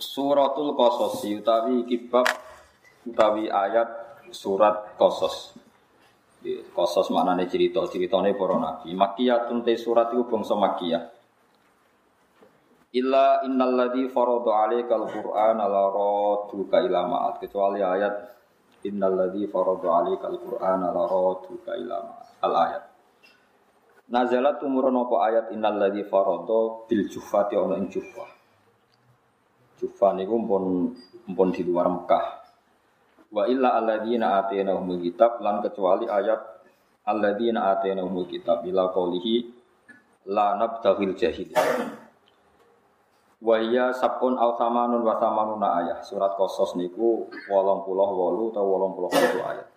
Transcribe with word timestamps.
Suratul 0.00 0.72
Qasas 0.80 1.20
utawi 1.28 1.84
kibab 1.84 2.24
utawi 3.04 3.52
ayat 3.52 3.88
surat 4.32 4.96
Qasas. 4.96 5.52
Qasas 6.72 7.12
maknane 7.12 7.44
cerita, 7.52 7.84
ceritane 7.84 8.32
para 8.32 8.56
nabi. 8.56 8.96
Makkiyatun 8.96 9.60
te 9.60 9.76
surat 9.76 10.08
iku 10.16 10.24
bangsa 10.24 10.56
Makkiyah. 10.56 11.04
Illa 12.96 13.44
innal 13.44 13.76
ladzi 13.76 14.08
farada 14.08 14.50
'alaikal 14.50 15.04
Qur'ana 15.04 15.68
la 15.68 15.84
raduka 15.94 16.80
ila 16.80 17.06
ma'at 17.06 17.38
kecuali 17.38 17.84
ayat 17.84 18.14
innal 18.88 19.14
ladzi 19.14 19.46
farada 19.46 19.84
'alaikal 19.84 20.34
Qur'ana 20.40 20.88
la 20.90 21.04
raduka 21.04 21.76
ila. 21.76 21.98
Al 22.40 22.54
ayat. 22.56 22.84
Nazalat 24.10 24.58
umurun 24.64 25.06
apa 25.06 25.16
ayat 25.28 25.46
innal 25.54 25.76
ladzi 25.76 26.02
farada 26.08 26.88
bil 26.88 27.04
jufati 27.04 27.54
ing 27.54 27.86
jufah. 27.92 28.39
Jufa 29.80 30.12
niku 30.12 30.36
pun 30.44 30.92
pun 31.32 31.48
di 31.48 31.64
luar 31.64 31.88
Mekah. 31.88 32.26
Wa 33.32 33.48
illa 33.48 33.80
alladzina 33.80 34.44
atainahumul 34.44 35.00
kitab 35.00 35.40
lan 35.40 35.64
kecuali 35.64 36.04
ayat 36.04 36.36
alladzina 37.08 37.72
atainahumul 37.72 38.28
kitab 38.28 38.60
ila 38.68 38.92
qoulihi 38.92 39.48
la 40.28 40.60
nabtaghil 40.60 41.16
jahiliyah. 41.16 41.96
Wa 43.40 43.56
iya 43.56 43.96
sabun 43.96 44.36
al 44.36 44.60
samanun 44.60 45.00
wa 45.00 45.16
samanuna 45.16 45.80
ayat. 45.80 46.04
Surat 46.04 46.36
Qasas 46.36 46.76
niku 46.76 47.32
88 47.48 48.52
atau 48.52 48.64
81 49.00 49.48
ayat. 49.48 49.68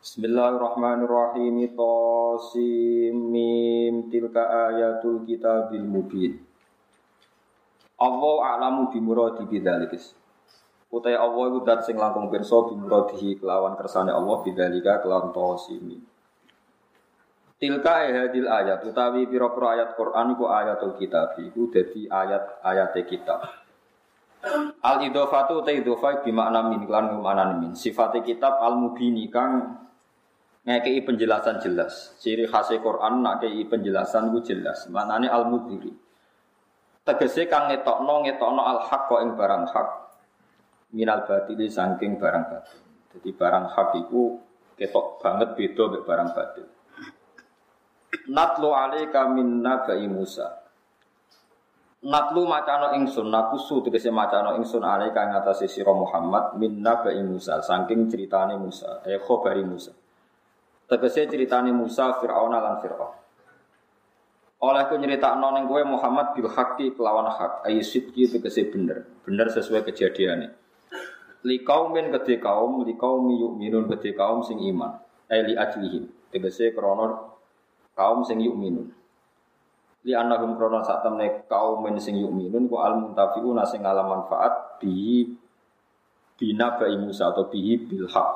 Bismillahirrahmanirrahim. 0.00 1.68
Tasim 1.76 3.14
mim 3.28 4.08
tilka 4.08 4.72
ayatul 4.72 5.28
kitabil 5.28 5.84
mubin. 5.84 6.51
Allah 8.02 8.58
alamu 8.58 8.90
bimuradi 8.90 9.46
bidzalikis. 9.46 10.18
Utai 10.90 11.14
Allah 11.14 11.48
iku 11.48 11.62
dat 11.62 11.86
sing 11.86 11.96
langkung 11.96 12.28
pirsa 12.28 12.66
bimuradihi 12.66 13.38
kelawan 13.38 13.78
kersane 13.78 14.10
Allah 14.10 14.42
bidzalika 14.42 15.00
kelawan 15.00 15.30
tosimi. 15.30 16.02
Tilka 17.62 18.10
hadil 18.10 18.50
ayat 18.50 18.82
utawi 18.82 19.30
pira-pira 19.30 19.78
ayat 19.78 19.94
Quran 19.94 20.34
iku 20.34 20.50
ayatul 20.50 20.98
kitab 20.98 21.38
iku 21.38 21.70
dadi 21.70 22.10
ayat-ayat 22.10 22.92
kitab. 23.06 23.40
Al 24.82 24.98
idhofatu 25.06 25.62
ta 25.62 25.70
idhofa 25.70 26.26
bi 26.26 26.34
makna 26.34 26.66
min 26.66 26.90
lan 26.90 27.22
makna 27.22 27.54
min. 27.54 27.78
Sifate 27.78 28.26
kitab 28.26 28.58
al 28.58 28.74
mubini 28.74 29.30
kang 29.30 29.78
ngekei 30.66 31.06
penjelasan 31.06 31.62
jelas. 31.62 32.18
Ciri 32.18 32.50
khas 32.50 32.74
Quran 32.74 33.22
nak 33.22 33.46
penjelasan 33.46 34.34
ku 34.34 34.42
jelas. 34.42 34.90
Maknane 34.90 35.30
al 35.30 35.46
mudhiri 35.46 36.11
tegese 37.02 37.50
kang 37.50 37.66
ngetokno 37.66 38.22
ngetokno 38.22 38.62
al 38.62 38.78
haq 38.86 39.02
kok 39.10 39.20
ing 39.22 39.34
barang 39.34 39.64
hak 39.66 39.88
minal 40.94 41.26
batili 41.26 41.66
saking 41.66 42.20
barang 42.20 42.44
batil. 42.46 42.80
Jadi 43.12 43.30
barang 43.34 43.66
hak 43.74 43.90
iku 44.06 44.38
ketok 44.78 45.18
banget 45.18 45.48
beda 45.58 45.84
mek 45.90 46.02
barang 46.06 46.30
batil. 46.32 46.66
Natlu 48.30 48.70
alaika 48.70 49.26
min 49.26 49.64
nabai 49.64 50.06
Musa. 50.06 50.62
Natlu 52.02 52.50
macano 52.50 52.94
ingsun 52.98 53.30
nakusu 53.30 53.82
tegese 53.86 54.10
macano 54.10 54.58
ingsun 54.58 54.82
alaika 54.82 55.26
ing 55.26 55.32
atase 55.38 55.66
sira 55.66 55.94
Muhammad 55.94 56.54
min 56.58 56.82
nabai 56.82 57.18
Musa 57.22 57.62
saking 57.62 58.10
ceritane 58.10 58.54
Musa, 58.58 59.02
eh 59.06 59.18
khabari 59.18 59.62
Musa. 59.66 59.90
Tegese 60.86 61.26
ceritane 61.26 61.72
Musa 61.74 62.20
Firaun 62.20 62.52
lan 62.52 62.78
Firaun 62.78 63.21
oleh 64.62 64.82
ku 64.86 64.94
nyerita 64.94 65.34
ning 65.34 65.66
kowe 65.66 65.82
Muhammad 65.82 66.38
bil 66.38 66.46
haqqi 66.46 66.94
kelawan 66.94 67.26
hak. 67.26 67.66
Ayi 67.66 67.82
sidqi 67.82 68.30
tegese 68.30 68.70
bener. 68.70 69.04
Bener 69.26 69.50
sesuai 69.50 69.82
kejadiannya 69.82 70.62
li 71.42 71.66
kaumin 71.66 72.14
kedhe 72.14 72.38
kaum 72.38 72.86
li 72.86 72.94
kaumi 72.94 73.42
yu'minun 73.42 73.90
kedhe 73.90 74.14
kaum 74.14 74.46
sing 74.46 74.62
iman. 74.62 74.94
Ai 75.26 75.42
li 75.42 75.54
ajlihim. 75.58 76.06
Tegese 76.30 76.70
krana 76.74 77.18
kaum 77.98 78.22
sing 78.22 78.38
yu'minun. 78.38 78.88
Li 80.06 80.12
annahum 80.14 80.54
krana 80.58 80.82
sak 80.86 81.02
temne 81.02 81.46
kaum 81.50 81.82
sing 81.98 82.18
yu'minun 82.18 82.70
ku 82.70 82.78
al 82.78 82.98
muntafiquna 83.02 83.66
sing 83.66 83.82
ngalam 83.82 84.06
manfaat 84.06 84.78
bi 84.78 85.26
bina 86.38 86.74
bai 86.78 86.94
Musa 86.98 87.30
atau 87.30 87.46
bihi 87.50 87.86
bil 87.86 88.06
haq 88.10 88.30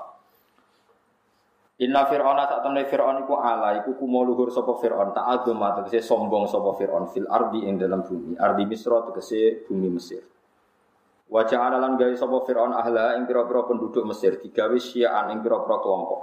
Inna 1.77 2.09
fir'auna 2.09 2.49
saat 2.49 2.65
temen 2.65 2.89
fir'aun 2.89 3.29
iku 3.29 3.37
ala 3.37 3.77
iku 3.85 4.01
kumo 4.01 4.25
luhur 4.25 4.49
sapa 4.49 4.81
fir'aun 4.81 5.13
ta'adzum 5.13 5.61
tegese 5.77 6.01
sombong 6.01 6.49
sapa 6.49 6.73
fir'aun 6.73 7.05
fil 7.13 7.29
ardi 7.29 7.69
ing 7.69 7.77
dalam 7.77 8.01
bumi. 8.01 8.33
Ardi 8.33 8.65
misra 8.65 9.05
tegese 9.05 9.69
bumi 9.69 9.93
Mesir. 9.93 10.25
Wa 11.29 11.45
ja'ala 11.45 11.77
lan 11.77 12.01
gawe 12.01 12.17
sapa 12.17 12.41
fir'aun 12.49 12.73
ahla 12.73 13.21
ing 13.21 13.29
pira-pira 13.29 13.69
penduduk 13.69 14.09
Mesir 14.09 14.41
digawe 14.41 14.73
syi'an 14.73 15.37
ing 15.37 15.45
pira-pira 15.45 15.77
kelompok. 15.85 16.21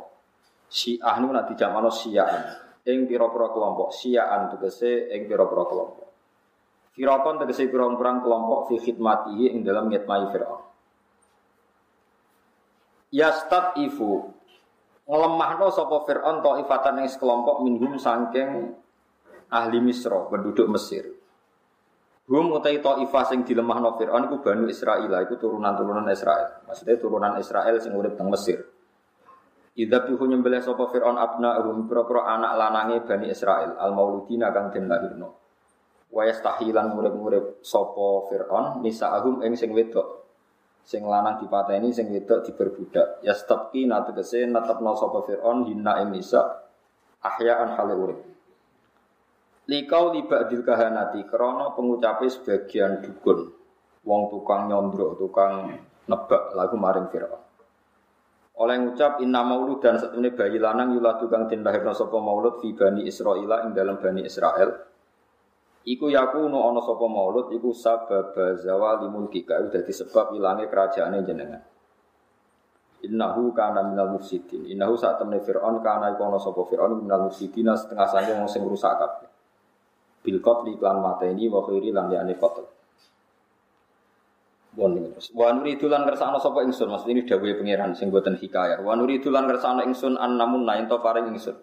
Syiah 0.74 1.22
niku 1.22 1.32
nek 1.38 1.46
dijamakno 1.54 1.94
syi'an 1.94 2.42
ing 2.90 3.06
pira-pira 3.06 3.54
kelompok 3.54 3.94
syi'an 3.94 4.58
tegese 4.58 5.14
ing 5.14 5.30
pira-pira 5.30 5.70
kelompok. 5.70 6.08
Firakon 6.98 7.46
tegese 7.46 7.70
pira-pira 7.70 8.26
kelompok 8.26 8.74
fi 8.74 8.82
khidmatihi 8.82 9.54
ing 9.54 9.62
dalam 9.62 9.86
ngitmai 9.86 10.34
fir'aun. 10.34 10.66
Yastat 13.14 13.78
ifu 13.78 14.42
ngelemahno 15.04 15.68
sapa 15.72 16.08
Fir'aun 16.08 16.40
ifatan 16.64 17.04
yang 17.04 17.10
sekelompok 17.12 17.64
minhum 17.64 18.00
sangking 18.00 18.72
ahli 19.52 19.80
Misra, 19.84 20.26
penduduk 20.32 20.66
Mesir. 20.72 21.06
Hum 22.24 22.56
utai 22.56 22.80
ta'ifah 22.80 23.24
sing 23.28 23.44
dilemahno 23.44 24.00
Fir'aun 24.00 24.32
iku 24.32 24.40
Banu 24.40 24.66
Israel, 24.72 25.12
iku 25.28 25.36
turunan-turunan 25.36 26.08
Israel. 26.08 26.64
Maksudnya 26.64 26.96
turunan 26.96 27.36
Israel 27.36 27.76
sing 27.84 27.92
urip 27.92 28.16
teng 28.16 28.32
Mesir. 28.32 28.64
Idza 29.74 30.06
bihu 30.08 30.24
nyembelih 30.30 30.64
sapa 30.64 30.88
Fir'aun 30.88 31.20
abna 31.20 31.60
hum 31.60 31.90
pira-pira 31.90 32.24
anak 32.40 32.52
lanange 32.56 32.96
Bani 33.04 33.28
Israel 33.28 33.76
al 33.76 33.92
mauludina 33.92 34.56
kang 34.56 34.72
den 34.72 34.88
lahirno. 34.88 35.36
Wa 36.14 36.30
yastahilan 36.30 36.96
murid-murid 36.96 37.60
sapa 37.60 38.32
Fir'aun 38.32 38.80
nisa'ahum 38.86 39.44
ing 39.44 39.60
sing 39.60 39.76
wedok 39.76 40.23
sing 40.84 41.08
lanang 41.08 41.40
dipateni 41.40 41.96
sing 41.96 42.12
wedok 42.12 42.44
diberbudak. 42.44 43.24
Ya 43.24 43.32
stepki 43.32 43.88
nategese 43.88 44.44
netepno 44.46 44.94
sapa 45.00 45.24
Firaun 45.24 45.66
hina 45.68 46.04
ing 46.04 46.12
nisa 46.12 46.64
ahyaan 47.24 47.76
hale 47.80 47.96
urip. 47.96 48.20
Likau 49.64 50.12
liba 50.12 50.44
dil 50.52 50.62
kahanati 50.68 51.24
krana 51.24 51.72
pengucape 51.72 52.28
sebagian 52.28 53.00
dukun. 53.00 53.48
Wong 54.04 54.28
tukang 54.28 54.68
nyondro 54.68 55.16
tukang 55.16 55.72
nebak 56.12 56.52
lagu 56.52 56.76
maring 56.76 57.08
Firaun. 57.08 57.42
Oleh 58.54 58.78
ngucap 58.78 59.18
inna 59.24 59.42
maulud 59.42 59.82
dan 59.82 59.98
setemene 59.98 60.36
bayi 60.38 60.62
lanang 60.62 60.94
yuladu 60.94 61.26
kang 61.26 61.50
den 61.50 61.66
lahirna 61.66 61.90
sapa 61.98 62.22
maulud 62.22 62.62
fi 62.62 62.70
bani 62.78 63.02
Israila 63.10 63.66
ing 63.66 63.74
dalam 63.74 63.98
bani 63.98 64.22
Israel 64.22 64.93
Iku 65.84 66.08
yakunu 66.08 66.64
ana 66.64 66.80
sapa 66.80 67.06
maulud 67.12 67.52
iku 67.52 67.76
sabab 67.76 68.32
zawali 68.64 69.12
mulki 69.12 69.44
ka 69.44 69.60
dadi 69.68 69.92
sebab 69.92 70.32
ilange 70.32 70.72
kerajaane 70.72 71.28
jenengan. 71.28 71.60
Innahu 73.04 73.52
kana 73.52 73.84
minal 73.92 74.16
mufsidin. 74.16 74.64
Innahu 74.64 74.96
saat 74.96 75.20
temne 75.20 75.44
Fir'aun 75.44 75.84
kana 75.84 76.16
iku 76.16 76.24
ana 76.32 76.40
sapa 76.40 76.64
Fir'aun 76.72 77.04
minal 77.04 77.28
mufsidin 77.28 77.68
setengah 77.76 78.08
sange 78.08 78.32
wong 78.32 78.48
sing 78.48 78.64
rusak 78.64 78.96
kabeh. 78.96 79.28
Bil 80.24 80.40
qatli 80.40 80.80
lan 80.80 81.04
mateni 81.04 81.52
wa 81.52 81.60
khairi 81.68 81.92
lan 81.92 82.08
yani 82.08 82.40
qatl. 82.40 82.64
Bon 84.80 84.96
terus. 84.96 85.36
Wa 85.36 85.52
nuridu 85.52 85.92
lan 85.92 86.08
kersane 86.08 86.40
sapa 86.40 86.64
ingsun, 86.64 86.88
maksud 86.90 87.12
ini 87.12 87.28
dawuhe 87.28 87.60
pangeran 87.60 87.92
sing 87.92 88.08
boten 88.08 88.40
hikayah. 88.40 88.80
Wa 88.80 88.96
nuridu 88.96 89.28
lan 89.36 89.52
kersane 89.52 89.84
ingsun 89.84 90.16
an 90.16 90.40
namun 90.40 90.64
nain 90.64 90.88
to 90.88 90.96
paring 91.04 91.28
ingsun 91.28 91.60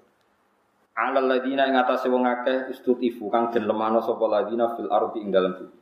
alal 1.01 1.25
ladina 1.25 1.65
ing 1.65 1.81
atase 1.81 2.13
wong 2.13 2.29
akeh 2.29 2.69
istutifu 2.69 3.33
kang 3.33 3.49
den 3.49 3.65
lemahno 3.65 4.05
sapa 4.05 4.25
ladina 4.29 4.77
fil 4.77 4.93
ardi 4.93 5.25
ing 5.25 5.33
dalem 5.33 5.57
bumi. 5.57 5.79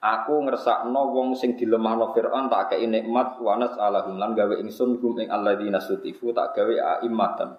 Aku 0.00 0.44
ngersakno 0.44 1.12
wong 1.12 1.36
sing 1.36 1.60
dilemahno 1.60 2.12
Firaun 2.16 2.48
tak 2.48 2.72
kei 2.72 2.88
nikmat 2.88 3.36
wanas 3.40 3.76
alahum 3.76 4.16
lan 4.16 4.32
gawe 4.32 4.56
ingsun 4.60 4.96
hum 4.96 5.20
ing 5.20 5.28
alladina 5.28 5.80
istutifu 5.80 6.32
tak 6.32 6.56
gawe 6.56 7.00
aimmatan. 7.00 7.56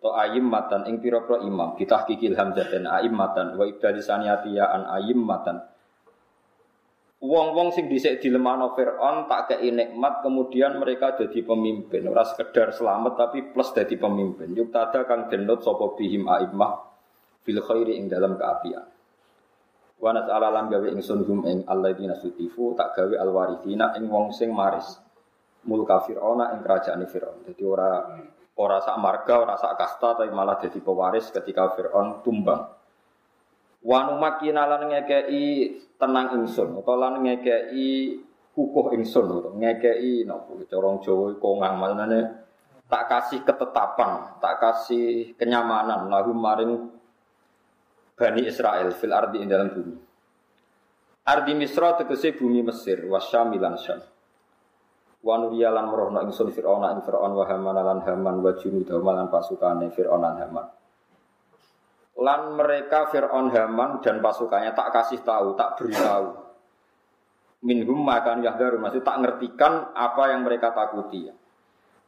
atau 0.00 0.16
ayim 0.16 0.48
matan 0.48 0.88
ing 0.88 0.96
pira 0.96 1.20
pira 1.20 1.44
imam 1.44 1.76
kita 1.76 2.08
kikil 2.08 2.32
hamzah 2.32 2.72
dan 2.72 2.88
ayim 2.88 3.12
matan 3.12 3.52
wa 3.52 3.68
ibdali 3.68 4.00
saniyatiya 4.00 4.64
an 4.72 4.88
ayim 4.96 5.20
matan 5.20 5.60
Wong-wong 7.20 7.76
sing 7.76 7.92
dhisik 7.92 8.24
dilemano 8.24 8.72
Firaun 8.72 9.28
tak 9.28 9.52
kei 9.52 9.68
nikmat 9.68 10.24
kemudian 10.24 10.80
mereka 10.80 11.20
jadi 11.20 11.44
pemimpin. 11.44 12.08
Ora 12.08 12.24
sekedar 12.24 12.72
selamat 12.72 13.12
tapi 13.12 13.44
plus 13.52 13.76
jadi 13.76 13.92
pemimpin. 14.00 14.56
Yuk 14.56 14.72
tada 14.72 15.04
kang 15.04 15.28
denot 15.28 15.60
sapa 15.60 16.00
bihim 16.00 16.24
aimah 16.24 16.80
fil 17.44 17.60
khairi 17.60 18.00
ing 18.00 18.08
dalam 18.08 18.40
keapian. 18.40 18.88
Wa 20.00 20.16
nas'ala 20.16 20.48
lam 20.48 20.72
gawe 20.72 20.88
ingsun 20.96 21.28
hum 21.28 21.44
ing 21.44 21.68
alladzina 21.68 22.16
sutifu 22.16 22.72
tak 22.72 22.96
gawe 22.96 23.12
alwarithina 23.20 23.92
ing 24.00 24.08
wong 24.08 24.32
sing 24.32 24.48
maris. 24.56 24.88
Mulka 25.68 26.00
Fir'auna 26.08 26.56
ing 26.56 26.64
kerajaan 26.64 27.04
Fir'aun. 27.04 27.44
Jadi 27.44 27.62
ora 27.68 28.00
ora 28.56 28.80
sak 28.80 28.96
marga 28.96 29.44
ora 29.44 29.60
sak 29.60 29.76
kasta 29.76 30.24
tapi 30.24 30.32
malah 30.32 30.56
jadi 30.56 30.80
pewaris 30.80 31.28
ketika 31.28 31.76
Fir'aun 31.76 32.24
tumbang 32.24 32.79
Wanu 33.80 34.20
makina 34.20 34.68
lan 34.68 34.92
ngekei 34.92 35.72
tenang 35.96 36.36
ingsun 36.36 36.84
utawa 36.84 37.08
lan 37.08 37.24
ngekei 37.24 38.12
kukuh 38.52 38.92
ingsun 38.92 39.56
ngekei 39.56 40.28
napa 40.28 40.52
corong 40.68 41.00
Jawa 41.00 41.32
kongang 41.40 41.80
maknane 41.80 42.20
tak 42.90 43.06
kasih 43.06 43.40
ketetapan, 43.46 44.36
tak 44.42 44.58
kasih 44.60 45.32
kenyamanan 45.38 46.10
lahum 46.10 46.36
maring 46.36 46.90
Bani 48.20 48.44
Israel 48.44 48.92
fil 48.92 49.16
ardi 49.16 49.40
ing 49.40 49.48
dalam 49.48 49.72
bumi. 49.72 49.96
Ardi 51.24 51.56
Misra 51.56 51.96
tegese 51.96 52.36
bumi 52.36 52.60
Mesir 52.60 53.00
wasyam 53.08 53.56
lan 53.56 53.80
Syam. 53.80 54.04
Wa 55.24 55.40
nuriya 55.40 55.72
lan 55.72 55.88
merohno 55.88 56.20
ingsun 56.28 56.52
Firaun 56.52 56.84
ing 56.84 57.00
Firaun 57.00 57.32
wa 57.32 57.48
Haman 57.48 57.80
lan 57.80 58.04
Haman 58.04 58.44
wa 58.44 58.52
junudahu 58.60 59.00
lan 59.00 59.32
pasukane 59.32 59.88
Firaun 59.88 60.20
lan 60.20 60.36
Haman 60.36 60.79
lan 62.18 62.58
mereka 62.58 63.06
Fir'aun 63.08 63.54
Haman 63.54 64.02
dan 64.02 64.18
pasukannya 64.18 64.74
tak 64.74 64.90
kasih 64.90 65.22
tahu, 65.22 65.54
tak 65.54 65.78
beritahu. 65.78 66.34
Minhum 67.60 68.00
makan 68.00 68.40
yahdaru, 68.40 68.80
masih 68.80 69.04
tak 69.04 69.20
ngertikan 69.20 69.92
apa 69.92 70.32
yang 70.32 70.42
mereka 70.42 70.72
takuti. 70.72 71.28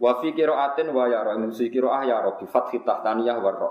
Wa 0.02 0.18
fi 0.18 0.34
qiraatin 0.34 0.90
wa 0.90 1.06
yara, 1.06 1.38
ini 1.38 1.54
si 1.54 1.70
qiraah 1.70 2.02
ya 2.02 2.18
bi 2.34 2.48
fathi 2.48 2.82
tahtaniyah 2.82 3.38
wa 3.38 3.50
ra. 3.54 3.70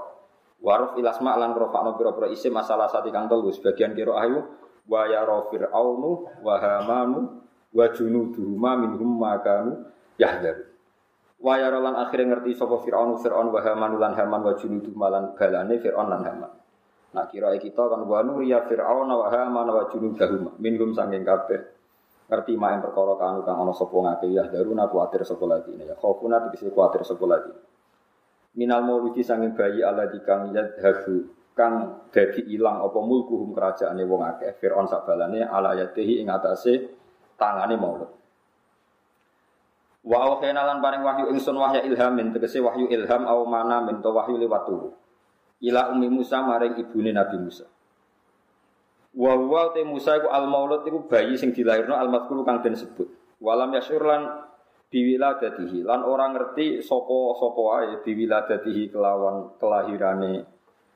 Waruf 0.62 0.96
ilasma 0.96 1.36
lan 1.36 1.58
rofa'no 1.58 1.98
pira-pira 1.98 2.30
isim 2.30 2.54
masalah 2.54 2.86
sati 2.88 3.10
kang 3.10 3.26
telu 3.26 3.50
sebagian 3.50 3.98
qiraah 3.98 4.26
yu 4.30 4.40
wa 4.88 5.10
yara 5.10 5.44
fir'aunu 5.50 6.40
wa 6.46 6.56
hamanu 6.62 7.44
wa 7.74 7.86
junuduhuma 7.92 8.80
minhum 8.80 9.10
makanu 9.20 9.90
yahdaru. 10.16 10.71
Wa 11.42 11.58
yara 11.58 11.82
lan 11.82 11.98
akhire 11.98 12.30
ngerti 12.30 12.54
sapa 12.54 12.78
Firaun 12.86 13.18
Firaun 13.18 13.50
wa 13.50 13.58
Haman 13.66 13.98
lan 13.98 14.14
Haman 14.14 14.46
wa 14.46 14.54
junudu 14.54 14.94
malan 14.94 15.34
balane 15.34 15.82
Firaun 15.82 16.06
lan 16.14 16.22
Haman. 16.22 16.52
Nah 17.18 17.26
kira 17.26 17.50
kita 17.58 17.82
kan 17.90 18.06
wa 18.06 18.22
nuriya 18.22 18.70
Firaun 18.70 19.10
wa 19.10 19.26
Haman 19.26 19.68
wa 19.74 19.90
junudahum 19.90 20.54
minhum 20.62 20.94
sanging 20.94 21.26
kabeh. 21.26 21.58
Ngerti 22.30 22.54
main 22.56 22.80
perkara 22.80 23.18
kanu 23.18 23.42
kang 23.42 23.58
ana 23.58 23.74
sapa 23.74 23.92
ngake 23.92 24.30
ya 24.32 24.48
daruna 24.54 24.86
kuatir 24.88 25.26
sapa 25.26 25.44
lagi 25.50 25.76
ya 25.82 25.98
khaufuna 25.98 26.46
tegese 26.46 26.70
kuatir 26.70 27.02
sapa 27.02 27.26
lagi. 27.26 27.52
Minal 28.54 28.86
maulidi 28.86 29.26
sanging 29.26 29.58
bayi 29.58 29.82
ala 29.82 30.06
dikang 30.14 30.54
yadhabu 30.54 31.26
kang 31.58 32.06
dadi 32.14 32.54
ilang 32.54 32.86
apa 32.86 33.00
mulkuhum 33.02 33.52
kerajaane 33.58 34.06
wong 34.06 34.22
akeh 34.30 34.62
Firaun 34.62 34.86
sak 34.86 35.10
balane 35.10 35.42
ala 35.42 35.74
yatihi 35.74 36.22
ing 36.22 36.30
atase 36.30 36.86
tangane 37.34 37.76
maulud. 37.82 38.21
Wa 40.02 40.18
awhayna 40.26 40.66
lan 40.66 40.78
paring 40.82 41.06
wahyu 41.06 41.30
ingsun 41.30 41.54
wahya 41.54 41.86
ilhamin 41.86 42.34
tegese 42.34 42.58
wahyu 42.58 42.90
ilham 42.90 43.22
au 43.30 43.46
mana 43.46 43.86
min 43.86 44.02
wahyu 44.02 44.42
liwat 44.42 44.66
turu. 44.66 44.98
Ila 45.62 45.94
ummi 45.94 46.10
Musa 46.10 46.42
maring 46.42 46.74
ibune 46.82 47.14
Nabi 47.14 47.38
Musa. 47.38 47.70
Wa 49.14 49.38
wa 49.38 49.70
te 49.70 49.86
Musa 49.86 50.18
iku 50.18 50.34
al 50.34 50.50
maulud 50.50 50.82
iku 50.90 51.06
bayi 51.06 51.38
sing 51.38 51.54
dilahirno 51.54 51.94
al 51.94 52.10
mazkur 52.10 52.42
kang 52.42 52.66
den 52.66 52.74
sebut. 52.74 53.06
Walam 53.38 53.78
yasyur 53.78 54.02
lan 54.02 54.42
biwiladatihi 54.90 55.86
lan 55.86 56.02
orang 56.02 56.34
ngerti 56.34 56.82
sapa 56.82 57.20
sapa 57.38 57.62
ae 57.80 57.90
biwiladatihi 58.02 58.90
kelawan 58.90 59.56
kelahirane 59.62 60.44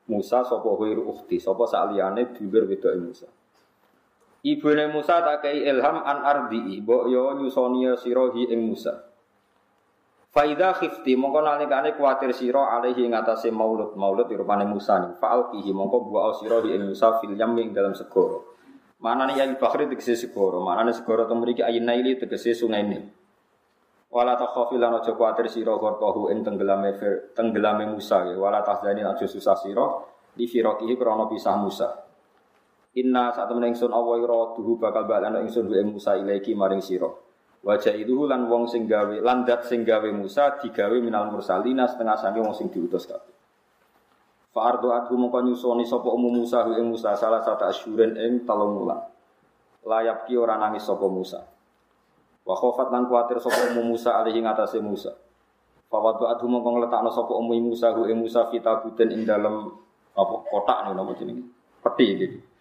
Musa 0.10 0.42
sapa 0.42 0.70
huiru 0.78 1.10
ukhti 1.14 1.38
sapa 1.38 1.66
saliyane 1.70 2.34
dulur 2.34 2.66
wedoke 2.66 2.98
Musa. 2.98 3.30
Ibune 4.46 4.94
Musa 4.94 5.26
tak 5.26 5.42
kei 5.42 5.66
ilham 5.66 6.06
an 6.06 6.22
ardi, 6.22 6.78
mbok 6.86 7.10
yo 7.10 7.34
nyusoni 7.34 7.90
sirohi 7.98 8.54
ing 8.54 8.62
Musa. 8.70 8.94
Faida 10.30 10.70
khifti 10.78 11.18
mongko 11.18 11.42
nalikane 11.42 11.98
kuatir 11.98 12.30
sira 12.30 12.78
alaihi 12.78 13.10
ing 13.10 13.18
atase 13.18 13.50
maulud 13.50 13.98
maulud 13.98 14.30
rupane 14.30 14.70
Musa 14.70 15.02
faal 15.18 15.50
kihi 15.50 15.74
mongko 15.74 15.98
buah 16.06 16.38
sirohi 16.38 16.78
ing 16.78 16.94
Musa 16.94 17.18
fil 17.18 17.34
yam 17.34 17.58
ing 17.58 17.74
dalam 17.74 17.98
segoro. 17.98 18.54
Manane 19.02 19.34
ya 19.34 19.50
bakhri 19.58 19.90
tegese 19.90 20.14
segoro, 20.14 20.62
manane 20.62 20.94
segoro 20.94 21.26
temu 21.26 21.42
mriki 21.42 21.66
ayin 21.66 21.82
naili 21.82 22.14
tegese 22.14 22.54
sungai 22.54 22.86
Nil. 22.86 23.02
Wala 24.14 24.38
takhafi 24.38 24.78
lan 24.78 25.02
aja 25.02 25.18
kuatir 25.18 25.50
sira 25.50 25.74
gharqahu 25.74 26.30
ing 26.30 26.46
tenggelame 26.46 26.94
tenggelame 27.34 27.90
Musa 27.90 28.22
wala 28.38 28.62
tahzani 28.62 29.02
aja 29.02 29.26
susah 29.26 29.58
sira 29.58 29.90
di 30.38 30.46
firaqihi 30.46 30.94
krana 30.94 31.26
pisah 31.26 31.58
Musa. 31.58 32.05
Inna 32.96 33.28
saat 33.36 33.52
temen 33.52 33.68
ingsun 33.76 33.92
Allah 33.92 34.24
ira 34.24 34.56
duhu 34.56 34.80
bakal 34.80 35.04
balana 35.04 35.44
ingsun 35.44 35.68
wa 35.68 35.84
Musa 35.84 36.16
ilaiki 36.16 36.56
maring 36.56 36.80
sira. 36.80 37.12
Wajah 37.66 37.92
itu 37.92 38.24
lan 38.24 38.48
wong 38.48 38.72
sing 38.72 38.88
gawe 38.88 39.20
landat 39.20 39.68
sing 39.68 39.84
gawe 39.84 40.06
Musa 40.16 40.56
digawe 40.64 40.96
minal 41.04 41.28
mursalina 41.28 41.92
setengah 41.92 42.16
sange 42.16 42.40
wong 42.40 42.56
sing 42.56 42.72
diutus 42.72 43.04
kabeh. 43.04 43.36
Fa 44.56 44.72
ardu 44.72 44.96
adu 44.96 45.20
mongko 45.20 45.44
nyusoni 45.44 45.84
sapa 45.84 46.08
umum 46.08 46.40
Musa 46.40 46.64
ing 46.72 46.88
Musa 46.88 47.12
salah 47.20 47.44
satu 47.44 47.68
asyuren 47.68 48.16
ing 48.16 48.48
telung 48.48 48.80
wulan. 48.80 49.04
Layap 49.84 50.24
ki 50.24 50.40
ora 50.40 50.56
nangis 50.56 50.88
sapa 50.88 51.04
Musa. 51.12 51.44
Wa 52.48 52.56
khofat 52.56 52.96
lan 52.96 53.12
kuatir 53.12 53.44
sapa 53.44 53.76
umum 53.76 53.92
Musa 53.92 54.16
alihi 54.24 54.40
ngatasé 54.40 54.80
Musa. 54.80 55.12
Fa 55.92 56.00
wadu 56.00 56.32
adu 56.32 56.48
mongko 56.48 56.80
ngletakno 56.80 57.12
sapa 57.12 57.36
umum 57.36 57.60
Musa 57.60 57.92
ing 57.92 58.24
Musa 58.24 58.48
fitabuten 58.48 59.12
ing 59.12 59.28
dalem 59.28 59.68
apa 60.16 60.36
kotak 60.48 60.88
nih 60.88 60.92
napa 60.96 61.12
jenenge. 61.20 61.44
Peti 61.84 62.08
iki 62.16 62.55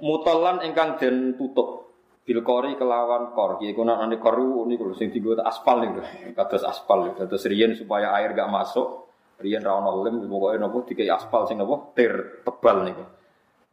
mutolan 0.00 0.64
ingkang 0.64 0.96
den 0.96 1.36
tutup. 1.36 1.92
Bil 2.20 2.44
kori 2.44 2.76
kelawan 2.76 3.32
kor. 3.32 3.58
Iki 3.60 3.72
kuna 3.72 3.96
ane 4.00 4.20
kor 4.20 4.36
niku 4.68 4.92
sing 4.92 5.08
dienggo 5.08 5.40
aspal 5.40 5.80
niku 5.80 6.04
kados 6.36 6.62
aspal 6.62 7.16
kados 7.16 7.42
riyen 7.48 7.72
supaya 7.72 8.12
air 8.20 8.36
gak 8.36 8.50
masuk 8.52 9.08
riyen 9.40 9.64
ra 9.64 9.80
ono 9.80 10.04
lem 10.04 10.28
pokoke 10.28 10.60
napa 10.60 10.78
dikai 10.84 11.08
aspal 11.08 11.48
sing 11.48 11.58
napa 11.58 11.96
tir 11.96 12.44
tebal 12.44 12.84
niku. 12.84 13.04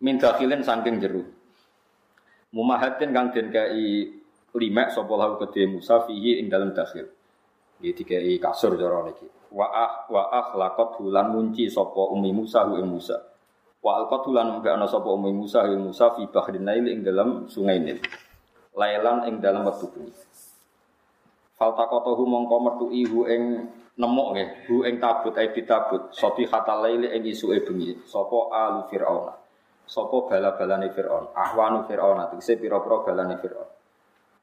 Min 0.02 0.16
dakhilin 0.18 0.64
saking 0.64 0.96
jero 1.02 1.22
mumahatin 2.56 3.12
kang 3.12 3.36
den 3.36 3.52
kai 3.52 4.08
limek 4.58 4.90
sapa 4.90 5.14
lahu 5.14 5.38
kedhe 5.44 5.68
Musa 5.70 6.08
fihi 6.08 6.40
ing 6.42 6.48
dalem 6.48 6.72
dakhil. 6.72 7.06
Iki 7.78 7.92
dikai 7.94 8.36
kasur 8.42 8.74
cara 8.80 9.06
niki. 9.06 9.28
Wa 9.54 9.68
ah 9.70 9.94
wa 10.10 10.24
hulan 10.98 11.30
munci 11.30 11.70
sapa 11.70 12.10
umi 12.10 12.34
Musa 12.34 12.66
ing 12.74 12.88
Musa 12.90 13.37
Wa 13.82 14.04
alqatu 14.04 14.34
lan 14.34 14.58
mbek 14.58 14.74
ana 14.74 14.90
sapa 14.90 15.06
Ummi 15.06 15.32
Musa 15.32 15.64
ya 15.70 15.78
Musa 15.78 16.12
fi 16.18 16.26
bahrin 16.28 16.66
Nail 16.66 16.86
ing 16.90 17.06
dalam 17.06 17.46
sungai 17.46 17.78
Nil. 17.78 18.02
Lailan 18.74 19.26
ing 19.30 19.42
dalam 19.42 19.66
wektu 19.66 19.90
bengi. 19.94 20.14
Faltaqatahu 21.58 22.22
mongko 22.26 22.56
metu 22.62 22.86
ihu 22.94 23.26
ing 23.26 23.66
nemok 23.98 24.28
nggih, 24.38 24.50
hu 24.70 24.86
ing 24.86 25.02
tabut 25.02 25.34
ai 25.34 25.50
ditabut, 25.50 26.14
sopi 26.14 26.46
hatal 26.46 26.86
laili 26.86 27.10
ing 27.10 27.26
isuke 27.26 27.66
bengi. 27.66 27.98
Sapa 28.06 28.54
alu 28.54 28.86
Firaun. 28.90 29.34
Sapa 29.90 30.18
bala-balane 30.30 30.94
Firaun. 30.94 31.34
Ahwanu 31.34 31.90
Firaun 31.90 32.22
tegese 32.30 32.62
pira-pira 32.62 33.02
balane 33.02 33.42
Firaun. 33.42 33.70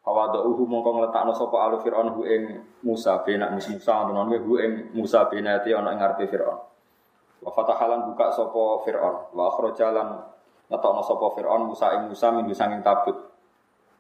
Fawadauhu 0.05 0.67
mongko 0.67 0.91
ngletakno 1.01 1.33
sapa 1.33 1.57
alu 1.65 1.79
Firaun 1.81 2.11
hu 2.19 2.27
ing 2.27 2.43
Musa 2.83 3.23
benak 3.23 3.55
Musa 3.55 3.95
ngono 4.05 4.35
hu 4.35 4.59
ing 4.59 4.91
Musa 4.99 5.31
benati 5.31 5.71
ana 5.71 5.95
ing 5.95 6.03
ngarepe 6.03 6.27
Firaun. 6.27 6.74
Wa 7.45 7.53
fatahalan 7.53 8.09
buka 8.09 8.33
sopo 8.33 8.81
Fir'aun. 8.89 9.37
Wa 9.37 9.53
akhrajalan 9.53 10.17
ngetokno 10.73 11.03
sopo 11.05 11.37
Fir'aun 11.37 11.69
Musa 11.69 11.93
ing 11.93 12.09
Musa 12.09 12.33
min 12.33 12.49
sanging 12.49 12.81
tabut. 12.81 13.15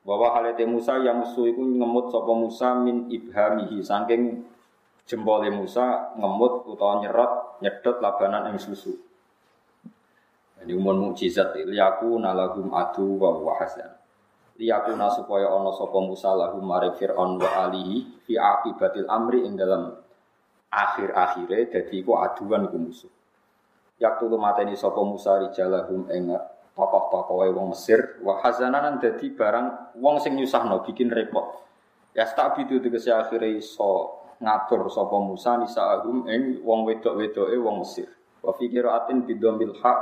Bahwa 0.04 0.32
halete 0.32 0.64
Musa 0.64 0.96
yang 1.00 1.20
musuh 1.20 1.44
iku 1.44 1.60
ngemut 1.60 2.08
sopo 2.08 2.32
Musa 2.32 2.72
min 2.76 3.12
ibhamihi 3.12 3.84
saking 3.84 4.40
jempole 5.04 5.52
Musa 5.52 6.16
ngemut 6.16 6.64
utawa 6.64 7.04
nyerot 7.04 7.60
nyedot 7.60 8.00
labanan 8.00 8.48
ing 8.52 8.56
susu. 8.56 8.96
Ini 10.64 10.72
umur 10.72 10.96
mukjizat 10.96 11.52
liyaku 11.60 12.16
nalagum 12.16 12.72
adu 12.72 13.20
wa 13.20 13.36
wahasan. 13.36 13.92
Liyaku 14.56 14.96
na 14.96 15.12
supaya 15.12 15.52
ono 15.52 15.68
sopo 15.76 16.00
Musa 16.00 16.32
lahum 16.32 16.64
mare 16.64 16.96
Fir'aun 16.96 17.36
wa 17.36 17.68
alihi 17.68 18.24
fi 18.24 18.40
akibatil 18.40 19.04
amri 19.04 19.44
ing 19.44 19.60
dalam 19.60 19.92
akhir-akhire 20.72 21.68
dadi 21.68 22.00
iku 22.00 22.16
aduan 22.16 22.72
ku 22.72 22.80
musuh. 22.80 23.12
Yak 23.94 24.18
tulu 24.18 24.34
mateni 24.34 24.74
sapa 24.74 24.98
Musa 25.06 25.38
rijalahum 25.38 26.10
ing 26.10 26.34
tokoh-tokoh 26.74 27.46
wong 27.54 27.70
Mesir 27.70 28.18
wa 28.26 28.42
hazananan 28.42 28.98
dadi 28.98 29.30
barang 29.30 29.94
wong 30.02 30.18
sing 30.18 30.34
nyusahno 30.34 30.82
bikin 30.82 31.14
repot. 31.14 31.62
Ya 32.14 32.26
tak 32.26 32.58
bidu 32.58 32.82
tegese 32.82 33.14
akhire 33.14 33.54
iso 33.54 34.18
ngatur 34.42 34.90
sapa 34.90 35.14
Musa 35.22 35.62
nisaahum 35.62 36.26
ing 36.26 36.66
wong 36.66 36.82
wedok-wedoke 36.90 37.54
wong 37.54 37.86
Mesir. 37.86 38.10
Wa 38.42 38.50
fi 38.58 38.66
qiraatin 38.66 39.22
bidomil 39.22 39.78
haq 39.78 40.00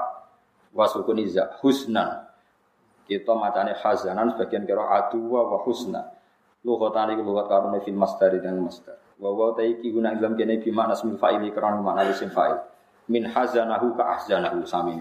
wa 0.73 0.89
sukuni 0.89 1.29
za 1.29 1.61
husnan. 1.61 2.25
Kita 3.05 3.37
macane 3.37 3.77
hazanan 3.77 4.33
sebagian 4.33 4.65
kira 4.65 4.89
aduwa 4.89 5.53
wa 5.53 5.59
husna. 5.69 6.17
Lughatan 6.65 7.13
iki 7.13 7.23
lughat 7.27 7.51
karone 7.51 7.85
fil 7.85 7.99
masdar 7.99 8.33
dan 8.41 8.57
masdar. 8.57 8.97
Wa 9.21 9.29
wa 9.37 9.53
ta 9.53 9.61
iki 9.61 9.93
guna 9.93 10.17
dalam 10.17 10.33
kene 10.33 10.65
bi 10.65 10.73
makna 10.73 10.97
fa'ili 10.97 11.53
karena 11.53 11.77
makna 11.77 12.09
isim 12.09 12.33
fa'il. 12.33 12.72
Min 13.13 13.29
hazanahu 13.29 13.93
ka 13.93 14.17
ahzanahu 14.17 14.65
sami. 14.65 14.97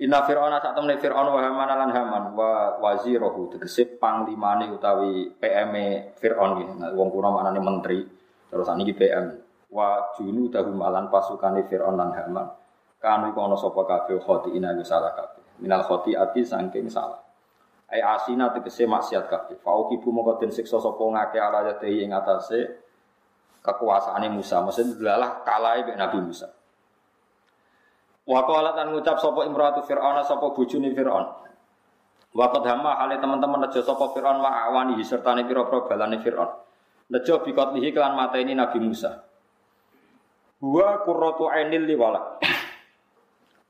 Inna 0.00 0.24
fir'auna 0.24 0.64
sak 0.64 0.72
temne 0.72 0.96
fir'aun 0.96 1.28
wa 1.28 1.40
haman 1.44 1.68
lan 1.68 1.90
haman 1.92 2.24
wa 2.32 2.80
wazirahu 2.80 3.52
tegese 3.52 4.00
panglimane 4.00 4.72
utawi 4.72 5.28
PM 5.36 5.76
fir'aun 6.16 6.64
iki. 6.64 6.74
Nah, 6.80 6.96
wong 6.96 7.12
kuna 7.12 7.28
maknane 7.28 7.60
menteri. 7.60 8.00
Terus 8.48 8.64
saniki 8.64 8.96
PM. 8.96 9.36
Wa 9.68 10.16
junu 10.16 10.48
dahu 10.48 10.72
malan 10.72 11.12
pasukane 11.12 11.68
fir'aun 11.68 12.00
lan 12.00 12.16
haman. 12.16 12.48
Kanu 12.96 13.36
ana 13.36 13.56
sapa 13.60 13.84
kabeh 13.84 14.16
khoti 14.24 14.56
ina 14.56 14.72
salah 14.80 15.12
kabeh. 15.12 15.60
Minal 15.60 15.84
khoti 15.84 16.16
ati 16.16 16.48
saking 16.48 16.88
salah. 16.88 17.20
Ai 17.92 18.00
asina 18.00 18.56
tegese 18.56 18.88
maksiat 18.88 19.28
kabeh. 19.28 19.60
Fa 19.60 19.76
ukibu 19.76 20.08
mongko 20.08 20.40
den 20.40 20.48
siksa 20.48 20.80
sapa 20.80 21.00
ngake 21.00 21.36
ala 21.36 21.68
yate 21.68 21.88
ing 21.92 22.16
atase 22.16 22.72
kekuasaane 23.60 24.32
Musa. 24.32 24.64
Maksudnya 24.64 24.96
delalah 24.96 25.44
kalah 25.44 25.76
Nabi 25.84 26.24
Musa. 26.24 26.59
Wa 28.30 28.46
qalat 28.46 28.78
lan 28.78 28.94
ngucap 28.94 29.18
sapa 29.18 29.42
imratu 29.42 29.82
fir'aun 29.82 30.22
sapa 30.22 30.54
bojone 30.54 30.94
fir'aun. 30.94 31.26
Wa 32.30 32.46
qad 32.54 32.62
hama 32.62 32.94
hale 33.02 33.18
teman-teman 33.18 33.66
nejo 33.66 33.82
sapa 33.82 34.14
fir'aun 34.14 34.38
wa 34.38 34.70
awani 34.70 35.02
sertane 35.02 35.42
pira-pira 35.42 35.82
balane 35.90 36.22
fir'aun. 36.22 36.46
Nejo 37.10 37.42
bikotlihi 37.42 37.90
kelan 37.90 38.14
mateni 38.14 38.54
Nabi 38.54 38.78
Musa. 38.78 39.18
Wa 40.62 41.02
qurratu 41.02 41.50
ainil 41.50 41.90
li 41.90 41.98
wala. 41.98 42.38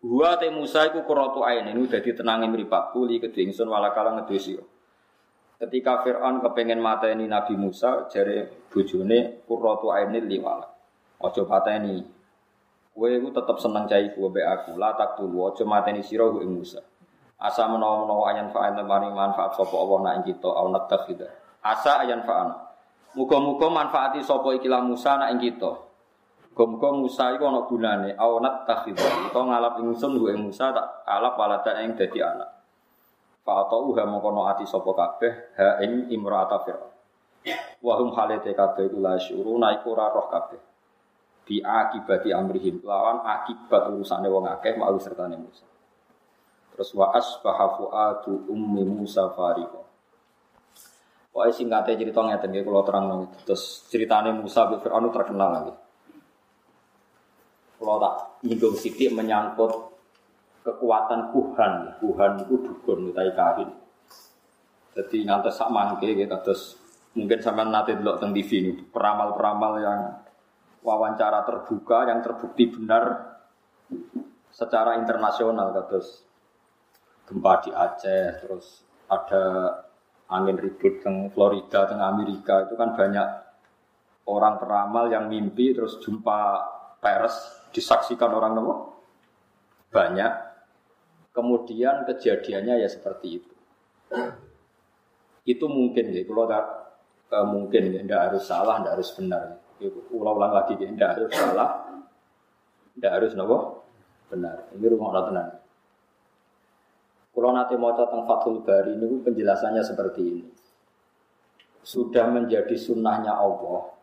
Wa 0.05 0.37
te 0.37 0.53
Musa 0.53 0.93
iku 0.93 1.09
qurratu 1.09 1.41
ainin 1.41 1.81
dadi 1.89 2.13
tenange 2.13 2.53
mripatku 2.53 3.09
li 3.09 3.17
kedhe 3.17 3.41
ingsun 3.41 3.65
wala 3.65 3.97
kala 3.97 4.21
Ketika 5.61 5.93
Fir'aun 6.05 6.41
kepengen 6.41 6.81
mateni 6.81 7.29
Nabi 7.29 7.57
Musa, 7.57 8.09
jare 8.13 8.69
bojone 8.69 9.45
qurratu 9.49 9.89
ainil 9.89 10.25
li 10.29 10.37
wala. 10.37 10.69
Aja 11.21 11.45
pateni, 11.45 12.20
Kowe 12.91 13.07
iku 13.07 13.31
tetep 13.31 13.57
seneng 13.63 13.87
cai 13.87 14.11
ku 14.11 14.27
mbek 14.27 14.47
aku. 14.47 14.71
La 14.75 14.93
tak 14.99 15.15
tulu 15.15 15.47
aja 15.47 15.63
mateni 15.63 16.03
sira 16.03 16.27
ing 16.43 16.51
Musa. 16.51 16.83
Asa 17.41 17.65
menawa-menawa 17.71 18.37
ayan 18.37 18.53
fa'an 18.53 18.77
temani 18.77 19.09
manfaat 19.17 19.57
sapa 19.57 19.73
Allah 19.73 19.99
nak 20.05 20.29
kita 20.29 20.51
au 20.51 20.69
natakhida. 20.69 21.25
Asa 21.65 22.05
ayan 22.05 22.21
fa'an. 22.27 22.53
Muga-muga 23.17 23.73
manfaati 23.73 24.21
sapa 24.21 24.53
iki 24.53 24.69
Musa 24.69 25.17
nak 25.17 25.33
kita. 25.41 25.73
Muga-muga 26.53 26.89
Musa 26.93 27.25
iku 27.33 27.49
ana 27.49 27.65
gunane 27.65 28.11
au 28.19 28.43
natakhida. 28.43 29.33
Utawa 29.33 29.57
ngalap 29.57 29.81
ingsun 29.81 30.21
ing 30.21 30.51
Musa 30.51 30.75
tak 30.75 31.07
alap 31.09 31.39
walada 31.41 31.81
ing 31.81 31.97
dadi 31.97 32.21
anak. 32.21 32.51
Fa 33.41 33.65
atau 33.65 33.89
uha 33.89 34.05
mongko 34.05 34.45
ati 34.45 34.69
sapa 34.69 34.91
kabeh 34.93 35.33
ha 35.57 35.81
ing 35.81 36.13
imra'ata 36.13 36.61
fir'aun. 36.61 36.93
Wa 37.81 37.97
hum 37.97 38.13
halate 38.13 38.53
kabeh 38.53 38.93
iku 38.93 39.01
la 39.01 39.17
syuruna 39.17 39.73
iku 39.81 39.97
ora 39.97 40.13
roh 40.13 40.29
kabeh 40.29 40.70
bi 41.51 41.59
akibati 41.59 42.31
amrihim 42.31 42.79
lawan 42.87 43.27
akibat 43.27 43.91
urusane 43.91 44.31
wong 44.31 44.47
akeh 44.47 44.79
mau 44.79 44.95
sertane 45.03 45.35
Musa. 45.35 45.67
Terus 46.71 46.95
wa 46.95 47.11
asbaha 47.11 47.75
fuadu 47.75 48.47
ummi 48.47 48.87
Musa 48.87 49.27
fariqo. 49.35 49.83
Pokoknya 51.35 51.51
singkatnya 51.51 51.99
cerita 51.99 52.23
ngeten 52.23 52.55
nggih 52.55 52.63
kula 52.63 52.87
terang 52.87 53.27
terus 53.43 53.83
ceritane 53.91 54.31
Musa 54.31 54.71
bin 54.71 54.79
Fir'aun 54.79 55.11
terkenal 55.11 55.51
lagi. 55.51 55.75
Kalau 57.83 57.99
tak 57.99 58.15
nyinggung 58.47 58.77
sidik 58.79 59.11
menyangkut 59.11 59.91
kekuatan 60.63 61.35
kuhan, 61.35 61.99
kuhan 61.99 62.33
itu 62.47 62.55
dukun 62.63 63.11
utai 63.11 63.35
kahin. 63.35 63.71
Jadi 64.95 65.27
ngantos 65.27 65.59
sak 65.59 65.71
mangke 65.75 66.15
gitu 66.15 66.37
terus 66.47 66.79
mungkin 67.19 67.43
sampai 67.43 67.67
nanti 67.67 67.99
delok 67.99 68.23
teng 68.23 68.31
TV 68.31 68.51
ini 68.63 68.73
peramal-peramal 68.87 69.73
yang 69.83 70.01
wawancara 70.81 71.45
terbuka 71.45 72.09
yang 72.09 72.25
terbukti 72.25 72.73
benar 72.73 73.37
secara 74.51 74.97
internasional 74.99 75.73
terus 75.87 76.25
gempa 77.29 77.63
di 77.63 77.71
Aceh 77.71 78.43
terus 78.43 78.83
ada 79.07 79.43
angin 80.31 80.57
ribut 80.59 81.03
di 81.03 81.27
Florida 81.35 81.91
tengah 81.91 82.09
Amerika. 82.11 82.67
Itu 82.67 82.79
kan 82.79 82.95
banyak 82.95 83.29
orang 84.31 84.63
peramal 84.63 85.11
yang 85.11 85.27
mimpi 85.27 85.75
terus 85.75 85.99
jumpa 85.99 86.39
pers 87.03 87.35
disaksikan 87.75 88.31
orang 88.31 88.55
nopo. 88.55 88.75
Banyak. 89.91 90.51
Kemudian 91.31 92.07
kejadiannya 92.07 92.83
ya 92.83 92.89
seperti 92.91 93.43
itu. 93.43 93.55
Itu 95.47 95.67
mungkin 95.71 96.11
ya 96.15 96.27
kalau 96.27 96.47
tak 96.47 96.65
eh, 97.31 97.47
mungkin 97.47 97.83
tidak 97.95 98.21
harus 98.31 98.45
salah 98.47 98.83
tidak 98.83 98.99
harus 98.99 99.11
benar 99.15 99.47
ulang-ulang 100.13 100.53
lagi, 100.53 100.77
tidak 100.77 101.17
harus 101.17 101.31
salah, 101.33 101.71
tidak 102.97 103.13
harus 103.17 103.33
nopo 103.33 103.87
benar. 104.29 104.69
Ini 104.77 104.87
rumah 104.93 105.09
Allah 105.11 105.25
tenang. 105.33 105.51
Kalau 107.31 107.51
nanti 107.55 107.75
mau 107.79 107.95
tentang 107.95 108.27
Fathul 108.27 108.61
Bari 108.61 108.99
ini 108.99 109.23
penjelasannya 109.23 109.83
seperti 109.87 110.21
ini. 110.21 110.45
Sudah 111.81 112.29
menjadi 112.29 112.77
sunnahnya 112.77 113.33
Allah. 113.33 113.97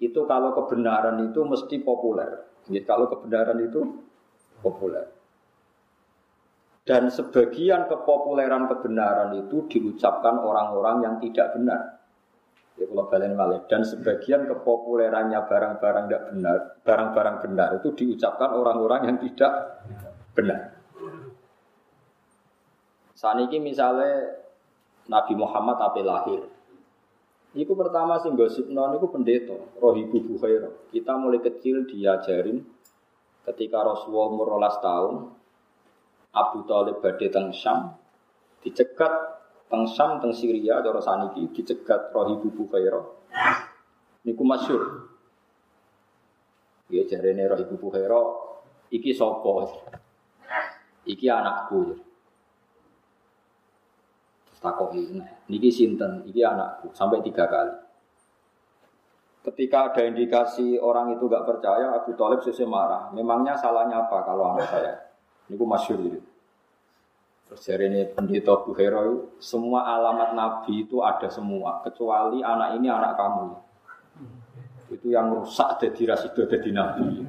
Itu 0.00 0.24
kalau 0.24 0.56
kebenaran 0.56 1.20
itu 1.28 1.44
mesti 1.44 1.76
populer. 1.84 2.46
Jadi 2.64 2.80
kalau 2.88 3.10
kebenaran 3.12 3.60
itu 3.60 3.80
populer. 4.64 5.04
Dan 6.84 7.08
sebagian 7.08 7.88
kepopuleran 7.88 8.68
kebenaran 8.68 9.32
itu 9.40 9.64
diucapkan 9.68 10.36
orang-orang 10.40 10.96
yang 11.00 11.14
tidak 11.20 11.56
benar. 11.56 11.93
Ya 12.74 12.90
kalau 12.90 13.06
balen 13.06 13.38
malih 13.38 13.62
dan 13.70 13.86
sebagian 13.86 14.50
kepopulerannya 14.50 15.38
barang-barang 15.46 16.04
tidak 16.10 16.22
benar, 16.34 16.58
barang-barang 16.82 17.36
benar 17.46 17.68
itu 17.78 17.88
diucapkan 17.94 18.50
orang-orang 18.50 19.14
yang 19.14 19.18
tidak 19.22 19.84
benar. 20.34 20.74
Saat 23.14 23.38
ini 23.46 23.62
misalnya 23.62 24.42
Nabi 25.06 25.38
Muhammad 25.38 25.78
apa 25.78 26.02
lahir, 26.02 26.50
itu 27.54 27.70
pertama 27.78 28.18
sih 28.18 28.34
gosip 28.34 28.66
non 28.66 28.98
itu 28.98 29.06
pendeta, 29.06 29.54
rohibu 29.78 30.18
bukhairo. 30.34 30.90
Kita 30.90 31.14
mulai 31.14 31.38
kecil 31.38 31.86
diajarin 31.86 32.58
ketika 33.46 33.86
Rasulullah 33.86 34.34
umur 34.34 34.58
tahun, 34.82 35.30
Abu 36.34 36.66
Talib 36.66 36.98
teng 37.30 37.54
Syam, 37.54 37.94
dicegat 38.66 39.43
teng 39.74 39.90
Syam 39.90 40.22
teng 40.22 40.30
Syria 40.30 40.78
cara 40.78 41.02
saniki 41.02 41.50
dicegat 41.50 42.14
Rohibu 42.14 42.54
Bukhaira. 42.54 43.02
Niku 44.22 44.46
masyhur. 44.46 45.10
Ya 46.94 47.02
jarene 47.10 47.50
Rohibu 47.50 47.74
Bukhaira 47.82 48.22
iki 48.94 49.10
sapa? 49.10 49.66
Iki 51.02 51.26
anakku. 51.26 51.98
Terus 54.46 54.60
takoki, 54.62 55.18
nah, 55.18 55.26
niki 55.50 55.74
sinten? 55.74 56.22
Iki 56.22 56.40
anakku 56.46 56.94
sampai 56.94 57.18
tiga 57.26 57.50
kali. 57.50 57.74
Ketika 59.44 59.92
ada 59.92 60.00
indikasi 60.08 60.80
orang 60.80 61.18
itu 61.18 61.28
gak 61.28 61.44
percaya, 61.44 61.92
Abu 61.92 62.16
Talib 62.16 62.40
sesuai 62.40 62.64
marah. 62.64 63.12
Memangnya 63.12 63.52
salahnya 63.52 64.08
apa 64.08 64.24
kalau 64.24 64.56
anak 64.56 64.70
saya? 64.72 64.94
Niku 65.52 65.68
masyhur 65.68 66.00
gitu. 66.00 66.33
Dari 67.54 67.86
ini 67.86 68.02
pendeta 68.10 68.58
Buhero, 68.66 69.38
semua 69.38 69.86
alamat 69.86 70.34
Nabi 70.34 70.86
itu 70.86 70.98
ada 71.06 71.30
semua, 71.30 71.78
kecuali 71.86 72.42
anak 72.42 72.78
ini 72.78 72.90
anak 72.90 73.14
kamu. 73.14 73.48
Itu 74.90 75.14
yang 75.14 75.30
rusak 75.30 75.78
jadi 75.78 76.14
rasido 76.14 76.50
jadi 76.50 76.70
Nabi. 76.74 77.22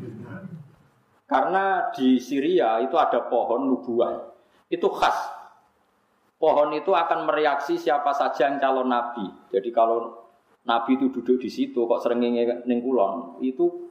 Karena 1.26 1.90
di 1.94 2.18
Syria 2.18 2.82
itu 2.82 2.98
ada 2.98 3.26
pohon 3.30 3.70
nubuah, 3.70 4.34
itu 4.70 4.86
khas. 4.94 5.18
Pohon 6.42 6.74
itu 6.74 6.94
akan 6.94 7.26
mereaksi 7.26 7.78
siapa 7.78 8.14
saja 8.14 8.50
yang 8.50 8.58
calon 8.62 8.90
Nabi. 8.90 9.26
Jadi 9.50 9.70
kalau 9.70 10.26
Nabi 10.66 10.98
itu 10.98 11.14
duduk 11.14 11.38
di 11.42 11.50
situ, 11.50 11.86
kok 11.86 12.02
sering 12.02 12.22
neng 12.66 12.80
kulon, 12.82 13.42
itu 13.46 13.90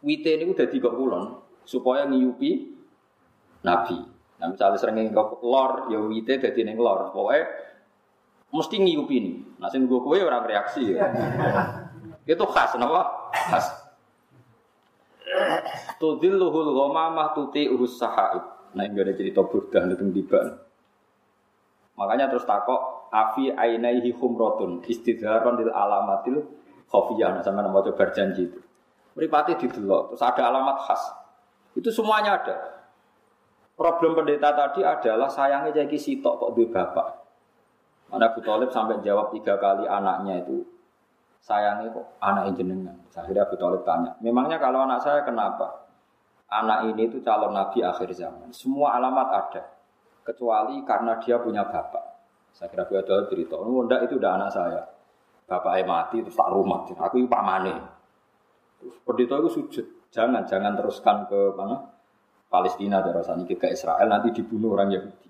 wite 0.00 0.40
ini 0.40 0.52
udah 0.52 0.68
tiga 0.68 0.88
kulon 0.88 1.36
supaya 1.64 2.08
ngiyupi 2.08 2.72
Nabi. 3.64 4.15
Nah 4.36 4.46
misalnya 4.52 4.76
sering 4.76 5.00
ngingkop 5.00 5.40
lor, 5.40 5.88
ya 5.88 5.98
wite 6.00 6.36
jadi 6.36 6.60
neng 6.64 6.76
lor. 6.76 7.12
Pokoknya 7.12 7.44
mesti 8.52 8.76
ngiyupi 8.80 9.16
nih. 9.20 9.36
Nah 9.60 9.68
sing 9.72 9.88
gue 9.88 10.00
kue 10.00 10.20
orang 10.20 10.44
reaksi 10.44 10.92
ya. 10.92 11.08
Itu 12.26 12.44
khas, 12.50 12.74
kenapa? 12.74 13.30
Khas. 13.32 13.66
Tudilluhul 15.96 16.74
ghamamah 16.74 17.32
tuti 17.38 17.70
urus 17.70 17.96
sahaib. 18.02 18.42
Nah 18.74 18.82
ini 18.84 18.98
ada 19.00 19.14
cerita 19.14 19.40
burdah 19.46 19.88
itu 19.88 20.04
tiba. 20.12 20.40
Makanya 21.96 22.28
terus 22.28 22.44
takok 22.44 23.08
afi 23.08 23.48
ainaihi 23.54 24.12
humrotun 24.12 24.84
istidharon 24.84 25.56
lil 25.56 25.72
alamatil 25.72 26.44
khofiyah 26.92 27.40
sama 27.40 27.64
nama 27.64 27.80
coba 27.80 27.96
berjanji 27.96 28.52
itu. 28.52 28.60
Meripati 29.16 29.56
didelok, 29.56 30.12
terus 30.12 30.20
ada 30.20 30.52
alamat 30.52 30.76
khas. 30.84 31.02
Itu 31.72 31.88
semuanya 31.88 32.36
ada. 32.36 32.75
Problem 33.76 34.16
pendeta 34.16 34.56
tadi 34.56 34.80
adalah 34.80 35.28
sayangnya 35.28 35.84
jadi 35.84 35.96
sitok 36.00 36.34
kok 36.40 36.50
duwe 36.56 36.72
bapak. 36.72 37.06
Mana 38.08 38.32
Abu 38.32 38.40
Talib 38.40 38.72
sampai 38.72 39.04
jawab 39.04 39.36
tiga 39.36 39.60
kali 39.60 39.84
anaknya 39.84 40.40
itu 40.40 40.64
sayangnya 41.44 41.92
kok 41.92 42.16
anak 42.24 42.56
jenengan. 42.56 42.96
Akhirnya 43.12 43.44
Abu 43.44 43.60
Talib 43.60 43.84
tanya, 43.84 44.16
memangnya 44.24 44.56
kalau 44.56 44.88
anak 44.88 45.04
saya 45.04 45.20
kenapa? 45.28 45.84
Anak 46.48 46.88
ini 46.88 47.04
itu 47.10 47.20
calon 47.20 47.52
nabi 47.52 47.84
akhir 47.84 48.08
zaman. 48.16 48.48
Semua 48.48 48.96
alamat 48.96 49.28
ada, 49.28 49.62
kecuali 50.24 50.80
karena 50.86 51.20
dia 51.20 51.36
punya 51.36 51.68
bapak. 51.68 52.04
Saya 52.56 52.72
kira 52.72 52.88
Abu 52.88 52.96
Talib 52.96 53.28
cerita, 53.28 53.60
oh 53.60 53.84
enggak 53.84 54.08
itu 54.08 54.16
udah 54.16 54.40
anak 54.40 54.50
saya. 54.56 54.80
Bapaknya 55.44 55.84
mati 55.84 56.24
terus 56.24 56.34
tak 56.34 56.48
rumah, 56.48 56.88
aku 56.88 57.22
itu 57.22 57.28
pamane. 57.28 57.76
Pendeta 59.04 59.36
itu 59.38 59.50
sujud, 59.52 59.86
jangan 60.08 60.42
jangan 60.48 60.74
teruskan 60.74 61.28
ke 61.28 61.54
mana? 61.54 61.95
Palestina 62.46 63.02
terus 63.02 63.26
ini 63.32 63.54
ke 63.58 63.68
Israel 63.74 64.06
nanti 64.06 64.30
dibunuh 64.30 64.74
orang 64.78 64.94
Yahudi. 64.94 65.28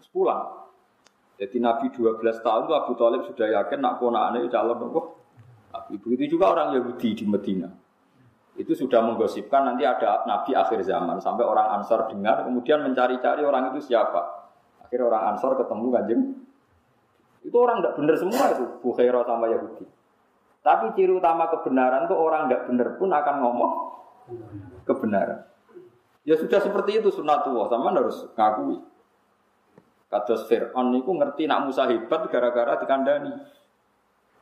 Terus 0.00 0.08
pulang. 0.08 0.66
Jadi 1.36 1.60
Nabi 1.60 1.92
12 1.92 2.16
tahun 2.40 2.62
itu 2.64 2.72
Abu 2.72 2.92
Talib 2.96 3.22
sudah 3.28 3.48
yakin 3.60 3.78
nak 3.84 4.00
aneh 4.00 4.48
calon 4.48 4.88
apa? 4.88 5.00
Ibu 5.92 6.06
itu 6.16 6.36
juga 6.36 6.56
orang 6.56 6.72
Yahudi 6.72 7.12
di 7.12 7.24
Medina. 7.28 7.68
Itu 8.56 8.72
sudah 8.72 9.04
menggosipkan 9.04 9.68
nanti 9.68 9.84
ada 9.84 10.24
Nabi 10.24 10.56
akhir 10.56 10.80
zaman. 10.80 11.20
Sampai 11.20 11.44
orang 11.44 11.76
Ansor 11.76 12.08
dengar, 12.08 12.48
kemudian 12.48 12.80
mencari-cari 12.80 13.44
orang 13.44 13.76
itu 13.76 13.92
siapa. 13.92 14.48
Akhirnya 14.80 15.12
orang 15.12 15.22
Ansor 15.36 15.60
ketemu 15.60 15.86
kanjeng. 15.92 16.22
Itu 17.44 17.56
orang 17.60 17.84
tidak 17.84 17.94
benar 18.00 18.16
semua 18.16 18.44
itu, 18.56 18.64
Bukhairah 18.80 19.22
sama 19.28 19.46
Yahudi. 19.52 19.84
Tapi 20.64 20.84
ciri 20.98 21.12
utama 21.14 21.46
kebenaran 21.52 22.10
itu 22.10 22.16
orang 22.16 22.48
tidak 22.48 22.62
benar 22.66 22.88
pun 22.98 23.08
akan 23.12 23.34
ngomong 23.38 23.72
kebenaran. 24.82 25.40
Ya 26.26 26.34
sudah 26.34 26.58
seperti 26.58 26.98
itu 26.98 27.08
sunatullah, 27.14 27.70
sama 27.70 27.94
harus 27.94 28.26
ngakui. 28.34 28.82
Kados 30.10 30.50
Fir'aun 30.50 30.94
itu 30.98 31.10
ngerti 31.10 31.46
nak 31.46 31.70
Musa 31.70 31.86
hebat 31.86 32.26
gara-gara 32.26 32.78
dikandani. 32.82 33.30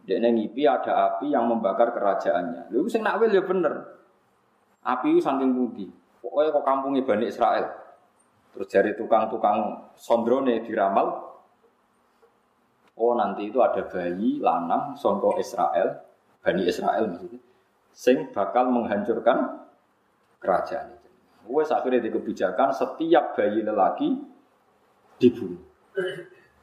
Dia 0.04 0.20
ngipi 0.20 0.64
ada 0.68 1.12
api 1.12 1.32
yang 1.32 1.48
membakar 1.48 1.92
kerajaannya. 1.96 2.72
Lalu 2.72 2.88
sing 2.88 3.00
nakwil 3.00 3.32
ya 3.32 3.40
bener. 3.44 3.72
Api 4.84 5.16
itu 5.16 5.20
saking 5.24 5.56
budi. 5.56 5.88
Pokoknya 6.20 6.52
kok 6.52 6.64
kampungnya 6.64 7.02
Bani 7.04 7.24
Israel. 7.28 7.68
Terus 8.52 8.68
dari 8.68 8.92
tukang-tukang 8.96 9.88
sondrone 9.96 10.60
diramal. 10.60 11.36
Oh 12.94 13.12
nanti 13.18 13.50
itu 13.50 13.58
ada 13.58 13.82
bayi 13.90 14.38
lanang 14.38 14.94
songko 14.94 15.34
Israel, 15.42 15.98
Bani 16.38 16.62
Israel 16.62 17.10
maksudnya, 17.10 17.42
sing 17.90 18.30
bakal 18.30 18.70
menghancurkan 18.70 19.66
kerajaan. 20.38 20.93
Wes 21.44 21.68
akhirnya 21.68 22.00
di 22.00 22.10
kebijakan 22.10 22.72
setiap 22.72 23.36
bayi 23.36 23.60
lelaki 23.60 24.16
dibunuh. 25.20 25.60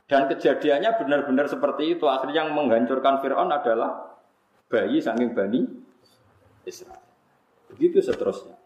Dan 0.10 0.28
kejadiannya 0.28 1.00
benar-benar 1.00 1.48
seperti 1.48 1.96
itu. 1.96 2.04
Akhirnya 2.10 2.44
yang 2.44 2.52
menghancurkan 2.52 3.24
Fir'aun 3.24 3.48
adalah 3.48 4.20
bayi 4.68 5.00
saking 5.00 5.32
bani 5.32 5.64
Israel. 6.68 7.00
Begitu 7.72 8.04
seterusnya. 8.04 8.60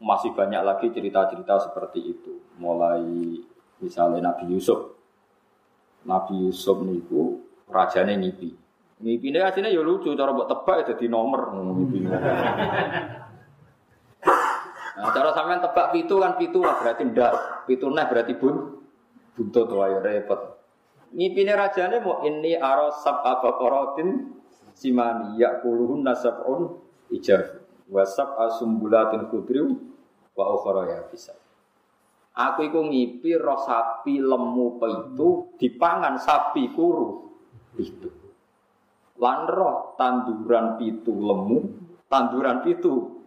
Masih 0.00 0.32
banyak 0.32 0.62
lagi 0.64 0.86
cerita-cerita 0.88 1.68
seperti 1.68 2.00
itu. 2.00 2.40
Mulai 2.56 3.04
misalnya 3.84 4.32
Nabi 4.32 4.56
Yusuf. 4.56 4.96
Nabi 6.08 6.48
Yusuf 6.48 6.80
niku 6.82 7.44
rajanya 7.68 8.16
ngipi. 8.16 8.50
Ngipi 9.02 9.26
ini 9.34 9.38
aslinya 9.42 9.70
ya 9.70 9.82
lucu, 9.82 10.14
cara 10.14 10.30
buat 10.30 10.46
tebak 10.46 10.86
itu 10.86 11.04
di 11.04 11.06
nomor. 11.10 11.52
Nah, 14.92 15.08
cara 15.08 15.32
sampean 15.32 15.64
tebak 15.64 15.96
pitu 15.96 16.20
kan 16.20 16.36
pitu 16.36 16.60
lah 16.60 16.76
berarti 16.76 17.02
ndak. 17.08 17.64
Pitu 17.64 17.88
nah 17.88 18.04
berarti 18.04 18.36
bun 18.36 18.84
buntut 19.32 19.72
wae 19.72 19.96
repot. 20.04 20.40
Ngipine 21.12 21.52
rajane 21.56 21.96
mau 22.04 22.20
ini 22.24 22.56
aro 22.56 22.92
sab 23.00 23.24
abaqaratin 23.24 24.36
simani 24.76 25.40
yakuluhun 25.40 26.04
nasabun 26.04 26.80
ijab 27.12 27.64
wasab 27.88 28.36
asumbulatin 28.36 29.28
kudriu 29.28 29.76
wa 30.36 30.44
ukhra 30.56 30.88
ya 30.88 31.00
bisa. 31.08 31.36
Aku 32.32 32.64
iku 32.64 32.88
ngipi 32.88 33.36
roh 33.36 33.60
sapi 33.60 34.16
lemu 34.16 34.80
itu 34.80 35.28
dipangan 35.60 36.16
sapi 36.16 36.72
kuru 36.72 37.28
itu. 37.76 38.08
Lan 39.20 39.44
roh 39.44 39.92
tanduran 40.00 40.80
pitu 40.80 41.12
lemu, 41.12 41.58
tanduran 42.08 42.64
pitu 42.64 43.21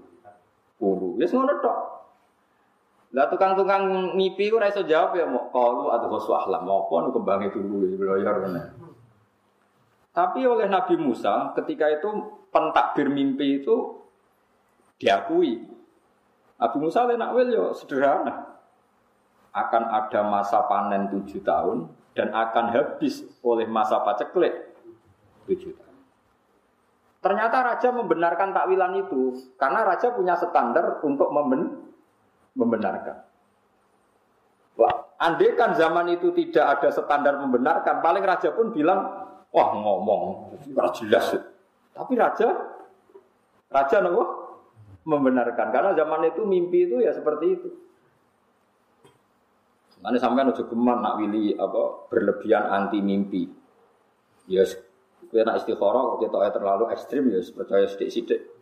Kuru. 0.75 1.15
Ya 1.17 1.27
ngono 1.31 1.53
tok. 1.63 1.77
Lah 3.15 3.31
tukang-tukang 3.31 4.11
ku 4.11 4.43
ora 4.59 4.67
iso 4.67 4.83
jawab 4.83 5.15
ya 5.15 5.23
mau 5.23 5.47
kalu 5.47 5.87
atau 5.87 6.07
khoswah 6.11 6.51
mau 6.59 6.83
apa 6.83 6.95
nu 7.07 7.09
kembange 7.15 7.47
dulu 7.55 7.95
belayar 7.95 8.43
mana. 8.43 8.75
Tapi 10.11 10.43
oleh 10.43 10.67
Nabi 10.67 10.99
Musa 10.99 11.55
ketika 11.55 11.87
itu 11.91 12.07
pentakbir 12.51 13.07
mimpi 13.07 13.63
itu 13.63 14.03
diakui. 14.99 15.63
Nabi 16.59 16.77
Musa 16.79 17.07
le 17.07 17.15
nakwil 17.15 17.51
yo 17.51 17.65
sederhana. 17.71 18.59
Akan 19.55 19.87
ada 19.87 20.19
masa 20.27 20.67
panen 20.67 21.07
tujuh 21.07 21.39
tahun 21.39 21.87
dan 22.11 22.35
akan 22.35 22.75
habis 22.75 23.23
oleh 23.39 23.63
masa 23.63 24.03
paceklik 24.03 24.75
tujuh 25.47 25.71
tahun. 25.71 25.84
Ternyata 27.25 27.57
raja 27.65 27.89
membenarkan 27.89 28.53
takwilan 28.53 29.01
itu 29.01 29.33
karena 29.57 29.81
raja 29.81 30.13
punya 30.13 30.37
standar 30.37 31.01
untuk 31.01 31.33
memben 31.33 31.89
membenarkan. 32.53 33.17
Wah, 34.77 35.09
andai 35.17 35.57
kan 35.57 35.73
zaman 35.73 36.13
itu 36.13 36.29
tidak 36.37 36.77
ada 36.77 36.93
standar 36.93 37.41
membenarkan, 37.41 38.05
paling 38.05 38.21
raja 38.21 38.53
pun 38.53 38.69
bilang, 38.69 39.25
wah 39.49 39.69
ngomong, 39.73 40.53
jelas. 41.01 41.33
Tapi 41.97 42.13
raja, 42.13 42.77
raja 43.73 43.97
nopo 44.05 44.23
membenarkan 45.09 45.73
karena 45.73 45.97
zaman 45.97 46.29
itu 46.29 46.45
mimpi 46.45 46.85
itu 46.85 47.01
ya 47.01 47.09
seperti 47.09 47.45
itu. 47.57 47.69
Nanti 50.05 50.21
sampai 50.21 50.45
nuju 50.45 50.69
geman 50.69 51.01
nak 51.01 51.17
wili 51.17 51.57
apa 51.57 52.05
berlebihan 52.13 52.69
anti 52.69 53.01
mimpi. 53.01 53.49
Ya 54.45 54.61
Kue 55.29 55.41
nak 55.41 55.63
istikharah 55.63 56.15
kok 56.15 56.31
terlalu 56.31 56.83
ekstrim 56.93 57.33
ya 57.33 57.41
percaya 57.53 57.85
sidik-sidik. 57.89 58.55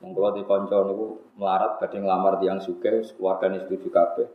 Wong 0.00 0.16
di 0.32 0.42
kanca 0.48 0.80
niku 0.88 1.36
melarat 1.36 1.76
badhe 1.76 2.00
nglamar 2.00 2.40
tiyang 2.40 2.64
sugih, 2.64 3.04
keluargane 3.20 3.60
setuju 3.60 3.92
kabeh. 3.92 4.28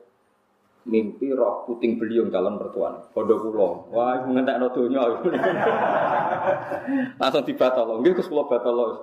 Mimpi 0.86 1.34
roh 1.34 1.66
puting 1.66 1.98
beliung 1.98 2.30
calon 2.30 2.62
mertuane. 2.62 3.10
Bondo 3.10 3.42
kula. 3.42 3.90
Wah, 3.90 4.22
ngentekno 4.22 4.70
donya. 4.70 5.02
Langsung 7.22 7.42
dibatal. 7.42 7.98
Nggih 7.98 8.14
Gus 8.14 8.30
kula 8.30 8.46
batal. 8.46 9.02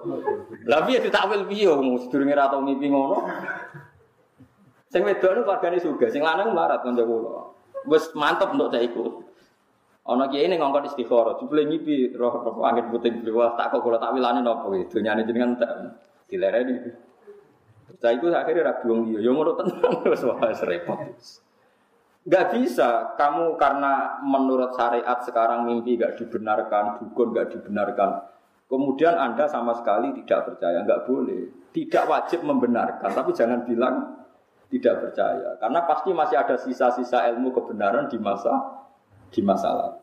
Lah 0.71 0.87
piye 0.87 1.03
ditakwil 1.03 1.43
piye 1.51 1.67
wong 1.67 1.99
sedurunge 2.07 2.39
ra 2.39 2.47
tau 2.47 2.63
mimpi 2.63 2.87
ngono. 2.87 3.27
Sing 4.95 5.03
wedok 5.03 5.35
niku 5.35 5.43
keluargane 5.43 5.83
sugih, 5.83 6.15
sing 6.15 6.23
lanang 6.23 6.55
melarat 6.55 6.87
kanca 6.87 7.03
kula. 7.03 7.51
Wis 7.91 8.07
mantep 8.15 8.55
untuk 8.55 8.71
saya 8.71 8.87
ikut. 8.87 9.32
Ana 10.03 10.27
kiai 10.27 10.51
ning 10.51 10.59
ngongkon 10.59 10.91
istikharah, 10.91 11.39
jebule 11.39 11.63
ngipi 11.63 12.19
roh 12.19 12.35
roh 12.43 12.67
angin 12.67 12.91
puting 12.91 13.23
beliau 13.23 13.55
tak 13.55 13.71
kok 13.71 13.87
kula 13.87 14.03
tak 14.03 14.11
wilane 14.19 14.43
napa 14.43 14.67
iki 14.75 14.91
donyane 14.99 15.23
jenengan 15.23 15.55
tak 15.55 15.71
dilereni. 16.27 16.75
Saya 18.03 18.19
itu 18.19 18.27
akhirnya 18.35 18.67
ragu 18.67 18.91
wong 18.91 19.15
dia, 19.15 19.23
yang 19.23 19.39
ngono 19.39 19.55
tenang 19.55 20.03
wis 20.11 20.27
wis 20.27 20.63
repot. 20.67 20.99
Gak 22.27 22.55
bisa 22.55 23.15
kamu 23.15 23.55
karena 23.55 24.19
menurut 24.27 24.75
syariat 24.75 25.23
sekarang 25.23 25.71
mimpi 25.71 25.95
gak 25.95 26.19
dibenarkan, 26.19 26.99
dukun 26.99 27.31
gak 27.31 27.55
dibenarkan. 27.55 28.27
Kemudian 28.67 29.15
Anda 29.15 29.47
sama 29.47 29.77
sekali 29.79 30.17
tidak 30.17 30.49
percaya, 30.49 30.81
nggak 30.81 31.05
boleh. 31.05 31.71
Tidak 31.77 32.09
wajib 32.09 32.41
membenarkan, 32.41 33.11
tapi 33.13 33.37
jangan 33.37 33.69
bilang 33.69 34.25
tidak 34.73 34.99
percaya. 35.05 35.61
Karena 35.61 35.85
pasti 35.85 36.11
masih 36.17 36.41
ada 36.41 36.57
sisa-sisa 36.57 37.29
ilmu 37.29 37.53
kebenaran 37.53 38.09
di 38.09 38.17
masa 38.17 38.82
di 39.33 39.41
masa 39.41 39.73
lalu. 39.73 39.99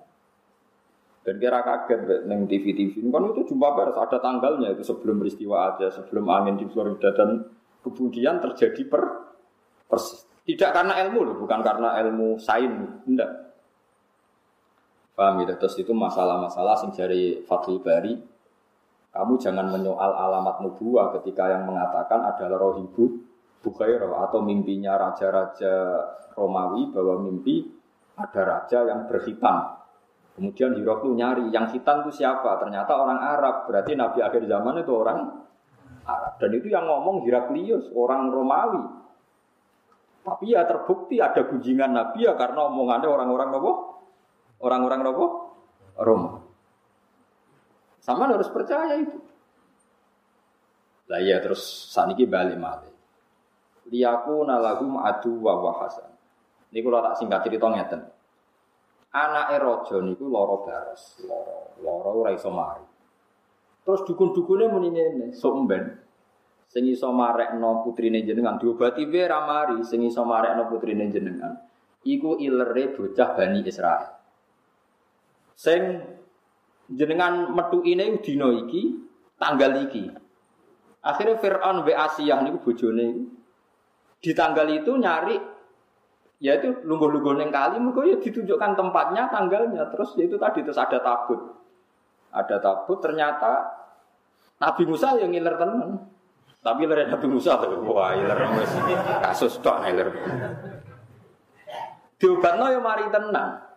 Dan 1.22 1.36
kira 1.38 1.62
kaget 1.62 2.26
neng 2.26 2.50
TV 2.50 2.74
TV 2.74 3.06
kan 3.14 3.24
itu 3.30 3.54
jumpa 3.54 3.78
pers 3.78 3.96
ada 4.02 4.18
tanggalnya 4.18 4.74
itu 4.74 4.82
sebelum 4.82 5.22
peristiwa 5.22 5.76
aja 5.76 5.94
sebelum 5.94 6.26
angin 6.26 6.58
di 6.58 6.66
Florida 6.66 7.14
dan 7.14 7.46
kemudian 7.86 8.42
terjadi 8.42 8.82
per 8.90 9.04
persis. 9.86 10.26
Tidak 10.50 10.74
karena 10.74 10.98
ilmu 11.06 11.20
loh, 11.22 11.36
bukan 11.46 11.62
karena 11.62 12.02
ilmu 12.02 12.42
sains, 12.42 13.06
enggak. 13.06 13.54
Paham 15.14 15.46
ya? 15.46 15.54
Terus 15.54 15.78
itu 15.78 15.94
masalah-masalah 15.94 16.80
sing 16.82 16.90
dari 16.96 17.46
Fathul 17.46 17.84
Bari. 17.86 18.18
Kamu 19.14 19.38
jangan 19.38 19.70
menyoal 19.70 20.10
alamat 20.16 20.66
nubuah 20.66 21.14
ketika 21.20 21.54
yang 21.54 21.70
mengatakan 21.70 22.26
adalah 22.26 22.58
rohibu 22.58 23.30
Bukhairah 23.60 24.32
atau 24.32 24.40
mimpinya 24.40 24.96
raja-raja 24.96 26.00
Romawi 26.32 26.96
bahwa 26.96 27.20
mimpi 27.28 27.68
ada 28.20 28.42
raja 28.44 28.84
yang 28.84 29.08
berhitam. 29.08 29.80
Kemudian 30.36 30.76
Hiroklu 30.76 31.16
nyari 31.16 31.52
yang 31.52 31.68
hitam 31.72 32.04
itu 32.08 32.24
siapa? 32.24 32.60
Ternyata 32.64 32.96
orang 32.96 33.20
Arab. 33.20 33.68
Berarti 33.68 33.96
Nabi 33.96 34.24
akhir 34.24 34.48
zaman 34.48 34.80
itu 34.80 34.92
orang 34.92 35.20
Arab. 36.08 36.34
Dan 36.40 36.52
itu 36.56 36.68
yang 36.72 36.88
ngomong 36.88 37.28
Heraklius, 37.28 37.92
orang 37.96 38.32
Romawi. 38.32 38.84
Tapi 40.24 40.52
ya 40.52 40.68
terbukti 40.68 41.20
ada 41.20 41.48
gunjingan 41.48 41.96
Nabi 41.96 42.28
ya 42.28 42.36
karena 42.36 42.68
omongannya 42.68 43.08
orang-orang 43.08 43.50
nopo, 43.56 43.72
orang-orang 44.64 45.02
nopo, 45.02 45.26
Roma. 46.00 46.44
Sama 48.00 48.32
harus 48.32 48.48
percaya 48.52 49.00
itu. 49.00 49.18
Lah 51.10 51.20
iya 51.20 51.42
terus 51.42 51.90
saniki 51.90 52.30
balik 52.30 52.56
mati. 52.62 52.92
Liyaku 53.90 54.46
nalagu 54.46 54.86
ma'adu 54.86 55.34
wa 55.42 55.54
wahasan. 55.66 56.09
Ini 56.70 56.80
kalau 56.86 57.02
tak 57.02 57.18
singkat 57.18 57.42
cerita 57.50 57.66
ngeten. 57.66 58.02
Anak 59.10 59.58
erojo 59.58 60.06
niku 60.06 60.30
loro 60.30 60.62
baros, 60.62 61.18
loro, 61.26 61.74
loro 61.82 62.10
ora 62.22 62.30
iso 62.30 62.54
mari. 62.54 62.86
Terus 63.82 64.06
dukun-dukune 64.06 64.70
muni 64.70 64.94
ngene, 64.94 65.34
sok 65.34 65.54
mben. 65.66 65.84
Sing 66.70 66.86
iso 66.86 67.10
marekno 67.10 67.82
putrine 67.82 68.22
jenengan 68.22 68.62
diobati 68.62 69.10
wae 69.10 69.26
ra 69.26 69.42
mari, 69.50 69.82
sing 69.82 70.06
iso 70.06 70.22
marekno 70.22 70.70
putrine 70.70 71.10
jenengan. 71.10 71.58
Iku 72.06 72.38
ilere 72.38 72.94
bocah 72.94 73.34
Bani 73.34 73.66
Israel. 73.66 74.14
Sing 75.58 76.06
jenengan 76.86 77.50
metu 77.50 77.82
ini 77.82 78.22
dina 78.22 78.54
iki, 78.54 78.94
tanggal 79.42 79.90
iki. 79.90 80.06
Akhirnya 81.02 81.42
Fir'aun 81.42 81.82
wa 81.82 81.94
Asiyah 82.06 82.46
niku 82.46 82.62
bojone 82.62 83.08
di 84.22 84.32
tanggal 84.38 84.70
itu 84.70 84.94
nyari 84.94 85.59
ya 86.40 86.56
itu 86.58 86.72
lungguh-lungguh 86.88 87.36
neng 87.36 87.52
kali 87.52 87.78
mungkin 87.78 88.16
ya 88.16 88.18
ditunjukkan 88.20 88.72
tempatnya 88.80 89.28
tanggalnya. 89.28 89.84
Terus 89.92 90.16
ya 90.16 90.24
itu 90.26 90.40
tadi 90.40 90.64
terus 90.64 90.80
ada 90.80 91.00
tabut. 91.00 91.40
Ada 92.32 92.58
tabut 92.64 92.98
ternyata 93.04 93.80
Nabi 94.60 94.84
Musa 94.88 95.20
yang 95.20 95.32
ngiler 95.32 95.56
tenan. 95.60 96.10
Tapi 96.60 96.80
ngiler 96.84 97.12
Nabi 97.12 97.28
Musa 97.28 97.60
tuh 97.60 97.84
wah 97.86 98.16
ngiler 98.16 98.40
kasus 99.24 99.60
tok 99.60 99.84
ngiler. 99.84 100.10
No 102.60 102.66
ya 102.68 102.84
mari 102.84 103.08
tenang 103.08 103.70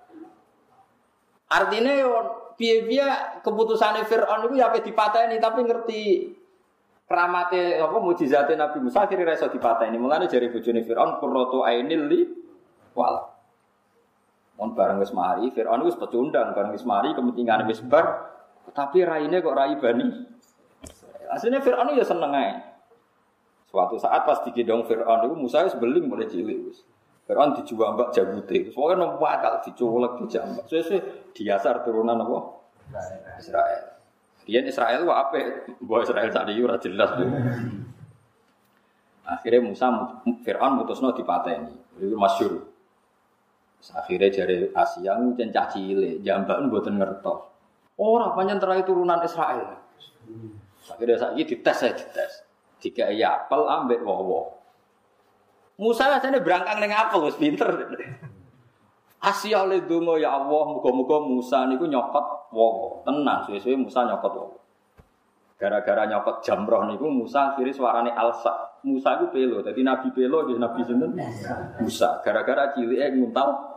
artinya 1.52 1.92
yo 1.92 2.12
piye-piye 2.56 3.40
keputusan 3.44 4.08
Fir'aun 4.08 4.48
itu 4.48 4.56
ya 4.56 4.72
dipateni 4.72 5.36
tapi 5.36 5.60
ngerti 5.68 6.02
keramate 7.04 7.76
apa 7.76 7.96
mujizate 8.00 8.56
Nabi 8.56 8.80
Musa 8.80 9.04
akhirnya 9.04 9.36
reso 9.36 9.52
dipateni. 9.52 10.00
Mulane 10.00 10.32
jari 10.32 10.48
bojone 10.48 10.80
Fir'aun 10.80 11.20
qurratu 11.20 11.60
ainil 11.60 12.08
li 12.08 12.20
wal. 12.92 13.32
Mon 14.60 14.76
bareng 14.76 15.00
wis 15.00 15.10
mari, 15.10 15.48
Firaun 15.50 15.82
wis 15.88 15.96
pecundang 15.96 16.52
bareng 16.52 16.76
wis 16.76 16.84
mari 16.84 17.16
kepentingan 17.16 17.66
wis 17.66 17.80
bar, 17.82 18.30
tapi 18.76 19.02
raine 19.02 19.40
kok 19.42 19.56
rai 19.56 19.74
bani. 19.80 20.06
Aslinya 21.32 21.64
Firaun 21.64 21.96
ya 21.96 22.04
seneng 22.04 22.32
ae. 22.36 22.52
Suatu 23.72 23.96
saat 23.96 24.28
pas 24.28 24.44
digendong 24.44 24.84
Firaun 24.84 25.26
itu 25.26 25.34
Musa 25.34 25.64
wis 25.64 25.74
beling 25.74 26.06
mulai 26.06 26.28
cilik 26.28 26.68
wis. 26.68 26.84
Firaun 27.24 27.56
mbak 27.56 28.12
jabute. 28.12 28.68
Soalnya 28.74 29.08
nompo 29.08 29.24
akal 29.24 29.62
dicolek 29.64 30.20
dijambak. 30.20 30.68
Suwe-suwe 30.68 30.98
diasar 31.32 31.80
turunan 31.86 32.18
apa? 32.20 32.38
Israel. 33.40 33.82
Dia 34.42 34.60
Israel 34.66 35.06
wa 35.06 35.26
apa? 35.26 35.38
Bahwa 35.80 36.02
Israel 36.02 36.28
saat 36.34 36.50
itu 36.50 36.66
jelas. 36.90 37.10
Akhirnya 39.22 39.62
Musa 39.62 39.86
Fir'aun 40.42 40.82
mutusno 40.82 41.14
dipateni. 41.14 41.72
Itu 41.96 42.18
masyur. 42.18 42.71
Akhirnya 43.90 44.30
dari 44.30 44.70
Asia 44.70 45.18
ngucen 45.18 45.50
cah 45.50 45.66
cilik, 45.66 46.22
jambak 46.22 46.62
mboten 46.70 47.02
ngertos. 47.02 47.50
Ora 47.98 48.30
panjang 48.30 48.62
terakhir 48.62 48.86
turunan 48.86 49.18
Israel. 49.26 49.82
Akhirnya 50.86 51.18
saiki 51.18 51.42
dites 51.50 51.76
saya 51.82 51.90
dites. 51.98 52.46
Tiga 52.78 53.10
iya 53.10 53.42
apel 53.42 53.66
ambek 53.66 54.06
wowo. 54.06 54.54
Musa 55.82 56.06
rasanya 56.06 56.38
berangkang 56.38 56.78
dengan 56.78 57.10
apel 57.10 57.26
wis 57.26 57.38
pinter. 57.38 57.70
Asia 59.22 59.62
le 59.66 59.86
donga 59.86 60.18
ya 60.18 60.34
Allah, 60.34 60.62
muga-muga 60.66 61.22
Musa 61.22 61.66
niku 61.66 61.86
nyokot 61.86 62.54
wowo. 62.54 63.06
Tenang, 63.06 63.46
suwe-suwe 63.46 63.78
Musa 63.78 64.06
nyokot 64.06 64.32
wowo. 64.34 64.58
Gara-gara 65.58 66.10
nyokot 66.10 66.42
jamroh 66.42 66.86
niku 66.90 67.06
Musa 67.06 67.54
akhirnya 67.54 67.70
suarane 67.74 68.10
alsa. 68.14 68.78
Musa 68.82 69.14
itu 69.14 69.30
pelo, 69.30 69.62
jadi 69.62 69.78
Nabi 69.86 70.10
pelo, 70.10 70.42
jadi 70.42 70.58
Nabi 70.58 70.82
sinten? 70.82 71.14
Musa. 71.78 72.18
Gara-gara 72.26 72.74
cilik 72.74 72.98
nguntal 73.14 73.71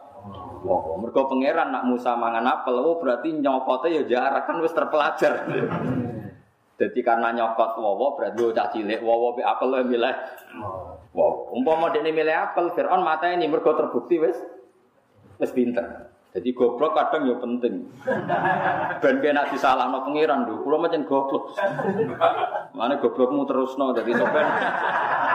Wah, 0.65 0.97
mereka 0.97 1.29
pangeran 1.29 1.69
nak 1.69 1.85
Musa 1.85 2.17
mangan 2.17 2.41
apel, 2.49 2.81
oh 2.81 2.97
berarti 2.97 3.29
nyokotnya 3.38 4.01
ya 4.01 4.03
jarak 4.09 4.49
kan 4.49 4.57
wis 4.65 4.73
terpelajar. 4.73 5.45
Jadi 6.75 6.99
karena 7.05 7.29
nyokot 7.29 7.77
wowo 7.77 8.17
berarti 8.17 8.41
lo 8.41 8.49
cah 8.49 8.73
cilik 8.73 9.05
wowo 9.05 9.38
be 9.38 9.45
apel 9.45 9.69
lo 9.69 9.85
milih. 9.85 10.15
Wow, 11.13 11.53
umpama 11.53 11.93
dia 11.93 12.01
milih 12.01 12.33
apel, 12.33 12.73
Fir'aun 12.73 13.05
ini 13.38 13.45
mereka 13.45 13.77
terbukti 13.77 14.17
wis 14.17 14.35
wis 15.38 15.53
pinter. 15.53 16.09
Jadi 16.35 16.51
goblok 16.51 16.91
kadang 16.91 17.31
ya 17.31 17.35
penting. 17.39 17.88
Ben 18.99 19.15
kena 19.23 19.47
no 19.88 19.97
pangeran 20.03 20.43
lho, 20.43 20.67
kula 20.67 20.83
macam 20.83 21.07
goblok. 21.07 21.55
Mana 22.75 22.99
goblokmu 22.99 23.47
terusno 23.47 23.95
dadi 23.95 24.11
sopen. 24.11 24.45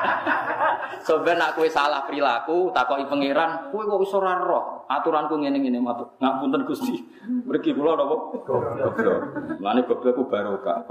Soben 1.06 1.40
nak 1.40 1.56
kowe 1.56 1.64
salah 1.70 2.04
perilaku, 2.04 2.70
takoki 2.76 3.08
pangeran, 3.08 3.72
kowe 3.72 3.82
kok 3.82 4.02
iso 4.04 4.20
ora 4.20 4.36
roh. 4.36 4.84
Aturanku 4.90 5.38
ngene-ngene 5.40 5.80
matur. 5.80 6.12
Ngapunten 6.20 6.66
Gusti. 6.66 6.98
Mriki 7.48 7.72
kula 7.72 7.96
napa? 7.96 8.16
Goblok. 8.44 9.20
Mane 9.62 9.80
ku 9.86 10.22
barokah. 10.28 10.84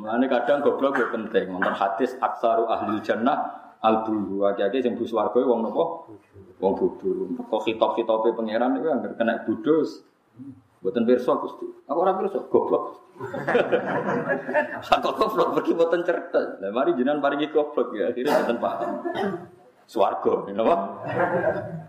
Mane 0.00 0.24
kadang 0.30 0.64
goblok 0.64 0.96
ya 0.96 1.06
penting. 1.12 1.50
Wonten 1.50 1.74
hadis 1.74 2.16
aksaru 2.22 2.70
ahli 2.70 3.00
jannah 3.04 3.76
al-bulu. 3.84 4.48
Akeh-akeh 4.48 4.80
sing 4.80 4.94
bus 4.96 5.12
warga 5.12 5.44
wong 5.44 5.66
napa? 5.66 6.08
Wong 6.62 6.72
bodho. 6.78 7.36
Kok 7.52 7.62
hitop-hitope 7.68 8.32
pangeran 8.32 8.80
iku 8.80 8.88
anggere 8.94 9.14
kena 9.18 9.44
budus. 9.44 10.06
Buatan 10.80 11.08
pirsa 11.08 11.36
Gusti. 11.40 11.64
Aku 11.88 11.98
ora 12.00 12.16
pirsa, 12.16 12.44
goblok. 12.48 13.03
Sakok 14.86 15.14
goblok 15.14 15.48
pergi 15.60 15.72
buatan 15.78 16.02
cerdas. 16.02 16.58
Lah 16.58 16.70
mari 16.74 16.98
jenengan 16.98 17.22
paringi 17.22 17.46
goblok 17.50 17.94
ya, 17.94 18.10
akhirnya 18.10 18.42
buatan 18.42 18.58
paham. 18.58 18.90
Swarga, 19.84 20.48
napa? 20.50 20.76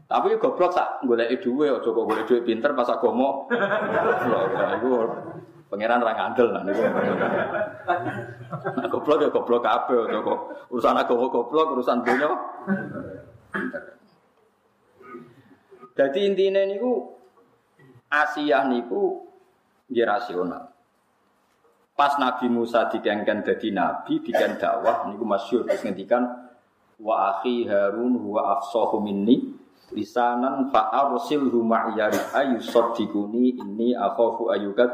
Tapi 0.05 0.37
goblok 0.37 0.75
sak 0.75 1.01
goleki 1.07 1.39
dhuwit 1.41 1.71
aja 1.71 1.89
kok 1.89 2.05
golek 2.05 2.27
dhuwit 2.27 2.43
pinter 2.43 2.75
pas 2.75 2.91
agama. 2.91 3.47
Iku 4.77 4.89
pangeran 5.71 6.03
ra 6.03 6.13
ngandel 6.13 6.47
nah 6.53 6.61
niku. 6.61 6.83
Nah, 8.75 8.87
goblok 8.91 9.17
ya 9.23 9.29
goblok 9.31 9.61
kabeh 9.63 10.11
aja 10.11 10.19
kok 10.21 10.39
urusan 10.69 10.99
agama 10.99 11.25
goblok, 11.31 11.67
urusan 11.73 12.03
dunya. 12.03 12.29
Jadi 15.95 16.19
intinya 16.27 16.61
niku 16.67 17.15
Asia 18.11 18.67
niku 18.67 19.23
dia 19.87 20.03
rasional. 20.03 20.74
Pas 21.95 22.19
Nabi 22.19 22.51
Musa 22.51 22.91
dikengken 22.91 23.39
jadi 23.47 23.71
nabi, 23.71 24.19
diken 24.19 24.59
dakwah 24.59 25.07
niku 25.07 25.23
masyhur 25.23 25.63
terus 25.63 25.79
ngendikan 25.79 26.27
wa 26.99 27.39
akhi 27.39 27.63
Harun 27.71 28.19
huwa 28.19 28.59
afsahu 28.59 28.99
minni 28.99 29.55
lisanan 29.95 30.67
fa 30.75 30.91
arsilhu 30.91 31.63
ma'yari 31.63 32.19
ayusaddiquni 32.35 33.63
inni 33.63 33.95
akhafu 33.95 34.51
ayukat 34.51 34.91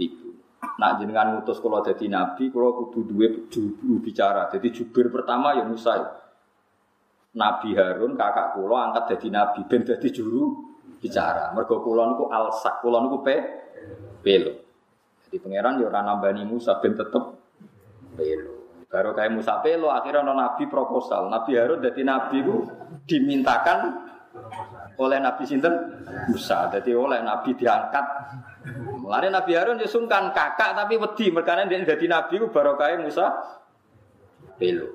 tibu. 0.00 0.40
Nak 0.80 1.04
jenengan 1.04 1.36
ngutus 1.36 1.60
kula 1.60 1.84
dadi 1.84 2.08
nabi, 2.08 2.48
kula 2.48 2.72
kudu 2.80 3.12
duwe 3.12 3.26
juru 3.52 4.00
bicara. 4.00 4.48
Jadi 4.48 4.72
jubir 4.72 5.12
pertama 5.12 5.52
ya 5.52 5.68
Musa. 5.68 6.00
Nabi 7.36 7.76
Harun 7.76 8.16
kakak 8.16 8.56
kula 8.56 8.88
angkat 8.88 9.04
dadi 9.14 9.28
nabi 9.28 9.68
ben 9.68 9.84
dadi 9.84 10.08
juru 10.08 10.64
bicara. 10.96 11.52
Mergo 11.52 11.84
kula 11.84 12.08
niku 12.08 12.24
alsak, 12.32 12.80
kula 12.80 13.04
niku 13.04 13.20
pe 13.20 13.36
pelo. 14.24 14.67
Jadi 15.28 15.44
pangeran 15.44 15.76
yo 15.76 15.92
ora 15.92 16.00
nambani 16.00 16.40
Musa 16.48 16.80
ben 16.80 16.96
tetep 16.96 17.20
pelo. 18.16 18.80
Baru 18.88 19.12
kayak 19.12 19.36
Musa 19.36 19.60
pelo 19.60 19.92
akhirnya 19.92 20.24
ono 20.24 20.32
nabi 20.32 20.64
proposal. 20.72 21.28
Nabi 21.28 21.52
Harun 21.52 21.84
dadi 21.84 22.00
nabi 22.00 22.40
ku 22.40 22.64
dimintakan 23.04 24.08
oleh 24.96 25.20
Nabi 25.20 25.44
sinten 25.44 26.00
Musa. 26.32 26.72
Jadi 26.72 26.96
oleh 26.96 27.20
nabi 27.20 27.52
diangkat. 27.52 28.06
Mulane 29.04 29.28
Nabi 29.28 29.52
Harun 29.52 29.76
yo 29.76 29.84
sungkan 29.84 30.32
kakak 30.32 30.72
tapi 30.72 30.96
wedi 30.96 31.28
merkane 31.28 31.68
dadi 31.68 32.08
nabi 32.08 32.40
ku 32.40 32.48
baru 32.48 32.80
kayak 32.80 33.04
Musa 33.04 33.28
pelo. 34.56 34.88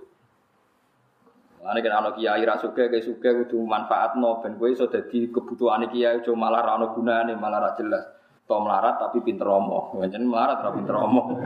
Ane 1.62 1.80
kena 1.80 2.02
anak 2.02 2.18
kiai 2.18 2.42
ra 2.42 2.58
suge 2.58 2.90
ke 2.90 3.00
suge 3.00 3.30
kudu 3.30 3.62
manfaatno 3.64 4.42
ben 4.42 4.58
kowe 4.58 4.68
iso 4.68 4.90
dadi 4.90 5.30
kebutuhane 5.30 5.88
kiai 5.88 6.20
aja 6.20 6.34
malah 6.34 6.66
ra 6.66 6.76
ono 6.82 6.92
gunane 6.92 7.38
malah 7.38 7.70
ra 7.70 7.72
jelas. 7.78 8.04
To 8.44 8.60
melarat 8.60 9.00
tapi 9.00 9.24
pinter 9.24 9.48
omong. 9.48 10.00
Pancen 10.04 10.28
melarat 10.28 10.60
ra 10.60 10.72
pinter 10.76 10.96
omong. 11.00 11.40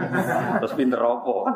Terus 0.62 0.74
pinter 0.74 0.98
kan? 0.98 1.56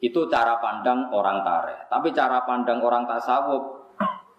Itu 0.00 0.26
cara 0.32 0.58
pandang 0.58 1.12
orang 1.12 1.44
tare. 1.44 1.86
Tapi 1.86 2.10
cara 2.10 2.42
pandang 2.48 2.80
orang 2.80 3.04
tasawuf 3.04 3.62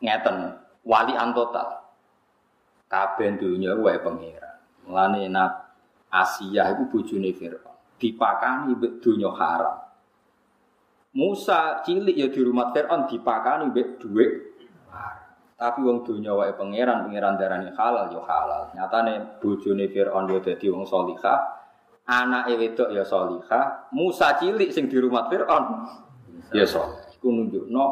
ngeten, 0.02 0.58
wali 0.84 1.14
antotal. 1.14 1.82
kabeh 2.92 3.40
dunya 3.40 3.72
wae 3.80 4.04
pangeran. 4.04 4.60
Mulane 4.84 5.32
nak 5.32 5.52
Asia 6.12 6.68
iku 6.76 6.92
bojone 6.92 7.32
Firaun. 7.32 7.72
Dipakani 7.96 8.76
mbek 8.76 9.00
dunya 9.00 9.32
haram. 9.32 9.80
Musa 11.16 11.80
cilik 11.88 12.20
ya 12.20 12.28
di 12.28 12.42
rumah 12.44 12.76
Firaun 12.76 13.08
dipakani 13.08 13.72
mbek 13.72 14.04
dhuwit 14.04 14.32
tapi 15.62 15.86
wong 15.86 16.02
dunya 16.02 16.34
wae 16.34 16.58
pangeran, 16.58 17.06
pangeran 17.06 17.38
darani 17.38 17.70
halal 17.78 18.10
ya 18.10 18.22
halal. 18.26 18.74
Nyatane 18.74 19.38
bojone 19.38 19.86
Firaun 19.94 20.26
ya 20.34 20.42
dadi 20.42 20.66
wong 20.74 20.90
salihah, 20.90 21.38
anake 22.10 22.58
wedok 22.58 22.90
ya 22.90 23.06
salihah, 23.06 23.94
Musa 23.94 24.42
cilik 24.42 24.74
sing 24.74 24.90
di 24.90 24.98
rumah 24.98 25.30
Firaun 25.30 25.86
ya 26.50 26.66
saleh. 26.66 27.14
Iku 27.14 27.30
nunjukno 27.30 27.86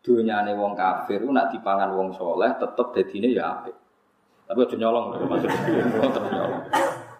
donyane 0.00 0.56
wong 0.56 0.72
kafir 0.72 1.20
nak 1.28 1.52
dipangan 1.52 1.92
wong 1.92 2.08
soleh 2.16 2.56
tetep 2.56 2.88
dadine 2.96 3.36
ya 3.36 3.52
apik. 3.52 3.76
Tapi 4.48 4.58
aja 4.64 4.76
nyolong 4.80 5.04
lho. 5.12 5.30
Tetep 6.02 6.24
nyolong. 6.24 6.64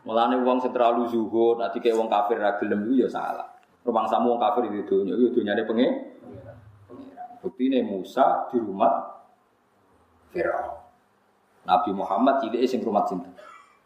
Mulane 0.08 0.40
wong 0.40 0.64
sing 0.64 0.72
terlalu 0.72 1.12
zuhud, 1.12 1.60
nanti 1.60 1.76
kayak 1.78 2.00
wong 2.00 2.08
kafir 2.08 2.40
ra 2.40 2.56
gelem 2.56 2.88
iku 2.88 3.04
ya 3.04 3.08
salah. 3.12 3.46
Rumang 3.84 4.08
samu 4.08 4.32
wong 4.34 4.40
kafir 4.40 4.64
di 4.66 4.80
dunya, 4.82 5.12
itu 5.12 5.28
dunyane 5.38 5.62
pengen. 5.68 5.92
Bukti 7.44 7.68
ini 7.68 7.84
Musa 7.84 8.48
di 8.50 8.58
rumah 8.58 9.19
Fir'aun. 10.30 10.80
Nabi 11.66 11.90
Muhammad 11.92 12.40
cilik 12.40 12.60
sing 12.64 12.80
rumah 12.80 13.04
cinta. 13.04 13.28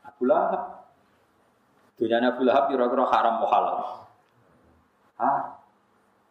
Abu 0.06 0.30
Lahab. 0.30 0.86
Dunyane 1.98 2.30
Abu 2.30 2.46
Lahab 2.46 2.70
kira-kira 2.70 3.04
haram 3.10 3.42
halal. 3.42 3.76
Ah. 5.18 5.58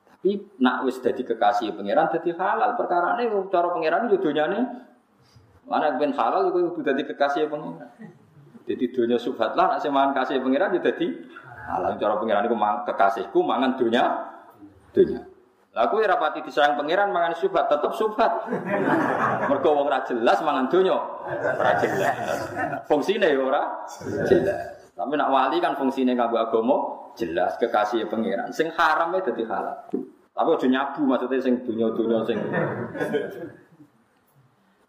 Tapi 0.07 0.39
nak 0.63 0.87
wis 0.87 1.03
dadi 1.03 1.27
kekasih 1.27 1.75
pangeran 1.75 2.07
dadi 2.07 2.31
halal. 2.31 2.79
Perkara 2.79 3.19
ini 3.19 3.27
cara 3.51 3.67
pangeran 3.75 4.07
itu 4.07 4.17
dunyane 4.23 4.59
mana 5.67 5.95
ben 5.99 6.15
halal 6.15 6.51
itu 6.51 6.71
kudu 6.71 6.81
dadi 6.83 7.03
kekasih 7.03 7.51
pangeran. 7.51 7.91
Jadi 8.63 8.95
dunia 8.95 9.19
subhat 9.19 9.59
lah, 9.59 9.75
nak 9.75 10.15
kasih 10.15 10.39
pangeran 10.39 10.79
jadi 10.79 11.07
halal. 11.67 11.99
Cara 11.99 12.15
pangeran 12.15 12.47
itu 12.47 12.55
kekasihku 12.87 13.39
mangan 13.43 13.75
dunia 13.75 14.03
dunia. 14.95 15.32
Lah 15.73 15.89
aku 15.89 16.05
rapati 16.05 16.45
disayang 16.45 16.77
pangeran 16.77 17.09
mangan 17.09 17.33
subhat 17.33 17.65
tetep 17.65 17.97
subhat. 17.97 18.29
Mergo 19.49 19.69
wong 19.73 19.89
ora 19.89 20.05
jelas 20.05 20.37
mangan 20.45 20.69
donya. 20.69 21.01
Ora 21.33 21.73
jelas. 21.81 22.15
Fungsine 22.85 23.33
ya 23.33 23.41
ora 23.41 23.81
jelas. 24.29 24.93
Tapi 24.93 25.13
nak 25.17 25.33
wali 25.33 25.57
kan 25.57 25.73
fungsine 25.73 26.13
kanggo 26.13 26.37
agama 26.37 26.77
jelas 27.17 27.57
kekasih 27.57 28.05
pangeran. 28.05 28.53
Sing 28.53 28.69
haram 28.69 29.17
ya 29.17 29.25
dadi 29.25 29.43
halal. 29.49 29.77
Tapi 30.33 30.49
aja 30.53 30.67
nyabu 30.69 31.01
maksudnya 31.09 31.41
sing 31.41 31.61
dunia-dunia 31.65 32.25
sing 32.25 32.37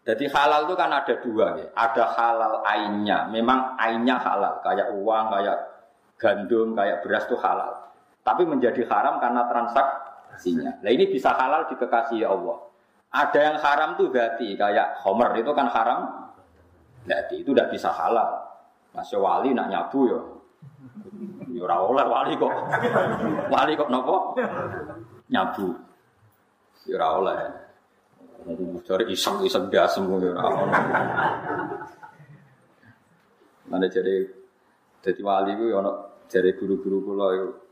jadi 0.05 0.29
halal 0.29 0.69
itu 0.69 0.77
kan 0.77 0.93
ada 0.93 1.13
dua 1.17 1.57
ya. 1.57 1.67
Ada 1.73 2.03
halal 2.13 2.61
ainnya. 2.61 3.25
Memang 3.33 3.73
ainnya 3.73 4.21
halal. 4.21 4.61
Kayak 4.61 4.93
uang, 4.93 5.25
kayak 5.33 5.57
gandum, 6.21 6.77
kayak 6.77 7.01
beras 7.01 7.25
itu 7.25 7.33
halal. 7.41 7.73
Tapi 8.21 8.45
menjadi 8.45 8.85
haram 8.85 9.17
karena 9.17 9.49
transaksinya. 10.35 10.83
Nah 10.83 10.91
ini 10.91 11.07
bisa 11.07 11.31
halal 11.31 11.71
di 11.71 11.75
kekasih 11.79 12.27
Allah. 12.27 12.59
Ada 13.15 13.39
yang 13.39 13.57
haram 13.63 13.89
tuh 13.95 14.11
berarti 14.11 14.59
kayak 14.59 14.99
homer 15.07 15.31
itu 15.39 15.51
kan 15.55 15.71
haram. 15.71 15.99
Berarti 17.07 17.35
itu 17.39 17.55
udah 17.55 17.71
bisa 17.71 17.89
halal. 17.95 18.43
Masih 18.91 19.19
wali 19.23 19.55
nak 19.55 19.71
nyabu 19.71 20.11
ya. 20.11 20.19
Ya 21.55 21.61
ora 21.63 21.77
oleh 21.79 22.05
wali 22.05 22.33
kok. 22.35 22.53
Wali 23.47 23.71
kok 23.79 23.87
nopo? 23.87 24.35
Nyabu. 25.31 25.67
Ya 26.91 26.99
ora 26.99 27.07
oleh. 27.23 27.37
Cari 28.85 29.09
iseng-iseng 29.09 29.73
dia 29.73 29.89
semua 29.89 30.21
ya 30.21 30.37
Mana 33.65 33.89
jadi 33.89 34.21
jadi 35.01 35.21
wali 35.25 35.57
itu 35.57 35.65
ya 35.73 35.81
jadi 36.29 36.53
guru-guru 36.53 37.01
kula 37.01 37.27
itu 37.33 37.64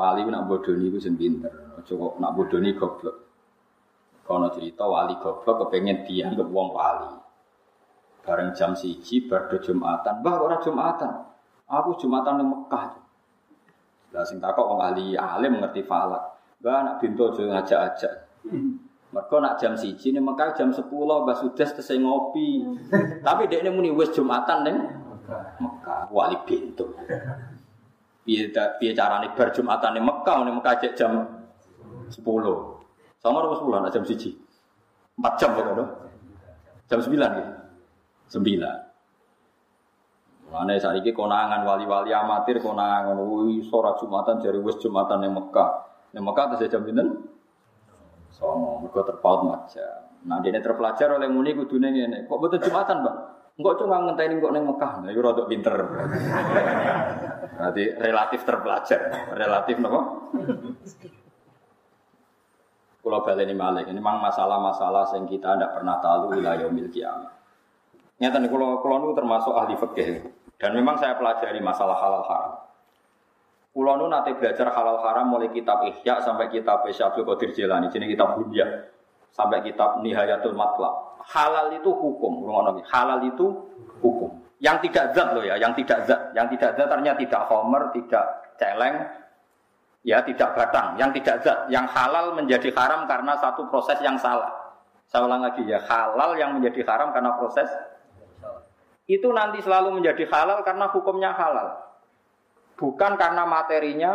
wali 0.00 0.24
nak 0.24 0.48
bodoni 0.48 0.88
itu 0.88 0.96
sing 0.96 1.20
pinter. 1.20 1.52
Coba 1.84 2.16
nak 2.16 2.32
bodoni 2.32 2.72
goblok. 2.72 3.16
Kono 4.24 4.48
cerita 4.48 4.88
wali 4.88 5.20
goblok 5.20 5.68
kepengen 5.68 6.08
dianggap 6.08 6.48
wong 6.48 6.68
wali. 6.72 7.12
Bareng 8.24 8.56
jam 8.56 8.72
siji 8.72 9.28
bar 9.28 9.52
Jumatan, 9.52 10.24
bah 10.24 10.40
ora 10.40 10.56
Jumatan. 10.60 11.12
Aku 11.68 11.96
Jumatan 12.00 12.40
di 12.40 12.44
Mekah. 12.48 12.84
Lah 14.10 14.24
sing 14.24 14.40
takok 14.40 14.64
wong 14.64 14.80
ahli 14.80 15.16
alim 15.16 15.60
ngerti 15.60 15.84
falak. 15.84 16.40
Bah 16.60 16.80
nak 16.84 16.96
bintu 17.00 17.28
aja 17.28 17.42
ngajak-ajak. 17.46 18.14
Mereka 19.10 19.36
nak 19.42 19.58
jam 19.58 19.74
siji 19.74 20.14
nih 20.14 20.22
Mekah 20.22 20.54
jam 20.54 20.70
sepuluh 20.70 21.26
Mbak 21.26 21.36
Sudes 21.42 21.70
tesai 21.76 21.98
ngopi. 21.98 22.62
Tapi 23.26 23.50
dia 23.50 23.60
ini 23.64 23.70
muni 23.72 23.90
wes 23.90 24.14
Jumatan 24.14 24.58
neng 24.62 24.76
Mekah 25.58 26.12
wali 26.12 26.38
pintu. 26.46 26.90
Biar 28.24 28.76
biar 28.78 28.92
cara 28.94 29.24
nih 29.24 29.32
bar 29.32 29.48
Jumatan 29.50 29.96
nih 29.96 30.04
Mekah 30.04 30.36
nih 30.44 30.54
Mekah 30.54 30.74
cek 30.80 30.92
jam 30.94 31.12
sepuluh. 32.12 32.80
Sama 33.20 33.44
harus 33.44 33.60
sepuluh 33.60 33.80
jam 33.88 34.04
siji. 34.04 34.36
Empat 35.16 35.34
jam 35.40 35.52
kok. 35.56 35.64
Jam 36.88 37.00
sembilan. 37.00 37.30
Sembilan. 38.30 38.76
Mana 40.50 40.74
saat 40.82 40.98
ini 40.98 41.14
konangan 41.14 41.62
wali-wali 41.62 42.10
amatir 42.10 42.58
konangan, 42.58 43.14
wih 43.22 43.62
sorak 43.70 44.02
jumatan 44.02 44.42
dari 44.42 44.58
wes 44.58 44.82
jumatan 44.82 45.22
yang 45.22 45.38
Mekah, 45.38 45.70
yang 46.10 46.26
Mekah 46.26 46.58
terus 46.58 46.66
jam 46.66 46.82
pinten 46.82 47.22
Songo, 48.34 48.82
mereka 48.82 49.14
terpaut 49.14 49.46
macam. 49.46 49.94
Nah, 50.24 50.38
dia 50.40 50.56
terpelajar 50.62 51.12
oleh 51.12 51.28
muni 51.28 51.52
kudune 51.52 51.92
ngene. 51.92 52.24
Kok 52.24 52.38
betul 52.40 52.60
Jumatan, 52.62 53.04
Bang? 53.04 53.18
Enggak 53.60 53.76
cuma 53.76 54.00
ngenteni 54.08 54.40
kok 54.40 54.52
ning 54.56 54.64
Mekah. 54.64 54.92
Nah, 55.04 55.08
iku 55.12 55.20
rada 55.20 55.44
pinter. 55.44 55.76
Berarti 57.60 57.84
relatif 58.00 58.40
terpelajar. 58.48 59.00
Relatif 59.36 59.76
napa? 59.84 60.00
Kalau 63.00 63.20
baleni 63.20 63.52
malik, 63.52 63.88
ini 63.88 64.00
memang 64.00 64.20
masalah-masalah 64.20 65.12
yang 65.12 65.28
kita 65.28 65.56
tidak 65.56 65.76
pernah 65.76 66.00
tahu 66.00 66.36
wilayah 66.36 66.64
yaumil 66.64 66.88
kiamat. 66.88 67.32
Nyata 68.20 68.36
nih, 68.40 68.48
kalau 68.48 68.80
kalau 68.80 69.12
termasuk 69.12 69.52
ahli 69.52 69.76
fikih 69.76 70.08
dan 70.56 70.76
memang 70.76 70.96
saya 70.96 71.16
pelajari 71.20 71.60
masalah 71.60 71.96
halal 71.96 72.24
haram. 72.24 72.54
Kulo 73.76 73.92
nu 73.96 74.08
nate 74.08 74.36
belajar 74.36 74.72
halal 74.72 75.04
haram 75.04 75.32
mulai 75.32 75.52
kitab 75.52 75.84
Ihya 75.84 76.20
sampai 76.20 76.48
kitab 76.48 76.84
Syabdul 76.88 77.28
Qadir 77.28 77.52
Jilani, 77.52 77.92
jadi 77.92 78.08
kitab 78.08 78.40
Bunya 78.40 78.88
sampai 79.32 79.64
kitab 79.64 80.00
Nihayatul 80.00 80.56
Matlab. 80.56 81.09
Halal 81.20 81.76
itu 81.76 81.90
hukum, 81.92 82.48
halal 82.88 83.20
itu 83.28 83.46
hukum. 84.00 84.30
Yang 84.60 84.88
tidak 84.88 85.16
zat 85.16 85.28
loh 85.36 85.44
ya, 85.44 85.56
yang 85.56 85.72
tidak 85.76 86.04
zat, 86.04 86.32
yang 86.36 86.48
tidak 86.52 86.76
zat 86.76 86.88
ternyata 86.88 87.16
tidak 87.20 87.42
homer, 87.48 87.82
tidak 87.96 88.24
celeng, 88.60 88.96
ya 90.04 90.20
tidak 90.24 90.52
batang, 90.52 90.96
yang 91.00 91.12
tidak 91.16 91.40
zat, 91.40 91.68
yang 91.72 91.88
halal 91.88 92.36
menjadi 92.36 92.68
haram 92.76 93.08
karena 93.08 93.36
satu 93.40 93.68
proses 93.72 93.96
yang 94.04 94.20
salah. 94.20 94.52
Saya 95.08 95.26
ulang 95.26 95.42
lagi 95.42 95.64
ya, 95.64 95.80
halal 95.84 96.36
yang 96.36 96.56
menjadi 96.56 96.84
haram 96.86 97.12
karena 97.12 97.36
proses 97.36 97.68
itu 99.10 99.26
nanti 99.34 99.58
selalu 99.58 99.98
menjadi 99.98 100.22
halal 100.30 100.62
karena 100.62 100.86
hukumnya 100.86 101.34
halal 101.34 101.90
bukan 102.80 103.20
karena 103.20 103.44
materinya 103.44 104.12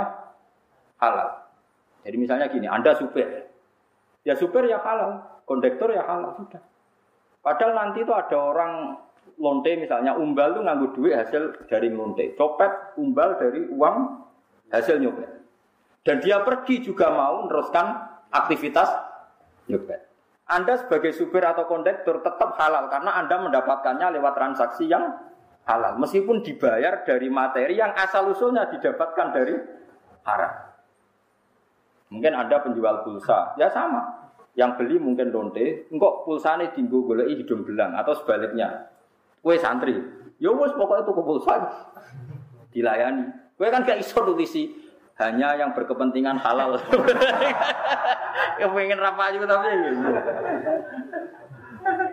halal. 0.97 1.45
Jadi 2.01 2.17
misalnya 2.17 2.49
gini, 2.49 2.65
Anda 2.65 2.97
supir, 2.97 3.45
ya 4.25 4.33
supir 4.33 4.65
ya 4.65 4.81
halal, 4.81 5.21
kondektor 5.45 5.93
ya 5.93 6.01
halal 6.01 6.33
sudah. 6.41 6.61
Padahal 7.45 7.77
nanti 7.77 8.01
itu 8.01 8.10
ada 8.10 8.34
orang 8.34 8.97
lonte 9.38 9.77
misalnya 9.77 10.17
umbal 10.17 10.58
itu 10.58 10.62
nganggu 10.65 10.88
duit 10.97 11.13
hasil 11.13 11.69
dari 11.69 11.93
lonte, 11.93 12.34
copet 12.34 12.97
umbal 12.97 13.38
dari 13.38 13.69
uang 13.69 13.97
hasil 14.73 14.97
nyopet. 14.97 15.29
Dan 16.01 16.25
dia 16.25 16.41
pergi 16.41 16.81
juga 16.81 17.13
mau 17.13 17.45
meneruskan 17.45 17.86
aktivitas 18.34 18.89
nyopet. 19.69 20.01
Anda 20.49 20.77
sebagai 20.81 21.13
supir 21.13 21.45
atau 21.45 21.69
kondektor 21.69 22.25
tetap 22.25 22.58
halal 22.58 22.89
karena 22.89 23.13
Anda 23.13 23.38
mendapatkannya 23.38 24.17
lewat 24.17 24.34
transaksi 24.34 24.89
yang 24.89 25.13
halal 25.69 26.01
meskipun 26.01 26.41
dibayar 26.41 27.05
dari 27.05 27.29
materi 27.29 27.77
yang 27.77 27.93
asal 27.93 28.29
usulnya 28.29 28.69
didapatkan 28.73 29.27
dari 29.34 29.53
haram. 30.25 30.53
Mungkin 32.10 32.34
ada 32.38 32.62
penjual 32.62 33.01
pulsa, 33.05 33.58
ya 33.58 33.69
sama. 33.69 34.24
Yang 34.55 34.71
beli 34.79 34.95
mungkin 35.03 35.35
lonte, 35.35 35.91
engkau 35.91 36.23
pulsanya 36.23 36.71
tinggu 36.71 37.03
golei 37.03 37.35
hidung 37.35 37.67
belang 37.67 37.91
atau 37.91 38.15
sebaliknya. 38.15 38.87
Kue 39.43 39.59
santri, 39.59 39.99
ya 40.39 40.49
wes 40.55 40.71
pokoknya 40.73 41.03
tuku 41.03 41.21
pulsa 41.21 41.53
dilayani. 42.71 43.29
Kue 43.59 43.67
kan 43.67 43.83
gak 43.83 43.99
iso 43.99 44.23
tulisi 44.23 44.71
hanya 45.19 45.59
yang 45.59 45.75
berkepentingan 45.75 46.39
halal. 46.39 46.79
yang 48.59 48.71
pengen 48.71 48.99
apa 48.99 49.31
juga 49.35 49.45
tapi. 49.47 49.69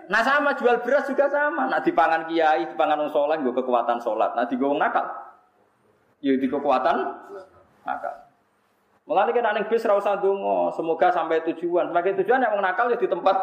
Nah 0.07 0.21
sama 0.21 0.53
jual 0.55 0.83
beras 0.83 1.07
juga 1.09 1.27
sama. 1.27 1.67
Nah 1.67 1.79
dipangan 1.83 2.27
kiai, 2.29 2.69
dipangan 2.69 3.07
orang 3.07 3.11
soleh, 3.11 3.37
gue 3.41 3.53
kekuatan 3.55 3.97
sholat. 3.99 4.35
Nah 4.35 4.45
di 4.47 4.55
gue 4.55 4.69
nakal, 4.75 5.07
ya 6.23 6.35
di 6.37 6.47
kekuatan 6.47 6.97
nakal. 7.87 8.15
Mulai 9.03 9.35
kan 9.35 9.51
aneh 9.51 9.67
bis 9.67 9.83
rasa 9.83 10.15
dungo, 10.23 10.71
semoga 10.71 11.11
sampai 11.11 11.43
tujuan. 11.51 11.91
Sebagai 11.91 12.23
tujuan 12.23 12.39
yang 12.39 12.55
nakal 12.63 12.87
ya 12.87 12.95
di 12.95 13.03
tempat 13.03 13.35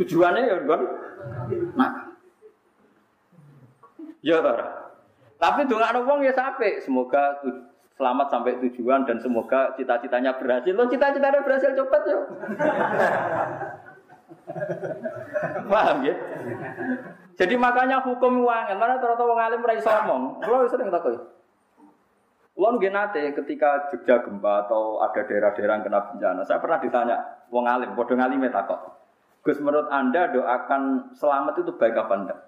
tujuannya 0.00 0.48
ya 0.48 0.56
kan 0.64 0.80
nakal. 1.76 2.16
Ya 4.24 4.40
toh. 4.40 4.56
Tapi 5.36 5.68
dongakno 5.68 6.00
wong 6.06 6.22
ya 6.24 6.32
sampai 6.32 6.80
semoga 6.80 7.44
selamat 7.98 8.26
sampai 8.32 8.56
tujuan 8.62 9.04
dan 9.04 9.20
semoga 9.20 9.76
cita-citanya 9.76 10.32
berhasil. 10.40 10.72
Lo 10.72 10.88
cita-citanya 10.88 11.44
berhasil 11.44 11.76
cepat 11.76 12.02
yo. 12.08 12.18
Paham 15.68 16.08
ya? 16.08 16.14
Jadi 17.36 17.54
makanya 17.58 18.00
hukum 18.00 18.46
uang, 18.46 18.64
mana 18.78 18.96
ternyata 18.96 19.24
wong 19.26 19.40
alim 19.40 19.60
ora 19.60 19.74
iso 19.76 19.90
ngomong. 19.90 20.40
Kulo 20.40 20.64
sering 20.70 20.88
takut. 20.88 21.20
Kulo 22.62 22.78
nggih 22.78 22.94
nate 22.94 23.34
ketika 23.34 23.90
Jogja 23.90 24.22
gempa 24.22 24.70
atau 24.70 25.02
ada 25.02 25.26
daerah-daerah 25.26 25.82
yang 25.82 25.82
kena 25.82 25.98
bencana, 26.14 26.46
saya 26.46 26.62
pernah 26.62 26.78
ditanya 26.78 27.42
wong 27.50 27.66
alim, 27.66 27.90
padha 27.98 28.14
ngalime 28.14 28.54
takut. 28.54 28.78
Gus 29.42 29.58
menurut 29.58 29.90
Anda 29.90 30.30
doakan 30.30 31.10
selamat 31.18 31.58
itu 31.58 31.74
baik 31.74 31.98
apa 31.98 32.14
enggak? 32.22 32.40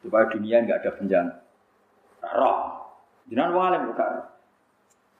Supaya 0.00 0.32
dunia 0.32 0.64
enggak 0.64 0.80
ada 0.80 0.96
bencana. 0.96 1.32
Roh. 2.24 2.88
Jangan 3.28 3.52
wong 3.52 3.64
alim 3.68 3.82
bukan. 3.92 4.12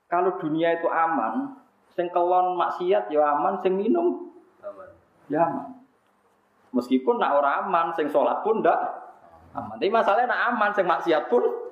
Kalau 0.08 0.40
dunia 0.40 0.80
itu 0.80 0.88
aman, 0.88 1.60
sing 1.92 2.08
kelon 2.08 2.56
maksiat 2.56 3.12
ya 3.12 3.20
aman, 3.36 3.60
sing 3.60 3.76
minum 3.76 4.32
aman. 4.64 4.88
Ya 5.28 5.44
aman. 5.44 5.84
Meskipun 6.72 7.20
nak 7.20 7.44
orang 7.44 7.68
aman, 7.68 7.86
sing 7.92 8.08
sholat 8.08 8.40
pun 8.40 8.64
ndak 8.64 8.80
aman. 9.52 9.76
Tapi 9.76 9.92
masalahnya 9.92 10.32
nak 10.32 10.56
aman, 10.56 10.72
sing 10.72 10.88
maksiat 10.88 11.28
pun 11.28 11.67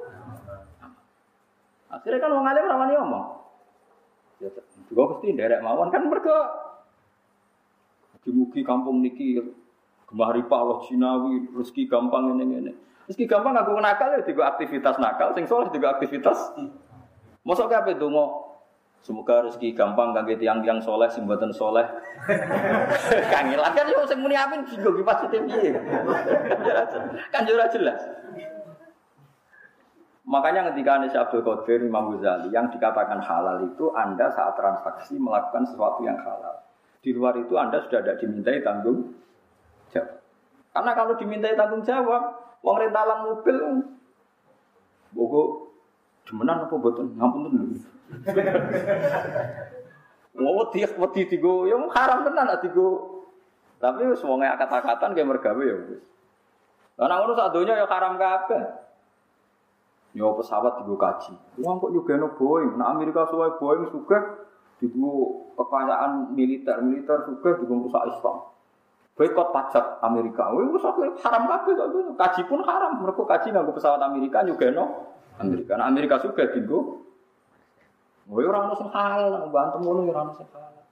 Akhirnya 1.96 2.20
kan 2.20 2.30
orang 2.36 2.50
alim 2.52 2.68
ramani 2.68 2.94
ngomong. 3.00 3.24
Ya, 4.36 4.48
juga 4.92 5.02
pasti 5.16 5.32
derek 5.32 5.64
mawon 5.64 5.88
kan 5.88 6.04
mereka 6.04 6.36
dimugi 8.20 8.60
kampung 8.60 9.00
niki 9.00 9.40
gemah 10.04 10.30
ripah 10.36 10.60
Allah 10.60 10.78
Cinawi 10.84 11.48
rezeki 11.56 11.88
gampang 11.88 12.36
ini 12.36 12.44
ini. 12.44 12.72
Rezeki 13.08 13.24
gampang 13.24 13.56
aku 13.56 13.80
nakal 13.80 14.12
ya 14.12 14.20
juga 14.26 14.52
aktivitas 14.52 15.00
nakal, 15.00 15.32
sing 15.32 15.48
soleh 15.48 15.72
juga 15.72 15.96
aktivitas. 15.96 16.52
Masuk 17.46 17.70
apa 17.72 17.94
itu 17.94 18.06
mau 18.10 18.46
Semoga 19.06 19.38
rezeki 19.46 19.70
gampang 19.70 20.10
kangge 20.10 20.34
tiang-tiang 20.34 20.82
soleh 20.82 21.06
sing 21.06 21.30
mboten 21.30 21.54
soleh. 21.54 21.86
Kangelan 23.32 23.70
kan 23.70 23.86
yo 23.86 24.02
sing 24.02 24.18
muni 24.18 24.34
amin 24.34 24.66
sing 24.66 24.82
go 24.82 24.90
positif 24.98 25.46
piye. 25.46 25.70
Kan 27.32 27.46
yo 27.46 27.54
jelas. 27.70 28.02
Makanya 30.26 30.74
ketika 30.74 30.98
Anies 30.98 31.14
Abdul 31.14 31.46
Qadir 31.46 31.86
Imam 31.86 32.10
Ghazali 32.10 32.50
yang 32.50 32.66
dikatakan 32.66 33.22
halal 33.22 33.62
itu 33.62 33.94
Anda 33.94 34.26
saat 34.34 34.58
transaksi 34.58 35.14
melakukan 35.22 35.70
sesuatu 35.70 36.02
yang 36.02 36.18
halal. 36.18 36.66
Di 36.98 37.14
luar 37.14 37.38
itu 37.38 37.54
Anda 37.54 37.78
sudah 37.86 38.02
tidak 38.02 38.18
dimintai 38.18 38.58
tanggung 38.66 39.14
jawab. 39.94 40.18
Karena 40.74 40.90
kalau 40.98 41.14
dimintai 41.14 41.54
tanggung 41.54 41.86
jawab, 41.86 42.42
uang 42.58 42.76
rentalan 42.82 43.18
mobil, 43.22 43.56
bogo, 45.14 45.70
demenan 46.26 46.66
apa 46.66 46.74
betul? 46.74 47.06
Ngampun 47.14 47.42
tuh. 47.46 47.62
Mau 50.42 50.66
wedi 50.74 51.22
tigo, 51.30 51.70
ya 51.70 51.78
haram 51.94 52.26
tenan 52.26 52.50
tigo. 52.58 53.22
Tapi 53.78 54.10
semuanya 54.18 54.58
kata-kata 54.58 55.14
kayak 55.14 55.28
mergawe 55.30 55.62
ya 55.62 55.76
wis. 55.86 56.02
Lah 56.98 57.06
nang 57.06 57.30
ya 57.62 57.86
haram 57.86 58.18
kabeh. 58.18 58.85
Yo 60.16 60.32
pesawat 60.32 60.80
tigo 60.80 60.96
kaji. 60.96 61.36
Wong 61.60 61.76
kok 61.76 61.92
juga 61.92 62.16
no 62.16 62.32
Boeing, 62.32 62.80
nah 62.80 62.96
Amerika 62.96 63.28
suwe 63.28 63.52
Boeing 63.60 63.92
juga 63.92 64.48
tigo 64.80 65.44
kekayaan 65.60 66.32
militer, 66.32 66.80
militer 66.80 67.28
juga 67.28 67.60
tigo 67.60 67.84
rusak 67.84 68.16
Islam. 68.16 68.48
Boykot 69.12 69.48
pajak 69.52 70.00
Amerika. 70.00 70.48
Wih, 70.56 70.72
wis 70.72 70.84
haram 71.20 71.48
kabeh 71.48 71.72
Kaji 72.16 72.40
pun 72.48 72.60
haram. 72.64 73.00
Mereka 73.00 73.24
kaji 73.24 73.48
nganggo 73.52 73.72
pesawat 73.76 74.00
Amerika 74.04 74.40
juga 74.44 74.72
no 74.72 74.84
Amerika. 75.36 75.76
Nah, 75.76 75.88
Amerika 75.88 76.16
juga 76.20 76.48
Oh, 78.26 78.42
ya 78.42 78.50
orang 78.50 78.74
sing 78.74 78.90
halal, 78.90 79.54
bantu 79.54 79.78
mulu 79.86 80.10
ya 80.10 80.18
orang 80.18 80.34
sing 80.34 80.50
halal. 80.50 80.82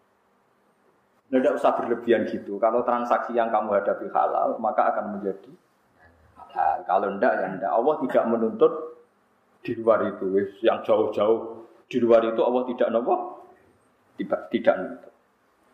Nah, 1.34 1.38
tidak 1.42 1.58
usah 1.58 1.74
berlebihan 1.74 2.30
gitu. 2.30 2.62
Kalau 2.62 2.86
transaksi 2.86 3.34
yang 3.34 3.50
kamu 3.50 3.74
hadapi 3.74 4.06
halal, 4.14 4.54
maka 4.62 4.94
akan 4.94 5.18
menjadi 5.18 5.50
halal. 6.38 6.86
Kalau 6.86 7.10
tidak, 7.18 7.32
ya 7.34 7.46
tidak. 7.58 7.72
Allah 7.74 7.94
tidak 8.06 8.24
menuntut 8.30 8.72
di 9.64 9.72
luar 9.80 10.04
itu. 10.04 10.28
Yang 10.60 10.78
jauh-jauh 10.84 11.38
di 11.88 11.98
luar 11.98 12.20
itu 12.28 12.40
Allah 12.44 12.62
tidak 12.68 12.88
nopo, 12.92 13.14
tidak, 14.20 14.52
tidak. 14.52 14.76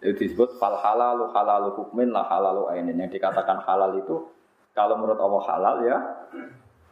Itu 0.00 0.16
disebut 0.16 0.56
fal 0.56 0.80
halalu 0.80 1.28
halalu 1.34 1.76
hukmin 1.76 2.08
lah 2.14 2.24
halalu 2.30 2.70
ainin. 2.72 2.96
Yang 2.96 3.20
dikatakan 3.20 3.60
halal 3.66 3.98
itu 4.00 4.30
kalau 4.72 4.96
menurut 4.96 5.20
Allah 5.20 5.42
halal 5.44 5.76
ya 5.84 5.98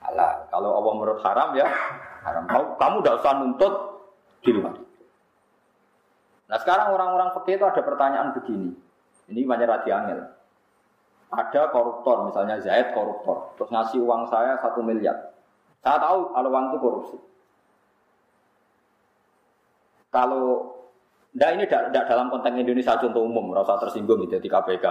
halal. 0.05 0.35
Kalau 0.53 0.71
Allah 0.77 0.93
menurut 0.99 1.21
haram 1.25 1.49
ya 1.57 1.67
haram. 2.27 2.45
Kamu 2.77 2.97
tidak 3.01 3.17
usah 3.25 3.33
nuntut 3.41 3.75
di 4.45 4.51
luar 4.53 4.77
itu. 4.77 5.05
Nah 6.49 6.59
sekarang 6.61 6.93
orang-orang 6.93 7.33
fakir 7.33 7.57
itu 7.57 7.65
ada 7.65 7.81
pertanyaan 7.81 8.37
begini. 8.37 8.77
Ini 9.29 9.41
banyak 9.45 9.69
radi 9.69 9.91
angel. 9.93 10.21
Ada 11.29 11.69
koruptor, 11.69 12.25
misalnya 12.25 12.57
Zaid 12.57 12.97
koruptor, 12.97 13.53
terus 13.61 13.69
ngasih 13.69 14.01
uang 14.01 14.33
saya 14.33 14.57
satu 14.65 14.81
miliar. 14.81 15.37
Saya 15.83 15.99
tahu 16.03 16.35
kalau 16.35 16.49
uang 16.51 16.64
itu 16.71 16.79
korupsi. 16.83 17.17
Kalau 20.09 20.79
Nah 21.38 21.55
ini 21.55 21.69
tidak 21.69 22.09
dalam 22.09 22.33
konteks 22.33 22.57
Indonesia 22.57 22.99
contoh 22.99 23.23
umum, 23.23 23.53
rasa 23.55 23.79
tersinggung 23.79 24.25
gitu 24.27 24.41
di 24.41 24.49
KPK. 24.49 24.87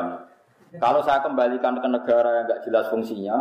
Kalau 0.79 1.01
saya 1.03 1.19
kembalikan 1.19 1.75
ke 1.81 1.87
negara 1.89 2.29
yang 2.39 2.45
nggak 2.47 2.61
jelas 2.63 2.85
fungsinya, 2.87 3.35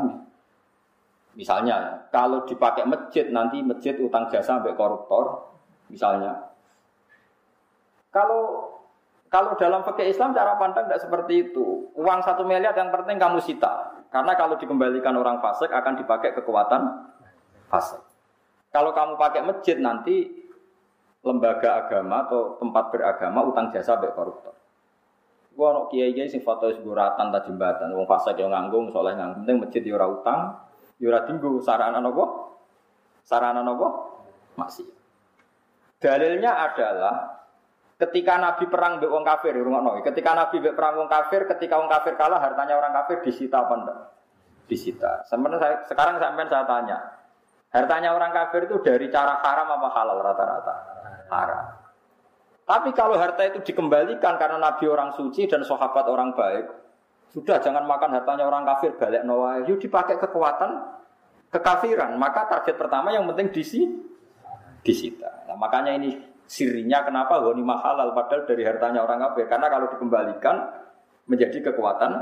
misalnya 1.37 2.09
kalau 2.09 2.43
dipakai 2.49 2.83
masjid 2.89 3.31
nanti 3.31 3.61
masjid 3.63 3.95
utang 4.01 4.27
jasa 4.33 4.59
sampai 4.59 4.75
koruptor, 4.75 5.55
misalnya. 5.93 6.51
Kalau 8.11 8.75
kalau 9.31 9.53
dalam 9.59 9.85
fakir 9.85 10.09
Islam 10.09 10.33
cara 10.33 10.57
pandang 10.57 10.89
tidak 10.89 11.03
seperti 11.03 11.51
itu. 11.51 11.93
Uang 11.99 12.25
satu 12.25 12.47
miliar 12.47 12.73
yang 12.73 12.89
penting 12.89 13.21
kamu 13.21 13.43
sita. 13.43 13.93
Karena 14.09 14.33
kalau 14.39 14.57
dikembalikan 14.57 15.13
orang 15.19 15.43
fasik 15.43 15.69
akan 15.69 15.99
dipakai 15.99 16.33
kekuatan 16.33 16.81
fasik. 17.69 18.03
Kalau 18.71 18.93
kamu 18.93 19.17
pakai 19.17 19.43
masjid 19.47 19.77
nanti 19.81 20.29
lembaga 21.27 21.87
agama 21.87 22.29
atau 22.29 22.55
tempat 22.63 22.95
beragama 22.95 23.43
utang 23.47 23.75
jasa 23.75 23.99
sampai 23.99 24.15
koruptor. 24.15 24.55
Gua 25.57 25.73
nok 25.73 25.89
kiai 25.89 26.13
kiai 26.13 26.29
sing 26.29 26.45
foto 26.45 26.69
seguratan 26.69 27.33
tak 27.33 27.49
jembatan, 27.49 27.89
wong 27.97 28.05
fasik 28.05 28.37
yang 28.37 28.53
nganggung, 28.53 28.93
soleh 28.93 29.17
nganggung, 29.17 29.49
penting 29.49 29.59
masjid 29.65 29.81
di 29.81 29.91
ora 29.91 30.07
utang, 30.07 30.53
di 31.01 31.09
ora 31.09 31.25
tinggu, 31.25 31.65
sarana 31.65 31.97
nopo, 31.97 32.25
sarana 33.25 33.65
nopo, 33.65 33.89
masih. 34.61 34.85
Dalilnya 35.97 36.61
adalah 36.61 37.41
ketika 37.97 38.37
Nabi 38.37 38.69
perang 38.69 39.01
mbek 39.01 39.09
wong 39.09 39.25
kafir, 39.25 39.57
rungokno. 39.57 40.05
Ketika 40.05 40.37
Nabi 40.37 40.61
mbek 40.61 40.77
perang 40.77 41.01
wong 41.01 41.09
kafir, 41.09 41.49
ketika 41.49 41.81
wong 41.81 41.89
kafir 41.89 42.21
kalah, 42.21 42.37
hartanya 42.37 42.77
orang 42.77 42.93
kafir 42.93 43.25
disita 43.25 43.65
apa 43.65 43.75
enggak? 43.81 43.99
Disita. 44.69 45.25
Sebenarnya 45.25 45.89
sekarang 45.89 46.21
sampai 46.21 46.53
saya 46.53 46.69
tanya, 46.69 46.99
hartanya 47.77 48.17
orang 48.17 48.33
kafir 48.33 48.65
itu 48.65 48.81
dari 48.81 49.13
cara 49.13 49.37
haram 49.45 49.69
apa 49.77 49.89
halal 49.93 50.19
rata-rata? 50.25 50.75
Haram. 51.29 51.65
Tapi 52.67 52.91
kalau 52.97 53.15
harta 53.15 53.47
itu 53.47 53.63
dikembalikan 53.63 54.35
karena 54.41 54.59
Nabi 54.59 54.91
orang 54.91 55.15
suci 55.15 55.47
dan 55.47 55.63
sahabat 55.63 56.09
orang 56.11 56.35
baik, 56.35 56.67
sudah 57.31 57.63
jangan 57.63 57.87
makan 57.87 58.17
hartanya 58.19 58.49
orang 58.49 58.67
kafir 58.67 58.99
balik 58.99 59.23
nawa, 59.23 59.63
yuk 59.69 59.79
dipakai 59.79 60.19
kekuatan 60.19 60.83
kekafiran. 61.55 62.19
Maka 62.19 62.51
target 62.51 62.75
pertama 62.75 63.15
yang 63.15 63.23
penting 63.31 63.55
disi 63.55 63.87
disita. 64.83 65.47
Nah, 65.47 65.55
makanya 65.55 65.95
ini 65.95 66.19
sirinya 66.47 67.07
kenapa 67.07 67.39
ghanimah 67.43 67.79
halal 67.83 68.15
padahal 68.15 68.47
dari 68.51 68.63
hartanya 68.67 69.03
orang 69.07 69.19
kafir. 69.31 69.47
Karena 69.47 69.67
kalau 69.71 69.87
dikembalikan 69.95 70.57
menjadi 71.31 71.71
kekuatan 71.71 72.13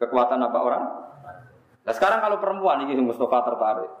kekuatan 0.00 0.40
apa 0.40 0.58
orang? 0.60 0.84
Nah 1.84 1.92
sekarang 1.92 2.24
kalau 2.24 2.40
perempuan 2.40 2.80
ini 2.88 2.96
Mustafa 2.96 3.44
tertarik. 3.44 3.92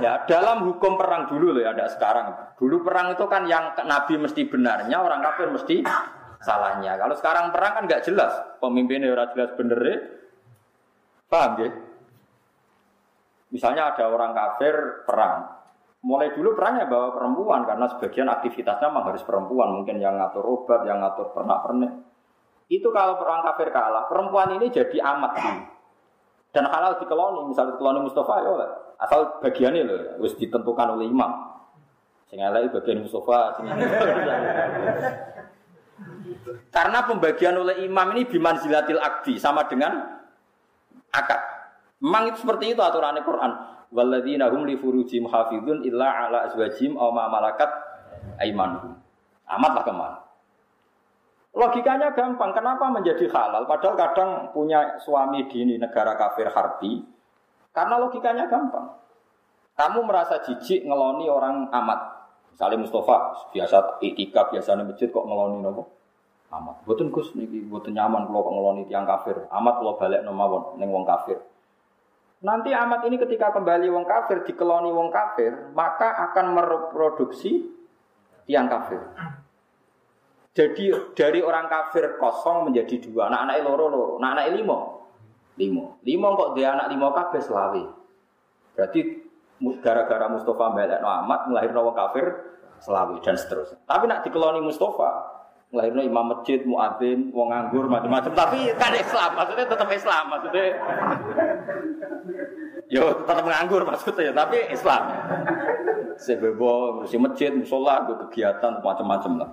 Ya 0.00 0.24
dalam 0.24 0.64
hukum 0.72 0.96
perang 0.96 1.28
dulu 1.28 1.52
loh 1.52 1.60
ya, 1.60 1.76
ada 1.76 1.84
sekarang. 1.92 2.56
Dulu 2.56 2.80
perang 2.80 3.12
itu 3.12 3.24
kan 3.28 3.44
yang 3.44 3.76
Nabi 3.84 4.16
mesti 4.16 4.48
benarnya, 4.48 4.96
orang 4.96 5.20
kafir 5.20 5.52
mesti 5.52 5.84
salahnya. 6.40 6.96
Kalau 6.96 7.12
sekarang 7.12 7.52
perang 7.52 7.72
kan 7.76 7.82
nggak 7.84 8.08
jelas, 8.08 8.32
pemimpinnya 8.56 9.12
orang 9.12 9.28
jelas 9.36 9.52
bener 9.52 9.80
Paham 11.26 11.52
ya? 11.58 11.70
Misalnya 13.52 13.92
ada 13.92 14.08
orang 14.08 14.32
kafir 14.32 15.04
perang, 15.04 15.50
mulai 16.06 16.32
dulu 16.32 16.54
perannya 16.54 16.86
bawa 16.86 17.12
perempuan 17.14 17.66
karena 17.66 17.86
sebagian 17.90 18.30
aktivitasnya 18.30 18.90
memang 18.90 19.12
harus 19.12 19.22
perempuan, 19.26 19.74
mungkin 19.74 19.98
yang 19.98 20.16
ngatur 20.16 20.46
obat, 20.46 20.86
yang 20.86 21.02
ngatur 21.02 21.34
pernak 21.34 21.66
pernik. 21.66 21.92
Itu 22.70 22.90
kalau 22.94 23.18
perang 23.18 23.42
kafir 23.42 23.74
kalah, 23.74 24.06
perempuan 24.06 24.54
ini 24.58 24.70
jadi 24.70 24.98
amat 25.02 25.32
sih. 25.38 25.75
Dan 26.56 26.72
halal 26.72 26.96
dikeloni, 26.96 27.52
misalnya 27.52 27.76
dikeloni 27.76 28.00
Mustafa 28.08 28.40
ya 28.40 28.48
oleh. 28.48 28.68
Asal 28.96 29.44
bagiannya 29.44 29.82
loh, 29.84 30.00
harus 30.16 30.32
ditentukan 30.40 30.96
oleh 30.96 31.04
imam. 31.04 31.52
Sing 32.32 32.40
elek 32.40 32.72
bagian 32.72 33.04
Mustafa, 33.04 33.60
sing 33.60 33.68
Karena 36.72 36.98
pembagian 37.04 37.60
oleh 37.60 37.84
imam 37.84 38.16
ini 38.16 38.24
biman 38.24 38.56
zilatil 38.56 38.96
akdi 38.96 39.36
sama 39.36 39.68
dengan 39.68 40.16
akad. 41.12 41.40
Memang 42.00 42.32
itu 42.32 42.40
seperti 42.40 42.72
itu 42.72 42.80
aturannya 42.80 43.20
Quran. 43.20 43.52
Walladzina 43.92 44.48
hum 44.48 44.64
li 44.64 44.80
furujim 44.80 45.28
hafidun 45.28 45.84
illa 45.84 46.08
ala 46.08 46.48
azwajim 46.48 46.96
aw 46.96 47.12
ma 47.12 47.28
malakat 47.28 47.68
aimanuhum. 48.40 48.96
Amat 49.44 49.72
lah 49.76 49.84
ke 49.84 49.92
mana. 49.92 50.18
Logikanya 51.56 52.12
gampang, 52.12 52.52
kenapa 52.52 52.92
menjadi 52.92 53.32
halal? 53.32 53.64
Padahal 53.64 53.96
kadang 53.96 54.30
punya 54.52 55.00
suami 55.00 55.48
di 55.48 55.64
negara 55.80 56.12
kafir 56.12 56.52
harbi, 56.52 57.00
karena 57.72 57.96
logikanya 57.96 58.44
gampang. 58.44 58.92
Kamu 59.72 60.04
merasa 60.04 60.36
jijik 60.44 60.84
ngeloni 60.84 61.24
orang 61.32 61.72
amat. 61.72 62.00
Misalnya 62.52 62.80
Mustafa, 62.80 63.48
biasa 63.56 64.00
itika, 64.04 64.52
biasa 64.52 64.76
masjid 64.84 65.08
kok 65.08 65.24
ngeloni 65.24 65.64
nopo? 65.64 65.88
Amat. 66.52 66.84
Buatan 66.84 67.08
Gus 67.08 67.32
niki, 67.32 67.64
buatan 67.64 67.96
nyaman 67.96 68.28
kalau 68.28 68.44
kok 68.44 68.54
ngeloni 68.56 68.82
tiang 68.88 69.08
kafir. 69.08 69.36
Amat 69.48 69.80
kalau 69.80 69.96
balik 69.96 70.24
nomawon 70.28 70.76
neng 70.76 70.92
wong 70.92 71.08
kafir. 71.08 71.40
Nanti 72.44 72.68
amat 72.68 73.00
ini 73.08 73.16
ketika 73.16 73.48
kembali 73.56 73.88
wong 73.88 74.04
kafir, 74.04 74.44
dikeloni 74.44 74.92
wong 74.92 75.08
kafir, 75.08 75.72
maka 75.72 76.20
akan 76.32 76.52
mereproduksi 76.52 77.64
tiang 78.44 78.68
kafir. 78.68 79.00
Jadi 80.56 80.88
dari 81.12 81.44
orang 81.44 81.68
kafir 81.68 82.16
kosong 82.16 82.72
menjadi 82.72 82.96
dua. 83.04 83.28
Anak 83.28 83.40
anak 83.44 83.56
loro 83.68 83.86
loro, 83.92 84.12
anak 84.16 84.40
anak 84.40 84.46
limo, 84.56 84.78
limo, 85.60 86.00
limo 86.00 86.28
kok 86.32 86.50
dia 86.56 86.72
anak 86.72 86.88
limo 86.88 87.12
kafir 87.12 87.44
selawi. 87.44 87.84
Berarti 88.72 89.00
gara-gara 89.84 90.32
Mustafa 90.32 90.72
melek 90.72 91.04
amat 91.04 91.40
melahirkan 91.52 91.76
orang 91.84 91.96
kafir 92.00 92.24
selawi 92.80 93.20
dan 93.20 93.36
seterusnya. 93.36 93.84
Tapi 93.84 94.08
nak 94.08 94.24
dikeloni 94.24 94.64
Mustafa 94.64 95.36
melahirkan 95.76 96.08
imam 96.08 96.24
masjid, 96.32 96.64
muadzin, 96.64 97.28
wong 97.36 97.52
nganggur 97.52 97.84
macam-macam. 97.90 98.32
Tapi 98.32 98.72
kan 98.80 98.96
Islam, 98.96 99.30
maksudnya 99.36 99.66
tetap 99.68 99.88
Islam, 99.92 100.24
maksudnya. 100.32 100.66
Yo 102.88 103.04
tetap 103.28 103.44
nganggur 103.44 103.82
maksudnya, 103.84 104.32
tapi 104.32 104.72
Islam. 104.72 105.02
Sebebo 106.16 106.96
ngurusi 106.96 107.20
masjid, 107.20 107.52
musola, 107.52 108.08
kegiatan 108.08 108.80
macam-macam 108.80 109.32
lah. 109.44 109.50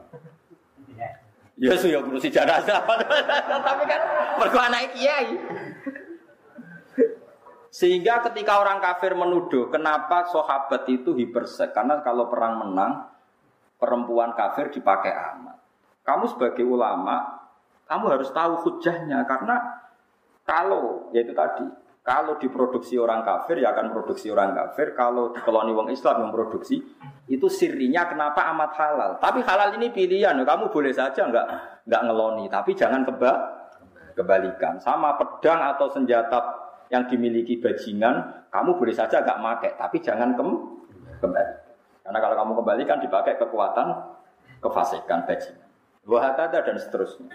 Ya 1.61 1.77
su 1.77 1.85
ya 1.85 2.01
ngurusi 2.01 2.33
jenazah. 2.33 2.81
Tapi 3.67 3.83
kan 3.85 4.01
mergo 4.41 4.57
anak 4.57 4.97
kiai. 4.97 5.37
Sehingga 7.73 8.21
ketika 8.29 8.61
orang 8.61 8.81
kafir 8.81 9.17
menuduh 9.17 9.69
kenapa 9.73 10.29
sahabat 10.29 10.85
itu 10.89 11.13
hipersek 11.17 11.73
karena 11.73 12.01
kalau 12.05 12.29
perang 12.29 12.61
menang 12.61 13.09
perempuan 13.81 14.33
kafir 14.37 14.69
dipakai 14.69 15.13
amat. 15.13 15.57
Kamu 16.05 16.29
sebagai 16.29 16.65
ulama 16.65 17.43
kamu 17.89 18.05
harus 18.17 18.29
tahu 18.33 18.53
hujahnya 18.65 19.21
karena 19.29 19.83
kalau 20.47 21.13
yaitu 21.13 21.35
tadi 21.35 21.67
kalau 22.03 22.35
diproduksi 22.35 22.99
orang 22.99 23.23
kafir 23.23 23.63
ya 23.63 23.71
akan 23.71 23.95
produksi 23.95 24.27
orang 24.27 24.51
kafir. 24.51 24.91
Kalau 24.91 25.31
koloni 25.31 25.71
wong 25.71 25.87
Islam 25.87 26.27
yang 26.27 26.31
produksi 26.35 26.83
itu 27.31 27.47
sirinya 27.47 28.03
kenapa 28.11 28.43
amat 28.51 28.71
halal. 28.75 29.11
Tapi 29.23 29.39
halal 29.39 29.79
ini 29.79 29.87
pilihan. 29.87 30.35
Kamu 30.35 30.67
boleh 30.67 30.91
saja 30.91 31.23
nggak 31.23 31.47
nggak 31.87 32.01
ngeloni, 32.03 32.51
tapi 32.51 32.75
jangan 32.75 33.07
keba 33.07 33.31
kebalikan. 34.19 34.83
Sama 34.83 35.15
pedang 35.15 35.63
atau 35.63 35.87
senjata 35.87 36.43
yang 36.91 37.07
dimiliki 37.07 37.63
bajingan, 37.63 38.45
kamu 38.51 38.75
boleh 38.75 38.91
saja 38.93 39.23
nggak 39.23 39.39
make, 39.39 39.69
tapi 39.79 40.03
jangan 40.03 40.35
kem 40.35 40.49
kembali. 41.23 41.55
Karena 42.03 42.19
kalau 42.19 42.35
kamu 42.35 42.51
kembalikan 42.59 42.97
dipakai 42.99 43.39
kekuatan 43.39 43.87
kefasikan 44.59 45.23
bajingan. 45.23 45.71
Wahatada 46.03 46.67
dan 46.67 46.75
seterusnya. 46.75 47.31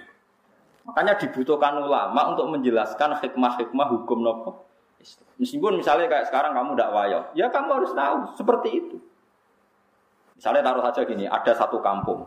Makanya 0.87 1.19
dibutuhkan 1.19 1.81
ulama 1.81 2.37
untuk 2.37 2.47
menjelaskan 2.53 3.19
hikmah-hikmah 3.19 3.87
hukum 3.97 4.23
nopo. 4.23 4.69
Meskipun 5.39 5.79
misalnya 5.79 6.11
kayak 6.11 6.27
sekarang 6.27 6.53
kamu 6.59 6.75
tidak 6.75 6.91
wayo, 6.91 7.21
ya 7.39 7.47
kamu 7.47 7.71
harus 7.71 7.93
tahu 7.95 8.17
seperti 8.35 8.69
itu. 8.75 8.97
Misalnya 10.35 10.63
taruh 10.67 10.83
saja 10.83 11.03
gini, 11.07 11.27
ada 11.27 11.53
satu 11.55 11.79
kampung 11.79 12.27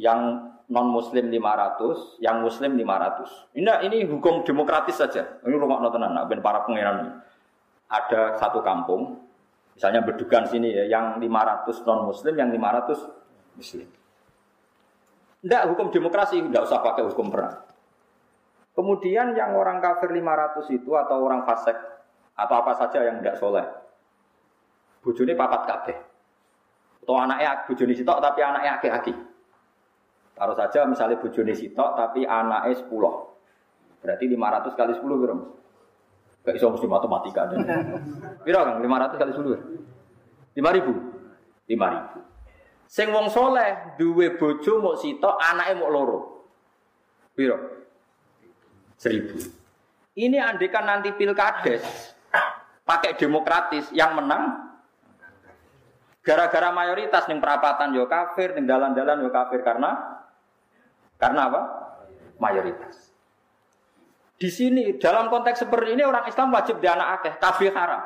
yang 0.00 0.48
non 0.68 0.88
muslim 0.88 1.28
500, 1.28 2.22
yang 2.22 2.40
muslim 2.40 2.76
500. 2.76 3.56
Ini 3.56 3.72
ini 3.88 3.98
hukum 4.08 4.44
demokratis 4.44 4.96
saja. 5.00 5.40
Ini 5.44 5.56
rumah 5.56 5.80
notenan, 5.80 6.12
nah, 6.16 6.24
ben 6.24 6.40
para 6.40 6.64
pangeran. 6.64 7.24
Ada 7.88 8.36
satu 8.36 8.60
kampung, 8.60 9.16
misalnya 9.76 10.04
berdukan 10.04 10.44
sini 10.44 10.76
ya, 10.76 10.84
yang 10.88 11.16
500 11.20 11.84
non 11.88 12.00
muslim, 12.08 12.36
yang 12.36 12.52
500 12.52 13.56
muslim. 13.56 13.88
Tidak 15.38 15.62
hukum 15.70 15.94
demokrasi, 15.94 16.42
tidak 16.42 16.66
usah 16.66 16.82
pakai 16.82 17.06
hukum 17.06 17.30
perang. 17.30 17.54
Kemudian 18.74 19.34
yang 19.34 19.54
orang 19.58 19.82
kafir 19.82 20.10
500 20.10 20.70
itu 20.70 20.90
atau 20.94 21.18
orang 21.22 21.42
fasik 21.46 21.74
atau 22.38 22.54
apa 22.58 22.72
saja 22.78 23.02
yang 23.02 23.18
tidak 23.22 23.38
soleh. 23.38 23.66
Bujuni 25.02 25.34
papat 25.34 25.62
kabeh. 25.66 25.96
Atau 27.02 27.14
anaknya 27.18 27.66
bujuni 27.66 27.94
sitok 27.94 28.18
tapi 28.22 28.38
anaknya 28.42 28.78
aki-aki. 28.78 29.14
Taruh 30.38 30.54
saja 30.54 30.86
misalnya 30.86 31.18
bujuni 31.18 31.54
sitok 31.54 31.98
tapi 31.98 32.22
anaknya 32.22 32.78
10. 32.78 32.86
Berarti 33.98 34.24
500 34.30 34.78
kali 34.78 34.92
10 34.94 35.22
berapa? 35.22 35.44
Gak 36.46 36.54
bisa 36.54 36.70
mesti 36.70 36.86
matematika. 36.86 37.50
Berapa 38.46 38.62
kan? 38.62 38.76
500 38.78 39.18
kali 39.18 39.32
10. 39.34 39.58
5000. 40.54 40.94
5000. 41.66 42.27
Sing 42.88 43.12
wong 43.12 43.28
soleh 43.28 44.00
duwe 44.00 44.32
bojo 44.40 44.80
mau 44.80 44.96
sitok, 44.96 45.36
anaknya 45.36 45.76
mau 45.76 45.92
loro. 45.92 46.18
Piro? 47.36 47.56
Seribu. 48.96 49.36
Ini 50.16 50.40
andekan 50.40 50.88
nanti 50.88 51.12
pilkades 51.12 51.84
pakai 52.82 53.14
demokratis 53.20 53.92
yang 53.92 54.16
menang 54.16 54.72
gara-gara 56.24 56.72
mayoritas 56.72 57.28
ning 57.28 57.38
perapatan 57.38 57.92
yo 57.92 58.08
kafir, 58.08 58.56
ning 58.56 58.64
dalan-dalan 58.64 59.22
yo 59.22 59.30
kafir 59.30 59.60
karena 59.60 60.24
karena 61.20 61.40
apa? 61.52 61.62
Mayoritas. 62.40 63.12
Di 64.38 64.48
sini 64.48 64.96
dalam 64.96 65.28
konteks 65.28 65.66
seperti 65.66 65.98
ini 65.98 66.02
orang 66.06 66.24
Islam 66.30 66.54
wajib 66.54 66.80
di 66.80 66.88
anak 66.88 67.20
akeh, 67.20 67.34
kafir 67.42 67.74
haram. 67.74 68.00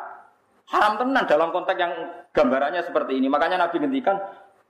Haram 0.72 0.96
tenan 0.96 1.24
dalam 1.28 1.52
konteks 1.52 1.78
yang 1.78 1.92
gambarannya 2.32 2.80
seperti 2.82 3.20
ini. 3.20 3.28
Makanya 3.28 3.60
Nabi 3.60 3.76
ngendikan 3.76 4.16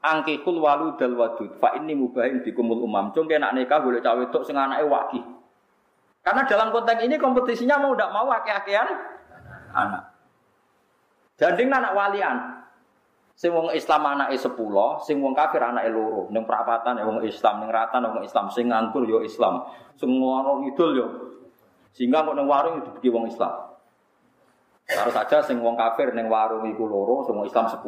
angkikul 0.03 0.59
walu 0.59 0.99
dal 0.99 1.15
wadud. 1.15 1.57
Fa 1.63 1.79
ini 1.79 1.95
mubahin 1.95 2.43
dikumul 2.43 2.83
umam. 2.83 3.15
Cung 3.15 3.31
nak 3.31 3.55
nikah 3.55 3.79
boleh 3.79 4.03
cawe 4.03 4.19
wedok 4.19 4.43
sing 4.43 4.59
anake 4.59 4.83
waki. 4.85 5.21
Karena 6.23 6.43
dalam 6.47 6.71
konteks 6.71 7.03
ini 7.03 7.19
kompetisinya 7.19 7.83
mau 7.83 7.95
tidak 7.95 8.11
mau 8.15 8.31
akeh-akehan 8.31 8.89
anak. 9.75 10.03
Janding 11.39 11.71
anak 11.71 11.95
walian. 11.95 12.37
Sing 13.33 13.51
wong 13.51 13.75
Islam 13.75 14.07
anake 14.07 14.39
10 14.39 14.55
sing 15.03 15.19
wong 15.19 15.35
kafir 15.35 15.63
anake 15.63 15.91
loro. 15.91 16.31
Ning 16.31 16.47
perapatan 16.47 17.01
ya 17.01 17.07
wong 17.07 17.27
Islam 17.27 17.65
ning 17.65 17.71
ratan 17.75 18.07
wong 18.07 18.23
Islam. 18.23 18.47
Sing 18.55 18.71
nganggur 18.71 19.03
yo 19.07 19.23
Islam. 19.23 19.67
Sing 19.99 20.11
warung 20.19 20.67
idul 20.67 20.91
yo 20.95 21.07
sehingga 21.93 22.25
kok 22.25 22.35
ning 22.37 22.49
warung 22.49 22.81
bagi 22.81 23.09
wong 23.13 23.29
Islam. 23.29 23.53
Harus 24.93 25.15
saja 25.15 25.43
sing 25.43 25.59
wong 25.63 25.75
kafir 25.75 26.15
ning 26.15 26.31
warung 26.31 26.67
iku 26.71 26.87
loro 26.87 27.27
sing 27.27 27.35
wong 27.35 27.47
Islam 27.47 27.67
10 27.67 27.79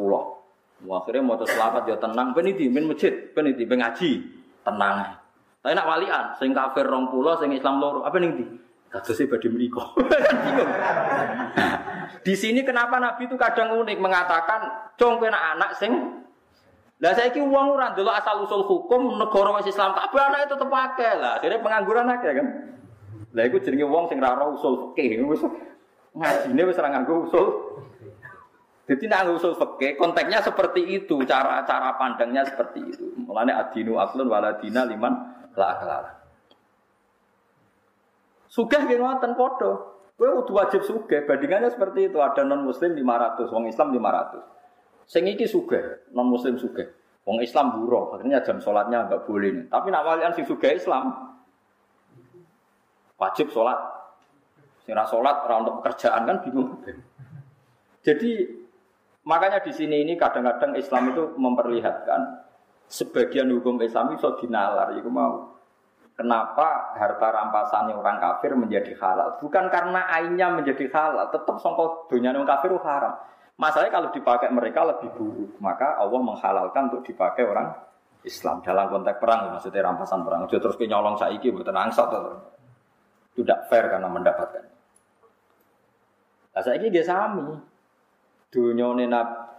Akhirnya 0.85 1.21
mau 1.25 1.37
selamat 1.37 1.89
dia 1.89 1.97
tenang, 1.97 2.37
peniti, 2.37 2.69
min 2.69 2.85
masjid, 2.85 3.33
peniti, 3.33 3.65
ngaji, 3.65 4.11
tenang. 4.61 5.17
Tapi 5.65 5.73
nak 5.73 5.89
walian, 5.89 6.25
sing 6.37 6.53
kafir 6.53 6.85
rong 6.85 7.09
pulau, 7.09 7.33
sing 7.41 7.49
Islam 7.53 7.81
loro, 7.81 8.05
apa 8.05 8.21
nih 8.21 8.29
di? 8.37 8.45
Kata 8.93 9.11
sih 9.11 9.25
pada 9.25 9.49
meriko. 9.49 9.81
di 12.25 12.33
sini 12.37 12.61
kenapa 12.61 13.01
Nabi 13.01 13.25
itu 13.25 13.35
kadang 13.35 13.73
unik 13.81 13.97
mengatakan, 13.97 14.93
cong 14.95 15.17
kena 15.17 15.57
anak 15.57 15.73
sing 15.75 15.91
lah 17.03 17.11
saya 17.11 17.27
ki 17.27 17.43
uang 17.43 17.75
orang 17.75 17.91
dulu 17.91 18.07
asal 18.07 18.47
usul 18.47 18.63
hukum 18.63 19.19
negara 19.19 19.51
wis 19.59 19.67
Islam 19.67 19.91
kabeh 19.91 20.15
anak 20.15 20.47
itu 20.47 20.55
terpakai 20.55 21.19
lah. 21.19 21.35
Jadi 21.43 21.59
pengangguran 21.59 22.07
aja 22.07 22.31
kan. 22.31 22.47
Lah 23.35 23.43
iku 23.43 23.59
jenenge 23.59 23.83
wong 23.83 24.07
sing 24.07 24.23
ra 24.23 24.31
usul 24.47 24.95
fikih 24.95 25.27
wis 25.27 25.43
ngajine 26.15 26.61
wis 26.63 26.79
nganggo 26.79 27.27
usul 27.27 27.45
jadi 28.85 29.09
nak 29.09 29.33
usul 29.33 29.57
fikih 29.57 29.97
konteksnya 29.97 30.45
seperti 30.45 30.85
itu, 30.85 31.17
cara-cara 31.25 31.97
pandangnya 31.97 32.45
seperti 32.45 32.85
itu. 32.85 33.17
Mulanya 33.17 33.65
adinu 33.65 33.97
aklun 33.97 34.29
waladina 34.29 34.85
liman 34.85 35.13
la 35.57 35.65
aklala. 35.73 36.11
Sugih 38.45 38.85
nggih 38.85 39.01
ngoten 39.01 39.33
padha. 39.33 39.73
Kowe 40.15 40.31
kudu 40.45 40.51
wajib 40.55 40.81
sugih, 40.85 41.25
bandingannya 41.25 41.73
seperti 41.73 42.13
itu. 42.13 42.21
Ada 42.21 42.45
non 42.45 42.63
muslim 42.63 42.93
500, 42.93 43.51
wong 43.51 43.67
Islam 43.67 43.89
500. 43.91 45.09
Sing 45.09 45.27
iki 45.27 45.49
sugih, 45.49 46.05
non 46.13 46.29
muslim 46.29 46.55
sugih. 46.55 46.87
Wong 47.25 47.41
Islam 47.41 47.73
buruh, 47.73 48.13
akhirnya 48.13 48.45
jam 48.45 48.61
sholatnya 48.61 49.09
enggak 49.09 49.25
boleh 49.25 49.49
nih. 49.49 49.65
Tapi 49.65 49.89
nak 49.89 50.05
walian 50.05 50.31
sing 50.37 50.45
Islam 50.45 51.09
wajib 53.17 53.49
sholat. 53.49 53.81
Sing 54.85 54.93
sholat 54.93 55.35
ora 55.41 55.55
untuk 55.65 55.81
pekerjaan 55.81 56.29
kan 56.29 56.37
bingung. 56.45 56.79
Jadi 58.05 58.61
Makanya 59.25 59.59
di 59.65 59.73
sini 59.73 60.05
ini 60.05 60.13
kadang-kadang 60.15 60.77
Islam 60.77 61.09
itu 61.09 61.33
memperlihatkan 61.33 62.45
sebagian 62.85 63.49
hukum 63.49 63.81
Islam 63.81 64.13
itu 64.13 64.29
dinalar, 64.45 64.93
itu 64.93 65.09
mau. 65.09 65.57
Kenapa 66.15 66.95
harta 66.95 67.27
rampasannya 67.27 67.91
orang 67.91 68.23
kafir 68.23 68.55
menjadi 68.55 68.95
halal? 69.01 69.35
Bukan 69.43 69.67
karena 69.67 70.07
ainnya 70.07 70.47
menjadi 70.53 70.87
halal, 70.93 71.27
tetap 71.27 71.59
songkok 71.59 72.07
dunia 72.07 72.31
orang 72.31 72.47
kafir 72.47 72.71
itu 72.71 72.79
haram. 72.87 73.19
Masalahnya 73.59 73.91
kalau 73.91 74.09
dipakai 74.15 74.47
mereka 74.51 74.87
lebih 74.87 75.11
buruk, 75.15 75.59
maka 75.59 75.99
Allah 75.99 76.21
menghalalkan 76.23 76.91
untuk 76.91 77.03
dipakai 77.03 77.43
orang 77.43 77.71
Islam 78.23 78.63
dalam 78.63 78.87
konteks 78.87 79.19
perang, 79.19 79.57
maksudnya 79.57 79.83
rampasan 79.83 80.23
perang. 80.23 80.47
Jadi 80.47 80.61
terus 80.63 80.77
nyolong 80.79 81.15
saiki 81.19 81.51
buatan 81.51 81.75
angsat 81.75 82.07
itu 82.09 82.33
tidak 83.43 83.67
fair 83.67 83.85
karena 83.91 84.07
mendapatkan. 84.07 84.65
Nah, 86.55 86.61
saya 86.63 86.79
ini 86.79 86.87
dia 86.87 87.03
sami. 87.03 87.74
Dunia 88.55 88.87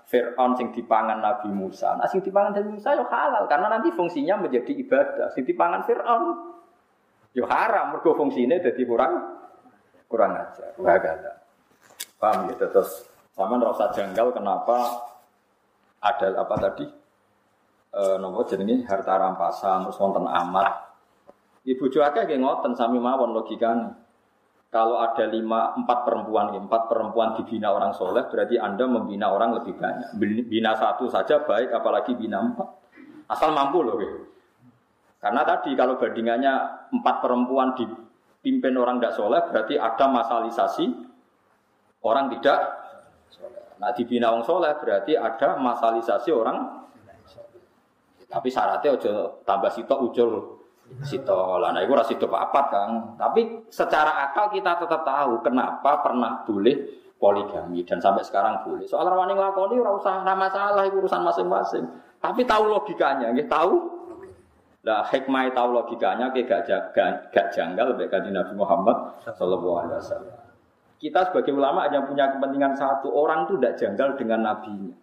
Fir'aun 0.07 0.55
sing 0.57 0.71
dipangan 0.71 1.19
Nabi 1.19 1.51
Musa. 1.53 1.99
Nah 1.99 2.07
sing 2.07 2.23
dipangan 2.23 2.55
Nabi 2.57 2.79
Musa 2.79 2.95
yo 2.95 3.05
halal 3.11 3.45
karena 3.51 3.69
nanti 3.69 3.91
fungsinya 3.93 4.39
menjadi 4.39 4.73
ibadah. 4.73 5.35
Sing 5.35 5.43
dipangan 5.45 5.83
Fir'aun 5.85 6.25
yo 7.35 7.45
haram 7.45 7.93
mergo 7.93 8.17
fungsinya 8.17 8.57
jadi 8.63 8.83
kurang 8.87 9.13
kurang 10.07 10.39
ajar. 10.39 10.79
Wagada. 10.79 11.43
Paham 12.17 12.49
ya 12.49 12.55
terus 12.57 13.05
sama 13.35 13.61
rasa 13.61 13.93
janggal 13.93 14.33
kenapa 14.33 14.79
ada 16.01 16.29
apa 16.39 16.55
tadi? 16.57 16.87
E, 17.91 18.03
nopo 18.23 18.47
jenenge 18.47 18.87
harta 18.87 19.19
rampasan 19.19 19.91
terus 19.91 19.99
wonten 19.99 20.25
amat. 20.25 20.87
Ibu 21.67 21.91
cuaca 21.91 22.23
kayak 22.23 22.39
ngoten 22.39 22.79
sami 22.79 23.03
mawon 23.03 23.35
logikanya. 23.35 24.06
Kalau 24.77 25.01
ada 25.01 25.25
lima, 25.25 25.73
empat 25.73 26.05
perempuan, 26.05 26.53
empat 26.53 26.93
perempuan 26.93 27.33
dibina 27.41 27.73
orang 27.73 27.97
soleh, 27.97 28.29
berarti 28.29 28.61
Anda 28.61 28.85
membina 28.85 29.33
orang 29.33 29.57
lebih 29.57 29.73
banyak. 29.73 30.21
Bina 30.21 30.77
satu 30.77 31.09
saja 31.09 31.41
baik, 31.49 31.73
apalagi 31.73 32.13
bina 32.13 32.45
empat. 32.45 32.69
Asal 33.33 33.57
mampu 33.57 33.81
loh. 33.81 33.97
Gitu. 33.97 34.21
Karena 35.17 35.49
tadi 35.49 35.73
kalau 35.73 35.97
bandingannya 35.97 36.53
empat 36.93 37.25
perempuan 37.25 37.73
dipimpin 37.73 38.77
orang 38.77 39.01
tidak 39.01 39.17
soleh, 39.17 39.41
berarti 39.49 39.81
ada 39.81 40.05
masalisasi 40.13 40.87
orang 42.05 42.29
tidak 42.37 42.59
Nah 43.77 43.93
dibina 43.93 44.33
orang 44.33 44.45
soleh 44.45 44.73
berarti 44.81 45.13
ada 45.21 45.61
masalisasi 45.61 46.33
orang 46.33 46.89
Tapi 48.27 48.49
syaratnya 48.51 48.97
ojo 48.97 49.13
tambah 49.45 49.71
sitok 49.71 50.01
ujul 50.11 50.56
Sito 51.03 51.61
lah, 51.61 51.75
nah 51.75 51.83
itu 51.83 51.93
rasa 51.93 52.15
itu 52.15 52.25
apa 52.31 52.61
kang. 52.71 53.19
Tapi 53.19 53.69
secara 53.69 54.31
akal 54.31 54.49
kita 54.55 54.81
tetap 54.81 55.03
tahu 55.03 55.43
kenapa 55.43 56.01
pernah 56.01 56.41
boleh 56.47 56.77
poligami 57.21 57.83
dan 57.85 57.99
sampai 58.01 58.23
sekarang 58.23 58.65
boleh. 58.65 58.87
Soal 58.87 59.09
rawani 59.09 59.35
ngelakoni 59.37 59.77
ora 59.77 59.93
usah 59.93 60.23
nama 60.23 60.47
masalah 60.47 60.87
itu 60.87 60.97
urusan 61.03 61.21
masing-masing. 61.27 61.85
Tapi 62.23 62.47
tahu 62.49 62.71
logikanya, 62.71 63.35
nggih 63.35 63.51
tahu. 63.51 63.75
Lah 64.87 65.03
hikmah 65.11 65.51
tahu 65.51 65.69
logikanya 65.75 66.31
kayak 66.31 66.63
gak, 66.63 66.95
gak, 66.95 67.11
gak 67.35 67.47
janggal 67.51 67.99
baik 67.99 68.07
kanjeng 68.07 68.39
Nabi 68.39 68.55
Muhammad 68.55 69.19
sallallahu 69.27 69.83
alaihi 69.83 69.99
wasallam. 69.99 70.39
Kita 70.97 71.29
sebagai 71.29 71.53
ulama 71.53 71.85
hanya 71.85 72.07
punya 72.07 72.31
kepentingan 72.31 72.73
satu, 72.79 73.11
orang 73.13 73.51
itu 73.51 73.59
tidak 73.59 73.75
janggal 73.77 74.09
dengan 74.17 74.41
nabinya. 74.47 74.95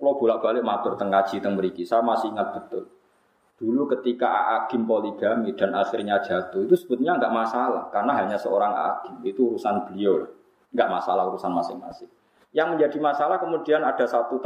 Kalau 0.00 0.18
bolak-balik 0.18 0.64
matur 0.66 0.98
tengah 0.98 1.22
teng 1.28 1.54
meriki, 1.54 1.86
saya 1.86 2.02
masih 2.02 2.34
ingat 2.34 2.56
betul. 2.56 2.90
Dulu 3.54 3.86
ketika 3.86 4.58
Agim 4.58 4.82
poligami 4.82 5.54
dan 5.54 5.78
akhirnya 5.78 6.18
jatuh 6.18 6.66
itu 6.66 6.74
sebetulnya 6.74 7.14
nggak 7.22 7.30
masalah 7.30 7.86
karena 7.94 8.12
hanya 8.18 8.34
seorang 8.34 8.74
Agim 8.74 9.22
itu 9.22 9.54
urusan 9.54 9.86
beliau 9.86 10.26
nggak 10.74 10.90
masalah 10.90 11.30
urusan 11.30 11.54
masing-masing. 11.54 12.10
Yang 12.50 12.68
menjadi 12.74 12.98
masalah 12.98 13.38
kemudian 13.38 13.86
ada 13.86 14.02
satu 14.10 14.42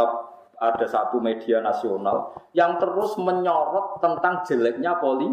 ada 0.58 0.86
satu 0.86 1.24
media 1.24 1.64
nasional 1.64 2.36
yang 2.52 2.76
terus 2.76 3.16
menyorot 3.16 3.96
tentang 4.04 4.44
jeleknya 4.44 5.00
poli 5.00 5.32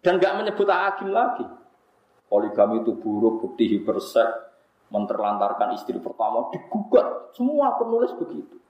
dan 0.00 0.16
nggak 0.16 0.34
menyebut 0.40 0.68
Agim 0.72 1.12
lagi. 1.12 1.44
Poligami 2.24 2.80
itu 2.80 2.96
buruk, 2.96 3.44
bukti 3.44 3.68
hipersek, 3.68 4.26
menterlantarkan 4.88 5.76
istri 5.76 6.00
pertama 6.00 6.48
digugat. 6.48 7.30
Semua 7.36 7.76
penulis 7.76 8.10
begitu. 8.16 8.63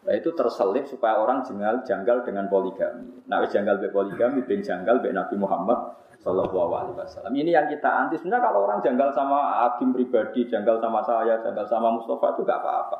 Nah 0.00 0.16
itu 0.16 0.32
terselip 0.32 0.88
supaya 0.88 1.20
orang 1.20 1.44
jenggal, 1.44 1.84
janggal 1.84 2.24
dengan 2.24 2.48
poligami. 2.48 3.28
Nah 3.28 3.44
janggal 3.44 3.76
be 3.80 3.92
poligami, 3.92 4.40
ben 4.48 4.64
janggal 4.64 5.04
be 5.04 5.12
Nabi 5.12 5.36
Muhammad 5.36 6.00
Sallallahu 6.20 6.72
Alaihi 6.76 6.96
Wasallam. 6.96 7.32
Ini 7.32 7.50
yang 7.52 7.66
kita 7.68 7.88
anti. 7.88 8.20
Sebenarnya 8.20 8.44
kalau 8.48 8.60
orang 8.68 8.80
janggal 8.84 9.08
sama 9.12 9.68
Agim 9.68 9.92
pribadi, 9.92 10.48
janggal 10.48 10.80
sama 10.80 11.00
saya, 11.04 11.40
janggal 11.40 11.64
sama 11.68 11.88
Mustafa 11.96 12.36
itu 12.36 12.44
gak 12.44 12.60
apa-apa. 12.60 12.98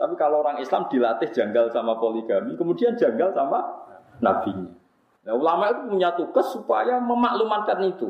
Tapi 0.00 0.14
kalau 0.16 0.40
orang 0.40 0.60
Islam 0.60 0.88
dilatih 0.88 1.28
janggal 1.28 1.68
sama 1.72 1.96
poligami, 2.00 2.56
kemudian 2.56 2.96
janggal 2.96 3.36
sama 3.36 3.60
nabinya. 4.20 4.72
Nah, 5.28 5.36
ulama 5.36 5.68
itu 5.72 5.80
punya 5.92 6.16
tugas 6.16 6.48
supaya 6.52 6.96
memaklumatkan 7.00 7.84
itu. 7.84 8.08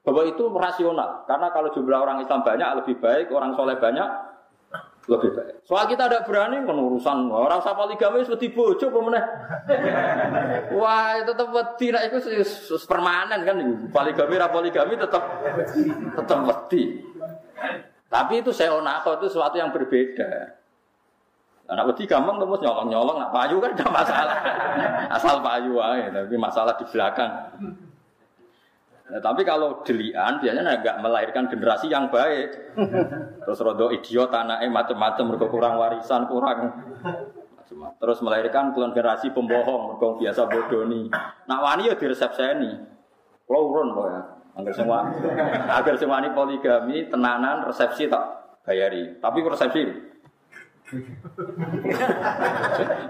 Bahwa 0.00 0.24
itu 0.24 0.48
rasional. 0.52 1.28
Karena 1.28 1.52
kalau 1.52 1.68
jumlah 1.72 1.98
orang 1.98 2.24
Islam 2.24 2.40
banyak 2.40 2.84
lebih 2.84 2.96
baik, 3.00 3.28
orang 3.32 3.52
soleh 3.52 3.76
banyak 3.76 4.08
lebih 5.06 5.30
baik. 5.38 5.54
Soal 5.62 5.86
kita 5.86 6.10
ada 6.10 6.26
berani 6.26 6.66
penurusan 6.66 7.30
orang 7.30 7.62
usah 7.62 7.78
poligami 7.78 8.26
seperti 8.26 8.50
bojo 8.50 8.90
pemenang. 8.90 9.26
Wah, 10.78 11.22
itu 11.22 11.30
tetap 11.30 11.48
wedi 11.54 11.86
nek 11.94 12.02
iku 12.10 12.18
permanen 12.90 13.40
kan 13.46 13.56
poligami 13.94 14.34
ra 14.34 14.50
poligami 14.50 14.94
tetap 14.98 15.22
tetap 16.18 16.38
wedi. 16.42 16.82
Tapi 18.06 18.34
itu 18.42 18.50
seonako 18.50 19.22
itu 19.22 19.26
sesuatu 19.30 19.56
yang 19.58 19.70
berbeda. 19.70 20.58
Anak 21.66 21.94
wedi 21.94 22.06
gampang 22.06 22.38
terus 22.38 22.62
nyolong-nyolong, 22.62 23.18
nak 23.18 23.34
payu 23.34 23.58
kan 23.58 23.74
tidak 23.74 23.90
masalah. 23.90 24.38
Asal 25.18 25.42
payu 25.42 25.82
aja, 25.82 26.22
tapi 26.22 26.38
masalah 26.38 26.78
di 26.78 26.86
belakang. 26.86 27.30
Nah, 29.06 29.22
tapi 29.22 29.46
kalau 29.46 29.86
delian 29.86 30.42
biasanya 30.42 30.82
nggak 30.82 30.98
melahirkan 30.98 31.46
generasi 31.46 31.86
yang 31.86 32.10
baik. 32.10 32.74
Terus 33.46 33.58
rodo 33.62 33.94
idiot 33.94 34.34
anaknya 34.34 34.66
macam-macam 34.66 35.46
kurang 35.46 35.78
warisan 35.78 36.26
kurang 36.26 36.74
Terus 37.98 38.22
melahirkan 38.22 38.70
generasi 38.74 39.30
pembohong 39.34 39.94
mereka 39.94 40.06
biasa 40.18 40.46
bodoh 40.50 40.82
nih. 40.86 41.10
Nah 41.46 41.58
wani 41.62 41.90
ya 41.90 41.94
diresepseni. 41.98 42.70
Kalau 43.46 43.70
urun 43.70 43.94
ya. 44.10 44.22
Agar 44.56 44.72
semua, 44.72 45.04
agar 45.68 45.94
semua 46.00 46.16
ini 46.24 46.32
poligami, 46.32 47.12
tenanan, 47.12 47.68
resepsi 47.68 48.08
tak 48.08 48.56
bayari. 48.64 49.20
Tapi 49.20 49.44
resepsi 49.44 49.84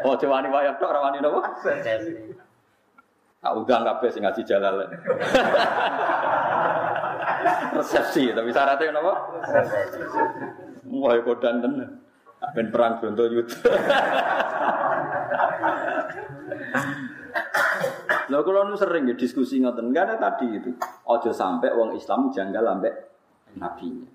oh, 0.01 0.17
coba 0.17 0.41
nih 0.41 0.49
bayar 0.49 0.81
tok, 0.81 0.97
rawani 0.97 1.21
nopo? 1.21 1.45
Tak 3.47 3.55
udang 3.63 3.87
kabeh 3.87 4.11
sing 4.11 4.27
ngaji 4.27 4.43
jalal. 4.43 4.83
Resepsi, 7.79 8.35
tapi 8.35 8.51
syaratnya 8.51 8.91
apa? 8.91 9.15
Wah, 10.91 11.15
kodan 11.23 11.63
tenan. 11.63 12.03
Ben 12.59 12.75
perang 12.75 12.99
Bronto 12.99 13.23
Yuda. 13.23 13.59
Lho 18.35 18.39
kalau 18.43 18.67
nu 18.67 18.75
sering 18.75 19.07
ya 19.07 19.15
diskusi 19.15 19.63
ngoten, 19.63 19.95
ada 19.95 20.19
tadi 20.19 20.51
itu. 20.51 20.75
Ojo 21.07 21.31
sampai 21.31 21.71
wong 21.71 21.95
Islam 21.95 22.35
janggal 22.35 22.67
ambek 22.67 22.95
nabinya. 23.63 24.11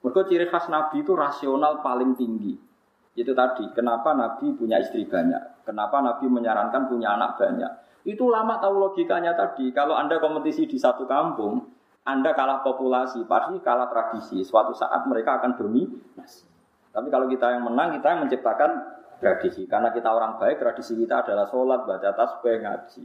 Mereka 0.00 0.32
ciri 0.32 0.48
khas 0.48 0.72
nabi 0.72 1.04
itu 1.04 1.12
rasional 1.12 1.84
paling 1.84 2.16
tinggi. 2.16 2.56
Itu 3.12 3.36
tadi, 3.36 3.68
kenapa 3.76 4.16
nabi 4.16 4.56
punya 4.56 4.80
istri 4.80 5.04
banyak? 5.04 5.68
Kenapa 5.68 6.00
nabi 6.00 6.24
menyarankan 6.24 6.88
punya 6.88 7.20
anak 7.20 7.36
banyak? 7.36 7.84
Itu 8.06 8.30
lama 8.30 8.62
tahu 8.62 8.78
logikanya 8.78 9.34
tadi. 9.34 9.74
Kalau 9.74 9.98
Anda 9.98 10.22
kompetisi 10.22 10.70
di 10.70 10.78
satu 10.78 11.10
kampung, 11.10 11.58
Anda 12.06 12.30
kalah 12.38 12.62
populasi, 12.62 13.26
pasti 13.26 13.58
kalah 13.58 13.90
tradisi. 13.90 14.46
Suatu 14.46 14.70
saat 14.70 15.10
mereka 15.10 15.42
akan 15.42 15.58
dominasi. 15.58 16.46
Tapi 16.94 17.10
kalau 17.10 17.26
kita 17.26 17.58
yang 17.58 17.66
menang, 17.66 17.98
kita 17.98 18.06
yang 18.14 18.20
menciptakan 18.22 18.70
tradisi. 19.18 19.66
Karena 19.66 19.90
kita 19.90 20.06
orang 20.14 20.38
baik, 20.38 20.62
tradisi 20.62 20.94
kita 20.94 21.26
adalah 21.26 21.50
sholat, 21.50 21.82
baca 21.82 22.14
tasbih, 22.14 22.62
ngaji. 22.62 23.02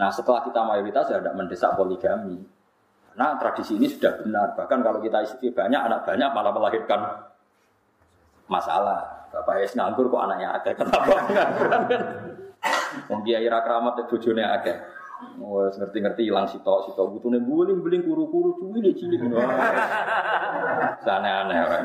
Nah 0.00 0.08
setelah 0.08 0.40
kita 0.42 0.60
mayoritas 0.64 1.06
ya 1.12 1.20
tidak 1.20 1.36
mendesak 1.36 1.76
poligami. 1.76 2.40
Nah 3.14 3.36
tradisi 3.36 3.76
ini 3.76 3.92
sudah 3.92 4.24
benar. 4.24 4.56
Bahkan 4.56 4.78
kalau 4.80 4.98
kita 5.04 5.20
istri 5.20 5.52
banyak, 5.52 5.78
anak 5.78 6.08
banyak 6.08 6.32
malah 6.32 6.50
melahirkan 6.50 7.00
masalah. 8.48 9.28
Bapak 9.30 9.62
es 9.62 9.76
nganggur 9.76 10.08
kok 10.08 10.24
anaknya 10.24 10.48
ada. 10.56 10.70
Kenapa 10.72 11.12
pengangguran 11.28 11.82
kan? 11.92 12.02
Wong 13.10 13.20
kiai 13.26 13.46
ra 13.48 13.60
kramat 13.64 14.06
bojone 14.06 14.42
akeh. 14.42 14.76
Wes 15.40 15.78
ngerti-ngerti 15.80 16.28
ilang 16.28 16.50
sitok 16.50 16.90
sitok 16.90 17.16
butune 17.16 17.40
buling-buling 17.40 18.02
kuru-kuru 18.04 18.60
cilik 18.60 18.94
cilik 18.98 19.20
ngono. 19.24 19.40
Sana 21.06 21.46
aneh 21.46 21.58
kan. 21.64 21.84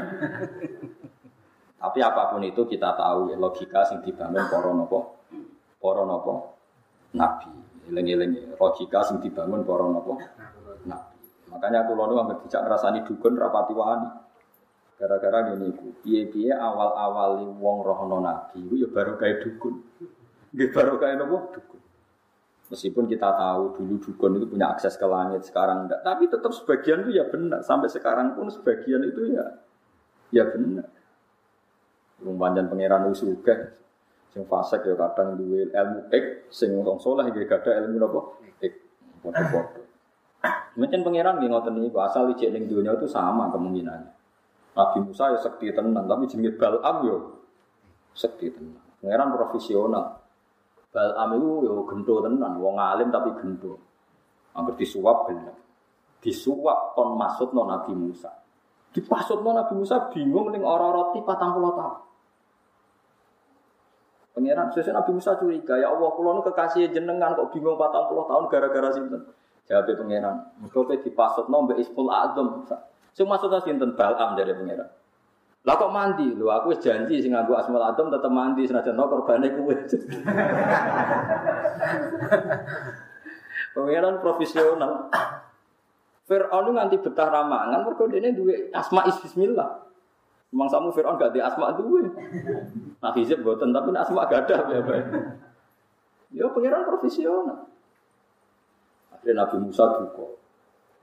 Tapi 1.79 1.99
apa 2.03 2.35
pun 2.35 2.43
itu 2.43 2.67
kita 2.67 2.91
tahu 2.99 3.31
ya 3.31 3.37
logika 3.39 3.87
sing 3.87 4.03
dibangun 4.03 4.43
para 4.51 4.69
napa? 4.75 4.99
Para 5.79 6.03
napa? 6.03 6.33
Nabi. 7.15 7.49
Eling-eling 7.87 8.59
logika 8.59 8.99
sing 9.07 9.23
dibangun 9.23 9.63
para 9.63 9.87
napa? 9.87 10.13
Nabi. 10.83 11.15
Makanya 11.49 11.87
aku 11.87 11.97
lalu 11.97 12.13
anggere 12.19 12.43
dijak 12.45 12.61
ngrasani 12.67 12.99
dukun 13.07 13.33
rapati 13.39 13.73
wani. 13.73 14.09
Gara-gara 14.99 15.55
iku, 15.55 15.95
piye-piye 16.03 16.51
awal-awali 16.51 17.47
wong 17.47 17.77
rohono 17.87 18.19
nabi 18.19 18.67
ya 18.75 18.91
baru 18.91 19.15
kayak 19.15 19.47
dukun. 19.47 19.79
Nggih 20.53 20.69
barokah? 20.73 21.13
Dukun. 21.53 21.79
Meskipun 22.69 23.09
kita 23.09 23.33
tahu 23.33 23.81
dulu 23.81 23.97
dukun 23.97 24.37
itu 24.37 24.45
punya 24.45 24.69
akses 24.69 24.93
ke 24.93 25.07
langit, 25.09 25.41
sekarang 25.41 25.89
enggak. 25.89 26.05
Tapi 26.05 26.29
tetap 26.29 26.53
sebagian 26.53 27.01
itu 27.01 27.17
ya 27.17 27.25
benar. 27.25 27.65
Sampai 27.65 27.89
sekarang 27.89 28.37
pun 28.37 28.45
sebagian 28.53 29.01
itu 29.09 29.33
ya 29.33 29.45
ya 30.29 30.45
benar. 30.45 30.85
Rumpanjan 32.21 32.69
pangeran 32.69 33.09
usuga, 33.09 33.73
sing 34.29 34.45
fasik 34.45 34.85
ya 34.85 34.93
kadang 34.93 35.41
duwe 35.41 35.65
ilmu 35.73 36.13
ek, 36.13 36.51
sing 36.53 36.77
wong 36.77 37.01
saleh 37.01 37.25
nggih 37.33 37.49
gadah 37.49 37.73
ilmu 37.85 37.97
napa? 37.97 38.21
Ek. 38.61 38.73
Padha-padha. 39.25 39.81
Mungkin 40.77 41.01
pangeran 41.01 41.41
nggih 41.41 41.49
ngoten 41.49 41.73
niku 41.73 41.97
asal 42.05 42.29
ijek 42.37 42.53
ning 42.53 42.69
dunia 42.69 42.93
itu 42.93 43.09
sama 43.09 43.49
kemungkinannya. 43.49 44.13
Nabi 44.77 45.09
Musa 45.09 45.33
ya 45.33 45.41
sekti 45.41 45.73
tenan, 45.73 46.05
tapi 46.05 46.29
jenenge 46.29 46.53
Balam 46.53 46.95
yo 47.01 47.17
sekti 48.13 48.53
tenan. 48.53 48.77
Pangeran 49.01 49.33
profesional. 49.33 50.18
Balam 50.89 51.37
itu 51.37 51.69
yo 51.69 51.85
gento 51.85 52.25
tenan, 52.25 52.57
wong 52.57 52.81
alim 52.81 53.13
tapi 53.13 53.29
gento. 53.37 53.77
Angger 54.57 54.73
disuap 54.73 55.29
bener. 55.29 55.53
Disuap 56.19 56.97
kon 56.97 57.13
maksud 57.13 57.53
non 57.53 57.69
Nabi 57.69 57.93
Musa. 57.93 58.33
Dipasut 58.89 59.45
non 59.45 59.53
Nabi 59.53 59.77
Musa 59.77 60.09
bingung 60.09 60.49
ning 60.49 60.65
ora 60.65 60.89
roti 60.89 61.21
patang 61.21 61.53
puluh 61.53 61.77
tahun. 61.77 61.97
Pangeran 64.33 64.73
sesuai 64.73 64.97
Nabi 64.97 65.11
Musa 65.13 65.31
curiga, 65.37 65.77
ya 65.77 65.93
Allah, 65.93 66.09
kulo 66.15 66.29
nu 66.37 66.41
kekasih 66.41 66.89
jenengan 66.89 67.37
kok 67.37 67.53
bingung 67.53 67.77
patang 67.77 68.09
puluh 68.09 68.25
tahun 68.25 68.49
gara-gara 68.49 68.89
sinten. 68.89 69.21
Jawab 69.69 69.85
pangeran, 69.85 70.35
mergo 70.57 70.89
dipasut 70.89 71.45
non 71.53 71.69
mbek 71.69 71.85
Isful 71.85 72.09
Azam. 72.09 72.65
Sing 73.13 73.29
maksudnya 73.29 73.61
sinten 73.61 73.93
Balam 73.93 74.33
dari 74.33 74.57
pangeran. 74.57 74.89
Lah 75.67 75.75
kok 75.75 75.91
mandi? 75.91 76.31
Lho 76.31 76.47
aku 76.47 76.71
janji 76.79 77.19
sing 77.19 77.35
nganggo 77.35 77.59
Asmaul 77.59 77.83
Adam 77.83 78.07
tetep 78.07 78.31
mandi 78.31 78.63
senajan 78.63 78.95
no 78.95 79.11
korbane 79.11 79.47
kuwe. 79.59 79.75
Pangeran 83.75 84.15
profesional. 84.23 85.11
Fir'aun 86.29 86.77
nganti 86.77 87.01
betah 87.01 87.27
ramangan 87.27 87.81
mergo 87.83 88.05
dene 88.05 88.31
duwe 88.37 88.69
asma 88.71 89.03
is 89.09 89.17
bismillah. 89.19 89.83
Memang 90.53 90.69
samu 90.69 90.93
Fir'aun 90.93 91.17
gak 91.19 91.33
di 91.35 91.41
asma 91.43 91.75
duwe. 91.75 92.07
Nah 93.01 93.11
hizib 93.17 93.43
boten 93.43 93.75
tapi 93.75 93.91
asma 93.97 94.29
gak 94.31 94.47
ada 94.47 94.57
ya 94.69 94.79
bae. 94.85 95.01
Ya 96.29 96.45
pangeran 96.53 96.85
profesional. 96.85 97.67
Akhirnya 99.09 99.43
Nabi 99.43 99.57
Musa 99.59 99.89
duka. 99.99 100.39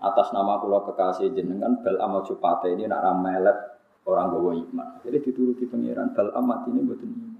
Atas 0.00 0.32
nama 0.32 0.62
kula 0.62 0.80
kekasih 0.86 1.34
jenengan 1.34 1.82
bal 1.82 1.98
amal 2.00 2.22
cupate 2.22 2.72
ini 2.72 2.86
nak 2.86 3.02
ramelet 3.04 3.75
orang 4.06 4.26
gawa 4.30 4.50
iman. 4.54 4.88
Jadi 5.02 5.18
dituruti 5.18 5.66
pangeran 5.66 6.14
bal 6.14 6.30
amat 6.30 6.70
ini 6.70 6.80
iman. 6.86 7.34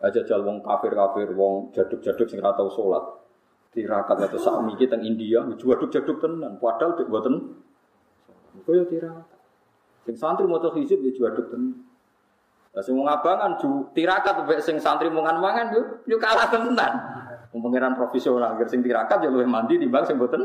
Aja 0.00 0.24
jal 0.24 0.40
wong 0.40 0.64
kafir 0.64 0.96
kafir, 0.96 1.28
wong 1.36 1.76
jaduk 1.76 2.00
jaduk 2.00 2.24
sing 2.24 2.40
ora 2.40 2.56
tau 2.56 2.72
salat. 2.72 3.04
Tirakat 3.70 4.16
atau 4.26 4.40
sak 4.40 4.66
miki 4.66 4.88
teng 4.88 5.04
India, 5.04 5.44
jaduk 5.60 5.92
jaduk 5.92 6.16
tenan. 6.18 6.56
Padahal 6.56 6.96
dek 6.96 7.06
buatan. 7.12 7.52
Kaya 8.64 8.82
tirakat. 8.88 9.38
Sing 10.08 10.16
santri 10.16 10.48
maca 10.48 10.72
hizib 10.72 11.04
ya 11.04 11.12
jaduk 11.12 11.52
tenan. 11.52 11.84
Lah 12.72 12.80
sing 12.80 12.96
ngabangan 12.96 13.60
ju 13.60 13.92
tirakat 13.92 14.48
mek 14.48 14.64
sing 14.64 14.80
santri 14.80 15.12
mungan 15.12 15.36
mangan 15.36 15.76
yo 15.76 15.82
yo 16.08 16.16
kalah 16.16 16.48
tenan. 16.48 16.92
Wong 17.52 17.60
pangeran 17.66 17.98
profesional, 17.98 18.56
agar 18.56 18.72
sing 18.72 18.80
tirakat 18.80 19.20
yo 19.20 19.28
luwih 19.28 19.44
mandi 19.44 19.76
timbang 19.76 20.08
sing 20.08 20.16
boten 20.16 20.40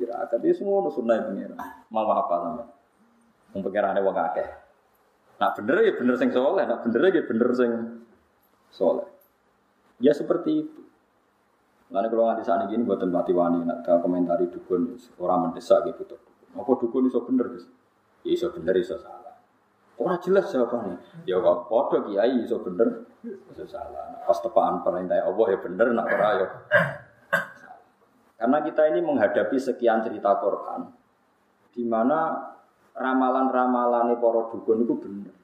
tirakat. 0.00 0.40
Itu 0.40 0.64
semua 0.64 0.88
sunah 0.88 1.28
pangeran. 1.28 1.60
Mau 1.92 2.08
apa 2.08 2.34
namanya? 2.40 2.75
Wong 3.56 3.64
pengerane 3.64 4.04
wong 4.04 4.12
akeh. 4.12 4.48
Nak 5.40 5.56
bener 5.56 5.80
ya 5.80 5.92
bener 5.96 6.14
sing 6.20 6.28
soleh, 6.28 6.68
nak 6.68 6.84
bener 6.84 7.08
ya 7.08 7.24
bener 7.24 7.48
sing 7.56 7.72
soleh. 8.68 9.08
Ya 9.96 10.12
seperti 10.12 10.60
itu. 10.60 10.80
Lalu 11.88 12.12
kalau 12.12 12.28
nganti 12.28 12.44
saat 12.44 12.68
ini 12.68 12.84
buat 12.84 13.00
mati 13.08 13.32
wani, 13.32 13.64
nak 13.64 13.80
komentari 14.04 14.52
dukun 14.52 14.92
orang 15.16 15.48
mendesak 15.48 15.88
gitu 15.88 16.04
tuh. 16.04 16.20
Apa 16.52 16.68
dukun 16.76 17.08
iso 17.08 17.24
bener 17.24 17.48
guys? 17.48 17.64
Ya 18.28 18.36
iso 18.36 18.52
bener 18.52 18.76
iso 18.76 19.00
salah. 19.00 19.40
Orang 19.96 20.20
jelas 20.20 20.52
jawabannya. 20.52 21.24
Ya 21.24 21.40
kok 21.40 21.72
podo 21.72 22.04
kiai 22.04 22.44
iso 22.44 22.60
bener 22.60 23.08
iso 23.24 23.64
salah. 23.64 24.20
Pas 24.20 24.36
tepaan 24.36 24.84
perintah 24.84 25.24
Allah 25.24 25.46
ya 25.48 25.58
bener, 25.64 25.86
nak 25.96 26.06
ora 26.12 26.28
ya. 26.36 26.46
Karena 28.36 28.58
kita 28.60 28.82
ini 28.92 29.00
menghadapi 29.00 29.56
sekian 29.56 30.04
cerita 30.04 30.36
Quran, 30.36 30.92
di 31.72 31.88
mana 31.88 32.52
ramalan-ramalane 32.96 34.16
para 34.16 34.40
dukun 34.48 34.82
itu 34.82 34.94
bener. 34.96 35.34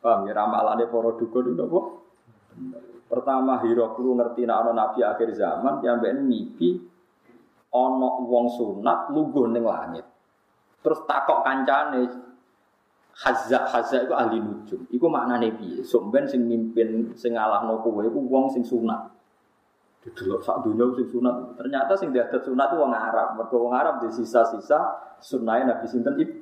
Paham 0.00 0.24
ya 0.24 0.32
ramalane 0.32 0.88
para 0.88 1.10
dukun 1.14 1.44
itu 1.52 1.62
apa? 1.62 1.80
Pertama 3.08 3.60
Hiroklu 3.64 4.16
ngerti 4.16 4.44
nek 4.44 4.56
ana 4.64 4.72
nabi 4.72 5.00
akhir 5.00 5.32
zaman 5.32 5.80
yang 5.80 6.00
mbek 6.00 6.12
mimpi 6.20 6.76
ana 7.72 8.08
wong 8.24 8.46
sunat 8.52 9.12
lungguh 9.12 9.48
ning 9.52 9.64
langit. 9.64 10.04
Terus 10.84 11.04
takok 11.04 11.44
kancane 11.44 12.28
Hazza 13.18 13.66
Hazza 13.66 14.06
itu 14.06 14.14
ahli 14.14 14.38
nujum. 14.38 14.86
Iku 14.94 15.10
maknane 15.10 15.50
piye? 15.58 15.82
Sok 15.82 16.14
ben 16.14 16.30
sing 16.30 16.46
mimpin 16.46 17.10
sing 17.18 17.34
ngalahno 17.34 17.82
kowe 17.82 17.98
iku 17.98 18.18
wong 18.30 18.46
sing 18.54 18.62
sunat. 18.62 19.17
Didelok 19.98 20.40
sak 20.46 20.62
dunia 20.62 20.86
sing 20.94 21.06
sunat. 21.10 21.58
Ternyata 21.58 21.92
sing 21.98 22.14
diadat 22.14 22.46
sunat 22.46 22.70
itu 22.70 22.76
wong 22.78 22.94
Arab. 22.94 23.34
Mergo 23.34 23.56
wong 23.66 23.74
Arab 23.74 23.94
di 24.02 24.08
sisa-sisa 24.14 24.78
sunnah 25.18 25.58
Nabi 25.66 25.86
sinten 25.90 26.14
ibu. 26.14 26.34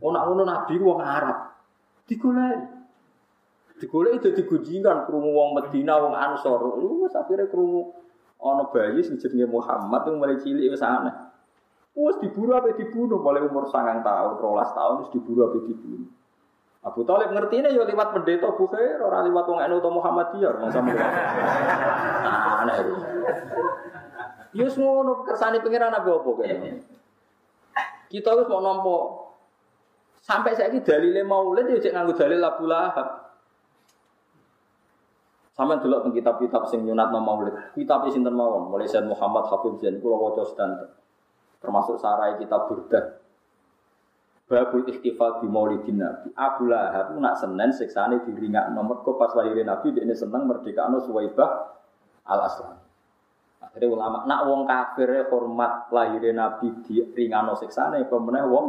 Oh 0.00 0.10
nak 0.12 0.28
ngono 0.28 0.42
Nabi 0.48 0.74
wong 0.80 1.00
Arab. 1.04 1.52
Digoleki. 2.08 2.64
Digoleki 3.80 4.18
dadi 4.24 4.42
gujingan 4.48 5.04
krungu 5.04 5.30
wong 5.36 5.60
Medina, 5.60 6.00
wong 6.00 6.16
Ansor. 6.16 6.80
Wis 7.04 7.12
akhire 7.12 7.48
krungu 7.52 7.92
ana 8.40 8.68
bayi 8.68 9.00
sing 9.00 9.16
jenenge 9.16 9.48
Muhammad 9.48 10.04
yang 10.04 10.16
mulai 10.20 10.36
cilik 10.40 10.68
wis 10.72 10.84
aneh. 10.84 11.12
Wis 11.94 12.18
diburu 12.18 12.56
apa 12.58 12.74
dibunuh 12.74 13.22
mulai 13.22 13.46
umur 13.46 13.70
sangang 13.70 14.02
tahun, 14.02 14.40
rolas 14.42 14.72
tahun 14.74 15.06
wis 15.06 15.10
diburu 15.14 15.46
apa 15.46 15.60
dibunuh. 15.62 16.10
Abu 16.84 17.00
Talib 17.08 17.32
ngerti 17.32 17.64
ini 17.64 17.72
ya 17.72 17.88
lewat 17.88 18.12
pendeta 18.12 18.52
Bukhair, 18.52 19.00
orang 19.00 19.24
lewat 19.32 19.44
wong 19.48 19.56
NU 19.56 19.76
atau 19.80 19.92
Muhammadiyah, 19.96 20.52
orang 20.52 20.68
sama 20.68 20.92
Nah, 20.92 22.60
aneh 22.60 22.76
itu. 22.84 22.94
Ya 24.54 24.68
ngono 24.68 25.24
kersane 25.24 25.64
pangeran 25.64 25.96
apa 25.96 26.06
apa 26.12 26.30
kene. 26.44 26.70
Kita 28.12 28.36
harus 28.36 28.46
mau 28.52 28.60
nompo. 28.60 28.96
Sampai 30.20 30.56
saya 30.56 30.72
ini 30.72 30.84
dalile 30.84 31.24
maulid 31.24 31.72
ya 31.72 31.80
cek 31.80 31.92
nganggo 31.96 32.14
dalil 32.14 32.44
Abu 32.44 32.64
Lahab. 32.68 33.08
Sampai 35.56 35.80
dulu 35.80 36.04
kitab-kitab 36.12 36.68
sing 36.68 36.84
nyunat 36.84 37.08
maulid. 37.10 37.56
Kitab 37.72 38.04
sinten 38.12 38.36
mawon, 38.36 38.68
mulai 38.68 38.84
Sayyid 38.84 39.08
Muhammad 39.08 39.48
Habib 39.48 39.80
Zain 39.80 40.04
kula 40.04 40.36
sedanten. 40.44 40.92
Termasuk 41.64 41.96
sarai 41.96 42.36
kitab 42.36 42.68
Burdah. 42.68 43.23
Babul 44.44 44.84
ikhtifal 44.84 45.40
di 45.40 45.48
maulidin 45.48 46.04
Nabi. 46.04 46.28
Abu 46.36 46.68
Lahab 46.68 47.16
nak 47.16 47.40
senen 47.40 47.72
siksane 47.72 48.20
diringak 48.28 48.76
nomor 48.76 49.00
kok 49.00 49.16
pas 49.16 49.32
lahirin 49.32 49.64
Nabi 49.64 49.96
dia 49.96 50.04
ini 50.04 50.12
seneng 50.12 50.44
merdeka 50.44 50.84
anu 50.84 51.00
Suwaibah 51.00 51.72
al 52.28 52.40
Aslam. 52.44 52.76
Akhirnya 53.64 53.88
ulama 53.88 54.28
nak 54.28 54.40
wong 54.44 54.68
kafir 54.68 55.32
hormat 55.32 55.88
lahirin 55.88 56.36
Nabi 56.36 56.76
di 56.84 57.00
ringano 57.16 57.56
siksane 57.56 58.04
pemenang 58.04 58.52
wong 58.52 58.66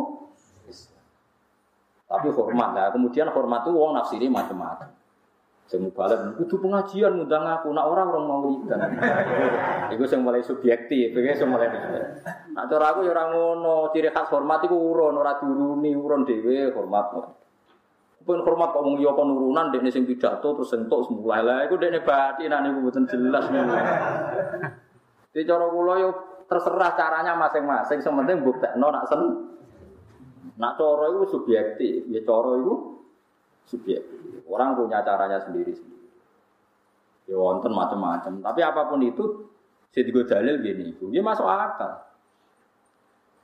Tapi 2.06 2.28
hormat 2.32 2.70
lah. 2.72 2.94
Kemudian 2.94 3.34
hormat 3.34 3.66
itu 3.66 3.72
wong 3.76 3.98
nafsiri 3.98 4.30
macam-macam. 4.30 5.05
Sing 5.66 5.82
balik 5.98 6.38
kudu 6.38 6.62
pengajian 6.62 7.18
ngundang 7.18 7.42
aku, 7.42 7.74
nak 7.74 7.90
orang 7.90 8.14
orang 8.14 8.26
mau 8.30 8.40
lidan. 8.46 8.86
Iku 9.98 10.06
sing 10.06 10.22
mulai 10.22 10.46
subjektif, 10.46 11.10
iki 11.10 11.34
sing 11.34 11.50
mulai. 11.50 11.74
Nak 12.54 12.70
cara 12.70 12.94
aku 12.94 13.02
ya 13.02 13.18
ora 13.18 13.34
ngono, 13.34 13.90
ciri 13.90 14.14
khas 14.14 14.30
hormat 14.30 14.62
iku 14.62 14.78
urun, 14.78 15.18
ora 15.18 15.42
diuruni, 15.42 15.98
urun 15.98 16.22
dhewe 16.22 16.70
hormat. 16.70 17.18
Pun 18.22 18.42
hormat 18.46 18.78
kok 18.78 18.82
wong 18.86 19.02
liya 19.02 19.14
kon 19.18 19.34
urunan 19.34 19.74
dekne 19.74 19.90
sing 19.90 20.06
pidato 20.06 20.58
terus 20.58 20.70
sentuk 20.74 21.06
semulai 21.06 21.46
lah 21.46 21.62
iku 21.66 21.78
dekne 21.78 22.02
batin 22.02 22.54
niku 22.54 22.78
mboten 22.86 23.06
jelas 23.10 23.46
niku. 23.50 23.74
Di 25.34 25.46
cara 25.46 25.66
kula 25.70 25.94
yo 25.98 26.10
terserah 26.46 26.94
caranya 26.94 27.34
masing-masing, 27.38 28.06
sementing 28.06 28.46
buktekno 28.46 28.94
nak 28.94 29.10
sen. 29.10 29.22
Nak 30.62 30.74
cara 30.78 31.10
iku 31.10 31.26
subjektif, 31.26 32.06
ya 32.10 32.22
cara 32.22 32.54
iku 32.58 32.95
subjektif. 33.66 34.46
Orang 34.46 34.78
punya 34.78 35.02
caranya 35.02 35.42
sendiri-sendiri. 35.42 36.08
Ya 37.26 37.38
wonten 37.38 37.74
macam-macam. 37.74 38.42
Tapi 38.46 38.62
apa 38.62 38.82
pun 38.86 39.02
itu, 39.02 39.50
juga 39.92 40.22
dalil 40.38 40.62
gini, 40.62 40.94
dia 41.10 41.24
masuk 41.24 41.48
akal. 41.48 42.04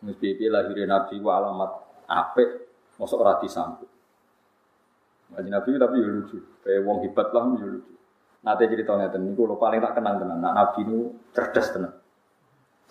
Mesti 0.02 0.38
lahirin 0.50 0.90
Nabi 0.90 1.16
wa 1.22 1.38
alamat 1.38 1.72
apik, 2.10 2.50
masuk 2.98 3.22
rati 3.22 3.48
sampai. 3.48 3.88
Ngaji 5.32 5.50
Nabi 5.50 5.70
tapi 5.80 5.96
ya 6.04 6.10
lucu, 6.12 6.38
kayak 6.60 6.82
wong 6.84 6.98
hebat 7.08 7.32
lah 7.32 7.46
ya 7.56 7.68
lucu. 7.70 7.94
Nanti 8.42 8.64
cerita 8.68 8.98
ngeten 8.98 9.22
niku 9.22 9.46
lo 9.46 9.56
paling 9.56 9.80
tak 9.80 10.02
kenang 10.02 10.18
tenan. 10.18 10.42
Nak 10.42 10.54
Nabi 10.58 10.80
ini 10.84 10.98
cerdas 11.32 11.68
tenan. 11.72 11.94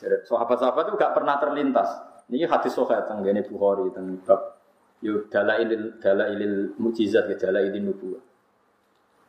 Sahabat-sahabat 0.00 0.88
itu 0.88 0.96
gak 0.96 1.12
pernah 1.12 1.36
terlintas. 1.36 1.90
Ini 2.30 2.48
hadis 2.48 2.72
sohail 2.72 3.04
tentang 3.04 3.26
gini 3.26 3.42
Bukhari 3.44 3.90
tentang 3.92 4.40
Yo 5.00 5.24
dalailil 5.32 5.96
dalailil 5.96 6.76
mukjizat 6.76 7.24
ke 7.32 7.34
dalailin 7.40 7.88
nubuwah. 7.88 8.20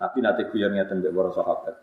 Tapi 0.01 0.17
nanti 0.19 0.43
guyon 0.51 0.75
ngeten 0.75 0.99
mbek 0.99 1.13
para 1.15 1.31
sahabat. 1.31 1.75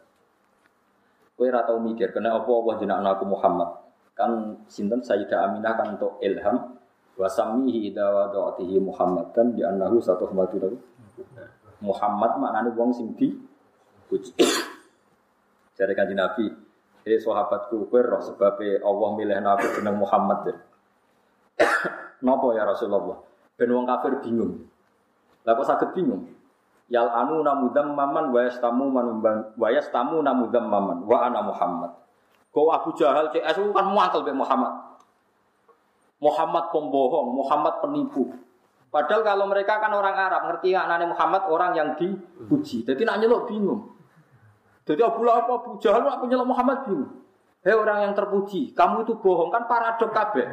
Kowe 1.39 1.47
ora 1.47 1.63
tau 1.63 1.79
mikir 1.79 2.11
kena 2.11 2.35
apa 2.35 2.51
Allah 2.51 2.75
jenakno 2.83 3.09
aku 3.15 3.25
Muhammad. 3.31 3.71
Kan 4.19 4.61
sinten 4.67 4.99
Sayyidah 5.01 5.47
Aminah 5.47 5.79
kan 5.79 5.95
untuk 5.95 6.19
ilham 6.19 6.75
wa 7.15 7.29
sammihi 7.31 7.95
idza 7.95 8.11
wada'tihi 8.11 8.83
Muhammad 8.83 9.31
kan 9.31 9.55
di 9.55 9.63
annahu 9.63 10.03
satu 10.03 10.27
Muhammad 10.35 10.75
Muhammad 11.79 12.31
maknane 12.43 12.75
wong 12.75 12.91
sing 12.91 13.15
di 13.15 13.31
puji. 14.11 14.35
Jare 15.79 15.95
kanjeng 15.95 16.19
Nabi, 16.19 16.51
"Hei 17.07 17.23
sahabatku, 17.23 17.87
kowe 17.87 18.03
roh 18.03 18.19
sebabe 18.19 18.83
Allah 18.83 19.09
milih 19.15 19.39
aku 19.39 19.79
jeneng 19.79 19.95
Muhammad." 19.95 20.59
Napa 22.27 22.47
ya 22.51 22.67
Rasulullah? 22.67 23.28
Ben 23.59 23.75
wong 23.75 23.85
kafir 23.91 24.23
bingung. 24.23 24.71
Lah 25.43 25.59
kok 25.59 25.67
saged 25.67 25.91
bingung? 25.99 26.31
Yal 26.89 27.11
anu 27.11 27.43
namudam 27.43 27.93
maman 27.93 28.31
wa 28.31 28.41
yastamu 28.47 28.89
manumbang 28.89 29.53
wa 29.59 29.69
yastamu 29.69 30.23
namudam 30.23 30.65
maman 30.71 31.05
wa 31.05 31.27
ana 31.27 31.43
Muhammad. 31.43 31.93
Kau 32.55 32.71
Abu 32.71 32.95
Jahal 32.97 33.29
CS 33.35 33.61
kan 33.75 33.87
muatal 33.91 34.25
be 34.25 34.33
Muhammad. 34.33 34.89
Muhammad 36.19 36.75
pembohong, 36.75 37.35
Muhammad 37.35 37.75
penipu. 37.79 38.35
Padahal 38.89 39.23
kalau 39.23 39.47
mereka 39.47 39.79
kan 39.79 39.93
orang 39.93 40.17
Arab, 40.17 40.49
ngerti 40.51 40.75
anaknya 40.75 41.13
Muhammad 41.13 41.47
orang 41.47 41.77
yang 41.77 41.89
dipuji. 41.95 42.83
Jadi 42.83 43.05
nak 43.05 43.21
nyelok 43.21 43.47
bingung. 43.47 43.95
Jadi 44.89 45.05
Abu 45.05 45.23
Lahab, 45.23 45.47
Abu 45.47 45.77
Jahal, 45.79 46.03
aku 46.09 46.27
nyelok 46.27 46.49
Muhammad 46.49 46.89
bingung. 46.89 47.13
Hei 47.63 47.75
orang 47.75 48.07
yang 48.07 48.15
terpuji, 48.15 48.73
kamu 48.73 49.05
itu 49.05 49.19
bohong 49.19 49.51
kan 49.51 49.67
paradok 49.69 50.11
kabeh. 50.15 50.47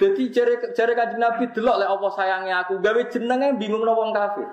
Jadi 0.00 0.22
jari 0.32 0.54
jari 0.72 0.92
kanjeng 0.96 1.20
Nabi 1.20 1.44
delok 1.52 1.76
lek 1.76 1.90
apa 1.92 2.08
sayangnya 2.16 2.64
aku 2.64 2.80
gawe 2.80 3.02
jenenge 3.12 3.56
bingung 3.60 3.84
no 3.84 3.92
wong 3.92 4.10
kafir. 4.16 4.48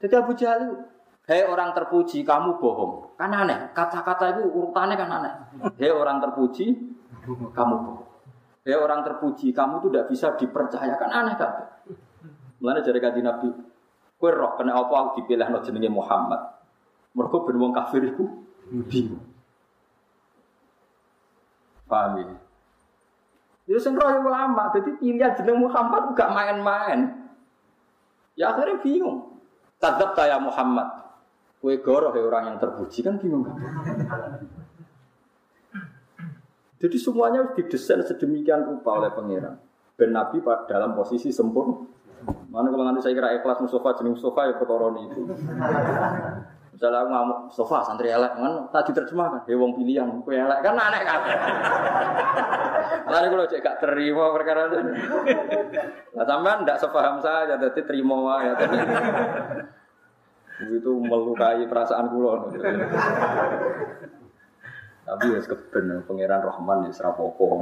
Jadi 0.00 0.14
Abu 0.16 0.32
Jahal 0.38 0.90
Hei 1.30 1.46
orang 1.46 1.70
terpuji, 1.70 2.26
kamu 2.26 2.58
bohong. 2.58 3.14
Kan 3.14 3.30
aneh, 3.30 3.70
kata-kata 3.70 4.34
itu 4.34 4.50
urutannya 4.50 4.98
kan 4.98 5.10
aneh. 5.14 5.32
Hei 5.78 5.94
orang 5.94 6.18
terpuji, 6.18 6.74
kamu 7.54 7.74
bohong. 7.86 8.02
Hei 8.66 8.74
orang 8.74 9.06
terpuji, 9.06 9.54
kamu 9.54 9.78
itu 9.78 9.86
tidak 9.94 10.06
bisa 10.10 10.34
dipercaya. 10.34 10.98
Kan 10.98 11.14
aneh 11.14 11.38
kan? 11.38 11.70
Mulanya 12.58 12.82
jari 12.82 12.98
kanjeng 12.98 13.30
Nabi, 13.30 13.46
kue 14.18 14.30
roh 14.34 14.58
kena 14.58 14.74
apa 14.74 14.90
aku 14.90 15.22
dipilih 15.22 15.46
no 15.54 15.62
jenenge 15.62 15.86
Muhammad. 15.86 16.50
Mereka 17.14 17.46
ben 17.46 17.56
wong 17.62 17.72
kafir 17.78 18.10
itu 18.10 18.26
bingung. 18.90 19.22
Paham 21.86 22.26
ya? 22.26 22.26
Ya 23.70 23.78
sing 23.78 23.94
ulama, 23.94 24.74
jadi 24.74 24.98
pilihan 24.98 25.30
jeneng 25.38 25.62
Muhammad 25.62 26.10
gak 26.18 26.34
main-main. 26.34 27.30
Ya 28.34 28.50
akhirnya 28.50 28.82
bingung. 28.82 29.38
Tadab 29.78 30.18
ya 30.18 30.42
Muhammad. 30.42 30.90
Kue 31.62 31.78
goroh 31.78 32.10
ya 32.10 32.26
orang 32.26 32.50
yang 32.50 32.56
terpuji 32.58 33.06
kan 33.06 33.22
bingung? 33.22 33.46
Jadi 36.82 36.96
semuanya 36.98 37.54
didesain 37.54 38.02
sedemikian 38.02 38.66
rupa 38.66 38.98
oleh 38.98 39.14
pangeran. 39.14 39.60
Ben 39.94 40.10
Nabi 40.10 40.42
dalam 40.66 40.98
posisi 40.98 41.30
sempurna. 41.30 41.86
Mana 42.50 42.74
kalau 42.74 42.84
nanti 42.88 43.06
saya 43.06 43.14
kira 43.14 43.38
ikhlas 43.38 43.62
Mustafa 43.62 44.02
jenis 44.02 44.18
Mustafa 44.18 44.50
ya 44.50 44.54
perkara 44.58 44.88
itu. 44.98 45.20
Misalnya 46.80 47.04
aku 47.04 47.12
ngamuk 47.12 47.38
Mustafa 47.52 47.92
santri 47.92 48.08
elek 48.08 48.32
kan 48.40 48.54
tadi 48.72 48.96
terjemahkan. 48.96 49.44
Ya 49.44 49.52
wong 49.60 49.76
pilihan 49.76 50.08
kue 50.24 50.32
elek 50.32 50.64
kan 50.64 50.80
aneh 50.80 51.04
kan. 51.04 51.20
Lalu 53.12 53.26
kalau 53.36 53.44
cek 53.52 53.60
gak 53.60 53.84
terima 53.84 54.32
perkara 54.32 54.72
itu. 54.72 54.80
Nah 56.16 56.24
sampean 56.24 56.64
tidak 56.64 56.80
sepaham 56.80 57.20
saya 57.20 57.60
jadi 57.60 57.84
terima 57.84 58.16
ya 58.40 58.56
tadi 58.56 58.80
itu 60.72 60.90
melukai 61.04 61.68
perasaan 61.68 62.08
kulo. 62.08 62.48
Tapi 65.04 65.24
ya 65.36 65.40
keben 65.44 66.00
pangeran 66.08 66.40
Rahman 66.48 66.88
ya 66.88 66.96
serapopo. 66.96 67.60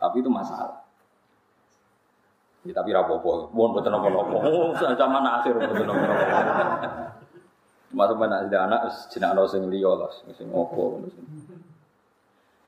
Tapi 0.00 0.16
itu 0.24 0.32
masalah. 0.32 0.88
Ya, 2.64 2.72
tapi 2.72 2.96
rapopo, 2.96 3.52
mohon 3.52 3.76
betul 3.76 3.92
nopo 3.92 4.08
nopo. 4.08 4.36
Oh, 4.40 4.72
zaman 4.72 5.20
akhir 5.20 5.52
betul 5.52 5.84
nopo 5.84 6.00
nopo. 6.00 7.19
Cuma 7.90 8.06
teman 8.06 8.30
ada 8.30 8.58
anak, 8.70 8.80
jenak 9.10 9.34
no 9.34 9.44
sing 9.50 9.66
liya 9.66 9.92
lah, 9.98 10.10
sing. 10.14 10.46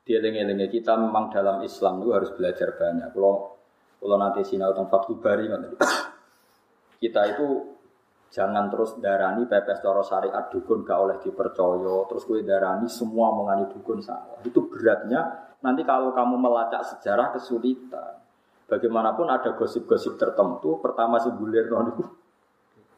Dia 0.03 0.19
lengi-lengi 0.19 0.67
kita 0.67 0.99
memang 0.99 1.31
dalam 1.31 1.63
Islam 1.63 2.03
itu 2.03 2.11
harus 2.11 2.29
belajar 2.35 2.75
banyak. 2.75 3.15
Kalau 3.15 3.55
kalau 4.03 4.15
nanti 4.19 4.43
sinau 4.43 4.75
tentang 4.75 4.91
Fathul 4.91 5.23
Bari, 5.23 5.47
kita 7.01 7.21
itu 7.31 7.73
Jangan 8.33 8.65
terus 8.73 8.97
darani 8.97 9.45
pepes 9.45 9.77
toro 9.85 10.01
syariat 10.01 10.49
dukun 10.49 10.81
gak 10.81 10.97
oleh 10.97 11.17
dipercaya. 11.21 12.09
Terus 12.09 12.25
gue 12.25 12.41
darani 12.41 12.89
semua 12.89 13.29
mengani 13.29 13.69
dukun 13.69 14.01
salah. 14.01 14.41
Itu 14.41 14.65
beratnya. 14.65 15.53
Nanti 15.61 15.85
kalau 15.85 16.09
kamu 16.17 16.41
melacak 16.41 16.81
sejarah 16.81 17.29
kesulitan. 17.29 18.25
Bagaimanapun 18.65 19.29
ada 19.29 19.53
gosip-gosip 19.53 20.17
tertentu. 20.17 20.81
Pertama 20.81 21.21
si 21.21 21.29
bulir 21.29 21.69
itu 21.69 22.03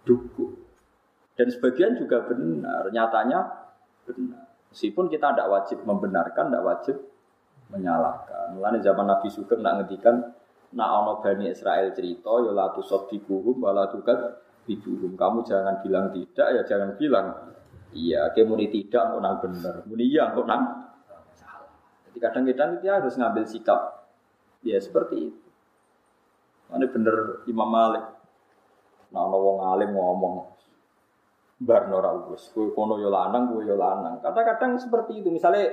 dukun. 0.08 0.45
Dan 1.36 1.48
sebagian 1.52 2.00
juga 2.00 2.24
benar. 2.24 2.88
Nyatanya 2.90 3.40
benar. 4.08 4.44
Meskipun 4.72 5.08
kita 5.08 5.32
tidak 5.32 5.48
wajib 5.52 5.84
membenarkan, 5.88 6.52
tidak 6.52 6.64
wajib 6.64 6.96
menyalahkan. 7.72 8.56
Mulanya 8.56 8.80
zaman 8.84 9.08
Nabi 9.08 9.28
Sugeng 9.32 9.64
nak 9.64 9.84
ngedikan, 9.84 10.20
nak 10.76 10.90
ono 11.04 11.24
bani 11.24 11.48
Israel 11.48 11.96
cerita, 11.96 12.44
ya 12.44 12.52
la 12.52 12.72
tusaddiquhum 12.76 13.64
wa 13.64 13.72
la 13.72 13.88
biduhum. 14.66 15.16
Kamu 15.16 15.46
jangan 15.46 15.80
bilang 15.80 16.12
tidak 16.12 16.48
ya 16.60 16.62
jangan 16.68 16.98
bilang 16.98 17.56
iya. 17.96 18.28
Muni 18.44 18.68
tidak 18.68 19.16
kok 19.16 19.22
nang 19.22 19.38
bener, 19.40 19.76
muni 19.88 20.04
iya 20.10 20.34
kok 20.34 20.44
nang. 20.44 20.64
Jadi 22.10 22.18
kadang-kadang 22.20 22.70
kita 22.82 23.00
harus 23.00 23.16
ngambil 23.16 23.44
sikap 23.48 24.12
ya 24.66 24.76
seperti 24.82 25.16
itu. 25.32 25.42
Ini 26.74 26.86
bener 26.90 27.46
Imam 27.46 27.70
Malik. 27.70 28.06
Nah, 29.14 29.22
ono 29.30 29.38
wong 29.38 29.58
alim 29.64 29.96
ngomong 29.96 30.55
bar 31.56 31.88
nora 31.88 32.12
wis 32.32 32.52
kono 32.52 33.00
yo 33.00 33.08
lanang 33.08 33.52
kowe 33.52 33.64
yo 33.64 33.80
lanang. 33.80 34.20
Kadang-kadang 34.20 34.76
seperti 34.80 35.24
itu. 35.24 35.32
Misalnya 35.32 35.72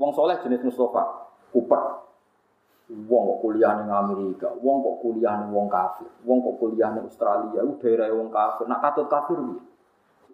wong 0.00 0.16
soleh 0.16 0.40
jenis 0.40 0.64
Mustafa, 0.64 1.28
kupet 1.52 2.00
Wong 2.90 3.22
kok 3.22 3.38
kuliah 3.46 3.78
ning 3.78 3.86
Amerika, 3.86 4.50
wong 4.58 4.82
kok 4.82 4.98
kuliah 4.98 5.38
ning 5.38 5.54
wong 5.54 5.70
kafir, 5.70 6.10
wong 6.26 6.42
kok 6.42 6.58
kuliah 6.58 6.90
ning 6.90 7.06
Australia, 7.06 7.62
itu 7.62 7.78
daerah 7.78 8.10
wong 8.10 8.34
kafir. 8.34 8.66
Nak 8.66 8.82
katut 8.82 9.06
kafir 9.06 9.38
piye? 9.38 9.62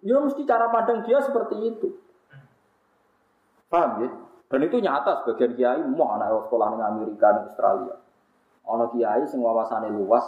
Ya 0.09 0.17
mesti 0.17 0.41
cara 0.41 0.73
pandang 0.73 1.05
dia 1.05 1.21
seperti 1.21 1.53
itu. 1.53 1.93
Paham 3.69 4.01
ya? 4.01 4.09
Dan 4.49 4.59
itu 4.65 4.81
nyata 4.81 5.21
sebagian 5.21 5.53
kiai 5.53 5.81
mau 5.85 6.17
anak 6.17 6.49
sekolah 6.49 6.73
ning 6.73 6.81
Amerika 6.81 7.29
ning 7.37 7.45
Australia. 7.53 7.95
Ana 8.65 8.89
kiai 8.89 9.21
sing 9.29 9.37
wawasane 9.37 9.93
luas, 9.93 10.25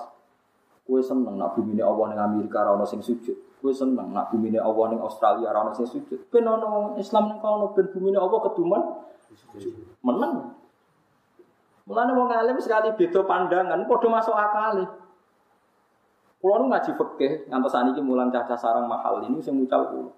kue 0.86 1.01
seneng 1.01 1.34
nak 1.34 1.57
bumi 1.57 1.74
ini 1.74 1.82
Allah 1.82 2.14
ning 2.14 2.22
Amerika 2.22 2.62
ora 2.62 2.86
sing 2.86 3.01
sujud. 3.01 3.49
Kue 3.60 3.76
seneng 3.76 4.16
nak 4.16 4.32
bumi 4.32 4.55
ini 4.55 4.60
Allah 4.60 4.95
ning 4.95 5.03
Australia 5.03 5.51
ora 5.51 5.76
sing 5.76 5.84
sujud. 5.84 6.32
Ben 6.32 6.47
Islam 6.95 7.24
ning 7.28 7.39
kono 7.43 7.76
ben 7.76 7.91
bumi 7.91 8.16
ini 8.16 8.20
Allah 8.20 8.39
keduman 8.47 8.82
menang. 9.99 10.55
Mulane 11.84 12.12
wong 12.16 12.30
alim 12.32 12.55
sekali 12.62 12.93
beda 12.95 13.26
pandangan, 13.28 13.84
padha 13.84 14.07
masuk 14.07 14.36
akal. 14.38 14.86
Kulo 16.39 16.55
nu 16.64 16.66
ngaji 16.72 16.95
fikih 16.95 17.51
ngantos 17.51 17.76
saniki 17.76 17.99
mulang 17.99 18.32
caca 18.32 18.55
sarang 18.55 18.88
mahal 18.88 19.20
ini 19.28 19.43
sing 19.43 19.60
mucal 19.60 19.91
kulo. 19.91 20.12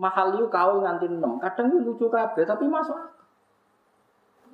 Mahal 0.00 0.32
itu 0.32 0.48
kau 0.48 0.80
nganti 0.80 1.12
6. 1.12 1.20
Kadang 1.44 1.66
itu 1.68 1.78
lucu 1.84 2.06
kabeh 2.08 2.48
tapi 2.48 2.64
masuk 2.64 2.96
akal. 2.96 3.16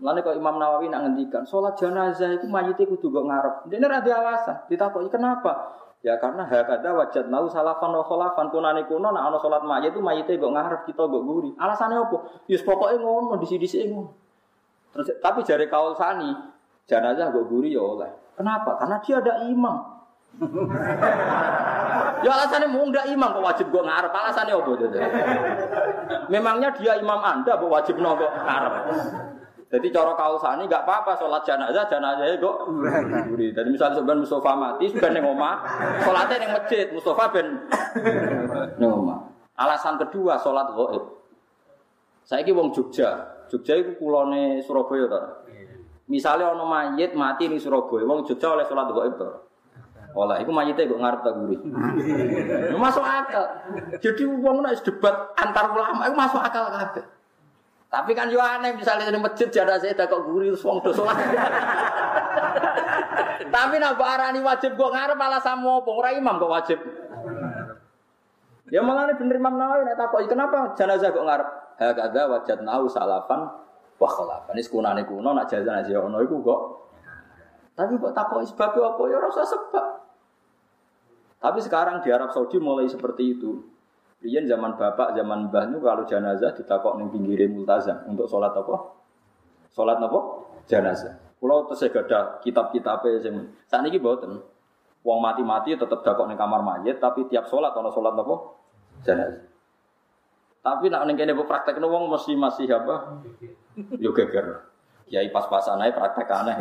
Kok 0.03 0.35
Imam 0.35 0.59
Nawawi 0.59 0.91
nak 0.91 1.07
ngendikan, 1.07 1.47
salat 1.47 1.79
jenazah 1.79 2.35
itu 2.35 2.51
mayite 2.51 2.83
kudu 2.83 3.15
ngarep. 3.15 3.71
Dene 3.71 3.87
ra 3.87 4.03
alasan. 4.03 4.67
Ditakoki 4.67 5.07
kenapa? 5.07 5.79
Ya 6.03 6.19
karena 6.19 6.43
hakada 6.43 6.91
wajat 6.99 7.31
nau 7.31 7.47
salafan 7.47 7.95
wa 7.95 8.03
khalafan 8.03 8.51
kunane 8.51 8.83
kuno 8.91 9.15
nak 9.15 9.23
ana 9.23 9.39
salat 9.39 9.63
mayit 9.63 9.95
itu 9.95 10.03
mayite 10.03 10.35
kok 10.35 10.51
ngarep 10.51 10.83
kita 10.83 11.07
kok 11.07 11.23
guri. 11.23 11.55
Alasannya 11.55 12.03
apa? 12.03 12.43
Yus 12.51 12.67
pokoke 12.67 12.99
ngono 12.99 13.39
disi-disi 13.39 13.87
ngono. 13.87 14.11
Terus, 14.93 15.15
tapi 15.23 15.47
jari 15.47 15.71
kaul 15.71 15.95
sani, 15.95 16.35
jenazah 16.91 17.31
gue 17.31 17.47
guri 17.47 17.79
ya 17.79 17.81
oleh. 17.87 18.11
Kenapa? 18.35 18.83
Karena 18.83 18.99
dia 18.99 19.23
ada 19.23 19.35
imam. 19.47 19.77
ya 22.27 22.31
alasannya 22.35 22.67
mau 22.67 22.83
nggak 22.83 23.07
imam 23.15 23.31
kok 23.39 23.47
wajib 23.47 23.67
gue 23.71 23.83
ngarep. 23.87 24.11
Alasannya 24.11 24.59
apa 24.59 24.71
itu? 24.75 24.87
Memangnya 26.35 26.69
dia 26.83 26.99
imam 26.99 27.23
anda 27.23 27.55
kok 27.55 27.71
wajib 27.71 28.03
nopo 28.03 28.27
ngarep. 28.27 28.75
Jadi 29.73 29.89
cara 29.89 30.13
kaul 30.13 30.37
sani 30.37 30.69
nggak 30.69 30.85
apa-apa 30.85 31.17
sholat 31.17 31.41
jenazah 31.49 31.89
jenazah 31.89 32.29
kok 32.37 32.69
guri. 33.33 33.57
Jadi 33.57 33.69
misalnya 33.73 33.97
sebenarnya 33.97 34.21
Mustafa 34.21 34.53
mati 34.53 34.85
sudah 34.93 35.09
neng 35.09 35.25
omah, 35.25 35.65
sholatnya 36.05 36.37
neng 36.45 36.51
masjid 36.61 36.93
Mustafa 36.93 37.25
ben 37.33 37.47
neng 38.77 38.93
omah. 38.93 39.33
Alasan 39.57 39.97
kedua 39.97 40.37
sholat 40.37 40.69
goib. 40.77 41.25
Saya 42.21 42.45
ki 42.45 42.53
wong 42.53 42.69
Jogja, 42.77 43.17
Jogja 43.49 43.81
itu 43.81 43.97
kulone 43.97 44.61
Surabaya 44.61 45.09
ta. 45.09 45.21
Misalnya 46.05 46.53
ono 46.53 46.69
mayit 46.69 47.17
mati 47.17 47.49
di 47.49 47.57
Surabaya, 47.57 48.05
wong 48.05 48.29
Jogja 48.29 48.53
oleh 48.53 48.69
sholat 48.69 48.93
gaib 48.93 49.17
ta. 49.17 49.41
Olah, 50.13 50.37
itu 50.37 50.53
mayitnya 50.53 50.85
kok 50.85 51.01
ngarep 51.01 51.21
tak 51.25 51.33
gurih. 51.41 51.61
masuk 52.77 53.01
akal. 53.01 53.49
Jadi 53.97 54.29
uang 54.29 54.61
nek 54.61 54.85
debat 54.85 55.33
antar 55.41 55.73
ulama 55.73 56.05
itu 56.05 56.13
masuk 56.13 56.45
akal 56.45 56.69
kabeh. 56.69 57.22
Tapi 57.93 58.17
kan 58.17 58.33
yo 58.33 58.41
aneh 58.41 58.73
misalnya 58.73 59.13
di 59.13 59.21
masjid 59.21 59.53
jada 59.53 59.77
saya 59.77 59.93
kok 59.93 60.25
terus 60.25 60.65
wong 60.65 60.81
do 60.81 60.97
salat. 60.97 61.13
Tapi 63.53 63.77
nak 63.77 64.01
arani 64.01 64.41
wajib 64.41 64.81
kok 64.81 64.97
ngarep 64.97 65.13
malah 65.13 65.45
sama 65.45 65.85
apa 65.85 65.91
ora 65.93 66.09
imam 66.17 66.41
kok 66.41 66.49
wajib. 66.49 66.79
Ya 68.73 68.81
malah 68.81 69.13
ini 69.13 69.21
bener 69.21 69.37
Imam 69.37 69.61
Nawawi 69.61 69.85
nek 69.85 70.01
takoki 70.01 70.25
kenapa 70.33 70.73
jenazah 70.73 71.13
kok 71.13 71.21
ngarep? 71.29 71.49
Hakadza 71.77 72.23
wajadnahu 72.33 72.89
salafan 72.89 73.45
wa 74.01 74.09
khalafan. 74.09 74.57
Ini 74.57 74.65
kunane 74.73 75.05
kuno 75.05 75.37
nak 75.37 75.53
jenazah 75.53 76.01
ono 76.01 76.25
iku 76.25 76.41
kok. 76.41 76.61
Tapi 77.77 77.93
kok 78.01 78.17
takoki 78.17 78.49
sebab 78.49 78.73
apa 78.73 79.03
ya 79.13 79.21
rasa 79.21 79.45
sebab. 79.45 79.87
Tapi 81.45 81.59
sekarang 81.61 82.01
di 82.01 82.09
Arab 82.09 82.33
Saudi 82.33 82.57
mulai 82.57 82.89
seperti 82.89 83.37
itu. 83.37 83.61
Rian 84.23 84.47
zaman 84.47 84.79
bapak, 84.79 85.19
zaman 85.19 85.51
mbah 85.51 85.67
itu 85.67 85.83
kalau 85.83 86.07
jenazah 86.07 86.55
ditakok 86.55 86.95
ning 86.95 87.11
pinggire 87.11 87.51
multazam 87.51 88.07
untuk 88.07 88.31
sholat 88.31 88.55
apa? 88.55 88.95
Sholat 89.75 89.99
apa? 89.99 90.21
Jenazah. 90.71 91.19
Kalau 91.43 91.67
terus 91.67 91.91
ada 91.91 92.39
kitab-kitabnya 92.39 93.19
sing 93.19 93.35
saat 93.67 93.83
ini 93.83 93.99
boten. 93.99 94.39
Wong 95.03 95.19
mati-mati 95.19 95.75
tetap 95.75 96.07
dakok 96.07 96.31
ning 96.31 96.39
kamar 96.39 96.63
mayit, 96.63 97.03
tapi 97.03 97.27
tiap 97.27 97.51
sholat 97.51 97.75
ono 97.75 97.91
sholat 97.91 98.15
apa? 98.15 98.35
Jenazah. 99.03 99.43
Tapi 100.63 100.87
nak 100.87 101.03
ning 101.11 101.19
praktek 101.19 101.83
wong 101.83 102.07
mesti 102.07 102.39
masih 102.39 102.71
apa? 102.71 103.19
Yo 103.99 104.15
geger. 104.15 104.72
Kiai 105.13 105.29
pas-pasan 105.29 105.77
aja 105.77 105.93
praktek 105.93 106.25
aneh. 106.25 106.57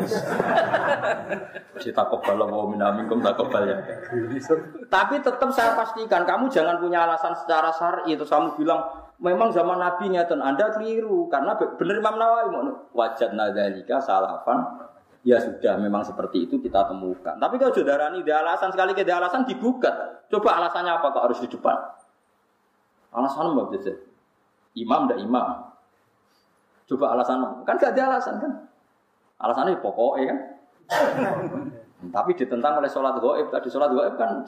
Takut 1.80 2.20
kalau 2.20 2.52
mau 2.52 2.68
minamikum 2.68 3.24
takut 3.24 3.48
ya. 3.48 3.80
Tapi 4.92 5.24
tetap 5.24 5.48
saya 5.56 5.72
pastikan 5.72 6.28
kamu 6.28 6.52
jangan 6.52 6.84
punya 6.84 7.08
alasan 7.08 7.32
secara 7.32 7.72
syar'i 7.72 8.12
itu 8.12 8.28
kamu 8.28 8.60
bilang 8.60 9.08
memang 9.24 9.56
zaman 9.56 9.80
Nabi 9.80 10.12
nyata 10.12 10.36
Anda 10.36 10.68
keliru 10.76 11.32
karena 11.32 11.56
benar 11.56 11.96
Imam 11.96 12.16
Nawawi 12.20 12.92
wajat 12.92 13.32
nadzalika 13.40 14.04
salafan 14.04 14.84
ya 15.24 15.40
sudah 15.40 15.80
memang 15.80 16.04
seperti 16.04 16.52
itu 16.52 16.60
kita 16.60 16.92
temukan. 16.92 17.40
Tapi 17.40 17.56
kalau 17.56 17.72
saudara 17.72 18.12
ini 18.12 18.20
ada 18.28 18.52
alasan 18.52 18.76
sekali 18.76 18.92
ke 18.92 19.08
alasan 19.08 19.48
digugat. 19.48 20.28
Coba 20.28 20.60
alasannya 20.60 20.92
apa 20.92 21.08
kok 21.08 21.24
harus 21.24 21.40
di 21.40 21.48
depan? 21.48 21.80
Alasan 23.16 23.56
apa? 23.56 23.80
Imam 24.76 25.08
tidak 25.08 25.24
imam. 25.24 25.71
Coba 26.92 27.16
alasan 27.16 27.64
kan 27.64 27.80
gak 27.80 27.96
ada 27.96 28.04
alasan 28.12 28.36
kan? 28.44 28.52
Alasannya 29.40 29.80
pokoknya 29.80 30.36
kan. 30.36 30.40
Tapi 32.12 32.36
ditentang 32.36 32.84
oleh 32.84 32.92
sholat 32.92 33.16
goib 33.24 33.48
tadi 33.48 33.72
sholat 33.72 33.96
goib 33.96 34.20
kan 34.20 34.44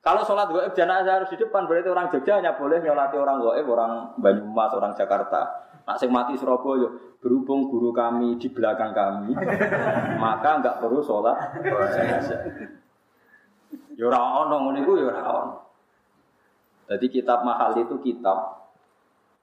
kalau 0.00 0.24
sholat 0.24 0.48
goib 0.48 0.72
jenazah 0.72 1.20
harus 1.20 1.28
di 1.28 1.36
depan 1.36 1.68
berarti 1.68 1.92
orang 1.92 2.08
Jogja 2.08 2.40
hanya 2.40 2.56
boleh 2.56 2.80
nyolati 2.80 3.20
orang 3.20 3.36
goib 3.44 3.66
orang 3.68 3.92
Banyumas 4.16 4.72
orang 4.72 4.96
Jakarta. 4.96 5.68
Nak 5.84 5.96
sing 6.00 6.08
mati 6.08 6.32
Surabaya 6.40 6.88
berhubung 7.20 7.68
guru 7.68 7.92
kami 7.92 8.40
di 8.40 8.48
belakang 8.48 8.96
kami 8.96 9.36
maka 10.24 10.64
nggak 10.64 10.80
perlu 10.80 11.04
sholat 11.04 11.60
jenazah. 11.60 12.40
Ya 14.00 14.08
ora 14.08 14.48
ono 14.48 14.56
ngono 14.64 14.78
iku 14.80 14.96
ya 14.96 15.12
ora 15.12 15.22
ono. 15.28 15.56
Jadi 16.88 17.06
kitab 17.12 17.44
mahal 17.44 17.76
itu 17.76 18.00
kitab 18.00 18.59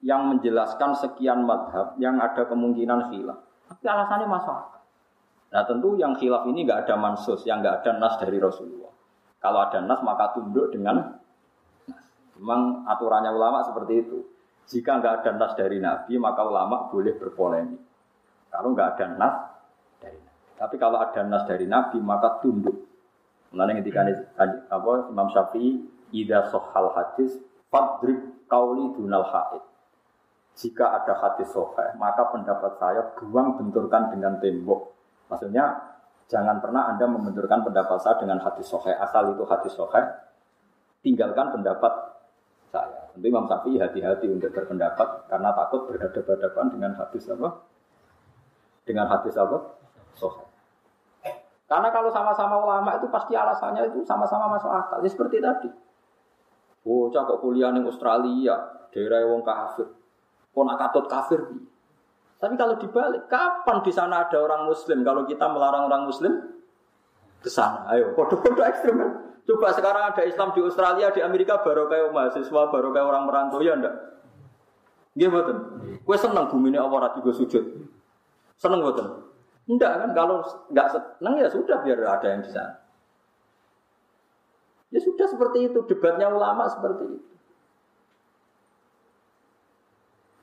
yang 0.06 0.30
menjelaskan 0.30 0.94
sekian 0.94 1.42
madhab 1.42 1.98
yang 1.98 2.22
ada 2.22 2.46
kemungkinan 2.46 3.10
khilaf. 3.10 3.40
Tapi 3.68 3.86
alasannya 3.86 4.28
masuk 4.30 4.54
akal. 4.54 4.82
Nah 5.48 5.64
tentu 5.66 5.98
yang 5.98 6.14
khilaf 6.14 6.46
ini 6.46 6.68
nggak 6.68 6.86
ada 6.86 6.96
mansus, 7.00 7.42
yang 7.48 7.64
nggak 7.66 7.82
ada 7.84 7.92
nas 7.98 8.16
dari 8.22 8.38
Rasulullah. 8.38 8.94
Kalau 9.42 9.60
ada 9.64 9.80
nas 9.82 10.00
maka 10.06 10.38
tunduk 10.38 10.70
dengan 10.70 11.02
nas. 11.02 11.22
Memang 12.38 12.86
aturannya 12.86 13.34
ulama 13.34 13.66
seperti 13.66 13.94
itu. 14.06 14.20
Jika 14.68 15.02
nggak 15.02 15.14
ada 15.24 15.32
nas 15.34 15.54
dari 15.58 15.82
Nabi 15.82 16.14
maka 16.22 16.46
ulama 16.46 16.92
boleh 16.94 17.18
berpolemik. 17.18 17.82
Kalau 18.54 18.78
nggak 18.78 18.90
ada 18.98 19.06
nas 19.18 19.36
dari 19.98 20.20
Nabi. 20.22 20.44
Tapi 20.62 20.76
kalau 20.78 20.98
ada 21.02 21.22
nas 21.26 21.44
dari 21.50 21.66
Nabi 21.66 21.98
maka 21.98 22.38
tunduk. 22.44 22.86
Mengenai 23.50 23.80
ketika 23.80 24.04
apa 24.68 24.92
Imam 25.08 25.32
Syafi'i 25.32 25.80
ida 26.12 26.52
sohal 26.52 26.92
hadis 26.94 27.40
fadrib 27.72 28.44
kauli 28.52 28.92
dunal 28.92 29.24
haid 29.24 29.64
jika 30.58 30.90
ada 30.90 31.14
hadis 31.22 31.54
soheh, 31.54 31.94
maka 32.02 32.34
pendapat 32.34 32.82
saya 32.82 33.14
buang 33.14 33.62
benturkan 33.62 34.10
dengan 34.10 34.42
tembok. 34.42 34.90
Maksudnya, 35.30 35.70
jangan 36.26 36.58
pernah 36.58 36.90
Anda 36.90 37.06
membenturkan 37.06 37.62
pendapat 37.62 38.02
saya 38.02 38.18
dengan 38.18 38.42
hadis 38.42 38.66
soheh. 38.66 38.98
Asal 38.98 39.38
itu 39.38 39.46
hadis 39.46 39.78
soheh, 39.78 40.02
tinggalkan 41.06 41.54
pendapat 41.54 41.94
saya. 42.74 43.06
Tentu 43.14 43.30
Imam 43.30 43.46
Syafi'i 43.46 43.78
hati-hati 43.78 44.26
untuk 44.34 44.50
berpendapat, 44.50 45.30
karena 45.30 45.54
takut 45.54 45.94
berhadapan-hadapan 45.94 46.66
dengan 46.74 46.92
hadis 46.98 47.24
apa? 47.30 47.50
Dengan 48.82 49.06
hadis 49.14 49.38
apa? 49.38 49.58
Soheh. 50.18 50.48
Karena 51.70 51.94
kalau 51.94 52.10
sama-sama 52.10 52.58
ulama 52.58 52.98
itu 52.98 53.06
pasti 53.14 53.38
alasannya 53.38 53.94
itu 53.94 54.02
sama-sama 54.10 54.58
masuk 54.58 54.74
akal. 54.74 55.06
Ya 55.06 55.10
seperti 55.12 55.38
tadi. 55.38 55.70
Oh, 56.88 57.12
cakap 57.12 57.44
kuliah 57.44 57.70
di 57.76 57.84
Australia, 57.84 58.88
daerah 58.90 59.28
wong 59.28 59.44
kafir 59.44 60.07
Katut 60.66 61.06
kafir. 61.06 61.42
Tapi 62.38 62.54
kalau 62.54 62.78
dibalik, 62.78 63.26
kapan 63.30 63.82
di 63.82 63.92
sana 63.94 64.26
ada 64.30 64.38
orang 64.38 64.70
Muslim? 64.70 65.02
Kalau 65.02 65.26
kita 65.26 65.46
melarang 65.50 65.90
orang 65.90 66.06
Muslim 66.06 66.34
ke 67.42 67.50
sana, 67.50 67.90
ayo, 67.94 68.14
kode-kode 68.14 68.62
ekstrim 68.62 68.98
kan? 68.98 69.12
Coba 69.48 69.74
sekarang 69.74 70.14
ada 70.14 70.22
Islam 70.22 70.54
di 70.54 70.62
Australia, 70.62 71.10
di 71.10 71.22
Amerika 71.26 71.58
baru 71.66 71.90
kayak 71.90 72.14
mahasiswa, 72.14 72.62
baru 72.70 72.94
kayak 72.94 73.08
orang 73.10 73.24
merantau 73.26 73.64
ya 73.64 73.74
enggak? 73.74 73.96
Iya 75.18 75.34
betul. 75.34 75.58
Gue 76.06 76.18
seneng 76.20 76.46
bumi 76.54 76.70
ini 76.70 76.78
Allah 76.78 77.10
juga 77.18 77.34
sujud. 77.34 77.64
Seneng 78.54 78.86
betul. 78.86 79.34
Enggak 79.66 79.94
kan? 79.98 80.10
Kalau 80.14 80.46
enggak 80.70 80.88
seneng 80.94 81.34
ya 81.42 81.48
sudah 81.50 81.78
biar 81.82 81.98
ada 82.06 82.28
yang 82.28 82.46
di 82.46 82.52
sana. 82.54 82.86
Ya 84.94 85.00
sudah 85.02 85.26
seperti 85.26 85.74
itu. 85.74 85.80
Debatnya 85.90 86.30
ulama 86.30 86.70
seperti 86.70 87.18
itu. 87.18 87.27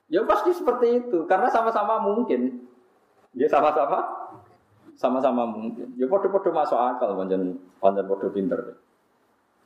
Ya 0.05 0.21
pasti 0.21 0.53
seperti 0.53 1.01
itu, 1.01 1.25
karena 1.25 1.49
sama-sama 1.49 1.97
mungkin. 1.97 2.69
Ya 3.33 3.49
sama-sama, 3.49 4.05
sama-sama 4.93 5.49
mungkin. 5.49 5.97
Ya 5.97 6.05
podo-podo 6.05 6.53
masuk 6.53 6.77
akal, 6.77 7.17
panjang 7.17 7.57
panjang 7.81 8.05
podo 8.05 8.29
pinter. 8.29 8.77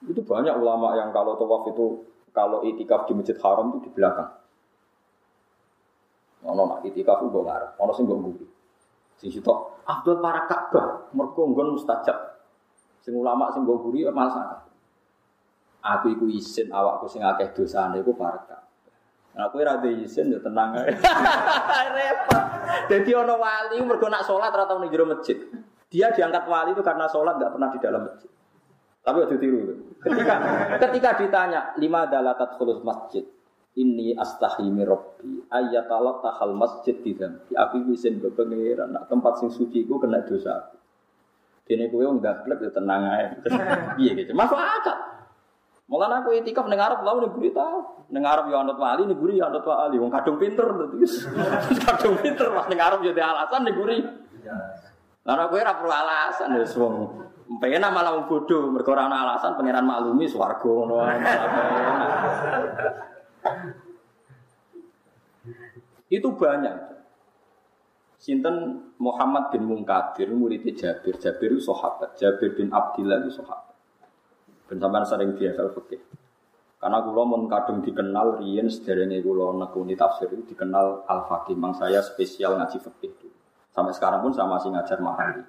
Itu 0.07 0.23
banyak 0.23 0.55
ulama 0.55 0.95
yang 0.95 1.11
kalau 1.11 1.35
tawaf 1.35 1.67
itu, 1.75 2.07
kalau 2.31 2.63
itikaf 2.63 3.03
di 3.05 3.13
masjid 3.19 3.35
haram 3.43 3.75
itu 3.75 3.87
di 3.87 3.89
belakang. 3.91 4.31
Ono 6.47 6.61
nak 6.71 6.87
itikaf 6.87 7.19
gue 7.19 7.43
ngarep, 7.43 7.75
ono 7.75 7.91
sing 7.91 8.07
gue 8.07 8.15
guri. 8.15 8.47
Sing 9.19 9.27
situ, 9.27 9.51
Abdul 9.83 10.23
para 10.23 10.47
Ka'bah, 10.47 11.11
mergo 11.11 11.51
nggon 11.51 11.75
mustajab. 11.75 12.15
Sing 13.03 13.11
ulama 13.11 13.51
sing 13.51 13.67
gue 13.67 13.75
guri 13.75 14.07
ya 14.07 14.15
masalah. 14.15 14.63
Aku 15.83 16.15
iku 16.15 16.31
isin 16.31 16.71
awakku 16.71 17.11
sing 17.11 17.19
akeh 17.19 17.51
dosane 17.51 17.99
iku 17.99 18.15
para. 18.15 18.68
Nah, 19.37 19.47
aku 19.47 19.61
ora 19.61 19.77
ndek 19.77 20.03
izin 20.03 20.33
ya 20.33 20.39
tenang 20.41 20.75
ae. 20.79 20.89
Repot. 21.95 22.43
Dadi 22.89 23.11
ana 23.13 23.35
wali 23.37 23.77
mergo 23.85 24.09
nak 24.09 24.25
salat 24.25 24.51
ora 24.51 24.65
tau 24.65 24.81
ning 24.81 24.89
jero 24.89 25.05
masjid. 25.05 25.37
Dia 25.89 26.13
diangkat 26.13 26.45
wali 26.45 26.77
itu 26.77 26.85
karena 26.85 27.09
sholat 27.09 27.41
nggak 27.41 27.51
pernah 27.57 27.69
di 27.73 27.79
dalam 27.81 28.01
masjid. 28.05 28.29
Tapi 29.01 29.17
waktu 29.25 29.37
tiru. 29.41 29.59
Ketika 29.99 30.35
ketika 30.77 31.09
ditanya 31.17 31.59
lima 31.81 32.05
dalatat 32.05 32.61
khulus 32.61 32.85
masjid, 32.85 33.25
ini 33.77 34.13
astahi 34.13 34.69
mirabbi 34.69 35.49
ayatalat 35.49 36.21
tahal 36.21 36.53
masjid 36.53 36.93
di 37.01 37.17
di 37.17 37.53
aku 37.57 37.89
izin 37.89 38.21
ke 38.21 38.29
nak 38.85 39.09
tempat 39.09 39.41
sing 39.41 39.49
suci 39.49 39.89
ku 39.89 39.97
kena 39.97 40.21
dosa 40.21 40.61
aku. 40.61 40.77
Dene 41.69 41.89
kowe 41.89 42.01
nggak 42.01 42.45
klep 42.45 42.59
ya 42.65 42.71
tenang 42.73 43.01
ae. 43.09 43.25
Iya 44.01 44.11
gitu. 44.13 44.33
Masuk 44.33 44.57
akal. 44.57 45.18
Mulane 45.89 46.21
aku 46.21 46.37
itikaf 46.37 46.69
ning 46.69 46.77
Arab 46.77 47.01
lalu 47.01 47.25
ning 47.25 47.33
guri 47.33 47.49
ta. 47.49 47.65
Ning 48.13 48.21
Arab 48.21 48.45
yo 48.53 48.61
anut 48.61 48.77
wali, 48.77 49.09
ning 49.09 49.17
guri 49.17 49.41
yo 49.41 49.49
anut 49.49 49.65
wali. 49.65 49.97
Wong 49.97 50.13
kadung 50.13 50.37
pinter 50.37 50.69
terus. 50.69 51.25
kadung 51.89 52.21
pinter 52.21 52.53
pas 52.53 52.69
ning 52.69 52.77
Arab 52.77 53.01
yo 53.01 53.09
alasan 53.09 53.65
ning 53.65 53.73
guri. 53.73 53.97
Karena 55.25 55.49
kowe 55.49 55.57
ora 55.57 55.73
perlu 55.77 55.93
alasan 55.93 56.57
wis 56.61 56.73
wong 56.77 56.95
Pengen 57.57 57.81
malah 57.81 58.13
wong 58.13 58.29
bodoh, 58.29 58.69
mergo 58.69 58.93
ora 58.93 59.09
ana 59.09 59.25
alasan 59.25 59.57
pangeran 59.57 59.81
maklumi 59.81 60.29
swarga 60.29 60.69
ngono 60.69 61.01
Itu 66.13 66.37
banyak. 66.37 66.77
Sinten 68.21 68.85
Muhammad 69.01 69.49
bin 69.49 69.65
Munkadir 69.65 70.29
muridnya 70.29 70.73
Jabir. 70.77 71.17
Jabir 71.17 71.57
itu 71.57 71.61
sahabat. 71.65 72.17
Jabir 72.17 72.53
bin 72.53 72.69
Abdillah 72.73 73.25
itu 73.25 73.41
sahabat. 73.41 73.68
Ben 74.69 74.77
sampean 74.77 75.01
sering 75.01 75.33
biasa 75.33 75.73
fikih. 75.73 75.97
Karena 76.79 77.01
kula 77.01 77.25
mun 77.25 77.49
kadung 77.49 77.81
dikenal 77.81 78.39
riyen 78.39 78.69
sederenge 78.69 79.19
kula 79.25 79.57
nekuni 79.57 79.97
tafsir 79.97 80.29
itu 80.29 80.53
dikenal 80.53 81.09
Al 81.09 81.25
Faqih. 81.25 81.57
Mang 81.57 81.73
saya 81.73 82.05
spesial 82.05 82.55
ngaji 82.55 82.77
fikih 82.77 83.09
itu. 83.09 83.27
Sampai 83.73 83.97
sekarang 83.97 84.21
pun 84.21 84.31
saya 84.31 84.45
masih 84.45 84.69
ngajar 84.69 85.01
mahali. 85.01 85.43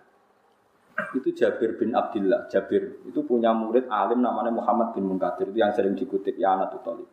itu 1.17 1.33
Jabir 1.33 1.81
bin 1.81 1.97
Abdullah. 1.97 2.49
Jabir 2.53 3.05
itu 3.09 3.21
punya 3.25 3.57
murid 3.57 3.89
alim 3.89 4.21
namanya 4.21 4.53
Muhammad 4.53 4.93
bin 4.93 5.09
Munkadir 5.09 5.49
itu 5.49 5.57
yang 5.57 5.73
sering 5.73 5.97
dikutip 5.97 6.37
ya 6.37 6.57
anak 6.57 6.77
Talib. 6.85 7.09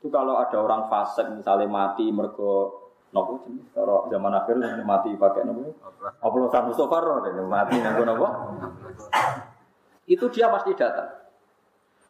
Itu 0.00 0.12
kalau 0.12 0.36
ada 0.36 0.60
orang 0.60 0.84
fasik 0.92 1.24
misalnya 1.32 1.64
mati 1.64 2.12
mergo 2.12 2.86
nopo 3.16 3.48
kalau 3.72 4.04
zaman 4.12 4.32
akhir 4.36 4.60
mati 4.84 5.16
pakai 5.16 5.48
nopo 5.48 5.72
oplosan 6.20 6.68
Mustafa 6.68 6.96
roh 7.00 7.16
mati 7.48 7.80
nopo 7.80 8.02
nopo 8.04 8.26
itu 10.14 10.24
dia 10.28 10.52
pasti 10.52 10.76
datang 10.76 11.25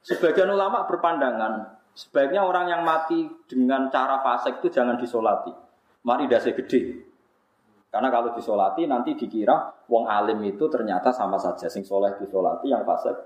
sebagian 0.07 0.47
ulama 0.55 0.87
berpandangan 0.87 1.83
sebaiknya 1.91 2.47
orang 2.47 2.71
yang 2.71 2.83
mati 2.87 3.27
dengan 3.51 3.91
cara 3.91 4.23
fasik 4.23 4.63
itu 4.63 4.71
jangan 4.71 4.95
disolati. 4.95 5.51
Mari 6.07 6.31
dasi 6.31 6.55
gede. 6.55 7.03
Karena 7.91 8.13
kalau 8.13 8.31
disolati 8.37 8.87
nanti 8.87 9.19
dikira 9.19 9.83
wong 9.91 10.07
alim 10.07 10.39
itu 10.47 10.71
ternyata 10.71 11.11
sama 11.11 11.41
saja. 11.41 11.67
Sing 11.67 11.83
soleh 11.83 12.15
disolati 12.21 12.71
yang 12.71 12.87
fasik. 12.87 13.17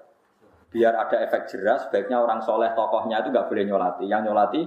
Biar 0.70 0.94
ada 0.94 1.18
efek 1.26 1.50
jelas 1.50 1.90
sebaiknya 1.90 2.22
orang 2.22 2.40
soleh 2.40 2.70
tokohnya 2.72 3.20
itu 3.20 3.28
nggak 3.34 3.50
boleh 3.50 3.64
nyolati. 3.66 4.04
Yang 4.06 4.22
nyolati 4.30 4.60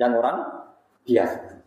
yang 0.00 0.12
orang 0.16 0.36
biasa. 1.06 1.62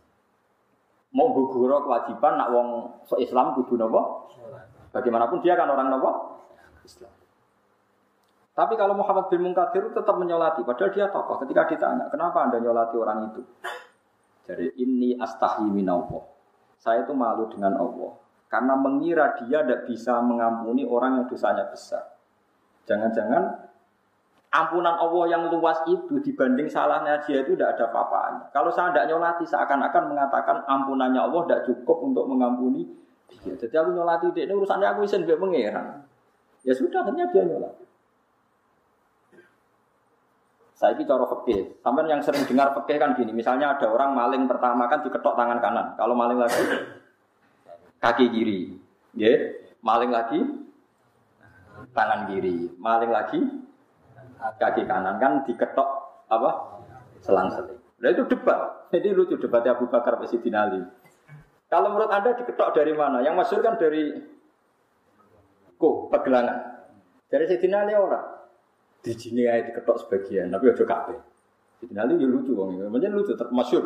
Mau 1.14 1.32
guguro 1.32 1.86
kewajiban 1.86 2.36
nak 2.36 2.48
wong 2.52 2.68
so 3.06 3.16
Islam 3.16 3.56
kudu 3.56 3.78
nopo. 3.80 4.28
Bagaimanapun 4.90 5.38
dia 5.40 5.54
kan 5.54 5.70
orang 5.70 5.88
nopo? 5.88 6.10
Islam. 6.82 7.19
Tapi 8.50 8.74
kalau 8.74 8.98
Muhammad 8.98 9.30
bin 9.30 9.46
Munkadir 9.46 9.94
tetap 9.94 10.16
menyolati, 10.18 10.66
padahal 10.66 10.90
dia 10.90 11.06
tokoh. 11.08 11.38
Ketika 11.46 11.70
ditanya, 11.70 12.10
kenapa 12.10 12.50
anda 12.50 12.58
nyolati 12.58 12.96
orang 12.98 13.18
itu? 13.30 13.42
Jadi 14.50 14.66
ini 14.82 15.14
astahi 15.14 15.70
minallah. 15.70 16.26
Saya 16.80 17.06
itu 17.06 17.14
malu 17.14 17.46
dengan 17.46 17.78
Allah. 17.78 18.18
Karena 18.50 18.74
mengira 18.74 19.38
dia 19.38 19.62
tidak 19.62 19.86
bisa 19.86 20.18
mengampuni 20.18 20.82
orang 20.82 21.22
yang 21.22 21.26
dosanya 21.30 21.70
besar. 21.70 22.02
Jangan-jangan 22.90 23.70
ampunan 24.50 24.98
Allah 24.98 25.24
yang 25.30 25.46
luas 25.46 25.78
itu 25.86 26.18
dibanding 26.18 26.66
salahnya 26.66 27.22
dia 27.22 27.46
itu 27.46 27.54
tidak 27.54 27.78
ada 27.78 27.94
apa-apanya. 27.94 28.50
Kalau 28.50 28.74
saya 28.74 28.90
tidak 28.90 29.14
nyolati 29.14 29.46
seakan-akan 29.46 30.02
mengatakan 30.10 30.56
ampunannya 30.66 31.22
Allah 31.22 31.46
tidak 31.46 31.62
cukup 31.70 32.02
untuk 32.02 32.26
mengampuni 32.26 32.82
dia. 33.30 33.54
Jadi 33.54 33.70
aku 33.78 33.94
nyolati 33.94 34.26
dia 34.34 34.50
ini 34.50 34.54
urusannya 34.58 34.88
aku 34.90 35.06
isin 35.06 35.22
biar 35.22 35.38
mengeran. 35.38 36.02
Ya 36.66 36.74
sudah 36.74 37.06
akhirnya 37.06 37.30
dia 37.30 37.46
nyolati. 37.46 37.86
Saya 40.80 40.96
ini 40.96 41.04
cara 41.04 41.28
fakih. 41.28 41.76
Sampai 41.84 42.08
yang 42.08 42.24
sering 42.24 42.48
dengar 42.48 42.72
fakih 42.72 42.96
kan 42.96 43.12
gini. 43.12 43.36
Misalnya 43.36 43.76
ada 43.76 43.84
orang 43.92 44.16
maling 44.16 44.48
pertama 44.48 44.88
kan 44.88 45.04
diketok 45.04 45.36
tangan 45.36 45.60
kanan. 45.60 45.92
Kalau 45.92 46.16
maling 46.16 46.40
lagi 46.40 46.64
kaki 48.00 48.32
kiri. 48.32 48.80
Ya, 49.12 49.60
maling 49.84 50.08
lagi 50.08 50.40
tangan 51.92 52.32
kiri. 52.32 52.72
Maling 52.80 53.12
lagi 53.12 53.44
kaki 54.56 54.88
kanan 54.88 55.20
kan 55.20 55.44
diketok 55.44 55.88
apa 56.32 56.80
selang 57.20 57.52
seling. 57.52 57.76
Nah 58.00 58.08
itu 58.16 58.24
debat. 58.32 58.88
Jadi 58.88 59.12
lucu 59.12 59.36
debatnya 59.36 59.76
Abu 59.76 59.84
Bakar 59.92 60.16
Presiden 60.16 60.56
Ali. 60.56 60.80
Kalau 61.68 61.92
menurut 61.92 62.08
anda 62.08 62.32
diketok 62.32 62.72
dari 62.72 62.96
mana? 62.96 63.20
Yang 63.20 63.36
masuk 63.36 63.60
kan 63.60 63.76
dari 63.76 64.16
kok 65.76 66.08
pegelangan. 66.08 66.88
Dari 67.28 67.44
Sayyidina 67.44 67.84
Ali 67.84 67.92
orang. 68.00 68.39
Di 69.00 69.12
sini 69.16 69.48
aja 69.48 69.72
diketok 69.72 69.96
sebagian, 70.06 70.52
tapi 70.52 70.68
udah 70.68 70.86
kabeh. 70.86 71.18
Sayyidina 71.80 72.04
Ali 72.04 72.20
ya 72.20 72.28
lucu 72.28 72.52
wong. 72.52 72.76
Macam 72.92 73.16
lucu 73.16 73.32
termasuk 73.32 73.80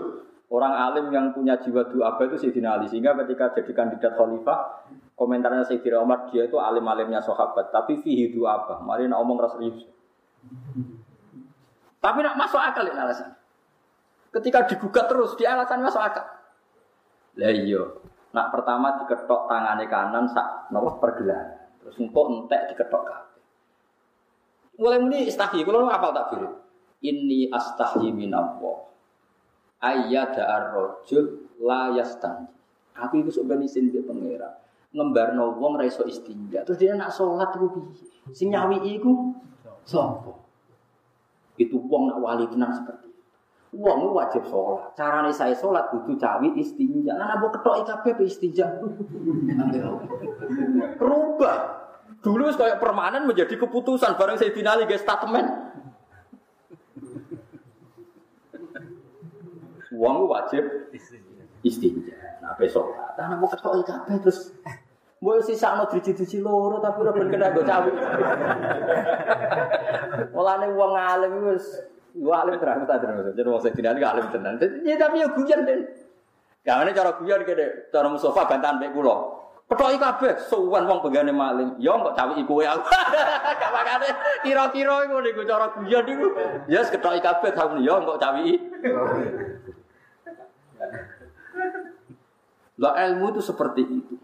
orang 0.50 0.74
alim 0.74 1.06
yang 1.14 1.30
punya 1.30 1.54
jiwa 1.62 1.86
apa 2.02 2.26
itu 2.26 2.36
Sayyidina 2.42 2.74
Ali. 2.74 2.90
Sehingga 2.90 3.14
ketika 3.22 3.54
jadi 3.54 3.70
kandidat 3.70 4.18
khalifah, 4.18 4.90
komentarnya 5.14 5.62
Sayyidina 5.62 6.02
Umar 6.02 6.26
dia 6.34 6.50
itu 6.50 6.58
alim-alimnya 6.58 7.22
sahabat, 7.22 7.70
tapi 7.70 8.02
fihi 8.02 8.34
apa? 8.42 8.82
Mari 8.82 9.06
nak 9.06 9.22
omong 9.22 9.38
rasa 9.38 9.62
tapi 12.04 12.20
nak 12.20 12.36
masuk 12.36 12.60
akal 12.60 12.84
ini 12.84 13.00
alasan. 13.00 13.32
Ketika 14.28 14.68
digugat 14.68 15.08
terus, 15.08 15.32
di 15.40 15.48
alasan 15.48 15.80
masuk 15.80 16.04
akal. 16.04 16.26
Lah 17.40 17.48
iya, 17.48 17.80
nak 18.36 18.52
pertama 18.52 19.00
diketok 19.00 19.48
tangannya 19.48 19.88
kanan 19.88 20.28
sak 20.28 20.68
nopo 20.68 21.00
pergelangan. 21.00 21.80
Terus 21.80 21.96
engkau 21.96 22.28
entek 22.28 22.76
diketok 22.76 23.02
kabeh. 23.08 23.33
Mulai 24.74 24.98
muni 24.98 25.30
istahi, 25.30 25.62
kalau 25.62 25.86
apal 25.86 26.10
tak 26.10 26.34
biru. 26.34 26.50
Ini 27.04 27.52
astahi 27.52 28.10
minallah. 28.10 28.90
Ayyada 29.84 30.48
ar-rajul 30.48 31.52
la 31.60 31.92
yastanji. 31.92 32.54
Aku 32.94 33.20
itu 33.20 33.30
sebenarnya 33.34 33.68
isin 33.68 33.90
dia 33.90 34.02
pengira. 34.06 34.62
Ngembarno 34.94 35.58
wong 35.58 35.74
ra 35.74 35.84
iso 35.84 36.06
istinja. 36.06 36.62
Terus 36.62 36.78
dia 36.78 36.94
nak 36.94 37.10
sholat 37.10 37.50
ku 37.58 37.66
piye? 37.74 38.06
Sing 38.30 38.54
nyawi 38.54 38.78
iku 38.96 39.34
sapa? 39.82 40.30
Itu 41.58 41.82
wong 41.90 42.14
nak 42.14 42.22
wali 42.22 42.46
tenang 42.46 42.70
seperti 42.70 43.10
itu. 43.10 43.22
Wong 43.74 44.14
wajib 44.14 44.46
sholat. 44.46 44.94
Caranya 44.94 45.34
saya 45.34 45.58
sholat 45.58 45.90
butuh 45.90 46.14
cawi 46.14 46.54
istinja. 46.56 47.18
Nah, 47.18 47.34
nabo 47.34 47.50
ketok 47.50 47.82
IKP 47.82 48.22
istinja. 48.22 48.70
Rubah. 51.02 51.83
Dulu 52.24 52.56
kayak 52.56 52.80
permanen 52.80 53.28
menjadi 53.28 53.60
keputusan 53.60 54.16
bareng 54.16 54.40
saya 54.40 54.48
finali 54.56 54.88
guys 54.88 55.04
statement. 55.04 55.44
Wong 59.92 60.26
wajib 60.26 60.64
istinja. 61.60 62.40
Nah, 62.40 62.56
besok. 62.56 62.96
Nah, 63.20 63.28
nabo 63.28 63.46
ketok 63.52 63.84
IKP 63.84 64.08
terus 64.24 64.50
Mbok 65.24 65.40
sisa 65.40 65.72
ana 65.72 65.88
driji-driji 65.88 66.44
loro 66.44 66.84
tapi 66.84 67.00
ora 67.00 67.16
ben 67.16 67.32
kena 67.32 67.48
nggo 67.48 67.64
cawi. 67.64 67.96
Mulane 70.36 70.68
wong 70.76 70.92
alim 70.92 71.48
wis 71.48 71.64
yo 72.12 72.28
alim 72.28 72.60
terang 72.60 72.84
ta 72.84 73.00
terus. 73.00 73.32
Jadi 73.32 73.48
wong 73.48 73.62
sing 73.64 73.72
dinani 73.72 74.04
alim 74.04 74.28
tenan. 74.28 74.60
Ya 74.84 75.00
tapi 75.00 75.24
yo 75.24 75.32
guyon 75.32 75.64
den. 75.64 75.88
Gawene 76.60 76.92
cara 76.92 77.16
guyon 77.16 77.40
kene 77.48 77.88
cara 77.88 78.12
Mustafa 78.12 78.44
bantahan 78.44 78.76
mek 78.76 78.92
kula. 78.92 79.43
Petoki 79.64 79.96
kabeh 79.96 80.32
suwan 80.44 80.84
wong 80.84 81.00
benggane 81.00 81.32
maling. 81.32 81.80
Yo 81.80 81.96
kok 81.96 82.12
cawi 82.12 82.44
kowe 82.44 82.60
aku. 82.60 82.84
Gak 83.60 83.72
makane 83.72 84.08
kira-kira 84.44 85.08
iku 85.08 85.16
niku 85.24 85.42
cara 85.48 85.72
guyon 85.72 86.04
niku. 86.04 86.28
Ya 86.68 86.84
yes, 86.84 86.92
ketoki 86.92 87.24
kabeh 87.24 87.50
tahun 87.56 87.80
yo 87.80 87.96
kok 88.04 88.20
cawi. 88.20 88.60
Lah 92.76 92.92
ilmu 93.08 93.32
itu 93.32 93.40
seperti 93.40 93.82
itu. 93.88 94.14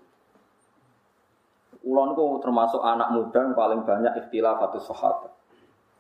Ulon 1.89 2.13
itu 2.13 2.25
termasuk 2.45 2.85
anak 2.85 3.09
muda 3.17 3.41
yang 3.41 3.57
paling 3.57 3.81
banyak 3.89 4.13
ikhtilaf 4.21 4.61
atau 4.61 4.81
sahabat. 4.85 5.33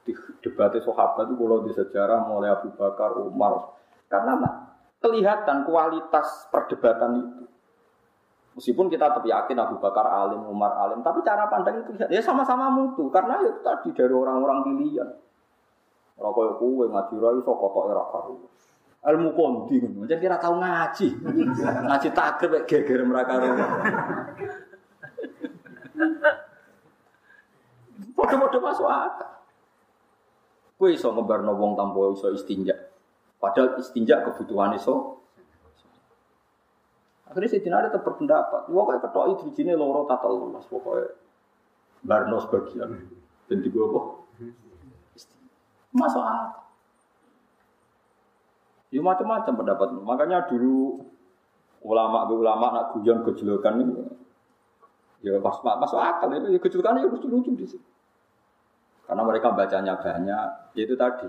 Di 0.04 0.12
debat 0.44 0.76
sahabat 0.76 1.32
itu 1.32 1.34
kalau 1.40 1.64
di 1.64 1.72
sejarah 1.72 2.28
mulai 2.28 2.52
Abu 2.52 2.68
Bakar, 2.76 3.16
Umar. 3.16 3.72
Karena 4.12 4.36
kelihatan 5.00 5.64
kualitas 5.64 6.44
perdebatan 6.52 7.10
itu. 7.24 7.49
Meskipun 8.60 8.92
kita 8.92 9.08
tetap 9.08 9.24
yakin 9.24 9.56
Abu 9.56 9.80
Bakar 9.80 10.04
alim, 10.04 10.44
Umar 10.44 10.76
alim, 10.76 11.00
tapi 11.00 11.24
cara 11.24 11.48
pandang 11.48 11.80
itu 11.80 11.96
ya 12.12 12.20
sama-sama 12.20 12.68
mutu 12.68 13.08
karena 13.08 13.40
itu 13.40 13.56
tadi 13.64 13.88
dari 13.96 14.12
orang-orang 14.12 14.68
pilihan. 14.68 15.08
Orang 16.20 16.36
kaya 16.36 16.52
kowe 16.60 16.84
ngaji 16.84 17.14
ra 17.16 17.28
iso 17.40 17.52
kotoke 17.56 17.96
ra 17.96 18.04
karo. 18.12 18.36
Ilmu 19.00 19.32
kondi 19.32 19.80
ngono. 19.80 20.04
Jadi 20.04 20.20
kira 20.20 20.36
tau 20.36 20.60
ngaji. 20.60 21.08
ngaji 21.88 22.08
takrib 22.12 22.52
geger 22.68 23.00
mereka 23.00 23.40
Bodoh-bodoh 28.12 28.60
masuk 28.60 28.92
akal. 28.92 29.40
Kue 30.76 30.92
iso 30.92 31.16
ngebarno 31.16 31.56
wong 31.56 31.80
tanpa 31.80 32.12
iso 32.12 32.28
istinja. 32.28 32.76
Padahal 33.40 33.80
istinja 33.80 34.20
kebutuhan 34.20 34.76
iso. 34.76 35.19
Akhirnya 37.30 37.46
Sayyidina 37.46 37.78
Ali 37.78 37.88
tetap 37.94 38.02
berpendapat. 38.02 38.66
Wah 38.74 38.84
kayak 38.90 39.06
ketok 39.06 39.24
itu 39.30 39.42
di 39.46 39.52
sini 39.54 39.72
loro 39.78 40.02
tata 40.10 40.26
lunas. 40.26 40.66
Pokoknya 40.66 41.14
barno 42.02 42.42
sebagian. 42.42 42.90
Dan 43.46 43.58
juga 43.62 43.80
apa? 43.86 44.00
Masuk 45.94 46.22
akal. 46.22 46.66
Ya 48.90 48.98
macam-macam 48.98 49.52
pendapat. 49.54 49.88
Makanya 50.02 50.50
dulu 50.50 51.06
ulama 51.86 52.26
ulama 52.26 52.66
nak 52.74 52.86
guyon 52.98 53.22
gejolokan 53.22 53.80
ini 53.80 53.94
Ya 55.20 55.36
pas 55.38 55.60
masuk 55.60 56.00
akal 56.00 56.32
itu 56.32 56.48
ya 56.56 56.58
kejutannya 56.58 57.04
ya 57.04 57.12
lucu-lucu 57.12 57.52
di 57.52 57.66
sini. 57.68 57.86
Karena 59.04 59.20
mereka 59.20 59.52
bacanya 59.52 60.00
banyak, 60.00 60.72
itu 60.80 60.96
tadi. 60.96 61.28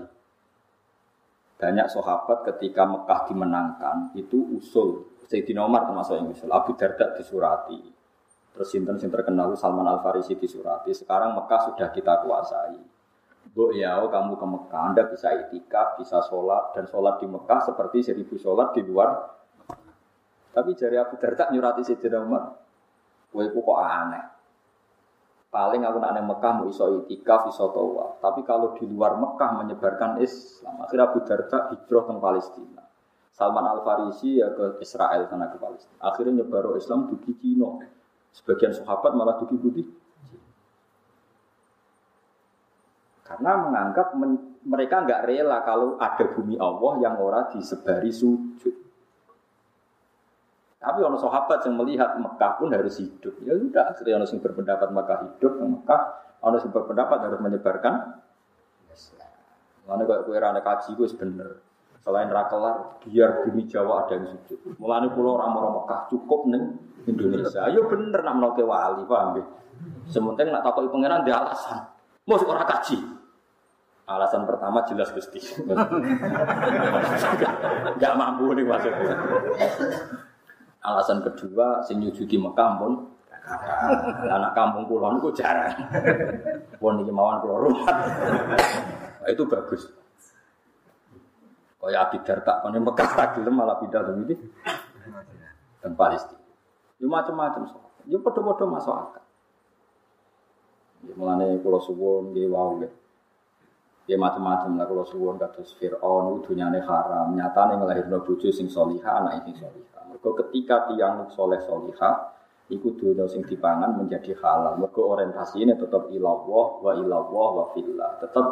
Banyak 1.60 1.86
sahabat 1.92 2.48
ketika 2.48 2.88
Mekah 2.88 3.28
dimenangkan 3.28 4.16
itu 4.16 4.48
usul 4.56 5.11
Sayyidina 5.26 5.66
Umar 5.66 5.86
termasuk 5.86 6.18
yang 6.18 6.30
usul 6.30 6.50
Abu 6.50 6.74
Darda 6.74 7.14
disurati. 7.14 7.78
Terus 8.52 8.68
sinten 8.68 9.00
sing 9.00 9.08
terkenal 9.08 9.54
Salman 9.56 9.88
Al 9.88 10.04
Farisi 10.04 10.36
disurati. 10.36 10.92
Sekarang 10.92 11.32
Mekah 11.36 11.72
sudah 11.72 11.88
kita 11.88 12.20
kuasai. 12.22 12.78
Bu 13.52 13.74
ya, 13.74 13.98
kamu 13.98 14.38
ke 14.38 14.46
Mekah, 14.46 14.80
Anda 14.92 15.02
bisa 15.08 15.34
itikaf, 15.34 16.00
bisa 16.00 16.24
sholat, 16.24 16.72
dan 16.72 16.88
sholat 16.88 17.20
di 17.20 17.26
Mekah 17.28 17.60
seperti 17.68 18.00
seribu 18.00 18.38
sholat 18.38 18.72
di 18.72 18.80
luar. 18.86 19.12
Tapi 20.52 20.72
jari 20.76 20.96
Abu 21.00 21.16
Darda 21.18 21.50
nyurati 21.50 21.82
Sayyidina 21.84 22.18
Umar, 22.22 22.44
Kowe 23.32 23.44
kok 23.48 23.80
aneh. 23.80 24.24
Paling 25.52 25.84
aku 25.84 26.00
nak 26.00 26.16
Mekah 26.16 26.52
mau 26.60 26.68
iso 26.68 27.04
itikaf, 27.04 27.48
iso 27.48 27.72
tawa. 27.72 28.20
Tapi 28.20 28.40
kalau 28.44 28.72
di 28.76 28.88
luar 28.88 29.16
Mekah 29.20 29.64
menyebarkan 29.64 30.20
Islam, 30.20 30.84
akhirnya 30.84 31.12
Abu 31.12 31.20
Darda 31.24 31.72
hijrah 31.72 32.02
ke 32.08 32.12
Palestina. 32.16 32.82
Salman 33.32 33.64
Al 33.64 33.80
Farisi 33.80 34.36
ya 34.36 34.52
ke 34.52 34.76
Israel 34.84 35.24
karena 35.24 35.48
ke 35.48 35.56
Palestina. 35.56 35.98
Akhirnya 36.04 36.44
nyebar 36.44 36.76
Islam 36.76 37.08
di 37.08 37.16
Cina. 37.40 37.80
Sebagian 38.32 38.72
sahabat 38.76 39.12
malah 39.16 39.40
di 39.40 39.56
putih. 39.56 39.86
Karena 43.24 43.56
menganggap 43.64 44.12
men 44.16 44.52
mereka 44.62 45.02
nggak 45.02 45.24
rela 45.26 45.58
kalau 45.66 45.98
ada 45.98 46.22
bumi 46.30 46.54
Allah 46.60 46.92
yang 47.02 47.16
ora 47.18 47.48
disebari 47.50 48.12
sujud. 48.14 48.74
Tapi 50.82 50.98
orang 50.98 51.18
sahabat 51.18 51.62
yang 51.66 51.78
melihat 51.78 52.18
Mekah 52.18 52.58
pun 52.58 52.70
harus 52.74 52.98
hidup. 52.98 53.38
Ya 53.46 53.54
sudah, 53.54 53.94
akhirnya 53.94 54.18
orang 54.18 54.28
yang 54.28 54.42
berpendapat 54.42 54.88
Mekah 54.90 55.18
hidup, 55.30 55.52
Mekah 55.62 56.02
orang 56.42 56.58
yang 56.62 56.74
berpendapat 56.74 57.18
harus 57.22 57.40
menyebarkan 57.40 57.94
Mana 59.82 60.06
kayak 60.06 60.22
kue 60.30 60.38
rana 60.38 60.62
kaji 60.62 60.94
gue. 60.94 61.08
Selain 62.02 62.26
rakelar, 62.26 62.98
biar 63.06 63.46
bumi 63.46 63.62
Jawa 63.70 64.06
ada 64.06 64.18
yang 64.18 64.34
sujud. 64.50 64.74
Mulane 64.82 65.06
pulau 65.14 65.38
orang 65.38 65.54
Mekah 65.54 66.10
cukup 66.10 66.50
neng 66.50 66.74
Indonesia. 67.06 67.70
Ayo 67.70 67.86
bener 67.86 68.26
nak 68.26 68.42
menoke 68.42 68.66
wali, 68.66 69.06
paham 69.06 69.38
ya? 69.38 69.44
Sementing 70.10 70.50
nak 70.50 70.66
takut 70.66 70.90
pangeran 70.90 71.22
dia 71.22 71.38
alasan. 71.38 71.78
Mau 72.26 72.42
orang 72.42 72.66
kaji. 72.66 72.98
Alasan 74.02 74.42
pertama 74.50 74.82
jelas 74.90 75.14
gusti. 75.14 75.38
Gak 78.02 78.14
mampu 78.18 78.50
nih 78.50 78.66
maksudnya. 78.66 79.14
Alasan 80.82 81.22
kedua, 81.22 81.86
sing 81.86 82.02
nyujudi 82.02 82.34
Mekah 82.34 82.82
pun 82.82 83.14
anak 84.26 84.58
kampung 84.58 84.90
pulau 84.90 85.22
itu 85.22 85.30
jarang. 85.38 85.86
Pun 86.82 86.98
iki 86.98 87.14
mawon 87.14 87.38
pulau 87.46 87.70
rumah. 87.70 87.94
Itu 89.30 89.46
bagus. 89.46 90.01
Kaya 91.82 91.98
Abi 92.06 92.22
Darda 92.22 92.62
kan 92.62 92.78
Mekah 92.78 93.10
tak 93.18 93.28
gelem 93.34 93.58
malah 93.58 93.82
pindah 93.82 94.06
ini 94.14 94.38
dan 95.82 95.98
Palestina. 95.98 96.38
Ya 97.02 97.10
macam-macam. 97.10 97.74
Ya 98.06 98.22
padha-padha 98.22 98.64
masuk 98.70 98.94
akal. 98.94 99.24
Ya 101.02 101.12
mulane 101.18 101.58
kula 101.58 101.82
suwun 101.82 102.30
nggih 102.30 102.46
wau 102.54 102.78
nggih. 102.78 102.92
Ya 104.06 104.14
macam-macam 104.14 104.78
lah 104.78 104.86
kula 104.86 105.02
suwun 105.10 105.34
kados 105.42 105.74
Firaun 105.74 106.46
dunyane 106.46 106.78
haram, 106.86 107.34
nyatane 107.34 107.74
nglahirno 107.74 108.22
bojo 108.22 108.46
sing 108.54 108.70
salihah, 108.70 109.18
anak 109.18 109.42
sing 109.42 109.58
salihah. 109.58 110.06
Mergo 110.06 110.38
ketika 110.38 110.86
tiang 110.86 111.26
soleh 111.34 111.58
soliha, 111.66 112.10
iku 112.70 112.94
dunia 112.94 113.26
sing 113.26 113.42
dipangan 113.42 113.98
menjadi 113.98 114.38
halal. 114.38 114.78
Mergo 114.78 115.10
orientasi 115.18 115.66
ini 115.66 115.74
tetap 115.74 116.06
ilawah 116.14 116.78
wa 116.78 116.94
ilawah 116.94 117.50
wa 117.58 117.64
fillah. 117.74 118.22
Tetap 118.22 118.46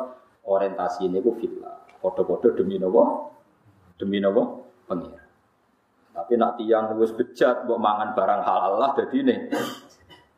orientasi 0.50 1.06
ini 1.06 1.22
ku 1.22 1.38
fillah. 1.38 1.89
Podo-podo 2.00 2.56
demi 2.56 2.80
nopo, 2.80 3.28
demi 4.00 4.16
nopo 4.24 4.72
pengir. 4.88 5.20
Tapi 6.16 6.32
nak 6.40 6.56
tiang 6.56 6.96
wis 6.96 7.12
bejat, 7.12 7.68
buat 7.68 7.76
mangan 7.76 8.16
barang 8.16 8.40
halal 8.40 8.72
lah. 8.80 8.90
Jadi 8.96 9.16
ini, 9.20 9.36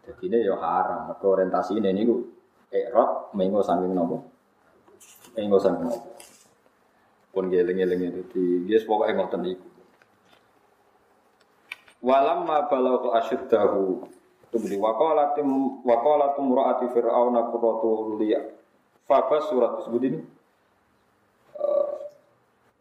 jadi 0.03 0.23
ini 0.27 0.39
ya 0.43 0.59
haram. 0.59 1.15
Mergo 1.15 1.27
orientasi 1.39 1.79
ini 1.79 1.95
niku 1.95 2.19
erot 2.67 3.31
mengo 3.39 3.63
saking 3.63 3.95
nopo, 3.95 4.27
mengo 5.39 5.59
saking 5.63 5.87
nopo. 5.87 6.11
Pun 7.33 7.49
geleng-geleng 7.49 8.11
itu, 8.11 8.67
dia 8.67 8.83
pokoknya 8.83 9.23
ngoten 9.23 9.43
iku. 9.47 9.69
Walam 12.03 12.45
ma 12.45 12.67
balagha 12.67 13.23
asyuddahu. 13.23 14.05
Tumli 14.53 14.77
waqalatim 14.77 15.81
waqalatum 15.81 16.53
ra'ati 16.53 16.93
fir'auna 16.93 17.49
qurratu 17.49 18.21
liya. 18.21 18.43
Fabas 19.09 19.49
surat 19.49 19.81
tersebut 19.81 20.03
ini. 20.05 20.21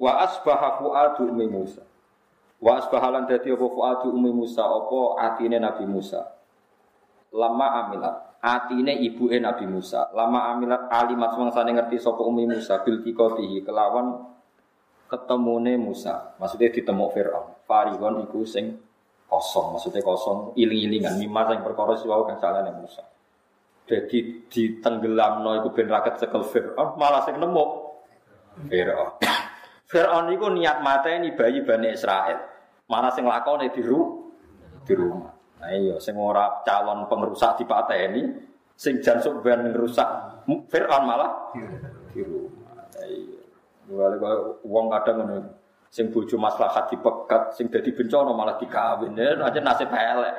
Wa 0.02 0.26
asbaha 0.26 0.82
fuadu 0.82 1.30
ummi 1.30 1.46
Musa. 1.46 1.86
Wa 2.58 2.82
asbaha 2.82 3.14
lan 3.14 3.30
dadi 3.30 3.54
apa 3.54 3.66
fuadu 3.70 4.10
ummi 4.10 4.34
Musa 4.34 4.66
apa 4.66 5.22
atine 5.30 5.62
Nabi 5.62 5.86
Musa. 5.86 6.26
Lama 7.38 7.86
amilat 7.86 8.42
atine 8.42 8.98
ibuke 8.98 9.38
Nabi 9.38 9.70
Musa. 9.70 10.10
Lama 10.18 10.50
amilat 10.50 10.90
alimat 10.90 11.38
semangsane 11.38 11.78
ngerti 11.78 12.02
sapa 12.02 12.26
ummi 12.26 12.50
Musa 12.50 12.82
bil 12.82 13.06
kikotihi 13.06 13.62
kelawan 13.62 14.26
ketemune 15.06 15.78
Musa. 15.78 16.34
Maksudnya 16.42 16.74
ditemuk 16.74 17.14
Firaun. 17.14 17.62
Farihon 17.70 18.26
iku 18.26 18.42
sing 18.42 18.82
kosong, 19.32 19.78
maksudnya 19.78 20.04
kosong, 20.04 20.52
iling-ilingan, 20.60 21.16
mimar 21.16 21.48
yang 21.56 21.64
perkara 21.64 21.96
siwau 21.96 22.28
kan 22.28 22.36
salah 22.36 22.68
yang 22.68 22.84
Musa. 22.84 23.00
Jadi 23.88 24.44
di 24.52 24.64
tenggelam 24.84 25.40
no 25.40 25.56
iku 25.56 25.72
ben 25.72 25.88
raket 25.88 26.20
sekel 26.20 26.44
Fir'aun, 26.44 27.00
malah 27.00 27.24
sing 27.24 27.40
nemu 27.40 27.66
Fir'aun. 28.68 29.41
Fir'aun 29.92 30.32
itu 30.32 30.48
niat 30.48 30.80
mata 30.80 31.12
ini 31.12 31.36
bayi 31.36 31.68
Bani 31.68 31.92
Israel. 31.92 32.40
Mana 32.88 33.12
sing 33.12 33.28
lakone 33.28 33.68
di, 33.76 33.84
ru 33.84 34.32
di 34.88 34.94
rumah. 34.96 35.36
Nah 35.60 35.72
iya, 35.76 35.96
sing 36.00 36.16
ora 36.16 36.64
calon 36.64 37.12
pengrusak 37.12 37.60
di 37.60 37.68
ini, 37.68 38.24
sing 38.72 39.04
jansuk 39.04 39.44
ben 39.44 39.68
ngerusak 39.68 40.10
Fir'aun 40.72 41.04
malah 41.04 41.32
di 42.16 42.24
rumah. 42.24 42.88
Nah 42.96 43.06
iya. 43.06 43.40
Mulai 43.92 44.18
uang 44.64 44.86
kadang 44.96 45.16
ngono 45.28 45.38
sing 45.92 46.08
bojo 46.08 46.40
maslahat 46.40 46.88
dipegat, 46.88 47.52
sing 47.60 47.68
dadi 47.68 47.92
bencana 47.92 48.32
malah 48.32 48.56
dikawin. 48.56 49.12
Ya 49.20 49.36
aja 49.44 49.60
nasib 49.60 49.92
elek. 49.92 50.36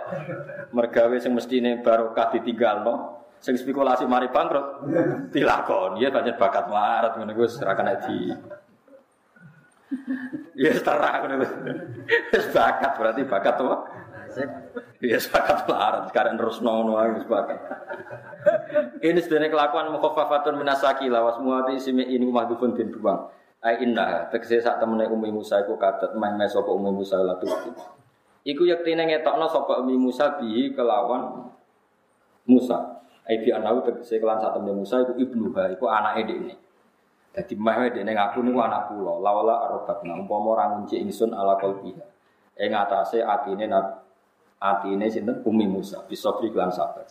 Mergawe 0.72 1.16
sing 1.20 1.36
mestine 1.36 1.84
barokah 1.84 2.32
ditinggalno, 2.32 3.20
sing 3.36 3.60
spekulasi 3.60 4.08
mari 4.08 4.32
bangkrut 4.32 4.88
dilakon. 5.28 6.00
Ya 6.00 6.08
pancen 6.08 6.40
bakat 6.40 6.72
marat 6.72 7.20
ngono 7.20 7.36
kuwi 7.36 7.52
serahkan 7.52 8.00
di 8.08 8.32
Ya 10.56 10.72
setara 10.72 11.20
ngono 11.20 11.44
Wis 12.32 12.46
bakat 12.52 12.92
berarti 12.96 13.22
bakat 13.28 13.56
apa? 13.60 13.76
Ya 15.02 15.18
bakat 15.20 15.58
marat 15.68 16.08
sekarang 16.08 16.34
terus 16.40 16.64
nono 16.64 16.96
wis 17.16 17.26
bakat. 17.28 17.60
Ini 19.04 19.20
sebenarnya 19.20 19.52
kelakuan 19.52 19.92
mukhafafatun 19.92 20.56
minasaki 20.60 21.12
lawas 21.12 21.36
muati 21.42 21.76
simi 21.76 22.08
ini 22.08 22.24
mahdufun 22.24 22.72
din 22.72 22.88
buang. 22.94 23.28
Ai 23.62 23.78
inna 23.86 24.26
tegese 24.26 24.58
sak 24.58 24.82
temene 24.82 25.06
Umi 25.06 25.30
Musa 25.30 25.62
iku 25.62 25.78
kadet 25.78 26.18
main 26.18 26.34
mes 26.34 26.50
sapa 26.50 26.66
Umi 26.74 26.90
Musa 26.90 27.22
latu. 27.22 27.46
Iku 28.42 28.66
yektine 28.66 29.06
ngetokno 29.06 29.46
sapa 29.46 29.78
Umi 29.78 29.94
Musa 29.94 30.34
bihi 30.34 30.74
kelawan 30.74 31.46
Musa. 32.50 33.06
Ai 33.22 33.38
bi 33.38 33.54
anau 33.54 33.86
tegese 33.86 34.18
kelan 34.18 34.42
sak 34.42 34.58
temene 34.58 34.82
Musa 34.82 35.06
iku 35.06 35.14
ibnu 35.14 35.54
ha 35.54 35.70
iku 35.70 35.86
anake 35.86 36.26
dekne. 36.26 36.54
Dadi 37.32 37.56
mah 37.56 37.88
dekne 37.88 38.12
ngaku 38.12 38.44
niku 38.44 38.60
anak 38.60 38.92
kula. 38.92 39.18
Lawala 39.24 39.72
arbatna 39.72 40.20
umpama 40.20 40.52
ora 40.52 40.64
ngunci 40.76 41.00
ingsun 41.00 41.32
ala 41.32 41.56
qalbiha. 41.56 42.04
Ing 42.60 42.70
atase 42.76 43.24
atine 43.24 43.66
atine 44.60 45.06
sinten 45.08 45.40
Umi 45.48 45.64
Musa 45.64 46.04
bisa 46.04 46.28
kelan 46.36 46.68
sabar. 46.68 47.08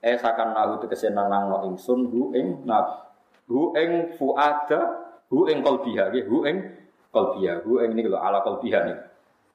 Eh 0.00 0.16
sakan 0.16 0.54
nahu 0.54 0.80
tegese 0.80 1.10
nang 1.10 1.28
nang 1.28 1.50
ingsun 1.66 2.08
hu 2.08 2.30
ing 2.32 2.62
nab 2.64 3.10
hu 3.50 3.74
ing 3.74 4.14
fuada 4.14 5.10
Hu 5.30 5.46
ing 5.46 5.62
qalbiha 5.62 6.10
nggih, 6.10 6.26
hu 6.26 6.42
ing 6.42 6.58
qalbiha, 7.14 7.62
hu 7.62 7.78
ing 7.78 7.94
niku 7.94 8.10
ala 8.18 8.42
qalbiha 8.42 8.78
niku. 8.82 9.04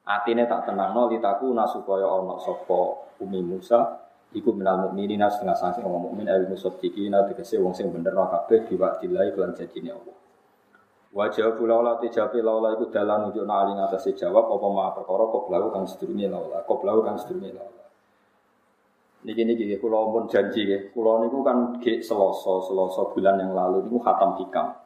Atine 0.08 0.48
tak 0.48 0.64
tenangno 0.64 1.12
litaku 1.12 1.52
nasupaya 1.52 2.08
ana 2.08 2.40
sapa 2.40 2.80
Umi 3.20 3.44
Musa 3.44 4.05
iku 4.34 4.50
minal 4.50 4.90
mukminina 4.90 5.30
setengah 5.30 5.54
sanksi 5.54 5.84
wong 5.84 6.10
mukmin 6.10 6.26
al 6.26 6.50
musaddiqina 6.50 7.28
tegese 7.30 7.62
wong 7.62 7.76
sing 7.76 7.92
bener 7.94 8.16
kabeh 8.16 8.66
diwakilai 8.66 9.36
kelan 9.36 9.54
janjine 9.54 9.94
Allah. 9.94 10.16
Wajah 11.16 11.56
pula 11.56 11.80
olah 11.80 11.96
tijabi 12.02 12.44
laula 12.44 12.76
iku 12.76 12.92
dalan 12.92 13.30
nunjuk 13.30 13.46
nali 13.46 13.72
ngatasi 13.72 14.18
jawab 14.18 14.52
apa 14.52 14.66
ma 14.68 14.92
perkara 14.92 15.24
koblau 15.30 15.72
kang 15.72 15.88
sedurunge 15.88 16.28
laula 16.28 16.60
koblau 16.66 17.00
kang 17.06 17.16
sedurunge 17.16 17.56
laula. 17.56 17.84
Niki 19.24 19.42
niki 19.42 19.64
kula 19.80 20.12
pun 20.12 20.28
janji 20.28 20.68
nggih. 20.68 20.92
Kula 20.92 21.24
niku 21.24 21.40
kan 21.40 21.80
ge 21.80 22.04
Selasa, 22.04 22.62
Selasa 22.68 23.10
bulan 23.10 23.40
yang 23.40 23.56
lalu 23.56 23.88
niku 23.88 23.98
khatam 23.98 24.36
hikam. 24.38 24.76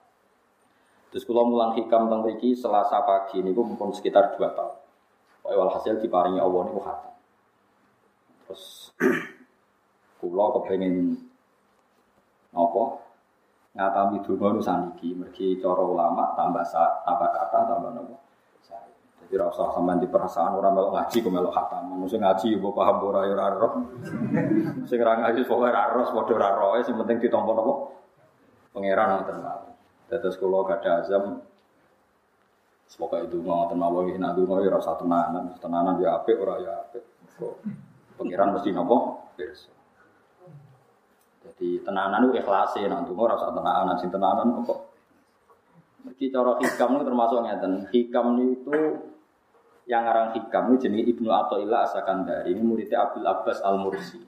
Terus 1.10 1.26
kalau 1.26 1.42
mulang 1.50 1.74
hikam 1.74 2.06
Riki 2.22 2.54
selasa 2.54 3.02
pagi 3.02 3.42
ini 3.42 3.50
pun 3.50 3.74
sekitar 3.90 4.38
dua 4.38 4.54
tahun. 4.54 4.78
Walhasil 5.50 5.98
diparingi 5.98 6.38
Allah 6.38 6.70
ini 6.70 6.78
khatam. 6.78 7.12
Terus 8.50 8.90
kepengen 10.26 11.14
nopo 12.50 12.98
ngatami 13.78 14.26
dungo 14.26 14.58
nusaniki 14.58 15.14
mergi 15.14 15.62
coro 15.62 15.94
ulama 15.94 16.34
tambah 16.34 16.66
sa, 16.66 17.06
tambah 17.06 17.30
kata 17.30 17.58
tambah 17.70 17.94
nopo? 17.94 18.18
Jadi 19.22 19.38
rasa 19.38 19.70
sama 19.70 19.94
di 20.02 20.10
perasaan 20.10 20.58
orang 20.58 20.74
melok 20.74 20.90
ngaji 20.98 21.16
kok 21.22 21.30
melok 21.30 21.54
khatam 21.54 21.94
manusia 21.94 22.18
ngaji 22.18 22.58
ibu 22.58 22.74
paham 22.74 22.98
ora 23.06 23.30
ya 23.30 23.38
ora 23.38 23.54
roh. 23.54 23.72
Sing 24.90 24.98
ra 24.98 25.22
ngaji 25.22 25.46
pokoke 25.46 25.70
ra 25.70 25.94
roh 25.94 26.10
padha 26.10 26.34
ra 26.34 26.50
roh 26.58 26.74
sing 26.82 26.98
penting 26.98 27.22
ditampa 27.22 27.54
nopo? 27.54 27.94
Pangeran 28.74 29.22
ngoten 29.22 29.38
Terus 30.10 30.34
kalau 30.42 30.66
gak 30.66 30.82
ada 30.82 31.06
azam, 31.06 31.38
semoga 32.90 33.22
itu 33.22 33.38
mau 33.46 33.70
tenawa 33.70 34.02
ini 34.10 34.18
nanti 34.18 34.42
mau 34.42 34.58
ya 34.58 34.74
rasa 34.74 34.98
tenanan, 34.98 35.54
tenanan 35.62 36.02
ya 36.02 36.18
apik, 36.18 36.34
ora 36.34 36.58
ya 36.58 36.82
apik. 36.82 37.06
Pengiran 38.20 38.52
mesti 38.52 38.68
nopo, 38.76 39.24
Jadi 41.40 41.80
tenanan 41.80 42.28
itu 42.28 42.36
ikhlasin, 42.36 42.92
nanti 42.92 43.16
ora 43.16 43.32
usah 43.32 43.48
tenanan, 43.56 43.96
sing 43.96 44.12
tenanan 44.12 44.60
kok. 44.60 44.92
Iki 46.04 46.28
cara 46.28 46.56
hikam 46.60 47.00
itu 47.00 47.04
termasuk 47.08 47.38
ngeten. 47.44 47.72
Hikam 47.88 48.26
itu 48.40 48.76
yang 49.88 50.04
ngarang 50.04 50.36
hikam 50.36 50.72
itu 50.72 50.86
jenis 50.88 51.16
Ibnu 51.16 51.28
Athaillah 51.28 51.88
Asakandari 51.88 52.52
ini 52.52 52.62
muridnya 52.62 53.08
Abdul 53.08 53.26
Abbas 53.26 53.58
Al 53.64 53.76
Mursi. 53.80 54.20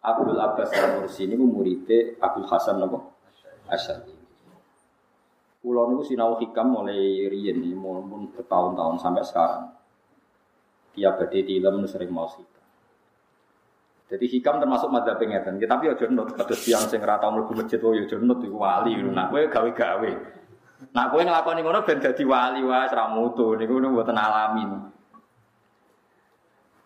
Abdul 0.00 0.40
Abbas 0.40 0.70
Al 0.72 1.02
Mursi 1.02 1.26
ini 1.26 1.34
muridnya 1.36 2.16
Abdul 2.22 2.46
Hasan 2.46 2.82
apa? 2.82 2.98
Asyari. 3.70 4.14
Pulau 5.60 5.92
ini 5.92 6.02
sinau 6.08 6.40
hikam 6.40 6.72
mulai 6.72 7.28
riyen 7.28 7.60
mau 7.76 8.00
bertahun-tahun 8.32 8.96
sampai 8.98 9.22
sekarang. 9.26 9.64
Badai 11.00 11.46
di 11.46 11.60
ilmu 11.60 11.86
sering 11.86 12.10
mau 12.10 12.26
hikam. 12.26 12.59
Jadi 14.10 14.26
hikam 14.26 14.58
termasuk 14.58 14.90
madzhab 14.90 15.22
pengetan. 15.22 15.62
Tapi 15.62 15.86
aja 15.86 16.04
nut 16.10 16.34
kados 16.34 16.66
tiyang 16.66 16.82
sing 16.90 16.98
ora 16.98 17.22
tau 17.22 17.30
mlebu 17.30 17.54
masjid 17.54 17.78
oh 17.78 17.94
ya 17.94 18.02
aja 18.02 18.18
nut 18.18 18.42
iku 18.42 18.58
wali. 18.58 18.98
Nah 18.98 19.30
kowe 19.30 19.38
gawe-gawe. 19.38 20.10
Nah 20.90 21.04
kowe 21.14 21.22
nglakoni 21.22 21.62
ngono 21.62 21.86
ben 21.86 22.02
dadi 22.02 22.26
wali 22.26 22.66
wae 22.66 22.90
ora 22.90 23.06
mutu 23.14 23.54
niku 23.54 23.78
mboten 23.78 24.18
alami. 24.18 24.66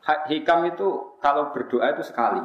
Hikam 0.05 0.69
itu 0.69 1.17
kalau 1.25 1.49
berdoa 1.57 1.97
itu 1.97 2.05
sekali. 2.05 2.45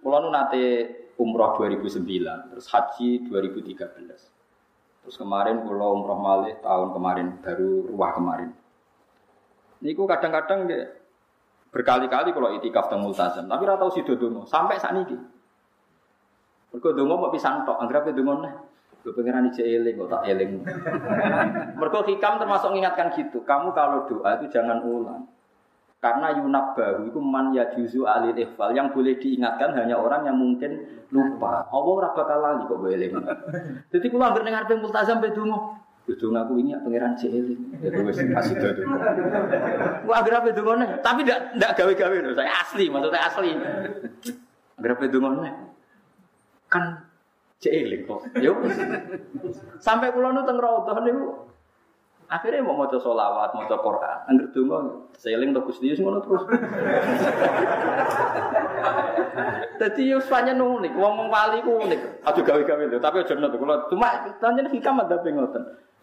Kulo 0.00 0.16
nu 0.24 0.32
nate 0.32 0.88
umroh 1.20 1.60
2009, 1.60 2.56
terus 2.56 2.66
haji 2.72 3.28
2013. 3.28 5.04
Terus 5.04 5.16
kemarin 5.20 5.60
kulo 5.60 5.92
umroh 5.92 6.16
malih 6.16 6.56
tahun 6.64 6.96
kemarin, 6.96 7.26
baru 7.44 7.92
ruah 7.92 8.16
kemarin. 8.16 8.50
Niku 9.84 10.08
kadang-kadang 10.08 10.66
Berkali-kali 11.72 12.36
kalau 12.36 12.52
itikaf 12.52 12.92
teng 12.92 13.00
multazam, 13.00 13.48
tapi 13.48 13.64
ora 13.64 13.80
tau 13.80 13.88
sida 13.88 14.12
donga 14.12 14.44
sampai 14.44 14.76
saat 14.76 14.92
ini. 14.92 15.16
Mergo 16.68 16.92
donga 16.92 17.14
mau 17.16 17.32
pisan 17.32 17.64
tok, 17.64 17.80
anggere 17.80 18.12
donga 18.12 18.44
neh. 18.44 18.54
Lu 19.02 19.10
pengiran 19.16 19.50
ije 19.50 19.64
eling 19.64 19.96
kok 19.98 20.08
tak 20.12 20.22
eling. 20.28 20.62
Mergo 21.80 22.04
hikam 22.04 22.38
termasuk 22.38 22.70
mengingatkan 22.70 23.10
gitu. 23.16 23.40
Kamu 23.42 23.72
kalau 23.72 24.04
doa 24.04 24.36
itu 24.38 24.52
jangan 24.52 24.84
ulang. 24.84 25.26
Karena 26.02 26.34
yunab 26.34 26.74
bahu 26.74 27.14
itu 27.14 27.18
man 27.22 27.54
ya 27.54 27.70
juzu 27.70 28.04
alil 28.04 28.34
ikhfal 28.34 28.74
yang 28.74 28.90
boleh 28.90 29.22
diingatkan 29.22 29.70
hanya 29.74 29.94
orang 29.94 30.26
yang 30.26 30.34
mungkin 30.34 31.02
lupa. 31.14 31.66
Allah 31.70 31.92
ora 32.04 32.36
lali 32.36 32.62
kok 32.66 32.78
boleh. 32.78 33.08
Jadi 33.90 34.06
kula 34.10 34.34
anggere 34.34 34.44
ning 34.44 34.54
arepe 34.54 34.76
multazam 34.76 35.22
donga. 35.22 35.78
Itu 36.02 36.34
ngaku 36.34 36.58
ini 36.58 36.74
pangeran 36.82 37.14
cilik. 37.14 37.58
Ya 37.78 37.94
wis 38.02 38.18
kasih 38.18 38.54
itu. 38.58 38.82
Gua 40.02 40.14
agar 40.18 40.42
apa 40.42 40.50
dungone? 40.50 40.98
Tapi 40.98 41.22
ndak 41.22 41.54
ndak 41.54 41.70
gawe-gawe 41.78 42.16
loh. 42.26 42.34
Saya 42.34 42.50
asli, 42.58 42.90
maksudnya 42.90 43.22
asli. 43.22 43.50
Agar 44.82 44.90
apa 44.98 45.04
dungone? 45.06 45.50
Kan 46.66 47.06
cilik 47.62 48.10
kok. 48.10 48.26
Yo. 48.42 48.58
Sampai 49.78 50.10
kula 50.10 50.34
nu 50.34 50.42
teng 50.42 50.58
raudhah 50.58 50.98
niku 51.06 51.54
akhirnya 52.32 52.64
mau 52.64 52.80
maca 52.80 52.96
solawat, 52.98 53.54
maca 53.54 53.76
Quran. 53.78 54.18
Angger 54.26 54.46
donga 54.50 54.78
seling 55.14 55.54
to 55.54 55.60
Gusti 55.62 55.94
ngono 56.00 56.18
terus. 56.24 56.42
Dadi 59.78 60.10
yo 60.10 60.18
pancen 60.26 60.58
unik, 60.58 60.92
wong 60.98 61.30
wali 61.30 61.62
ku 61.62 61.78
unik. 61.78 62.26
Aja 62.26 62.40
gawe-gawe 62.42 62.82
lho, 62.90 62.98
tapi 62.98 63.22
aja 63.22 63.38
nut 63.38 63.54
kula 63.54 63.86
cuma 63.86 64.26
pancen 64.40 64.66
hikam 64.72 64.98
ada 64.98 65.22
ngoten. 65.22 65.62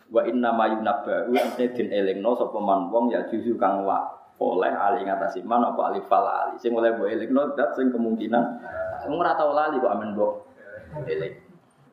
Wa 0.09 0.25
inna 0.25 0.49
ma 0.49 0.65
yunabba 0.65 1.29
wa 1.29 1.41
din 1.53 1.89
elingno 1.93 2.33
sapa 2.33 2.57
man 2.57 2.89
wong 2.89 3.13
ya 3.13 3.29
juzu 3.29 3.53
kang 3.61 3.85
wa 3.85 4.09
oleh 4.41 4.73
ali 4.73 5.05
ngatasi 5.05 5.45
man 5.45 5.61
apa 5.61 5.93
alif 5.93 6.09
fal 6.09 6.25
ali. 6.25 6.57
Sing 6.57 6.73
oleh 6.73 6.89
mbok 6.97 7.05
elingno 7.05 7.53
dat 7.53 7.77
sing 7.77 7.93
kemungkinan. 7.93 8.41
Wong 9.05 9.21
ora 9.21 9.37
tau 9.37 9.53
lali 9.53 9.77
kok 9.77 9.93
amen 9.93 10.17
mbok 10.17 10.33
eling. 11.05 11.35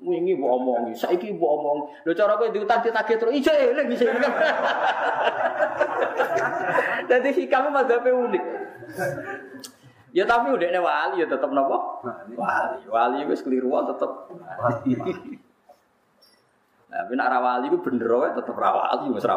Wingi 0.01 0.33
mbok 0.41 0.49
omongi 0.49 0.93
saiki 0.97 1.37
mbok 1.37 1.53
omong 1.61 1.79
lho 2.09 2.13
cara 2.17 2.41
kowe 2.41 2.49
diutang 2.49 2.81
ditagih 2.81 3.21
terus 3.21 3.37
ijo 3.37 3.53
eling 3.53 3.87
bisa 3.93 4.09
Dadi 7.07 7.31
hikam 7.37 7.69
mazhabe 7.71 8.11
unik. 8.11 8.45
Ya 10.17 10.25
tapi 10.25 10.57
udah 10.57 10.81
wali 10.81 11.21
ya 11.21 11.29
tetap 11.29 11.53
nopo 11.53 12.01
wali. 12.33 12.81
Wali 12.89 13.29
wis 13.29 13.45
keliru 13.45 13.77
tetep. 13.93 14.11
Wali 14.33 15.45
tapi 16.97 17.13
nak 17.13 17.29
rawali 17.29 17.69
itu 17.69 17.79
bener 17.85 18.09
wae 18.09 18.33
tetep 18.33 18.57
rawali 18.57 19.13
wis 19.13 19.29
ra 19.29 19.37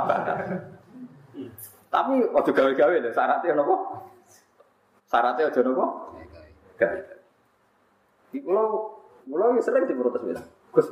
Tapi 1.89 2.13
waktu 2.31 2.51
gawe-gawe 2.53 2.95
lho 3.01 3.09
syaratnya 3.11 3.57
nopo? 3.57 3.75
Syaratnya 5.09 5.49
aja 5.49 5.59
nopo? 5.65 5.85
Gawe. 6.77 6.99
Iki 8.29 8.45
kula 8.45 8.63
kula 9.25 9.45
sering 9.59 9.89
diprotes 9.89 10.21
bilang, 10.21 10.45
Gus, 10.69 10.85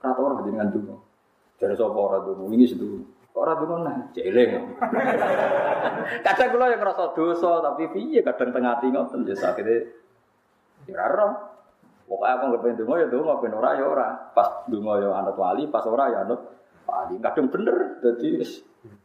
ora 0.00 0.16
tau 0.16 0.24
ora 0.24 0.40
jenengan 0.40 0.72
donga. 0.72 0.96
Jare 1.60 1.76
sapa 1.76 1.92
ora 1.92 2.18
donga? 2.24 2.48
Wingi 2.48 2.66
sedu. 2.72 3.04
Kok 3.30 3.40
ora 3.44 3.52
donga 3.60 3.76
nah, 3.84 3.96
jeleng. 4.16 4.50
kadang 6.24 6.50
kula 6.56 6.72
yang 6.72 6.80
ngerasa 6.80 7.12
dosa 7.12 7.60
tapi 7.60 7.84
piye 7.92 8.24
kadang 8.24 8.50
tengah 8.50 8.80
ati 8.80 8.88
ngoten 8.88 9.28
ya 9.28 9.36
sakite. 9.36 9.76
Ya 10.88 11.04
ora 11.04 11.36
Pokoknya 12.10 12.42
aku 12.42 12.44
nggak 12.50 12.62
pengen 12.66 12.98
ya 12.98 13.06
dungo, 13.06 13.32
pengen 13.38 13.54
ora 13.62 13.70
ya 13.78 13.84
ora. 13.86 14.08
Pas 14.34 14.66
dungo 14.66 14.98
ya 14.98 15.14
anut 15.14 15.38
wali, 15.38 15.70
pas 15.70 15.86
ora 15.86 16.10
ya 16.10 16.26
anut 16.26 16.42
wali. 16.82 17.14
Kadang 17.22 17.46
bener, 17.54 18.02
jadi 18.02 18.42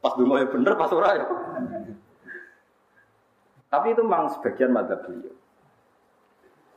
pas 0.02 0.18
dungo 0.18 0.41
ya 0.41 0.49
bener, 0.49 0.73
pas 0.73 0.90
ora 0.90 1.10
ya. 1.14 1.26
Tapi 3.69 3.94
itu 3.94 4.02
memang 4.02 4.34
sebagian 4.34 4.73
madzhab 4.73 5.06
beliau. 5.06 5.38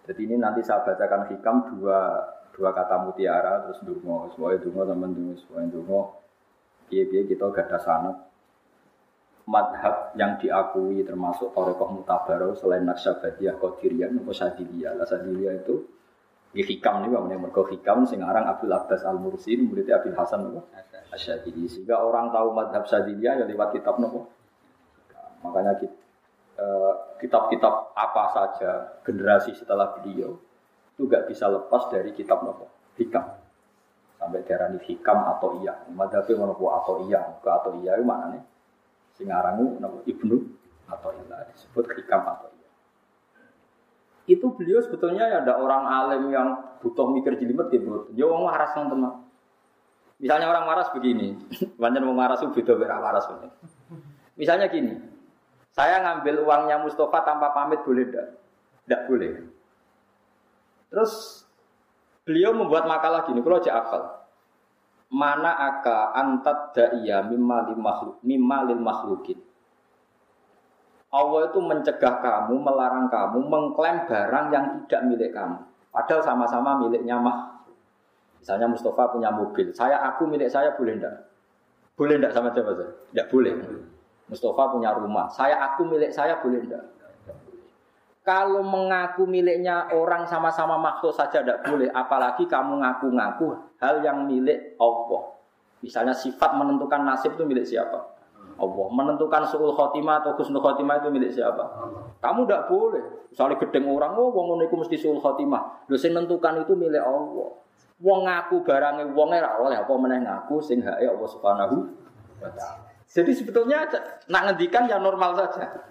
Jadi 0.04 0.20
ini 0.28 0.36
nanti 0.36 0.60
saya 0.60 0.84
bacakan 0.84 1.32
hikam 1.32 1.56
dua 1.72 2.20
dua 2.52 2.76
kata 2.76 3.08
mutiara 3.08 3.64
terus 3.64 3.80
dungo, 3.80 4.28
semuanya 4.36 4.60
dungo 4.60 4.84
teman 4.84 5.16
dungo, 5.16 5.32
semuanya 5.40 5.68
dungo. 5.72 6.00
Biar 6.92 7.24
kita 7.24 7.44
gak 7.52 7.72
ada 7.72 7.78
sanat 7.80 8.16
madhab 9.48 10.12
yang 10.12 10.36
diakui 10.36 11.00
termasuk 11.08 11.56
Torekoh 11.56 11.88
Mutabaro 12.00 12.52
selain 12.52 12.84
Naksabadiyah 12.84 13.56
Qadiriyah 13.56 14.12
atau 14.12 14.32
Sadiliyah. 14.36 14.92
Sadiliyah 15.08 15.64
itu 15.64 15.88
di 16.58 16.66
hikam 16.74 17.06
nih 17.06 17.14
bang, 17.14 17.38
mergo 17.38 17.62
hikam 17.70 18.02
sing 18.02 18.18
aran 18.18 18.42
Abdul 18.50 18.74
Abbas 18.74 19.06
Al 19.06 19.22
Mursi 19.22 19.54
muridnya 19.54 20.02
Abdul 20.02 20.18
Hasan 20.18 20.42
nopo 20.42 20.66
Asyadili. 21.14 21.70
Sehingga 21.70 22.02
orang 22.02 22.34
tahu 22.34 22.50
madhab 22.50 22.82
Syadiliyah 22.82 23.38
ya 23.38 23.44
lewat 23.46 23.78
kitab 23.78 24.02
nopo. 24.02 24.26
Makanya 25.46 25.78
eh, 26.58 26.94
kitab-kitab 27.22 27.94
apa 27.94 28.24
saja 28.34 28.98
generasi 29.06 29.54
setelah 29.54 29.94
beliau 29.94 30.34
itu 30.98 31.06
gak 31.06 31.30
bisa 31.30 31.46
lepas 31.46 31.94
dari 31.94 32.10
kitab 32.10 32.42
nopo 32.42 32.66
hikam. 32.98 33.38
Sampai 34.18 34.42
daerah 34.42 34.74
ini 34.74 34.82
hikam 34.82 35.30
atau 35.38 35.62
iya. 35.62 35.78
Madhabnya 35.94 36.42
nopo 36.42 36.74
atau 36.74 37.06
iya, 37.06 37.38
ke 37.38 37.46
atau 37.54 37.70
iya 37.78 37.94
itu 37.94 38.02
mana 38.02 38.34
nih? 38.34 38.42
Sing 39.14 39.30
aran 39.30 39.78
nopo 39.78 40.02
ibnu 40.10 40.42
atau 40.90 41.14
iya 41.22 41.46
disebut 41.54 41.86
hikam 42.02 42.26
atau 42.26 42.50
iya 42.50 42.57
itu 44.28 44.46
beliau 44.52 44.84
sebetulnya 44.84 45.24
ya 45.24 45.36
ada 45.40 45.56
orang 45.56 45.88
alim 45.88 46.28
yang 46.28 46.48
butuh 46.84 47.08
mikir 47.08 47.40
jelimet 47.40 47.72
gitu. 47.72 48.12
Dia 48.12 48.28
orang 48.28 48.44
waras 48.44 48.70
yang 48.76 48.92
teman. 48.92 49.12
Misalnya 50.20 50.46
orang 50.52 50.68
waras 50.68 50.92
begini, 50.92 51.32
banyak 51.80 52.04
orang 52.04 52.18
waras 52.28 52.44
beda 52.44 52.72
beda 52.76 52.96
waras 53.00 53.24
bener. 53.32 53.50
Misalnya 54.36 54.68
gini, 54.68 54.94
saya 55.72 56.04
ngambil 56.04 56.44
uangnya 56.44 56.76
Mustafa 56.84 57.24
tanpa 57.24 57.56
pamit 57.56 57.80
boleh 57.86 58.04
tidak? 58.06 58.26
Tidak 58.84 59.00
boleh. 59.08 59.32
Terus 60.92 61.12
beliau 62.28 62.52
membuat 62.52 62.84
makalah 62.84 63.24
gini, 63.24 63.40
kalau 63.40 63.58
aja 63.62 63.72
akal. 63.80 64.02
Mana 65.08 65.56
aka 65.56 66.12
antat 66.12 66.76
da'iyya 66.76 67.24
mimma 67.24 67.72
lil 67.72 67.80
makhluk, 67.80 68.20
mimma 68.20 68.68
lil 68.68 68.80
makhlukin. 68.82 69.40
Allah 71.08 71.48
itu 71.48 71.58
mencegah 71.64 72.20
kamu, 72.20 72.60
melarang 72.60 73.08
kamu 73.08 73.40
mengklaim 73.48 74.04
barang 74.04 74.46
yang 74.52 74.64
tidak 74.84 75.02
milik 75.08 75.30
kamu. 75.32 75.56
Padahal 75.88 76.20
sama-sama 76.20 76.76
miliknya 76.84 77.16
mah. 77.16 77.64
Misalnya 78.38 78.68
Mustafa 78.68 79.10
punya 79.10 79.32
mobil, 79.32 79.72
saya 79.72 79.98
aku 80.04 80.28
milik 80.28 80.52
saya 80.52 80.76
boleh 80.76 81.00
enggak? 81.00 81.16
Boleh 81.96 82.20
enggak 82.20 82.36
sama 82.36 82.52
siapa 82.52 82.70
saja? 82.76 82.86
Enggak 83.10 83.26
boleh. 83.32 83.52
Mustafa 84.28 84.62
punya 84.68 84.92
rumah, 84.92 85.26
saya 85.32 85.56
aku 85.72 85.88
milik 85.88 86.12
saya 86.12 86.36
boleh 86.44 86.60
enggak? 86.60 86.84
Kalau 88.28 88.60
mengaku 88.60 89.24
miliknya 89.24 89.88
orang 89.88 90.28
sama-sama 90.28 90.76
makhluk 90.76 91.16
saja 91.16 91.40
tidak 91.40 91.64
boleh, 91.64 91.88
apalagi 91.88 92.44
kamu 92.44 92.84
ngaku-ngaku 92.84 93.56
hal 93.80 94.04
yang 94.04 94.28
milik 94.28 94.76
Allah. 94.76 95.32
Misalnya 95.80 96.12
sifat 96.12 96.52
menentukan 96.52 97.08
nasib 97.08 97.40
itu 97.40 97.48
milik 97.48 97.64
siapa? 97.64 98.17
Allah. 98.58 98.86
Menentukan 98.90 99.46
suul 99.46 99.72
khotimah 99.72 100.20
atau 100.20 100.34
husnul 100.34 100.60
khotimah 100.60 101.00
itu 101.00 101.08
milik 101.08 101.30
siapa? 101.30 101.64
Kamu 102.18 102.44
tidak 102.44 102.66
boleh. 102.66 103.04
Misalnya 103.30 103.56
gedeng 103.62 103.86
orang, 103.88 104.12
oh 104.18 104.34
wong 104.34 104.58
itu 104.60 104.74
mesti 104.74 104.96
suul 104.98 105.22
khotimah. 105.22 105.86
Lu 105.86 105.94
sing 105.94 106.12
menentukan 106.12 106.66
itu 106.66 106.74
milik 106.74 107.00
Allah. 107.00 107.48
Wong 107.98 108.20
ngaku 108.26 108.62
barangnya 108.62 109.10
wong 109.10 109.34
ora 109.34 109.58
oleh 109.58 109.78
apa 109.78 109.90
meneh 109.98 110.22
ngaku 110.22 110.62
sing 110.62 110.78
hake 110.82 111.02
Allah 111.02 111.28
Subhanahu 111.30 111.76
wa 112.38 112.50
taala. 112.54 112.86
Jadi 113.08 113.32
sebetulnya 113.32 113.88
nak 114.28 114.42
ngendikan 114.52 114.86
ya 114.86 115.00
normal 115.00 115.34
saja. 115.34 115.88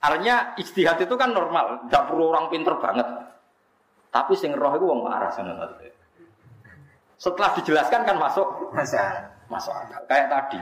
Artinya 0.00 0.56
istihad 0.56 0.96
itu 0.96 1.12
kan 1.20 1.36
normal, 1.36 1.84
tidak 1.84 2.08
perlu 2.08 2.32
orang 2.32 2.48
pinter 2.48 2.72
banget. 2.80 3.04
Tapi 4.08 4.32
sing 4.32 4.56
roh 4.56 4.72
itu 4.72 4.86
wong 4.88 5.04
waras 5.04 5.36
Setelah 7.20 7.50
dijelaskan 7.52 8.00
kan 8.08 8.16
masuk 8.16 8.72
masuk 9.52 9.74
akal. 9.76 10.00
Kayak 10.08 10.26
tadi. 10.32 10.60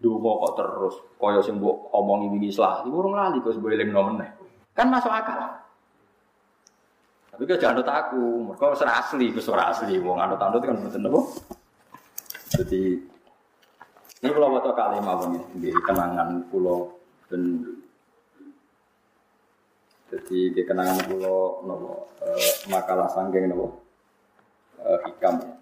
Dungo 0.00 0.40
kok 0.40 0.56
terus 0.56 0.94
kaya 1.20 1.44
sing 1.44 1.60
mbok 1.60 1.92
omongi 1.92 2.32
wingi 2.32 2.48
salah, 2.48 2.80
iku 2.88 3.04
urung 3.04 3.12
lali 3.12 3.36
kok 3.44 3.52
sebab 3.52 3.68
eling 3.68 3.92
meneh. 3.92 4.32
Kan 4.72 4.88
masuk 4.88 5.12
akal. 5.12 5.60
Tapi 7.28 7.44
kau 7.44 7.60
jangan 7.60 7.84
aku, 7.84 8.48
mereka 8.48 8.72
wis 8.72 8.84
asli, 8.84 9.28
wis 9.28 9.48
ora 9.52 9.68
asli. 9.68 10.00
Wong 10.00 10.16
anut-anut 10.16 10.64
kan 10.64 10.80
mboten 10.80 11.04
napa. 11.04 11.20
Jadi 12.56 12.96
ini 14.20 14.28
kalau 14.32 14.56
waktu 14.56 14.72
kali 14.72 14.98
mawon 15.00 15.36
di 15.60 15.72
kenangan 15.72 16.44
pulau 16.52 16.92
dan 17.32 17.64
jadi 20.12 20.38
di 20.52 20.62
kenangan 20.66 20.98
pulau 21.08 21.64
nopo 21.64 22.12
eh, 22.20 22.52
makalah 22.68 23.08
sanggeng 23.08 23.48
nopo 23.48 23.80
eh, 24.80 24.98
hikam. 25.08 25.59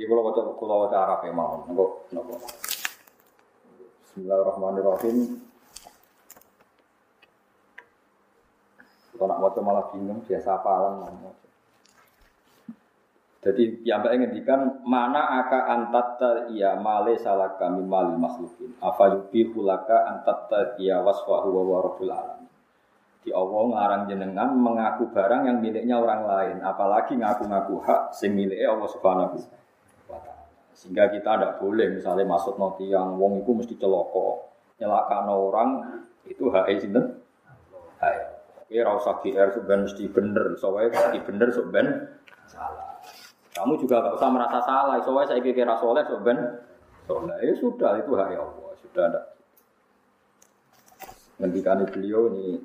Iki 0.00 0.08
kula 0.08 0.32
waca 0.32 0.40
kula 0.56 0.74
waca 0.88 0.96
Arab 0.96 1.28
ya 1.28 1.32
mau. 1.36 1.60
Napa 1.68 1.84
napa. 2.16 2.32
Bismillahirrahmanirrahim. 4.00 5.16
Kalau 9.12 9.28
nak 9.28 9.40
waca 9.44 9.60
malah 9.60 9.84
bingung 9.92 10.24
biasa 10.24 10.56
apalan 10.56 11.04
mau. 11.04 11.36
Jadi 13.44 13.84
yang 13.84 14.00
baik 14.00 14.24
ngendikan 14.24 14.80
mana 14.88 15.44
aka 15.44 15.68
antatta 15.68 16.48
iya 16.48 16.80
male 16.80 17.20
salah 17.20 17.60
kami 17.60 17.84
malil 17.84 18.16
makhlukin. 18.16 18.72
Apa 18.80 19.12
yubi 19.12 19.52
hulaka 19.52 20.16
antatta 20.16 20.80
iya 20.80 21.04
waswahu 21.04 21.52
wa 21.52 21.84
rabbul 21.84 22.08
alamin. 22.08 22.48
Di 23.20 23.36
Allah 23.36 23.62
ngarang 23.68 24.02
jenengan 24.08 24.48
mengaku 24.56 25.12
barang 25.12 25.44
yang 25.44 25.60
miliknya 25.60 26.00
orang 26.00 26.24
lain, 26.24 26.56
apalagi 26.64 27.20
ngaku-ngaku 27.20 27.84
hak 27.84 28.16
sing 28.16 28.32
miliknya 28.32 28.72
Allah 28.72 28.88
Subhanahu 28.88 29.59
sehingga 30.80 31.12
kita 31.12 31.36
tidak 31.36 31.60
boleh 31.60 31.92
misalnya 31.92 32.24
masuk 32.24 32.56
noti 32.56 32.88
yang 32.88 33.20
wong 33.20 33.44
itu 33.44 33.52
mesti 33.52 33.76
celoko. 33.76 34.48
Nyelakan 34.80 35.28
orang 35.28 35.70
itu 36.24 36.48
hak 36.48 36.72
sinten? 36.80 37.20
Hak. 38.00 38.40
Oke, 38.64 38.80
rasa 38.80 39.20
GR 39.20 39.48
sebenarnya 39.52 39.84
mesti 39.84 40.04
bener. 40.08 40.56
Soalnya 40.56 40.88
mesti 40.96 41.20
bener 41.20 41.48
sebenarnya 41.52 41.94
salah. 42.48 42.96
Kamu 43.52 43.76
juga 43.76 44.00
gak 44.00 44.16
usah 44.16 44.30
merasa 44.32 44.58
salah. 44.64 44.96
Soalnya 45.04 45.36
saya 45.36 45.40
kira 45.44 45.76
soleh 45.76 46.00
sebenarnya 46.08 46.64
soleh. 47.04 47.36
Ya 47.44 47.52
sudah 47.60 48.00
itu 48.00 48.10
hak 48.16 48.40
Allah. 48.40 48.72
Sudah 48.80 49.04
ada. 49.04 49.22
Ngendikani 51.44 51.84
beliau 51.92 52.32
ini 52.32 52.56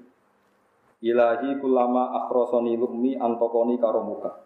Ilahi 1.04 1.60
kulama 1.60 2.16
akhrosoni 2.24 2.80
lukmi 2.80 3.20
antokoni 3.20 3.76
karomuka 3.76 4.45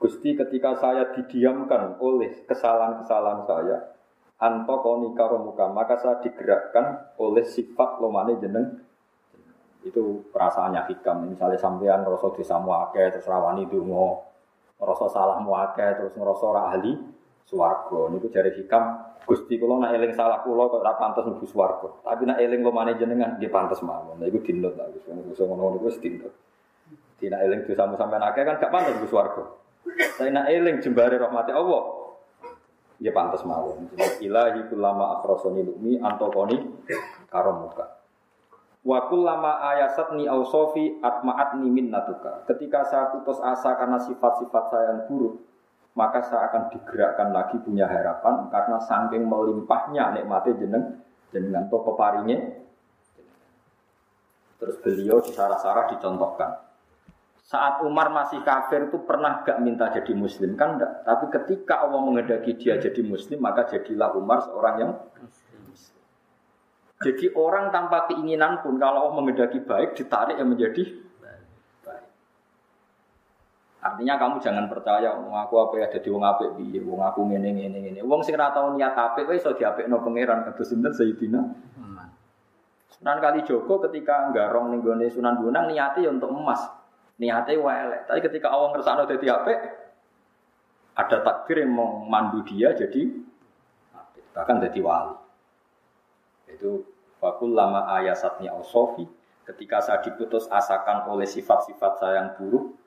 Gusti 0.00 0.32
ketika 0.32 0.80
saya 0.80 1.12
didiamkan 1.12 2.00
oleh 2.00 2.32
kesalahan-kesalahan 2.48 3.44
saya, 3.44 3.76
antokoni 4.40 5.12
karomuka, 5.12 5.68
maka 5.68 6.00
saya 6.00 6.24
digerakkan 6.24 7.12
oleh 7.20 7.44
sifat 7.44 8.00
lomane 8.00 8.40
jeneng 8.40 8.80
itu 9.84 10.24
perasaannya 10.32 10.88
hikam. 10.88 11.28
Misalnya 11.28 11.60
sampean 11.60 12.00
ngerasa 12.00 12.32
desa 12.32 12.56
muake 12.56 13.12
terus 13.12 13.28
rawani 13.28 13.68
dungo, 13.68 14.24
ngerasa 14.80 15.06
salah 15.12 15.38
muake 15.44 15.84
terus 16.00 16.16
ngerasa 16.16 16.48
ahli 16.48 16.96
swarga. 17.44 18.08
Niku 18.08 18.32
jari 18.32 18.56
hikam 18.56 19.12
Gusti 19.20 19.60
kula 19.60 19.78
nak 19.78 19.92
eling 19.94 20.16
salah 20.16 20.40
kula 20.40 20.66
kok 20.72 20.80
ora 20.80 20.96
pantes 20.96 21.28
mlebu 21.28 21.44
swarga. 21.44 21.88
Tapi 22.02 22.24
nak 22.24 22.40
eling 22.40 22.64
lomane 22.64 22.96
jenengan 22.96 23.36
nggih 23.36 23.52
pantes 23.52 23.84
mawon. 23.84 24.16
Nah 24.16 24.26
iku 24.26 24.40
dinut 24.40 24.74
lah 24.80 24.88
wis 24.90 25.04
niku 25.06 25.36
wis 25.84 26.00
dinut. 26.00 26.32
Dina 27.20 27.36
eling 27.44 27.68
dosamu 27.68 28.00
sampean 28.00 28.24
akeh 28.24 28.42
kan 28.48 28.56
gak 28.56 28.72
pantes 28.72 28.96
mlebu 28.96 29.06
swarga. 29.12 29.44
Saya 30.16 30.30
nak 30.32 30.46
eling 30.52 30.80
jembare 30.84 31.16
rahmati 31.16 31.52
Allah. 31.52 32.00
Ya 33.00 33.16
pantas 33.16 33.40
mawon. 33.48 33.88
Ilahi 34.20 34.68
kulama 34.68 35.20
akhrosoni 35.20 35.64
lumi 35.64 35.96
antokoni 35.96 36.60
karomuka. 37.32 38.00
Wa 38.80 39.08
kullama 39.08 39.60
ayasatni 39.76 40.28
ausofi 40.28 41.00
atma'atni 41.00 41.68
minnatuka. 41.68 42.44
Ketika 42.48 42.84
saya 42.88 43.12
putus 43.12 43.40
asa 43.40 43.76
karena 43.76 44.00
sifat-sifat 44.00 44.64
saya 44.72 44.84
yang 44.92 45.00
buruk, 45.08 45.40
maka 45.96 46.24
saya 46.24 46.48
akan 46.48 46.72
digerakkan 46.72 47.28
lagi 47.32 47.60
punya 47.60 47.84
harapan 47.84 48.48
karena 48.48 48.78
saking 48.80 49.28
melimpahnya 49.28 50.16
nikmatnya 50.16 50.52
jeneng 50.56 50.84
jenengan 51.28 51.68
to 51.68 51.76
peparingnya. 51.80 52.38
Terus 54.60 54.76
beliau 54.84 55.24
di 55.24 55.32
sarah-sarah 55.32 55.88
dicontohkan. 55.92 56.69
Saat 57.40 57.82
Umar 57.82 58.12
masih 58.12 58.44
kafir 58.44 58.92
itu 58.92 59.00
pernah 59.02 59.40
gak 59.42 59.58
minta 59.64 59.88
jadi 59.90 60.12
muslim 60.12 60.54
kan 60.54 60.76
enggak. 60.76 61.02
Tapi 61.02 61.24
ketika 61.32 61.82
Allah 61.82 62.00
mengendaki 62.04 62.54
dia 62.54 62.76
jadi 62.76 63.00
muslim 63.00 63.40
maka 63.40 63.66
jadilah 63.66 64.12
Umar 64.14 64.44
seorang 64.44 64.76
yang 64.78 64.92
Jadi 67.00 67.32
orang 67.32 67.72
tanpa 67.72 68.12
keinginan 68.12 68.60
pun 68.60 68.76
kalau 68.76 69.08
Allah 69.08 69.16
mengendaki 69.16 69.64
baik 69.64 69.96
ditarik 69.96 70.36
yang 70.36 70.52
menjadi. 70.52 70.84
Artinya 73.80 74.20
kamu 74.20 74.44
jangan 74.44 74.68
percaya 74.68 75.16
wong 75.16 75.32
aku 75.32 75.56
apa 75.56 75.74
ya 75.80 75.86
jadi 75.88 76.12
wong 76.12 76.20
apik 76.20 76.60
piye, 76.60 76.84
wong 76.84 77.00
aku 77.00 77.24
ngene 77.24 77.56
ngene 77.56 77.78
ngene. 77.80 78.00
Wong 78.04 78.20
sing 78.20 78.36
ora 78.36 78.52
tau 78.52 78.76
niat 78.76 78.92
apik 78.92 79.24
kowe 79.24 79.32
iso 79.32 79.56
diapikno 79.56 80.04
pangeran 80.04 80.44
kados 80.44 80.68
sinten 80.68 80.92
Sayyidina. 80.92 81.40
Sunan 82.92 83.16
Kalijogo 83.24 83.80
ketika 83.88 84.28
nggarong 84.28 84.76
ning 84.76 84.84
gone 84.84 85.08
Sunan 85.08 85.40
Bonang 85.40 85.72
niate 85.72 86.04
ya 86.04 86.12
untuk 86.12 86.28
emas 86.28 86.60
niatnya 87.20 87.60
welek. 87.60 88.02
Tapi 88.08 88.20
ketika 88.24 88.48
Allah 88.48 88.72
ngersakno 88.72 89.04
dadi 89.04 89.28
apik, 89.28 89.58
ada 90.96 91.16
takdir 91.20 91.62
yang 91.62 91.76
memandu 91.76 92.40
dia 92.48 92.72
jadi 92.72 93.12
bahkan 94.32 94.56
jadi 94.64 94.80
wali. 94.80 95.16
Itu 96.48 96.88
wakul 97.20 97.52
lama 97.52 97.86
ayasatni 98.00 98.48
sofi. 98.64 99.04
Ketika 99.44 99.82
saya 99.82 99.98
diputus 100.00 100.46
asakan 100.46 101.10
oleh 101.10 101.26
sifat-sifat 101.26 101.92
saya 101.98 102.22
yang 102.22 102.30
buruk, 102.38 102.78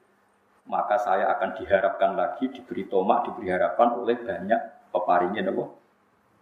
maka 0.63 0.95
saya 0.95 1.27
akan 1.35 1.59
diharapkan 1.59 2.15
lagi, 2.15 2.47
diberi 2.47 2.87
tomak, 2.87 3.27
diberi 3.27 3.51
harapan 3.51 3.99
oleh 3.99 4.15
banyak 4.15 4.61
peparingnya 4.95 5.51
nopo. 5.51 5.75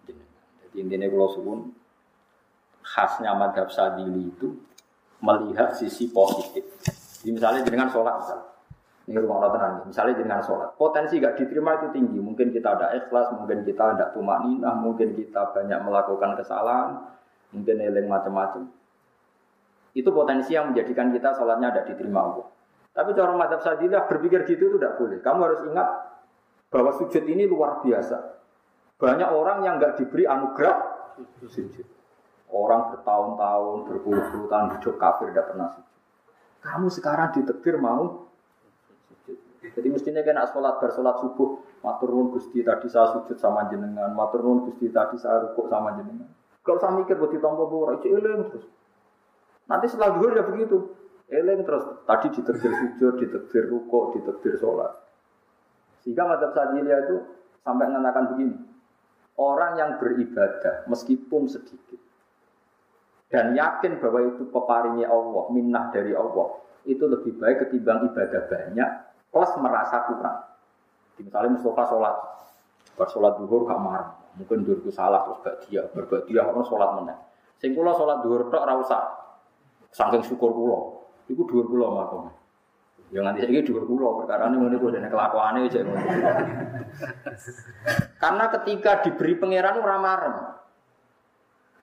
Jadi 0.06 0.78
intinya 0.78 1.10
kalau 1.10 1.74
khasnya 2.86 3.34
madhab 3.34 3.74
sadili 3.74 4.30
itu 4.30 4.62
melihat 5.26 5.74
sisi 5.74 6.10
positif. 6.14 6.66
Misalnya 7.26 7.62
dengan 7.62 7.88
sholat 7.94 8.18
misalnya. 8.18 8.50
Ini 9.10 9.18
rumah 9.18 9.42
Allah 9.42 9.52
tenang. 9.58 9.74
Misalnya 9.90 10.16
dengan 10.18 10.40
sholat. 10.42 10.74
Potensi 10.78 11.18
gak 11.18 11.38
diterima 11.38 11.78
itu 11.78 11.88
tinggi. 11.94 12.18
Mungkin 12.18 12.54
kita 12.54 12.78
ada 12.78 12.88
ikhlas, 12.98 13.34
mungkin 13.34 13.66
kita 13.66 13.98
ada 13.98 14.10
tumak 14.14 14.46
ninah, 14.46 14.74
mungkin 14.78 15.14
kita 15.14 15.54
banyak 15.54 15.80
melakukan 15.82 16.38
kesalahan, 16.38 17.02
mungkin 17.54 17.76
eling 17.82 18.08
macam-macam. 18.10 18.70
Itu 19.92 20.10
potensi 20.16 20.56
yang 20.56 20.72
menjadikan 20.72 21.12
kita 21.12 21.36
sholatnya 21.36 21.76
ada 21.76 21.82
diterima 21.84 22.24
Allah. 22.24 22.48
Tapi 22.92 23.10
cara 23.16 23.32
madhab 23.36 23.62
sadilah 23.64 24.04
berpikir 24.08 24.44
gitu 24.48 24.72
itu 24.72 24.76
tidak 24.80 25.00
boleh. 25.00 25.20
Kamu 25.24 25.40
harus 25.44 25.62
ingat 25.68 25.88
bahwa 26.72 26.92
sujud 26.96 27.24
ini 27.28 27.48
luar 27.48 27.84
biasa. 27.84 28.18
Banyak 29.00 29.30
orang 29.32 29.64
yang 29.66 29.76
nggak 29.80 30.00
diberi 30.00 30.28
anugerah 30.28 30.78
sujud. 31.44 31.88
Orang 32.52 32.92
bertahun-tahun, 32.92 33.78
berpuluh-puluh 33.88 34.48
tahun 34.52 34.68
hidup 34.76 34.96
kafir 35.00 35.32
tidak 35.32 35.56
pernah 35.56 35.68
sujud. 35.72 36.01
Kamu 36.62 36.88
sekarang 36.94 37.34
ditekdir 37.36 37.82
mau 37.82 38.32
jadi 39.62 39.88
mestinya 39.94 40.26
kena 40.26 40.50
sholat 40.50 40.82
bersolat 40.82 41.22
subuh, 41.22 41.62
matur 41.86 42.10
nuwun 42.12 42.34
gusti 42.34 42.66
tadi 42.66 42.90
saya 42.90 43.14
sujud 43.14 43.38
sama 43.38 43.70
jenengan, 43.70 44.10
matur 44.12 44.42
nuwun 44.42 44.68
gusti 44.68 44.90
tadi 44.90 45.22
saya 45.22 45.48
rukuk 45.48 45.70
sama 45.70 45.96
jenengan. 45.96 46.28
Kalau 46.66 46.78
saya 46.82 46.98
mikir 46.98 47.18
buat 47.18 47.30
ditompo 47.30 47.70
bora, 47.70 47.98
itu 47.98 48.10
eling 48.10 48.52
terus. 48.52 48.66
Nanti 49.70 49.86
setelah 49.88 50.18
duhur 50.18 50.34
ya 50.34 50.44
begitu, 50.46 50.78
eling 51.30 51.62
terus. 51.62 51.86
Tadi 52.04 52.28
ditekdir 52.34 52.74
sujud, 52.74 53.14
ditekdir 53.22 53.64
rukuk, 53.70 54.18
ditekdir 54.18 54.58
sholat. 54.58 54.98
Sehingga 56.02 56.26
madzhab 56.26 56.52
Sadilia 56.58 56.98
itu 57.06 57.16
sampai 57.62 57.86
mengatakan 57.86 58.34
begini, 58.34 58.58
orang 59.38 59.78
yang 59.78 59.90
beribadah 60.02 60.90
meskipun 60.90 61.46
sedikit, 61.46 62.02
dan 63.32 63.56
yakin 63.56 64.04
bahwa 64.04 64.28
itu 64.28 64.44
peparingnya 64.52 65.08
Allah, 65.08 65.44
minnah 65.56 65.88
dari 65.96 66.12
Allah, 66.12 66.60
itu 66.84 67.08
lebih 67.08 67.40
baik 67.40 67.64
ketimbang 67.66 68.12
ibadah 68.12 68.44
banyak 68.52 68.90
plus 69.32 69.52
merasa 69.64 70.04
kurang. 70.12 70.38
Misalnya 71.16 71.56
Mustafa 71.56 71.84
sholat, 71.88 72.16
bersolat 73.00 73.40
duhur 73.40 73.64
gak 73.64 73.80
marah, 73.80 74.12
mungkin 74.36 74.68
duhurku 74.68 74.92
salah 74.92 75.24
terus 75.24 75.40
gak 75.48 75.56
dia, 75.64 75.82
berbuat 75.96 76.28
dia 76.28 76.44
kalau 76.44 76.68
sholat 76.68 76.92
menang. 77.00 77.20
Sing 77.64 77.72
kula 77.72 77.96
sholat 77.96 78.20
duhur 78.20 78.52
tok 78.52 78.68
rasa, 78.68 79.00
saking 79.96 80.28
syukur 80.28 80.52
kula, 80.52 80.80
itu 81.32 81.40
duhur 81.48 81.72
kula 81.72 81.88
makom. 81.88 82.36
Ya 83.12 83.20
nanti 83.28 83.44
saya 83.44 83.60
dhuwur 83.60 83.84
kula 83.88 84.24
perkara 84.24 84.48
ini 84.48 84.56
ngene 84.56 84.80
kuwi 84.80 84.96
dene 84.96 85.12
kelakuane 85.12 85.68
aja 85.68 85.84
Karena 88.24 88.46
ketika 88.56 89.04
diberi 89.04 89.36
pangeran 89.36 89.84
ora 89.84 89.98
marem. 90.00 90.36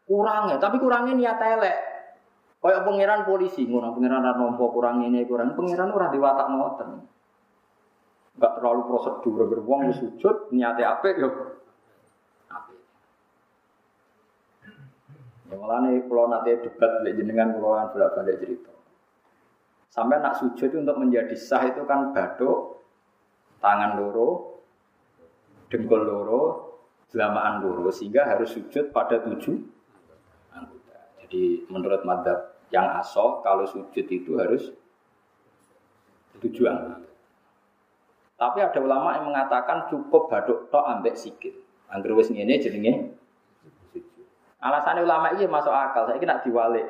Kurangnya, 0.09 0.57
tapi 0.57 0.81
kurangnya 0.81 1.13
niat 1.13 1.37
elek. 1.37 1.77
Kayak 2.59 2.83
pangeran 2.89 3.23
polisi, 3.29 3.69
ngono 3.69 3.95
pangeran 3.95 4.25
ora 4.25 4.35
nompo 4.35 4.73
kurang 4.75 5.05
ini 5.05 5.23
kurang 5.29 5.55
pangeran 5.55 5.95
ora 5.95 6.09
diwatak 6.11 6.49
ngoten. 6.49 6.91
Enggak 8.35 8.53
terlalu 8.59 8.83
prosedur 8.89 9.47
beruang 9.47 9.93
sujud 9.95 10.51
niatnya 10.51 10.99
apik 10.99 11.15
yo. 11.21 11.31
Apik. 12.51 12.81
Ya 15.53 15.55
malah 15.55 15.79
nih 15.87 16.03
kalau 16.09 16.27
nanti 16.33 16.51
debat 16.67 17.05
jenengan 17.07 17.55
kalau 17.55 17.79
yang 17.79 17.93
bolak-balik 17.95 18.37
cerita. 18.43 18.75
Sampai 19.93 20.19
nak 20.19 20.39
sujud 20.39 20.69
itu 20.71 20.79
untuk 20.83 20.99
menjadi 20.99 21.35
sah 21.39 21.63
itu 21.67 21.83
kan 21.87 22.11
baduk, 22.11 22.83
tangan 23.63 23.99
loro, 24.03 24.61
dengkul 25.71 26.03
loro, 26.03 26.43
jelamaan 27.11 27.63
loro, 27.63 27.91
sehingga 27.91 28.27
harus 28.27 28.51
sujud 28.55 28.91
pada 28.91 29.23
tujuh. 29.23 29.78
Jadi 31.29 31.69
menurut 31.69 32.09
madhab 32.09 32.57
yang 32.73 32.89
asoh, 32.97 33.45
kalau 33.45 33.69
sujud 33.69 34.07
itu 34.09 34.41
harus 34.41 34.73
tujuh 36.41 36.65
anggota. 36.65 37.05
Tapi 38.41 38.59
ada 38.65 38.81
ulama 38.81 39.13
yang 39.21 39.29
mengatakan 39.29 39.93
cukup 39.93 40.33
baduk 40.33 40.73
tok 40.73 40.89
ambek 40.89 41.21
sikit. 41.21 41.53
Angger 41.93 42.17
wis 42.17 42.33
ngene 42.33 42.57
jenenge 42.57 43.13
Alasannya 44.59 45.05
ulama 45.05 45.37
ini 45.37 45.45
masuk 45.45 45.71
akal. 45.71 46.09
Saya 46.09 46.19
nak 46.25 46.43
diwalik. 46.43 46.89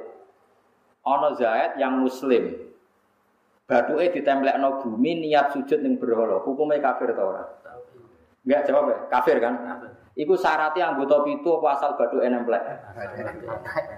Ono 1.04 1.34
Zaid 1.36 1.76
yang 1.80 1.98
muslim, 1.98 2.68
Baduke 3.68 4.24
no 4.56 4.80
bumi 4.80 5.28
niat 5.28 5.52
sujud 5.52 5.84
ning 5.84 6.00
berhala. 6.00 6.40
Hukumnya 6.40 6.80
kafir 6.80 7.12
atau 7.12 7.36
ora? 7.36 7.44
Enggak 8.48 8.64
jawab 8.64 8.88
ya, 8.88 8.96
kafir 9.12 9.36
kan? 9.44 9.60
Iku 10.16 10.32
syaratnya 10.32 10.96
anggota 10.96 11.20
pitu 11.20 11.60
apa 11.60 11.76
asal 11.76 12.00
baduke 12.00 12.24
nemplek? 12.24 12.64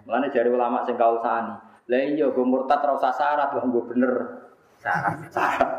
Mulane 0.02 0.26
jari 0.34 0.50
ulama 0.50 0.82
sing 0.82 0.98
kausani. 0.98 1.54
Lah 1.86 2.02
iya 2.02 2.26
go 2.34 2.42
murtad 2.42 2.82
ora 2.82 2.98
usah 2.98 3.14
syarat 3.14 3.54
kok 3.54 3.62
nggo 3.62 3.94
bener. 3.94 4.12
Syarat. 4.82 5.16
Syarat. 5.30 5.70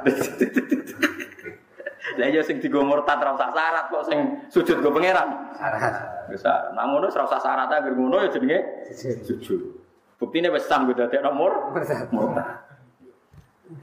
Lah 2.15 2.27
iya 2.31 2.39
sing 2.39 2.63
digo 2.63 2.79
murtad 2.87 3.19
ora 3.19 3.35
usah 3.35 3.51
syarat 3.51 3.85
kok 3.91 4.07
sing 4.07 4.19
sujud 4.47 4.79
go 4.79 4.95
pangeran. 4.95 5.51
Syarat. 5.51 5.93
Wis 6.31 6.39
syarat. 6.39 6.71
Nah 6.71 6.87
ngono 6.87 7.11
ora 7.11 7.23
usah 7.27 7.43
syarat 7.43 7.67
agar 7.67 7.91
ngono 7.91 8.23
ya 8.23 8.31
jenenge 8.31 8.87
sujud. 9.27 9.83
Buktine 10.15 10.47
wis 10.47 10.63
sang 10.63 10.87
go 10.87 10.95
dadi 10.95 11.19
nomor 11.19 11.75
murtad. 12.15 12.47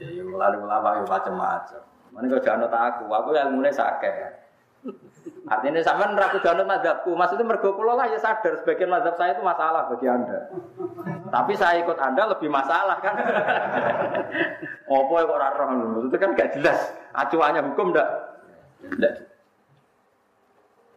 Ya 0.01 0.25
lalu 0.25 0.57
ulama 0.65 0.97
ya 0.97 1.05
macam-macam. 1.05 1.81
Mana 2.09 2.25
kau 2.25 2.41
jangan 2.41 2.73
aku, 2.73 3.05
aku 3.05 3.37
yang 3.37 3.53
mulai 3.53 3.69
sakit. 3.69 4.48
Artinya 5.49 5.81
sama 5.81 6.13
neraku 6.13 6.39
jangan 6.45 6.63
madhabku, 6.63 7.11
maksudnya 7.17 7.43
mergo 7.43 7.73
kulo 7.73 7.97
lah 7.97 8.05
ya 8.05 8.21
sadar 8.21 8.61
sebagian 8.61 8.93
madhab 8.93 9.17
saya 9.17 9.33
itu 9.33 9.41
masalah 9.41 9.89
bagi 9.89 10.05
anda. 10.05 10.45
Tapi 11.33 11.53
saya 11.57 11.81
ikut 11.81 11.97
anda 11.97 12.29
lebih 12.29 12.47
masalah 12.53 13.01
kan. 13.01 13.15
Opo 14.93 15.17
kok 15.17 15.39
raro 15.41 15.65
itu 16.05 16.17
kan 16.21 16.37
gak 16.37 16.53
jelas. 16.53 16.93
Acuannya 17.17 17.65
hukum 17.65 17.91
ndak? 17.91 18.07
Ndak. 18.93 19.13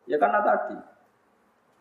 Ya 0.05 0.17
karena 0.21 0.45
tadi 0.45 0.77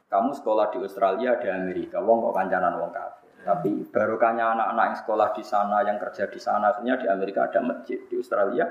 kamu 0.07 0.32
sekolah 0.40 0.72
di 0.72 0.78
Australia 0.84 1.40
di 1.44 1.48
Amerika, 1.52 1.99
wong 1.99 2.23
kok 2.23 2.36
kancanan 2.40 2.80
wong 2.80 2.91
kafir. 2.95 3.32
Tapi 3.41 3.72
barokahnya 3.90 4.53
anak-anak 4.53 4.86
yang 4.86 4.98
sekolah 5.02 5.28
di 5.34 5.44
sana, 5.44 5.78
yang 5.84 5.98
kerja 5.98 6.30
di 6.30 6.40
sana, 6.40 6.72
akhirnya 6.72 6.95
di 7.02 7.07
Amerika 7.10 7.49
ada 7.49 7.60
masjid, 7.60 7.99
di 8.06 8.15
Australia 8.15 8.69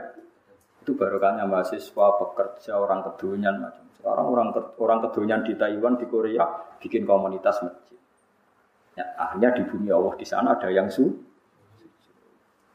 itu 0.81 0.97
barokahnya 0.97 1.45
mahasiswa, 1.45 2.07
pekerja, 2.17 2.73
orang 2.81 3.05
kedunian 3.05 3.61
macam. 3.61 3.85
Sekarang 4.01 4.27
orang 4.33 4.49
orang 4.81 4.99
kedunian 5.05 5.41
di 5.45 5.53
Taiwan, 5.53 6.01
di 6.01 6.09
Korea 6.09 6.49
bikin 6.81 7.05
komunitas 7.05 7.61
masjid. 7.61 8.01
Ya, 8.97 9.05
akhirnya 9.21 9.61
di 9.61 9.63
bumi 9.69 9.93
Allah 9.93 10.17
di 10.17 10.27
sana 10.27 10.57
ada 10.57 10.73
yang 10.73 10.89
su, 10.89 11.05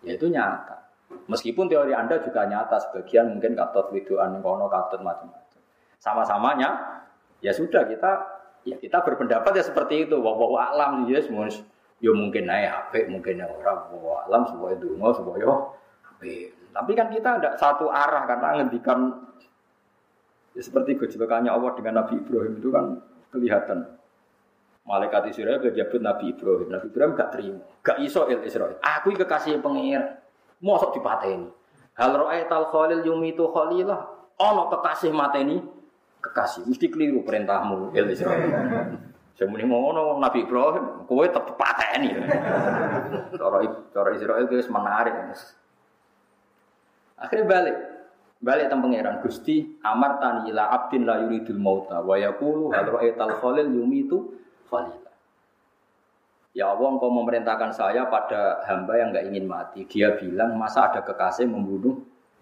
ya 0.06 0.14
itu 0.14 0.30
nyata. 0.30 0.86
Meskipun 1.26 1.66
teori 1.66 1.98
Anda 1.98 2.22
juga 2.22 2.46
nyata, 2.46 2.78
sebagian 2.78 3.34
mungkin 3.34 3.58
katut 3.58 3.90
widoan 3.90 4.38
kono 4.46 4.70
katut 4.70 5.02
macam-macam. 5.02 5.62
Sama-samanya, 5.98 7.02
ya 7.42 7.50
sudah 7.50 7.90
kita 7.90 8.12
ya 8.66 8.78
kita 8.78 9.02
berpendapat 9.02 9.58
ya 9.58 9.66
seperti 9.66 10.06
itu. 10.06 10.22
Wah, 10.22 10.74
alam 10.74 11.10
semua 11.10 11.50
Ya 12.04 12.12
mungkin 12.12 12.46
naik 12.46 12.70
HP, 12.70 12.94
mungkin 13.10 13.40
naik 13.40 13.56
orang 13.66 13.88
bawa 13.90 14.28
alam 14.30 14.42
itu, 14.46 14.94
nggak 14.94 15.14
sebuah 15.16 15.38
yo. 15.42 15.74
Tapi 16.76 16.92
kan 16.92 17.08
kita 17.08 17.40
ada 17.40 17.56
satu 17.56 17.88
arah 17.88 18.28
karena 18.28 18.60
ngendikan 18.60 19.16
ya 20.52 20.60
seperti 20.60 21.00
kejelekannya 21.00 21.48
Allah 21.48 21.72
dengan 21.80 22.04
Nabi 22.04 22.20
Ibrahim 22.20 22.60
itu 22.60 22.68
kan 22.68 23.00
kelihatan. 23.32 23.96
Malaikat 24.86 25.34
Israel 25.34 25.64
kejabut 25.64 26.04
Nabi 26.04 26.36
Ibrahim. 26.36 26.68
Nabi 26.70 26.86
Ibrahim 26.92 27.12
gak 27.18 27.30
terima, 27.34 27.64
gak 27.82 27.98
iso 28.04 28.28
il 28.30 28.44
Israel. 28.46 28.78
Aku 28.84 29.16
kekasih 29.16 29.58
pengir, 29.64 30.04
mosok 30.62 31.00
dipateni. 31.00 31.50
Hal 31.96 32.12
tal 32.52 32.68
khalil 32.70 33.02
yumitu 33.02 33.50
khalilah. 33.50 34.06
Ono 34.36 34.68
kekasih 34.68 35.16
mateni 35.16 35.64
kekasih. 36.22 36.68
Mesti 36.68 36.92
keliru 36.92 37.24
perintahmu 37.24 37.96
il 37.96 38.12
Israel. 38.12 38.52
Saya 39.34 39.48
muni 39.48 39.64
ngono 39.64 40.20
Nabi 40.22 40.44
Ibrahim, 40.44 41.08
kowe 41.08 41.24
tetep 41.24 41.56
pateni. 41.56 42.14
Cara 43.40 43.58
cara 43.90 44.10
Israel 44.12 44.46
wis 44.52 44.70
menarik. 44.70 45.16
Akhirnya 47.16 47.48
balik. 47.48 47.78
Balik 48.44 48.68
teng 48.68 48.84
pangeran 48.84 49.24
Gusti 49.24 49.80
amar 49.82 50.20
tani 50.20 50.52
ila 50.52 50.70
abdin 50.70 51.08
la 51.08 51.24
yuridul 51.24 51.58
mauta 51.58 52.04
wa 52.04 52.20
yaqulu 52.20 52.70
hal 52.76 52.86
ra'aital 52.94 53.42
khalil 53.42 53.72
yumitu 53.72 54.38
khalila. 54.68 55.12
Ya 56.52 56.72
Allah 56.72 56.88
engkau 56.88 57.12
memerintahkan 57.12 57.72
saya 57.76 58.08
pada 58.08 58.64
hamba 58.68 58.96
yang 59.00 59.16
nggak 59.16 59.26
ingin 59.28 59.48
mati. 59.48 59.88
Dia 59.88 60.16
bilang 60.20 60.56
masa 60.60 60.92
ada 60.92 61.02
kekasih 61.04 61.48
membunuh 61.48 62.00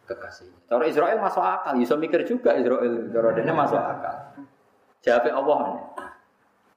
kekasih. 0.10 0.50
Cara 0.68 0.84
Israel 0.86 1.18
masuk 1.22 1.41
akal, 1.41 1.74
bisa 1.78 1.94
mikir 1.95 2.22
juga 2.28 2.54
Israel. 2.58 3.10
Cara 3.14 3.30
dia 3.34 3.54
masuk 3.54 3.80
akal. 3.80 4.18
Jawab 5.02 5.26
Allah. 5.30 5.60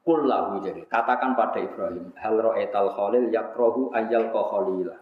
Kullahu 0.07 0.63
jadi 0.63 0.87
katakan 0.87 1.35
pada 1.35 1.59
Ibrahim 1.59 2.15
hal 2.15 2.39
ro'etal 2.39 2.95
khalil 2.95 3.27
yakrohu 3.35 3.91
ayal 3.91 4.31
ko 4.31 4.41
khalila. 4.55 4.95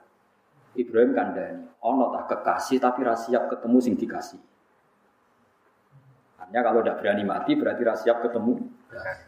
Ibrahim 0.75 1.15
kandani 1.15 1.63
ono 1.83 2.11
tak 2.19 2.25
kekasih 2.35 2.83
tapi 2.83 3.07
rasiap 3.07 3.47
ketemu 3.51 3.79
sing 3.79 3.95
dikasih. 3.95 4.41
Artinya 6.41 6.63
kalau 6.67 6.81
tidak 6.83 6.99
berani 7.01 7.25
mati 7.25 7.53
berarti 7.55 7.83
rasiap 7.87 8.21
ketemu. 8.27 8.59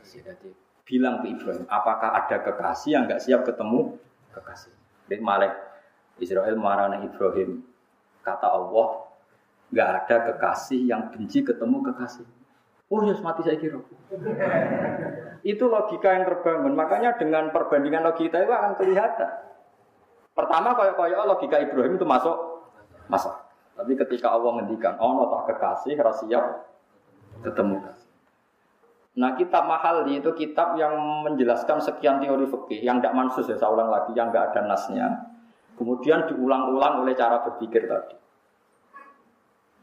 Jadi 0.04 0.50
bilang 0.86 1.22
ke 1.22 1.34
Ibrahim 1.34 1.66
apakah 1.66 2.14
ada 2.14 2.36
kekasih 2.42 2.90
yang 2.94 3.02
nggak 3.10 3.22
siap 3.22 3.42
ketemu 3.42 3.98
kekasih. 4.34 4.74
Jadi 5.06 5.22
Malik 5.22 5.54
Israel 6.22 6.54
marah 6.58 6.94
Ibrahim 6.98 7.62
kata 8.22 8.46
Allah 8.50 9.06
nggak 9.70 9.88
ada 10.02 10.16
kekasih 10.32 10.86
yang 10.86 11.10
benci 11.10 11.42
ketemu 11.42 11.82
kekasih. 11.90 12.26
Oh 12.86 13.02
ya 13.02 13.18
mati 13.18 13.42
saya 13.42 13.58
kira. 13.58 13.82
itu 15.42 15.64
logika 15.66 16.14
yang 16.14 16.22
terbangun. 16.26 16.78
Makanya 16.78 17.18
dengan 17.18 17.50
perbandingan 17.50 18.06
logika 18.06 18.38
itu 18.38 18.52
akan 18.54 18.78
kelihatan. 18.78 19.45
Pertama 20.36 20.76
kayak-kayak 20.76 21.24
logika 21.24 21.56
Ibrahim 21.56 21.96
itu 21.96 22.04
masuk 22.04 22.36
masuk. 23.08 23.32
Tapi 23.76 23.92
ketika 23.96 24.36
Allah 24.36 24.60
ngendikan, 24.60 25.00
oh 25.00 25.24
tak 25.32 25.56
kekasih 25.56 25.96
rahasia 25.96 26.40
ketemu 27.40 27.80
Nah 29.16 29.32
kitab 29.32 29.64
mahal 29.64 30.04
itu 30.12 30.28
kitab 30.36 30.76
yang 30.76 30.92
menjelaskan 31.24 31.80
sekian 31.80 32.20
teori 32.20 32.44
fikih 32.44 32.84
yang 32.84 33.00
tidak 33.00 33.16
mansus 33.16 33.48
ya 33.48 33.56
saya 33.56 33.72
ulang 33.72 33.88
lagi 33.88 34.12
yang 34.12 34.28
nggak 34.28 34.52
ada 34.52 34.60
nasnya. 34.68 35.08
Kemudian 35.76 36.28
diulang-ulang 36.28 37.04
oleh 37.04 37.16
cara 37.16 37.40
berpikir 37.40 37.88
tadi. 37.88 38.16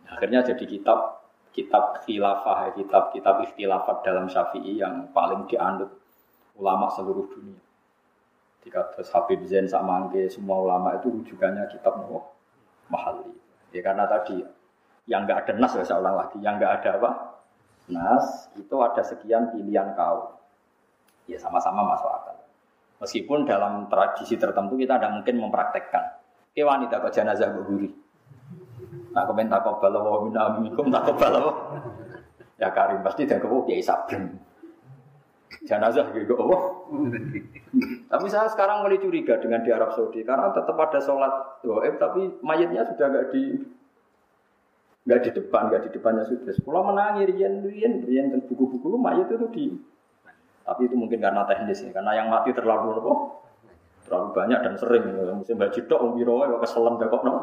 Akhirnya 0.09 0.45
jadi 0.45 0.65
kitab 0.69 1.25
kitab 1.53 2.01
khilafah, 2.05 2.73
kitab-kitab 2.77 3.45
ikhtilafat 3.49 4.05
dalam 4.05 4.25
syafi'i 4.25 4.81
yang 4.81 5.09
paling 5.13 5.45
dianut 5.49 5.89
ulama 6.57 6.89
seluruh 6.93 7.29
dunia. 7.29 7.62
Terus 8.71 9.09
Habib 9.11 9.43
Zain 9.43 9.67
Samangke, 9.67 10.31
semua 10.31 10.63
ulama 10.63 10.95
itu 10.95 11.11
rujukannya 11.11 11.67
kitab 11.67 11.99
Nuh 12.07 12.23
Mahali. 12.87 13.27
Ya 13.73 13.81
karena 13.83 14.07
tadi 14.07 14.39
yang 15.09 15.27
nggak 15.27 15.43
ada 15.43 15.53
nas 15.59 15.73
ya 15.75 15.83
saya 15.83 15.99
lagi, 15.99 16.39
yang 16.39 16.55
nggak 16.55 16.79
ada 16.79 16.89
apa? 17.01 17.11
Nas 17.91 18.47
itu 18.55 18.75
ada 18.79 19.03
sekian 19.03 19.51
pilihan 19.51 19.91
kau. 19.97 20.39
Ya 21.27 21.35
sama-sama 21.35 21.83
masuk 21.83 22.07
akal. 22.07 22.37
Meskipun 23.03 23.43
dalam 23.43 23.91
tradisi 23.91 24.39
tertentu 24.39 24.79
kita 24.79 24.95
tidak 24.95 25.11
mungkin 25.11 25.35
mempraktekkan. 25.43 26.23
Ke 26.53 26.63
wanita 26.63 27.03
kok 27.03 27.11
jenazah 27.11 27.51
berguri. 27.51 27.91
Nah, 29.13 29.25
komen 29.27 29.49
tak 29.49 29.61
kobal 29.65 29.93
wa 29.93 30.19
min 30.25 30.33
amikum 30.37 30.89
tak 30.89 31.05
kobal 31.09 31.33
Ya 32.57 32.69
Karim 32.69 33.01
pasti 33.01 33.25
dan 33.25 33.41
kau 33.41 33.65
kiai 33.65 33.81
sabrem. 33.81 34.37
Jenazah 35.61 36.09
gitu 36.17 36.33
apa? 36.33 36.57
tapi 38.09 38.27
saya 38.29 38.49
sekarang 38.49 38.85
mulai 38.85 39.01
curiga 39.01 39.37
dengan 39.37 39.61
di 39.61 39.69
Arab 39.73 39.93
Saudi 39.93 40.25
karena 40.25 40.53
tetap 40.53 40.77
ada 40.77 40.99
sholat 41.01 41.61
goib 41.61 41.95
tapi 42.01 42.37
mayatnya 42.41 42.85
sudah 42.89 43.07
nggak 43.09 43.27
di 43.33 43.43
nggak 45.03 45.19
di 45.19 45.29
depan, 45.35 45.61
nggak 45.67 45.83
di 45.87 45.89
depannya 45.99 46.23
sudah. 46.25 46.53
Pulau 46.63 46.83
menangi 46.87 47.27
rian 47.27 47.59
rian 47.65 48.07
rian 48.07 48.31
dan 48.31 48.41
buku-buku 48.47 48.95
mayat 48.95 49.27
itu 49.29 49.47
di 49.51 49.65
tapi 50.63 50.87
itu 50.87 50.95
mungkin 50.95 51.19
karena 51.19 51.43
teknis 51.43 51.83
ya, 51.83 51.91
karena 51.91 52.11
yang 52.15 52.31
mati 52.31 52.55
terlalu 52.55 52.95
apa? 53.03 53.13
Terlalu 54.07 54.27
banyak 54.31 54.59
dan 54.63 54.73
sering. 54.79 55.03
Musim 55.35 55.59
piro 55.59 56.33
wae 56.39 56.47
kok 56.55 56.61
keselen 56.63 56.95
kok 56.95 57.21
no. 57.27 57.33